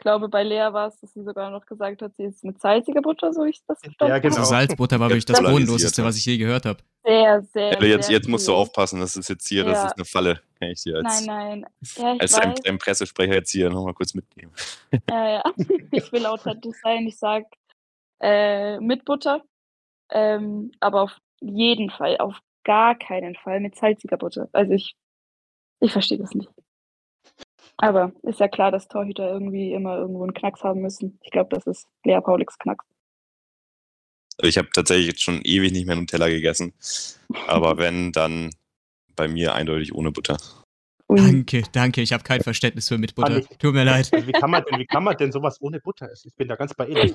ich 0.00 0.02
glaube, 0.02 0.30
bei 0.30 0.42
Lea 0.42 0.72
war 0.72 0.88
es, 0.88 0.98
dass 0.98 1.12
sie 1.12 1.22
sogar 1.22 1.50
noch 1.50 1.66
gesagt 1.66 2.00
hat, 2.00 2.16
sie 2.16 2.22
ist 2.24 2.42
mit 2.42 2.58
salziger 2.58 3.02
Butter, 3.02 3.34
so 3.34 3.44
ich 3.44 3.60
das 3.66 3.80
verstanden 3.80 4.22
genau. 4.22 4.36
Also 4.38 4.48
Salzbutter 4.48 4.98
war 4.98 5.10
wirklich 5.10 5.26
das 5.26 5.36
Polarisiert, 5.36 5.66
bodenloseste, 5.66 6.00
ja. 6.00 6.08
was 6.08 6.16
ich 6.16 6.24
je 6.24 6.38
gehört 6.38 6.64
habe. 6.64 6.78
Sehr, 7.04 7.42
sehr, 7.42 7.76
Elle, 7.76 7.86
jetzt, 7.88 8.06
sehr 8.06 8.16
jetzt 8.16 8.26
musst 8.26 8.48
du 8.48 8.54
aufpassen, 8.54 8.98
das 8.98 9.14
ist 9.14 9.28
jetzt 9.28 9.46
hier, 9.46 9.62
das 9.62 9.74
Ja. 9.76 9.86
ist 9.88 9.96
eine 9.96 10.06
Falle. 10.06 10.40
Kann 10.58 10.70
ich 10.70 10.82
dir 10.82 10.96
als, 10.96 11.26
Nein, 11.26 11.26
nein. 11.26 11.66
Ja, 11.98 12.14
ich 12.14 12.22
als 12.22 12.32
dein, 12.32 12.50
weiß. 12.52 12.60
dein 12.64 12.78
Pressesprecher 12.78 13.34
jetzt 13.34 13.50
hier 13.50 13.68
nochmal 13.68 13.92
kurz 13.92 14.14
mitgeben. 14.14 14.52
Ja, 15.10 15.28
ja. 15.28 15.42
Ich 15.92 16.10
will 16.12 16.24
authentisch 16.24 16.76
sein. 16.82 17.06
Ich 17.06 17.18
sag 17.18 17.44
äh, 18.22 18.80
mit 18.80 19.04
Butter. 19.04 19.44
Ähm, 20.10 20.72
aber 20.80 21.02
auf 21.02 21.18
jeden 21.42 21.90
Fall, 21.90 22.16
auf 22.16 22.38
gar 22.64 22.94
keinen 22.94 23.34
Fall 23.34 23.60
mit 23.60 23.76
salziger 23.76 24.16
Butter. 24.16 24.48
Also 24.52 24.72
ich, 24.72 24.96
ich 25.80 25.92
verstehe 25.92 26.16
das 26.16 26.32
nicht. 26.32 26.48
Aber 27.82 28.12
ist 28.22 28.40
ja 28.40 28.48
klar, 28.48 28.70
dass 28.70 28.88
Torhüter 28.88 29.30
irgendwie 29.32 29.72
immer 29.72 29.96
irgendwo 29.96 30.22
einen 30.22 30.34
Knacks 30.34 30.62
haben 30.62 30.82
müssen. 30.82 31.18
Ich 31.22 31.30
glaube, 31.30 31.54
das 31.54 31.66
ist 31.66 31.88
Lea 32.04 32.20
Paulix 32.20 32.58
Knacks. 32.58 32.84
Ich 34.42 34.58
habe 34.58 34.68
tatsächlich 34.72 35.08
jetzt 35.08 35.22
schon 35.22 35.40
ewig 35.42 35.72
nicht 35.72 35.86
mehr 35.86 35.96
Nutella 35.96 36.28
gegessen. 36.28 36.74
Aber 37.46 37.78
wenn, 37.78 38.12
dann 38.12 38.50
bei 39.16 39.28
mir 39.28 39.54
eindeutig 39.54 39.94
ohne 39.94 40.12
Butter. 40.12 40.36
Danke, 41.08 41.62
danke. 41.72 42.02
Ich 42.02 42.12
habe 42.12 42.22
kein 42.22 42.40
Verständnis 42.40 42.88
für 42.88 42.98
mit 42.98 43.14
Butter. 43.14 43.42
Tut 43.58 43.74
mir 43.74 43.84
leid. 43.84 44.10
Also 44.12 44.26
wie, 44.26 44.32
kann 44.32 44.50
man 44.50 44.62
denn, 44.64 44.78
wie 44.78 44.86
kann 44.86 45.02
man 45.02 45.16
denn 45.16 45.32
sowas 45.32 45.60
ohne 45.60 45.80
Butter 45.80 46.10
essen? 46.10 46.28
Ich 46.28 46.36
bin 46.36 46.48
da 46.48 46.56
ganz 46.56 46.74
bei 46.74 46.86
Ihnen. 46.86 47.14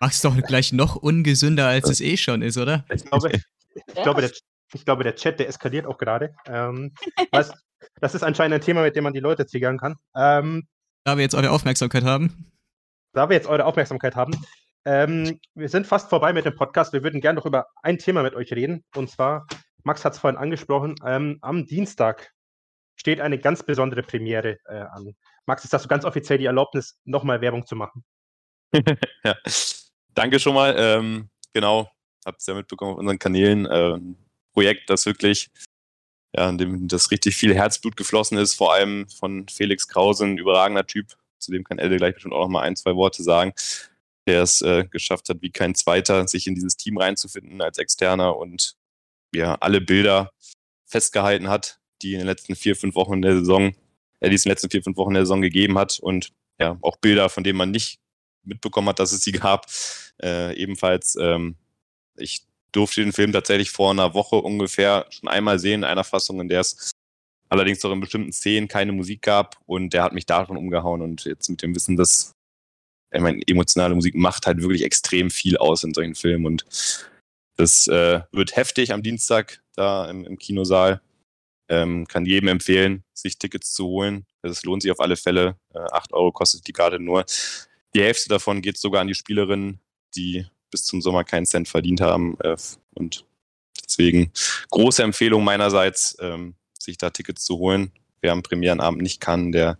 Mach's 0.00 0.20
doch 0.22 0.36
gleich 0.42 0.72
noch 0.72 0.96
ungesünder, 0.96 1.68
als 1.68 1.88
es 1.88 2.00
eh 2.00 2.16
schon 2.16 2.42
ist, 2.42 2.56
oder? 2.56 2.84
Ich 2.92 3.04
glaube, 3.04 3.30
ich 3.74 4.02
glaube, 4.02 4.22
der, 4.22 4.30
ich 4.72 4.84
glaube, 4.84 5.04
der 5.04 5.14
Chat, 5.14 5.38
der 5.38 5.48
eskaliert 5.48 5.86
auch 5.86 5.98
gerade. 5.98 6.34
Ähm, 6.46 6.92
was, 7.30 7.52
das 8.00 8.14
ist 8.14 8.22
anscheinend 8.22 8.54
ein 8.54 8.60
Thema, 8.60 8.82
mit 8.82 8.96
dem 8.96 9.04
man 9.04 9.12
die 9.12 9.20
Leute 9.20 9.46
triggern 9.46 9.78
kann. 9.78 9.96
Ähm, 10.16 10.66
Da 11.04 11.16
wir 11.16 11.22
jetzt 11.22 11.34
eure 11.34 11.50
Aufmerksamkeit 11.50 12.04
haben. 12.04 12.50
da 13.12 13.28
wir 13.28 13.36
jetzt 13.36 13.48
eure 13.48 13.64
Aufmerksamkeit 13.64 14.14
haben, 14.16 14.32
ähm, 14.84 15.38
wir 15.54 15.68
sind 15.68 15.86
fast 15.86 16.08
vorbei 16.08 16.32
mit 16.32 16.44
dem 16.44 16.54
Podcast. 16.54 16.92
Wir 16.92 17.02
würden 17.02 17.20
gerne 17.20 17.36
noch 17.38 17.46
über 17.46 17.66
ein 17.82 17.98
Thema 17.98 18.22
mit 18.22 18.34
euch 18.34 18.52
reden. 18.52 18.84
Und 18.94 19.10
zwar, 19.10 19.46
Max 19.82 20.04
hat 20.04 20.14
es 20.14 20.18
vorhin 20.18 20.38
angesprochen, 20.38 20.94
ähm, 21.04 21.38
am 21.42 21.66
Dienstag 21.66 22.32
steht 22.96 23.20
eine 23.20 23.38
ganz 23.38 23.62
besondere 23.62 24.02
Premiere 24.02 24.58
äh, 24.66 24.84
an. 24.92 25.14
Max, 25.46 25.64
ist 25.64 25.72
das 25.72 25.82
so 25.82 25.88
ganz 25.88 26.04
offiziell 26.04 26.38
die 26.38 26.46
Erlaubnis, 26.46 26.98
nochmal 27.04 27.40
Werbung 27.40 27.66
zu 27.66 27.76
machen? 27.76 28.04
ja. 29.24 29.36
Danke 30.14 30.40
schon 30.40 30.54
mal. 30.54 30.74
Ähm, 30.76 31.30
genau, 31.52 31.90
habt 32.26 32.42
ihr 32.46 32.54
ja 32.54 32.58
mitbekommen 32.58 32.92
auf 32.92 32.98
unseren 32.98 33.18
Kanälen. 33.18 33.66
Äh, 33.66 33.94
ein 33.94 34.16
Projekt, 34.52 34.90
das 34.90 35.06
wirklich, 35.06 35.50
ja, 36.36 36.48
in 36.48 36.58
dem 36.58 36.88
das 36.88 37.10
richtig 37.10 37.36
viel 37.36 37.54
Herzblut 37.54 37.96
geflossen 37.96 38.38
ist, 38.38 38.54
vor 38.54 38.74
allem 38.74 39.08
von 39.08 39.48
Felix 39.48 39.88
Krause, 39.88 40.24
ein 40.24 40.38
überragender 40.38 40.86
Typ. 40.86 41.16
Zu 41.38 41.52
dem 41.52 41.64
kann 41.64 41.78
Elde 41.78 41.96
gleich 41.96 42.14
bestimmt 42.14 42.34
auch 42.34 42.42
noch 42.42 42.48
mal 42.48 42.62
ein, 42.62 42.76
zwei 42.76 42.96
Worte 42.96 43.22
sagen, 43.22 43.52
der 44.26 44.42
es 44.42 44.60
äh, 44.60 44.84
geschafft 44.90 45.28
hat, 45.28 45.40
wie 45.40 45.50
kein 45.50 45.74
Zweiter, 45.74 46.26
sich 46.28 46.46
in 46.46 46.54
dieses 46.54 46.76
Team 46.76 46.98
reinzufinden 46.98 47.62
als 47.62 47.78
Externer 47.78 48.36
und 48.36 48.76
ja, 49.34 49.54
alle 49.56 49.80
Bilder 49.80 50.32
festgehalten 50.86 51.48
hat, 51.48 51.80
die 52.02 52.14
in 52.14 52.18
den 52.18 52.26
letzten 52.26 52.56
vier, 52.56 52.76
fünf 52.76 52.94
Wochen 52.94 53.22
der 53.22 53.38
Saison, 53.38 53.74
äh, 54.20 54.28
die 54.28 54.34
es 54.34 54.44
in 54.44 54.48
den 54.48 54.52
letzten 54.52 54.70
vier, 54.70 54.82
fünf 54.82 54.96
Wochen 54.96 55.14
der 55.14 55.22
Saison 55.22 55.40
gegeben 55.40 55.78
hat 55.78 55.98
und 56.00 56.32
ja, 56.60 56.76
auch 56.82 56.96
Bilder, 56.96 57.28
von 57.28 57.44
denen 57.44 57.58
man 57.58 57.70
nicht 57.70 58.00
mitbekommen 58.42 58.88
hat, 58.88 58.98
dass 58.98 59.12
es 59.12 59.22
sie 59.22 59.32
gab. 59.32 59.66
Äh, 60.20 60.56
ebenfalls, 60.56 61.16
ähm, 61.20 61.56
ich 62.16 62.47
durfte 62.72 63.02
den 63.02 63.12
Film 63.12 63.32
tatsächlich 63.32 63.70
vor 63.70 63.90
einer 63.90 64.14
Woche 64.14 64.36
ungefähr 64.36 65.06
schon 65.10 65.28
einmal 65.28 65.58
sehen, 65.58 65.80
in 65.80 65.84
einer 65.84 66.04
Fassung, 66.04 66.40
in 66.40 66.48
der 66.48 66.60
es 66.60 66.90
allerdings 67.48 67.84
auch 67.84 67.92
in 67.92 68.00
bestimmten 68.00 68.32
Szenen 68.32 68.68
keine 68.68 68.92
Musik 68.92 69.22
gab 69.22 69.58
und 69.66 69.94
der 69.94 70.02
hat 70.02 70.12
mich 70.12 70.26
da 70.26 70.44
schon 70.46 70.56
umgehauen 70.56 71.00
und 71.00 71.24
jetzt 71.24 71.48
mit 71.48 71.62
dem 71.62 71.74
Wissen, 71.74 71.96
dass 71.96 72.32
ich 73.10 73.20
meine, 73.22 73.40
emotionale 73.46 73.94
Musik 73.94 74.14
macht 74.14 74.46
halt 74.46 74.60
wirklich 74.60 74.84
extrem 74.84 75.30
viel 75.30 75.56
aus 75.56 75.82
in 75.82 75.94
solchen 75.94 76.14
Filmen 76.14 76.44
und 76.44 76.66
das 77.56 77.88
äh, 77.88 78.20
wird 78.32 78.54
heftig 78.56 78.92
am 78.92 79.02
Dienstag 79.02 79.62
da 79.74 80.08
im, 80.08 80.24
im 80.24 80.38
Kinosaal. 80.38 81.00
Ähm, 81.70 82.06
kann 82.06 82.24
jedem 82.24 82.48
empfehlen, 82.48 83.04
sich 83.12 83.38
Tickets 83.38 83.72
zu 83.74 83.86
holen. 83.86 84.26
Es 84.42 84.62
lohnt 84.64 84.82
sich 84.82 84.92
auf 84.92 85.00
alle 85.00 85.16
Fälle. 85.16 85.56
Äh, 85.74 85.80
8 85.80 86.12
Euro 86.14 86.32
kostet 86.32 86.66
die 86.66 86.72
Karte 86.72 86.98
nur. 86.98 87.26
Die 87.94 88.00
Hälfte 88.00 88.28
davon 88.28 88.62
geht 88.62 88.78
sogar 88.78 89.02
an 89.02 89.08
die 89.08 89.14
Spielerinnen, 89.14 89.80
die 90.14 90.46
bis 90.70 90.84
zum 90.84 91.00
Sommer 91.00 91.24
keinen 91.24 91.46
Cent 91.46 91.68
verdient 91.68 92.00
haben. 92.00 92.36
Äh, 92.40 92.56
und 92.94 93.24
deswegen 93.84 94.32
große 94.70 95.02
Empfehlung 95.02 95.44
meinerseits, 95.44 96.16
ähm, 96.20 96.54
sich 96.78 96.98
da 96.98 97.10
Tickets 97.10 97.44
zu 97.44 97.58
holen. 97.58 97.92
Wer 98.20 98.32
am 98.32 98.42
Premierenabend 98.42 99.02
nicht 99.02 99.20
kann, 99.20 99.52
der 99.52 99.78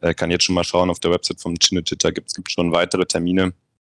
äh, 0.00 0.14
kann 0.14 0.30
jetzt 0.30 0.44
schon 0.44 0.54
mal 0.54 0.64
schauen. 0.64 0.90
Auf 0.90 1.00
der 1.00 1.10
Website 1.10 1.40
vom 1.40 1.56
Chinetitter 1.60 2.12
gibt 2.12 2.30
es 2.30 2.52
schon 2.52 2.72
weitere 2.72 3.06
Termine. 3.06 3.52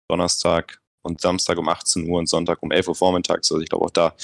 Donnerstag 0.08 0.80
und 1.02 1.22
Samstag 1.22 1.58
um 1.58 1.70
18 1.70 2.10
Uhr 2.10 2.20
und 2.20 2.28
Sonntag 2.28 2.62
um 2.62 2.72
11 2.72 2.88
Uhr 2.90 2.96
vormittags. 2.96 3.52
Also 3.52 3.62
ich 3.62 3.70
glaube, 3.70 3.86
auch 3.86 3.92
da 3.92 4.16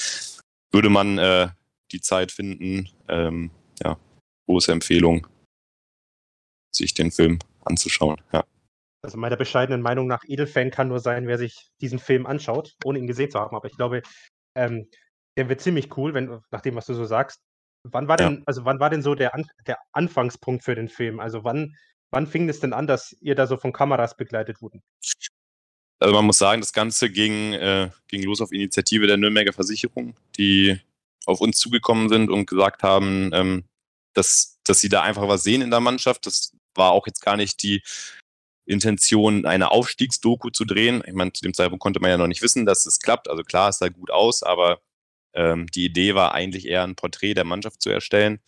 würde 0.70 0.90
man 0.90 1.18
äh, 1.18 1.48
die 1.90 2.00
Zeit 2.00 2.32
finden. 2.32 2.88
Ähm, 3.08 3.50
ja, 3.82 3.98
große 4.46 4.72
Empfehlung, 4.72 5.26
sich 6.74 6.94
den 6.94 7.10
Film 7.10 7.38
anzuschauen. 7.64 8.20
Ja. 8.32 8.44
Also 9.02 9.18
meiner 9.18 9.36
bescheidenen 9.36 9.82
Meinung 9.82 10.06
nach, 10.06 10.22
Edelfan 10.26 10.70
kann 10.70 10.88
nur 10.88 11.00
sein, 11.00 11.26
wer 11.26 11.36
sich 11.36 11.70
diesen 11.80 11.98
Film 11.98 12.24
anschaut, 12.24 12.76
ohne 12.84 13.00
ihn 13.00 13.08
gesehen 13.08 13.30
zu 13.30 13.40
haben. 13.40 13.56
Aber 13.56 13.68
ich 13.68 13.76
glaube, 13.76 14.02
ähm, 14.56 14.88
der 15.36 15.48
wird 15.48 15.60
ziemlich 15.60 15.96
cool, 15.96 16.14
wenn, 16.14 16.40
nach 16.50 16.60
dem, 16.60 16.76
was 16.76 16.86
du 16.86 16.94
so 16.94 17.04
sagst. 17.04 17.40
Wann 17.84 18.06
war 18.06 18.20
Ja. 18.20 18.28
denn, 18.28 18.42
also 18.46 18.64
wann 18.64 18.78
war 18.78 18.90
denn 18.90 19.02
so 19.02 19.16
der, 19.16 19.34
An 19.34 19.44
der 19.66 19.78
Anfangspunkt 19.92 20.62
für 20.62 20.76
den 20.76 20.88
Film? 20.88 21.18
Also 21.18 21.42
wann, 21.42 21.76
wann 22.12 22.28
fing 22.28 22.48
es 22.48 22.60
denn 22.60 22.72
an, 22.72 22.86
dass 22.86 23.16
ihr 23.20 23.34
da 23.34 23.48
so 23.48 23.56
von 23.56 23.72
Kameras 23.72 24.16
begleitet 24.16 24.62
wurden? 24.62 24.82
Also 25.98 26.14
man 26.14 26.24
muss 26.24 26.38
sagen, 26.38 26.60
das 26.60 26.72
Ganze 26.72 27.10
ging, 27.10 27.54
äh, 27.54 27.90
ging 28.06 28.22
los 28.22 28.40
auf 28.40 28.52
Initiative 28.52 29.06
der 29.06 29.16
Nürnberger 29.16 29.52
Versicherung, 29.52 30.16
die 30.36 30.80
auf 31.26 31.40
uns 31.40 31.58
zugekommen 31.58 32.08
sind 32.08 32.30
und 32.30 32.46
gesagt 32.46 32.82
haben, 32.82 33.30
ähm, 33.32 33.64
dass, 34.14 34.58
dass 34.64 34.80
sie 34.80 34.88
da 34.88 35.02
einfach 35.02 35.26
was 35.26 35.42
sehen 35.42 35.62
in 35.62 35.70
der 35.70 35.80
Mannschaft. 35.80 36.26
Das 36.26 36.52
war 36.74 36.90
auch 36.90 37.06
jetzt 37.06 37.20
gar 37.20 37.36
nicht 37.36 37.62
die 37.62 37.82
Intention, 38.64 39.44
eine 39.44 39.70
Aufstiegsdoku 39.70 40.50
zu 40.50 40.64
drehen. 40.64 41.02
Ich 41.06 41.14
meine, 41.14 41.32
zu 41.32 41.42
dem 41.42 41.54
Zeitpunkt 41.54 41.82
konnte 41.82 42.00
man 42.00 42.10
ja 42.10 42.16
noch 42.16 42.26
nicht 42.26 42.42
wissen, 42.42 42.66
dass 42.66 42.86
es 42.86 43.00
klappt. 43.00 43.28
Also 43.28 43.42
klar, 43.42 43.70
es 43.70 43.78
sah 43.78 43.88
gut 43.88 44.10
aus, 44.10 44.42
aber 44.42 44.80
ähm, 45.34 45.66
die 45.66 45.84
Idee 45.84 46.14
war 46.14 46.34
eigentlich 46.34 46.66
eher 46.66 46.84
ein 46.84 46.94
Porträt 46.94 47.34
der 47.34 47.44
Mannschaft 47.44 47.82
zu 47.82 47.90
erstellen. 47.90 48.40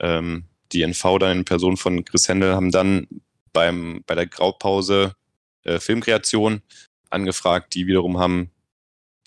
Ähm, 0.00 0.44
die 0.72 0.82
NV 0.82 1.18
dann 1.18 1.38
in 1.38 1.44
Person 1.44 1.76
von 1.76 2.04
Chris 2.04 2.28
Händel 2.28 2.54
haben 2.54 2.70
dann 2.70 3.06
beim, 3.52 4.02
bei 4.06 4.14
der 4.14 4.26
Graupause 4.26 5.14
äh, 5.64 5.78
Filmkreation 5.78 6.62
angefragt, 7.10 7.74
die 7.74 7.86
wiederum 7.86 8.18
haben 8.18 8.50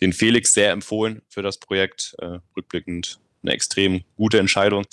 den 0.02 0.12
Felix 0.12 0.54
sehr 0.54 0.72
empfohlen 0.72 1.22
für 1.30 1.42
das 1.42 1.58
Projekt. 1.60 2.16
Äh, 2.20 2.40
rückblickend 2.58 3.20
eine 3.44 3.54
extrem 3.54 4.04
gute 4.16 4.40
Entscheidung. 4.40 4.86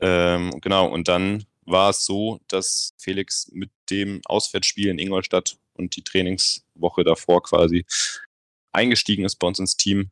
Ähm, 0.00 0.50
genau, 0.60 0.88
und 0.88 1.08
dann 1.08 1.44
war 1.66 1.90
es 1.90 2.04
so, 2.04 2.40
dass 2.48 2.94
Felix 2.98 3.50
mit 3.52 3.70
dem 3.90 4.20
Auswärtsspiel 4.26 4.88
in 4.88 4.98
Ingolstadt 4.98 5.56
und 5.74 5.96
die 5.96 6.04
Trainingswoche 6.04 7.04
davor 7.04 7.42
quasi 7.42 7.84
eingestiegen 8.72 9.24
ist 9.24 9.36
bei 9.36 9.46
uns 9.46 9.58
ins 9.58 9.76
Team, 9.76 10.10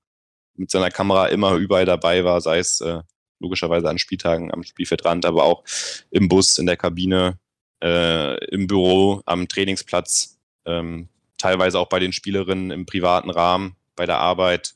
mit 0.55 0.71
seiner 0.71 0.91
Kamera 0.91 1.29
immer 1.29 1.55
überall 1.55 1.85
dabei 1.85 2.25
war, 2.25 2.41
sei 2.41 2.59
es 2.59 2.81
äh, 2.81 3.03
logischerweise 3.41 3.89
an 3.89 3.99
Spieltagen 3.99 4.53
am 4.53 4.63
Spielfeldrand, 4.63 5.27
aber 5.27 5.45
auch 5.45 5.65
im 6.11 6.29
Bus, 6.29 6.59
in 6.59 6.67
der 6.67 6.77
Kabine, 6.77 7.39
äh, 7.83 8.45
im 8.47 8.67
Büro, 8.67 9.23
am 9.27 9.49
Trainingsplatz, 9.49 10.39
ähm, 10.65 11.09
teilweise 11.39 11.79
auch 11.79 11.89
bei 11.89 11.99
den 11.99 12.13
Spielerinnen 12.13 12.71
im 12.71 12.87
privaten 12.87 13.31
Rahmen, 13.31 13.77
bei 13.97 14.07
der 14.07 14.19
Arbeit. 14.19 14.75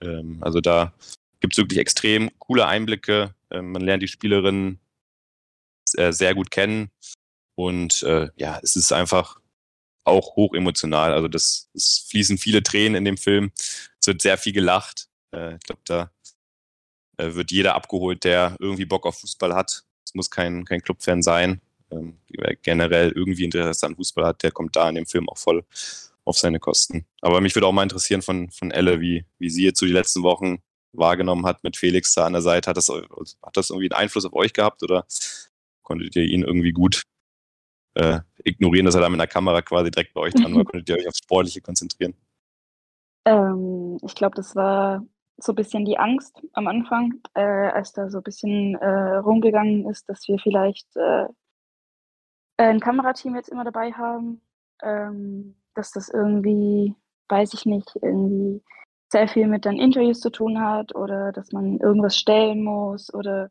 Ähm, 0.00 0.38
also 0.40 0.60
da 0.60 0.92
gibt 1.40 1.54
es 1.54 1.58
wirklich 1.58 1.78
extrem 1.78 2.30
coole 2.38 2.66
Einblicke. 2.66 3.34
Ähm, 3.50 3.72
man 3.72 3.82
lernt 3.82 4.02
die 4.02 4.08
Spielerinnen 4.08 4.80
sehr, 5.92 6.12
sehr 6.12 6.34
gut 6.34 6.50
kennen. 6.50 6.90
Und 7.54 8.02
äh, 8.04 8.28
ja, 8.36 8.60
es 8.62 8.76
ist 8.76 8.92
einfach 8.92 9.40
auch 10.04 10.36
hoch 10.36 10.54
emotional. 10.54 11.12
Also 11.12 11.28
das, 11.28 11.68
es 11.74 12.06
fließen 12.08 12.38
viele 12.38 12.62
Tränen 12.62 12.96
in 12.96 13.04
dem 13.04 13.16
Film. 13.16 13.50
Es 14.00 14.06
wird 14.06 14.22
sehr 14.22 14.38
viel 14.38 14.52
gelacht. 14.52 15.08
Äh, 15.32 15.56
ich 15.56 15.60
glaube, 15.60 15.82
da 15.84 16.10
äh, 17.18 17.34
wird 17.34 17.50
jeder 17.50 17.74
abgeholt, 17.74 18.24
der 18.24 18.56
irgendwie 18.58 18.86
Bock 18.86 19.06
auf 19.06 19.18
Fußball 19.20 19.54
hat. 19.54 19.84
Es 20.04 20.14
muss 20.14 20.30
kein, 20.30 20.64
kein 20.64 20.82
Clubfan 20.82 21.22
sein. 21.22 21.60
Ähm, 21.90 22.18
wer 22.28 22.56
generell 22.56 23.12
irgendwie 23.12 23.44
Interesse 23.44 23.86
an 23.86 23.96
Fußball 23.96 24.24
hat, 24.24 24.42
der 24.42 24.52
kommt 24.52 24.76
da 24.76 24.88
in 24.88 24.94
dem 24.94 25.06
Film 25.06 25.28
auch 25.28 25.38
voll 25.38 25.64
auf 26.24 26.38
seine 26.38 26.60
Kosten. 26.60 27.06
Aber 27.20 27.40
mich 27.40 27.54
würde 27.54 27.66
auch 27.66 27.72
mal 27.72 27.82
interessieren 27.82 28.22
von, 28.22 28.50
von 28.50 28.70
Elle, 28.70 29.00
wie, 29.00 29.24
wie 29.38 29.50
sie 29.50 29.64
jetzt 29.64 29.80
so 29.80 29.86
die 29.86 29.92
letzten 29.92 30.22
Wochen 30.22 30.62
wahrgenommen 30.92 31.46
hat 31.46 31.64
mit 31.64 31.76
Felix 31.76 32.14
da 32.14 32.26
an 32.26 32.34
der 32.34 32.42
Seite. 32.42 32.70
Hat 32.70 32.76
das, 32.76 32.88
hat 32.88 33.56
das 33.56 33.70
irgendwie 33.70 33.90
einen 33.90 34.02
Einfluss 34.02 34.24
auf 34.24 34.34
euch 34.34 34.52
gehabt 34.52 34.82
oder 34.82 35.06
konntet 35.88 36.14
ihr 36.16 36.24
ihn 36.24 36.42
irgendwie 36.42 36.72
gut 36.72 37.02
äh, 37.94 38.20
ignorieren, 38.44 38.86
dass 38.86 38.94
er 38.94 39.00
da 39.00 39.08
mit 39.08 39.18
einer 39.18 39.26
Kamera 39.26 39.62
quasi 39.62 39.90
direkt 39.90 40.12
bei 40.14 40.20
euch 40.20 40.34
dran 40.34 40.54
war? 40.54 40.64
Konntet 40.64 40.88
ihr 40.88 40.96
euch 40.96 41.08
aufs 41.08 41.18
Sportliche 41.18 41.62
konzentrieren? 41.62 42.14
Ähm, 43.24 43.98
ich 44.02 44.14
glaube, 44.14 44.36
das 44.36 44.54
war 44.54 45.04
so 45.38 45.52
ein 45.52 45.56
bisschen 45.56 45.84
die 45.84 45.98
Angst 45.98 46.40
am 46.52 46.66
Anfang, 46.66 47.14
äh, 47.34 47.40
als 47.40 47.92
da 47.92 48.10
so 48.10 48.18
ein 48.18 48.22
bisschen 48.22 48.74
äh, 48.76 49.16
rumgegangen 49.16 49.88
ist, 49.88 50.08
dass 50.08 50.28
wir 50.28 50.38
vielleicht 50.38 50.88
äh, 50.96 51.26
ein 52.58 52.80
Kamerateam 52.80 53.34
jetzt 53.34 53.48
immer 53.48 53.64
dabei 53.64 53.92
haben, 53.92 54.42
ähm, 54.82 55.56
dass 55.74 55.92
das 55.92 56.08
irgendwie, 56.08 56.94
weiß 57.28 57.54
ich 57.54 57.66
nicht, 57.66 57.96
irgendwie 58.02 58.62
sehr 59.10 59.28
viel 59.28 59.46
mit 59.46 59.64
dann 59.64 59.78
Interviews 59.78 60.20
zu 60.20 60.30
tun 60.30 60.60
hat 60.60 60.94
oder 60.94 61.32
dass 61.32 61.52
man 61.52 61.78
irgendwas 61.78 62.16
stellen 62.16 62.62
muss 62.62 63.14
oder 63.14 63.50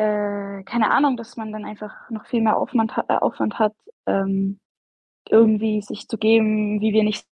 äh, 0.00 0.62
keine 0.64 0.90
Ahnung, 0.90 1.16
dass 1.16 1.36
man 1.36 1.52
dann 1.52 1.64
einfach 1.64 2.08
noch 2.10 2.26
viel 2.26 2.40
mehr 2.42 2.56
Aufwand, 2.56 2.92
äh, 3.08 3.14
Aufwand 3.14 3.58
hat. 3.58 3.74
Ähm, 4.06 4.58
irgendwie 5.28 5.82
sich 5.82 6.08
zu 6.08 6.18
geben, 6.18 6.80
wie 6.80 6.92
wir 6.92 7.04
nicht. 7.04 7.26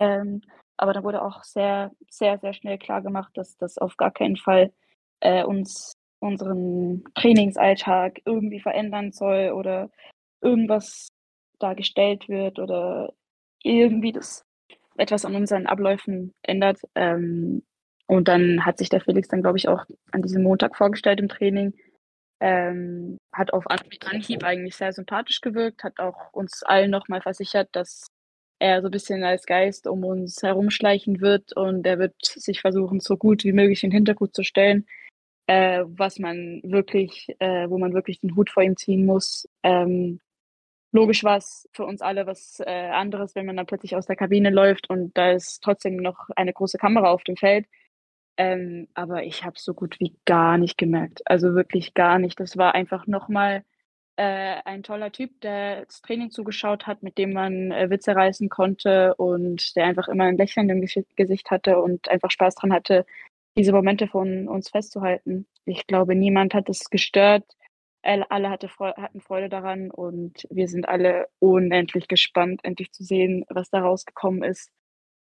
Ähm, 0.00 0.42
aber 0.76 0.92
dann 0.92 1.04
wurde 1.04 1.22
auch 1.22 1.44
sehr, 1.44 1.92
sehr, 2.10 2.38
sehr 2.38 2.52
schnell 2.52 2.78
klar 2.78 3.02
gemacht, 3.02 3.32
dass 3.34 3.56
das 3.56 3.78
auf 3.78 3.96
gar 3.96 4.10
keinen 4.10 4.36
Fall 4.36 4.72
äh, 5.20 5.44
uns 5.44 5.92
unseren 6.18 7.04
Trainingsalltag 7.14 8.20
irgendwie 8.24 8.60
verändern 8.60 9.12
soll 9.12 9.52
oder 9.52 9.90
irgendwas 10.40 11.08
dargestellt 11.58 12.28
wird 12.28 12.58
oder 12.58 13.12
irgendwie 13.62 14.12
das 14.12 14.44
etwas 14.96 15.24
an 15.24 15.36
unseren 15.36 15.66
Abläufen 15.66 16.34
ändert. 16.42 16.80
Ähm, 16.94 17.62
und 18.06 18.28
dann 18.28 18.64
hat 18.64 18.78
sich 18.78 18.88
der 18.88 19.00
Felix 19.00 19.28
dann, 19.28 19.42
glaube 19.42 19.58
ich, 19.58 19.68
auch 19.68 19.84
an 20.12 20.22
diesem 20.22 20.42
Montag 20.42 20.76
vorgestellt 20.76 21.20
im 21.20 21.28
Training. 21.28 21.74
Ähm, 22.38 23.16
hat 23.32 23.52
auf 23.52 23.64
Anhieb 23.68 24.44
eigentlich 24.44 24.76
sehr 24.76 24.92
sympathisch 24.92 25.40
gewirkt, 25.40 25.84
hat 25.84 25.98
auch 25.98 26.32
uns 26.32 26.62
allen 26.62 26.90
nochmal 26.90 27.22
versichert, 27.22 27.68
dass 27.72 28.08
er 28.58 28.82
so 28.82 28.88
ein 28.88 28.90
bisschen 28.90 29.24
als 29.24 29.46
Geist 29.46 29.86
um 29.86 30.04
uns 30.04 30.42
herumschleichen 30.42 31.20
wird 31.20 31.54
und 31.56 31.86
er 31.86 31.98
wird 31.98 32.14
sich 32.22 32.60
versuchen, 32.60 33.00
so 33.00 33.16
gut 33.16 33.44
wie 33.44 33.52
möglich 33.52 33.80
den 33.80 33.90
Hintergrund 33.90 34.34
zu 34.34 34.44
stellen, 34.44 34.86
äh, 35.46 35.84
was 35.86 36.18
man 36.18 36.60
wirklich, 36.64 37.34
äh, 37.38 37.68
wo 37.68 37.78
man 37.78 37.94
wirklich 37.94 38.20
den 38.20 38.36
Hut 38.36 38.50
vor 38.50 38.62
ihm 38.62 38.76
ziehen 38.76 39.06
muss. 39.06 39.48
Ähm, 39.62 40.20
logisch 40.92 41.24
war 41.24 41.38
es 41.38 41.68
für 41.72 41.84
uns 41.84 42.02
alle 42.02 42.26
was 42.26 42.60
äh, 42.60 42.90
anderes, 42.90 43.34
wenn 43.34 43.46
man 43.46 43.56
dann 43.56 43.66
plötzlich 43.66 43.96
aus 43.96 44.06
der 44.06 44.16
Kabine 44.16 44.50
läuft 44.50 44.90
und 44.90 45.16
da 45.16 45.32
ist 45.32 45.62
trotzdem 45.62 45.96
noch 45.96 46.28
eine 46.36 46.52
große 46.52 46.78
Kamera 46.78 47.10
auf 47.10 47.24
dem 47.24 47.36
Feld. 47.36 47.66
Ähm, 48.38 48.88
aber 48.94 49.24
ich 49.24 49.44
habe 49.44 49.58
so 49.58 49.74
gut 49.74 49.98
wie 50.00 50.16
gar 50.26 50.58
nicht 50.58 50.76
gemerkt. 50.78 51.22
Also 51.24 51.54
wirklich 51.54 51.94
gar 51.94 52.18
nicht. 52.18 52.38
Das 52.38 52.56
war 52.56 52.74
einfach 52.74 53.06
nochmal 53.06 53.64
äh, 54.16 54.60
ein 54.64 54.82
toller 54.82 55.12
Typ, 55.12 55.40
der 55.42 55.84
das 55.86 56.02
Training 56.02 56.30
zugeschaut 56.30 56.86
hat, 56.86 57.02
mit 57.02 57.18
dem 57.18 57.32
man 57.32 57.70
äh, 57.70 57.90
Witze 57.90 58.14
reißen 58.16 58.48
konnte 58.48 59.14
und 59.16 59.76
der 59.76 59.86
einfach 59.86 60.08
immer 60.08 60.24
ein 60.24 60.36
Lächeln 60.38 60.70
im 60.70 60.80
Gesicht 61.16 61.50
hatte 61.50 61.80
und 61.80 62.08
einfach 62.08 62.30
Spaß 62.30 62.54
dran 62.56 62.72
hatte, 62.72 63.06
diese 63.56 63.72
Momente 63.72 64.06
von 64.08 64.48
uns 64.48 64.70
festzuhalten. 64.70 65.46
Ich 65.64 65.86
glaube, 65.86 66.14
niemand 66.14 66.54
hat 66.54 66.68
es 66.68 66.90
gestört. 66.90 67.44
Alle 68.02 68.50
hatte 68.50 68.68
Freude, 68.68 69.02
hatten 69.02 69.20
Freude 69.20 69.48
daran 69.48 69.90
und 69.90 70.46
wir 70.50 70.68
sind 70.68 70.88
alle 70.88 71.26
unendlich 71.40 72.06
gespannt, 72.06 72.60
endlich 72.62 72.92
zu 72.92 73.02
sehen, 73.02 73.44
was 73.48 73.68
da 73.70 73.80
rausgekommen 73.80 74.44
ist. 74.44 74.70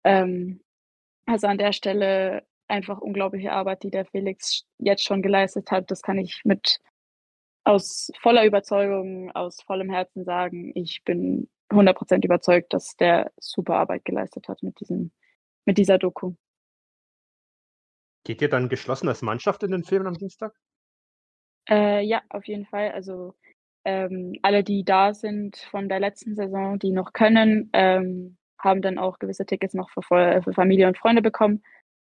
Ähm, 0.05 0.61
also 1.27 1.49
an 1.49 1.59
der 1.59 1.73
Stelle 1.73 2.45
einfach 2.71 3.01
unglaubliche 3.01 3.53
Arbeit, 3.53 3.83
die 3.83 3.91
der 3.91 4.07
Felix 4.07 4.65
jetzt 4.79 5.05
schon 5.05 5.23
geleistet 5.23 5.71
hat. 5.71 5.91
Das 5.91 6.03
kann 6.03 6.19
ich 6.19 6.43
mit 6.45 6.79
aus 7.65 8.11
voller 8.21 8.45
Überzeugung, 8.45 9.31
aus 9.33 9.61
vollem 9.63 9.91
Herzen 9.91 10.25
sagen. 10.25 10.73
Ich 10.75 11.03
bin 11.05 11.49
100% 11.71 12.25
überzeugt, 12.25 12.73
dass 12.73 12.97
der 12.97 13.33
super 13.39 13.77
Arbeit 13.77 14.05
geleistet 14.05 14.49
hat 14.49 14.63
mit, 14.63 14.81
diesem, 14.81 15.13
mit 15.65 15.79
dieser 15.79 15.99
Doku. 15.99 16.35
Geht 18.25 18.43
ihr 18.43 18.49
dann 18.49 18.69
geschlossen 18.69 19.09
als 19.09 19.23
Mannschaft 19.23 19.63
in 19.63 19.71
den 19.71 19.85
Film 19.85 20.07
am 20.07 20.15
Dienstag? 20.15 20.55
Äh, 21.69 22.03
ja, 22.05 22.23
auf 22.29 22.47
jeden 22.47 22.67
Fall. 22.67 22.91
Also 22.91 23.35
ähm, 23.85 24.35
alle, 24.43 24.63
die 24.63 24.85
da 24.85 25.15
sind 25.15 25.57
von 25.71 25.89
der 25.89 26.01
letzten 26.01 26.35
Saison, 26.35 26.79
die 26.79 26.93
noch 26.93 27.13
können, 27.13 27.71
ähm, 27.73 28.37
haben 28.59 28.83
dann 28.83 28.99
auch 28.99 29.19
gewisse 29.19 29.47
Tickets 29.47 29.75
noch 29.75 29.91
für, 29.91 30.03
für, 30.03 30.53
Familie 30.53 30.87
und 30.87 30.99
Freunde 30.99 31.23
bekommen. 31.23 31.63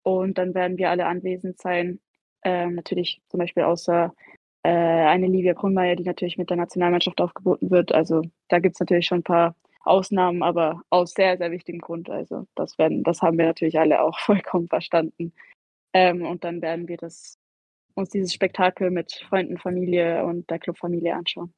Und 0.05 0.39
dann 0.39 0.55
werden 0.55 0.79
wir 0.79 0.91
alle 0.91 1.07
anwesend 1.07 1.61
sein. 1.61 1.99
Ähm, 2.45 2.77
natürlich 2.77 3.21
zum 3.29 3.41
Beispiel 3.41 3.65
außer 3.65 4.15
äh, 4.63 4.69
eine 4.69 5.27
Livia 5.27 5.55
Grunmeier, 5.55 5.97
die 5.97 6.05
natürlich 6.05 6.39
mit 6.39 6.51
der 6.51 6.59
Nationalmannschaft 6.59 7.21
aufgeboten 7.21 7.71
wird. 7.71 7.93
Also 7.93 8.23
da 8.49 8.61
gibt 8.61 8.77
es 8.77 8.81
natürlich 8.81 9.07
schon 9.07 9.19
ein 9.19 9.25
paar 9.25 9.57
Ausnahmen, 9.81 10.43
aber 10.43 10.83
aus 10.91 11.13
sehr, 11.13 11.37
sehr 11.39 11.51
wichtigem 11.51 11.81
Grund. 11.81 12.11
Also 12.11 12.47
das 12.55 12.79
werden, 12.79 13.03
das 13.03 13.23
haben 13.23 13.39
wir 13.39 13.47
natürlich 13.47 13.79
alle 13.79 14.01
auch 14.01 14.19
vollkommen 14.21 14.69
verstanden. 14.69 15.33
Ähm, 15.93 16.23
und 16.23 16.45
dann 16.45 16.61
werden 16.63 16.87
wir 16.87 16.99
das, 16.99 17.39
uns 17.95 18.11
dieses 18.11 18.35
Spektakel 18.35 18.91
mit 18.91 19.25
Freunden, 19.29 19.59
Familie 19.59 20.25
und 20.25 20.51
der 20.51 20.59
Clubfamilie 20.59 21.15
anschauen. 21.15 21.55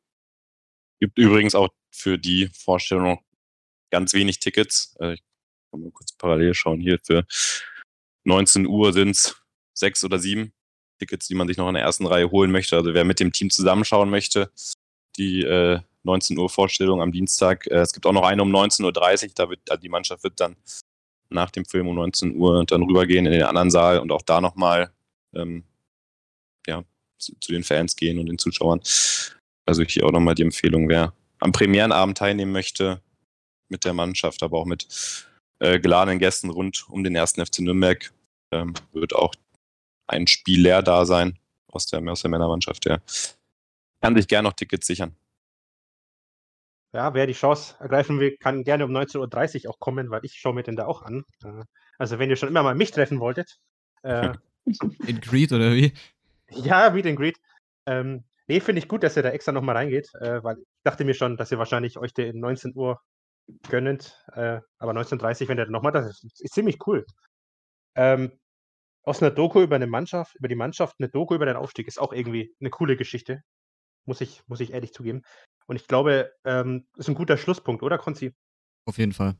Gibt 1.01 1.19
übrigens 1.19 1.55
auch 1.55 1.69
für 1.91 2.19
die 2.19 2.49
Vorstellung 2.55 3.19
ganz 3.91 4.15
wenig 4.15 4.39
Tickets. 4.39 4.97
Äh, 5.01 5.15
ich 5.15 5.23
kann 5.71 5.81
mal 5.81 5.91
kurz 5.91 6.13
parallel 6.13 6.55
schauen. 6.55 6.81
Hier 6.81 6.99
für 7.03 7.25
19 8.27 8.67
Uhr 8.67 8.93
sind 8.93 9.11
es 9.11 9.37
sechs 9.73 10.05
oder 10.05 10.19
sieben 10.19 10.53
Tickets, 10.99 11.27
die 11.29 11.35
man 11.35 11.49
sich 11.49 11.57
noch 11.57 11.69
in 11.69 11.75
der 11.75 11.83
ersten 11.83 12.07
Reihe 12.07 12.31
holen 12.31 12.51
möchte. 12.51 12.77
Also 12.77 12.95
wer 12.95 13.05
mit 13.05 13.21
dem 13.21 13.33
Team 13.33 13.51
zusammenschauen 13.51 14.11
möchte, 14.11 14.51
die 15.17 15.43
äh, 15.43 15.81
19 16.05 16.39
Uhr 16.39 16.49
Vorstellung 16.49 17.03
am 17.03 17.13
Dienstag. 17.13 17.67
Äh, 17.67 17.81
es 17.81 17.93
gibt 17.93 18.07
auch 18.07 18.13
noch 18.13 18.25
eine 18.25 18.43
um 18.43 18.55
19.30 18.55 18.85
Uhr, 19.27 19.33
da 19.35 19.51
wird 19.51 19.61
also 19.71 19.81
die 19.81 19.89
Mannschaft 19.89 20.25
wird 20.25 20.41
dann 20.41 20.57
nach 21.29 21.51
dem 21.51 21.65
Film 21.65 21.89
um 21.89 21.97
19 21.97 22.37
Uhr 22.37 22.65
dann 22.65 22.83
rübergehen 22.83 23.27
in 23.27 23.33
den 23.33 23.43
anderen 23.43 23.71
Saal 23.71 23.99
und 23.99 24.13
auch 24.13 24.23
da 24.23 24.41
nochmal 24.41 24.93
ähm, 25.35 25.65
ja, 26.67 26.85
zu, 27.19 27.35
zu, 27.41 27.53
den 27.53 27.65
Fans 27.65 27.97
gehen 27.97 28.19
und 28.19 28.27
den 28.27 28.39
Zuschauern. 28.39 28.81
Also 29.67 29.83
hier 29.83 30.07
auch 30.07 30.13
nochmal 30.13 30.35
die 30.35 30.43
Empfehlung, 30.43 30.89
wer 30.89 31.13
am 31.41 31.53
Premierenabend 31.53 32.19
teilnehmen 32.19 32.53
möchte 32.53 33.03
mit 33.69 33.85
der 33.85 33.93
Mannschaft, 33.93 34.43
aber 34.43 34.59
auch 34.59 34.67
mit 34.67 34.87
äh, 35.59 35.79
geladenen 35.81 36.19
Gästen 36.19 36.51
rund 36.51 36.87
um 36.89 37.05
den 37.05 37.15
ersten 37.15 37.45
FC 37.45 37.61
Nürnberg, 37.61 38.13
ähm, 38.51 38.75
wird 38.93 39.15
auch 39.15 39.35
ein 40.07 40.27
Spiel 40.27 40.63
leer 40.63 40.83
da 40.83 41.05
sein 41.05 41.39
aus 41.69 41.87
der, 41.87 42.01
aus 42.11 42.23
der 42.23 42.31
Männermannschaft. 42.31 42.85
Der 42.85 43.03
kann 44.01 44.17
sich 44.17 44.29
gerne 44.29 44.49
noch 44.49 44.55
Tickets 44.55 44.87
sichern. 44.87 45.17
Ja, 46.93 47.13
wer 47.13 47.27
die 47.27 47.35
Chance 47.35 47.75
ergreifen 47.81 48.21
will, 48.21 48.37
kann 48.39 48.65
gerne 48.65 48.85
um 48.85 48.91
19.30 48.91 49.65
Uhr 49.65 49.71
auch 49.71 49.81
kommen, 49.81 50.11
weil 50.11 50.25
ich 50.25 50.35
schaue 50.35 50.55
mir 50.55 50.63
den 50.63 50.77
da 50.77 50.87
auch 50.87 51.03
an. 51.03 51.25
Äh, 51.45 51.65
also 51.99 52.19
wenn 52.19 52.31
ihr 52.31 52.37
schon 52.37 52.49
immer 52.49 52.63
mal 52.63 52.75
mich 52.75 52.91
treffen 52.91 53.21
wolltet. 53.21 53.59
Äh, 54.03 54.33
in 55.07 55.21
Greed 55.21 55.53
oder 55.53 55.73
wie? 55.73 55.93
Ja, 56.51 56.91
Meet 56.91 57.07
and 57.07 57.17
Greet. 57.17 57.37
Ähm, 57.87 58.25
nee, 58.47 58.61
finde 58.61 58.79
ich 58.79 58.89
gut, 58.89 59.03
dass 59.03 59.17
ihr 59.17 59.23
da 59.23 59.31
extra 59.31 59.53
nochmal 59.53 59.77
reingeht, 59.77 60.15
äh, 60.15 60.43
weil 60.43 60.59
ich 60.59 60.67
dachte 60.85 61.05
mir 61.05 61.15
schon, 61.15 61.37
dass 61.37 61.51
ihr 61.53 61.59
wahrscheinlich 61.59 61.99
euch 61.99 62.15
den 62.15 62.41
19 62.41 62.73
Uhr 62.75 63.01
gönnend, 63.69 64.17
äh, 64.33 64.61
aber 64.79 64.93
19.30 64.93 65.43
Uhr, 65.43 65.49
wenn 65.49 65.59
ihr 65.59 65.67
nochmal, 65.67 65.93
das 65.93 66.07
ist, 66.07 66.41
ist, 66.41 66.55
ziemlich 66.55 66.79
cool. 66.87 67.05
Ähm, 67.95 68.33
aus 69.03 69.23
einer 69.23 69.31
Doku 69.31 69.63
über 69.63 69.77
eine 69.77 69.87
Mannschaft, 69.87 70.35
über 70.35 70.49
die 70.49 70.57
Mannschaft, 70.57 70.97
eine 70.99 71.09
Doku 71.09 71.35
über 71.35 71.47
den 71.47 71.57
Aufstieg 71.57 71.87
ist 71.87 72.01
auch 72.01 72.13
irgendwie 72.13 72.55
eine 72.61 72.71
coole 72.71 72.97
Geschichte. 72.97 73.43
Muss 74.05 74.21
ich, 74.21 74.43
muss 74.47 74.61
ich 74.61 74.73
ehrlich 74.73 74.93
zugeben. 74.93 75.23
Und 75.67 75.77
ich 75.77 75.87
glaube, 75.87 76.33
ähm, 76.45 76.87
ist 76.97 77.09
ein 77.09 77.15
guter 77.15 77.37
Schlusspunkt, 77.37 77.83
oder, 77.83 77.99
Konzi? 77.99 78.35
Auf 78.85 78.99
jeden 78.99 79.13
Fall. 79.13 79.37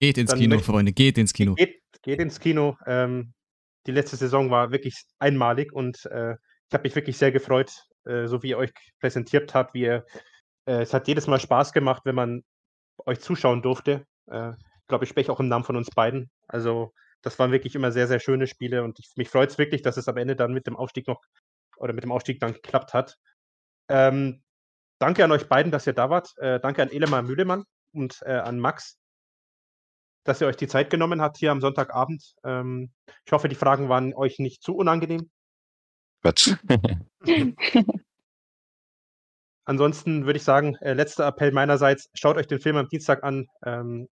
Geht 0.00 0.18
ins 0.18 0.30
Dann 0.30 0.38
Kino, 0.38 0.58
Freunde, 0.60 0.92
geht 0.92 1.18
ins 1.18 1.32
Kino. 1.32 1.54
Geht, 1.54 1.80
geht 2.02 2.20
ins 2.20 2.38
Kino. 2.38 2.76
Ähm, 2.86 3.34
die 3.86 3.92
letzte 3.92 4.16
Saison 4.16 4.50
war 4.50 4.70
wirklich 4.70 5.02
einmalig 5.18 5.72
und 5.72 6.04
äh, 6.06 6.32
ich 6.32 6.74
habe 6.74 6.82
mich 6.82 6.94
wirklich 6.94 7.16
sehr 7.16 7.32
gefreut, 7.32 7.72
äh, 8.04 8.26
so 8.26 8.42
wie 8.42 8.50
ihr 8.50 8.58
euch 8.58 8.72
präsentiert 9.00 9.54
habt, 9.54 9.74
wie 9.74 9.82
ihr, 9.82 10.06
äh, 10.66 10.82
es 10.82 10.92
hat 10.92 11.08
jedes 11.08 11.26
Mal 11.26 11.40
Spaß 11.40 11.72
gemacht, 11.72 12.02
wenn 12.04 12.14
man 12.14 12.42
euch 13.08 13.20
zuschauen 13.20 13.62
durfte. 13.62 14.06
Äh, 14.30 14.50
ich 14.50 14.86
glaube, 14.86 15.04
ich 15.04 15.10
spreche 15.10 15.32
auch 15.32 15.40
im 15.40 15.48
Namen 15.48 15.64
von 15.64 15.76
uns 15.76 15.90
beiden. 15.90 16.30
Also 16.46 16.92
das 17.22 17.38
waren 17.38 17.50
wirklich 17.50 17.74
immer 17.74 17.90
sehr, 17.90 18.06
sehr 18.06 18.20
schöne 18.20 18.46
Spiele 18.46 18.84
und 18.84 18.98
ich, 18.98 19.10
mich 19.16 19.28
freut 19.28 19.50
es 19.50 19.58
wirklich, 19.58 19.82
dass 19.82 19.96
es 19.96 20.08
am 20.08 20.16
Ende 20.16 20.36
dann 20.36 20.52
mit 20.52 20.66
dem 20.66 20.76
Aufstieg 20.76 21.08
noch 21.08 21.20
oder 21.76 21.92
mit 21.92 22.04
dem 22.04 22.12
Aufstieg 22.12 22.40
dann 22.40 22.54
geklappt 22.54 22.94
hat. 22.94 23.16
Ähm, 23.88 24.42
danke 24.98 25.24
an 25.24 25.32
euch 25.32 25.48
beiden, 25.48 25.72
dass 25.72 25.86
ihr 25.86 25.92
da 25.92 26.10
wart. 26.10 26.36
Äh, 26.38 26.60
danke 26.60 26.82
an 26.82 26.90
Elemann 26.90 27.26
Mühlemann 27.26 27.64
und 27.92 28.20
äh, 28.22 28.32
an 28.32 28.58
Max, 28.58 28.98
dass 30.24 30.40
ihr 30.40 30.46
euch 30.46 30.56
die 30.56 30.68
Zeit 30.68 30.90
genommen 30.90 31.20
habt 31.20 31.38
hier 31.38 31.50
am 31.50 31.60
Sonntagabend. 31.60 32.34
Ähm, 32.44 32.92
ich 33.24 33.32
hoffe, 33.32 33.48
die 33.48 33.56
Fragen 33.56 33.88
waren 33.88 34.14
euch 34.14 34.38
nicht 34.38 34.62
zu 34.62 34.76
unangenehm. 34.76 35.30
Quatsch. 36.22 36.54
Ansonsten 39.68 40.24
würde 40.24 40.38
ich 40.38 40.44
sagen, 40.44 40.76
äh, 40.76 40.94
letzter 40.94 41.26
Appell 41.26 41.52
meinerseits, 41.52 42.08
schaut 42.14 42.38
euch 42.38 42.46
den 42.46 42.58
Film 42.58 42.76
am 42.76 42.88
Dienstag 42.88 43.22
an. 43.22 43.48
Ähm, 43.66 44.08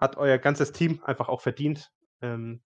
hat 0.00 0.16
euer 0.16 0.36
ganzes 0.36 0.72
Team 0.72 1.00
einfach 1.04 1.28
auch 1.28 1.42
verdient. 1.42 1.92
Ähm, 2.22 2.60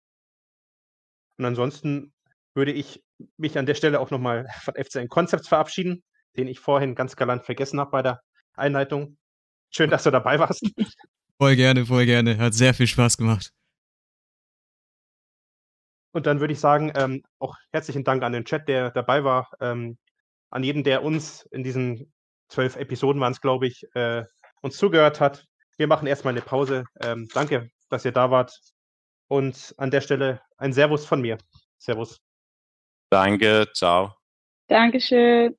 und 1.37 1.43
ansonsten 1.43 2.13
würde 2.53 2.71
ich 2.71 3.03
mich 3.35 3.57
an 3.57 3.65
der 3.65 3.75
Stelle 3.75 3.99
auch 3.99 4.09
nochmal 4.09 4.47
von 4.61 4.73
FCN 4.73 5.09
Concepts 5.09 5.49
verabschieden, 5.49 6.01
den 6.37 6.47
ich 6.47 6.61
vorhin 6.61 6.95
ganz 6.95 7.17
galant 7.17 7.43
vergessen 7.43 7.77
habe 7.81 7.91
bei 7.91 8.01
der 8.01 8.21
Einleitung. 8.53 9.17
Schön, 9.69 9.89
dass 9.89 10.03
du 10.03 10.11
dabei 10.11 10.39
warst. 10.39 10.63
Voll 11.37 11.57
gerne, 11.57 11.85
voll 11.85 12.05
gerne. 12.05 12.37
Hat 12.37 12.53
sehr 12.53 12.73
viel 12.73 12.87
Spaß 12.87 13.17
gemacht. 13.17 13.51
Und 16.13 16.25
dann 16.25 16.39
würde 16.39 16.53
ich 16.53 16.59
sagen, 16.59 16.93
ähm, 16.95 17.23
auch 17.39 17.57
herzlichen 17.73 18.05
Dank 18.05 18.23
an 18.23 18.31
den 18.31 18.45
Chat, 18.45 18.69
der 18.69 18.91
dabei 18.91 19.25
war, 19.25 19.49
ähm, 19.59 19.97
an 20.53 20.63
jeden, 20.63 20.83
der 20.83 21.03
uns 21.03 21.41
in 21.51 21.63
diesen 21.63 22.12
zwölf 22.53 22.75
Episoden 22.75 23.21
waren 23.21 23.33
es, 23.33 23.41
glaube 23.41 23.67
ich, 23.67 23.83
äh, 23.95 24.23
uns 24.61 24.77
zugehört 24.77 25.19
hat. 25.19 25.45
Wir 25.77 25.87
machen 25.87 26.07
erstmal 26.07 26.33
eine 26.33 26.41
Pause. 26.41 26.85
Ähm, 27.01 27.27
danke, 27.33 27.69
dass 27.89 28.05
ihr 28.05 28.11
da 28.11 28.31
wart. 28.31 28.57
Und 29.27 29.73
an 29.77 29.91
der 29.91 30.01
Stelle 30.01 30.41
ein 30.57 30.73
Servus 30.73 31.05
von 31.05 31.21
mir. 31.21 31.37
Servus. 31.77 32.21
Danke, 33.09 33.67
ciao. 33.73 34.15
Dankeschön. 34.67 35.55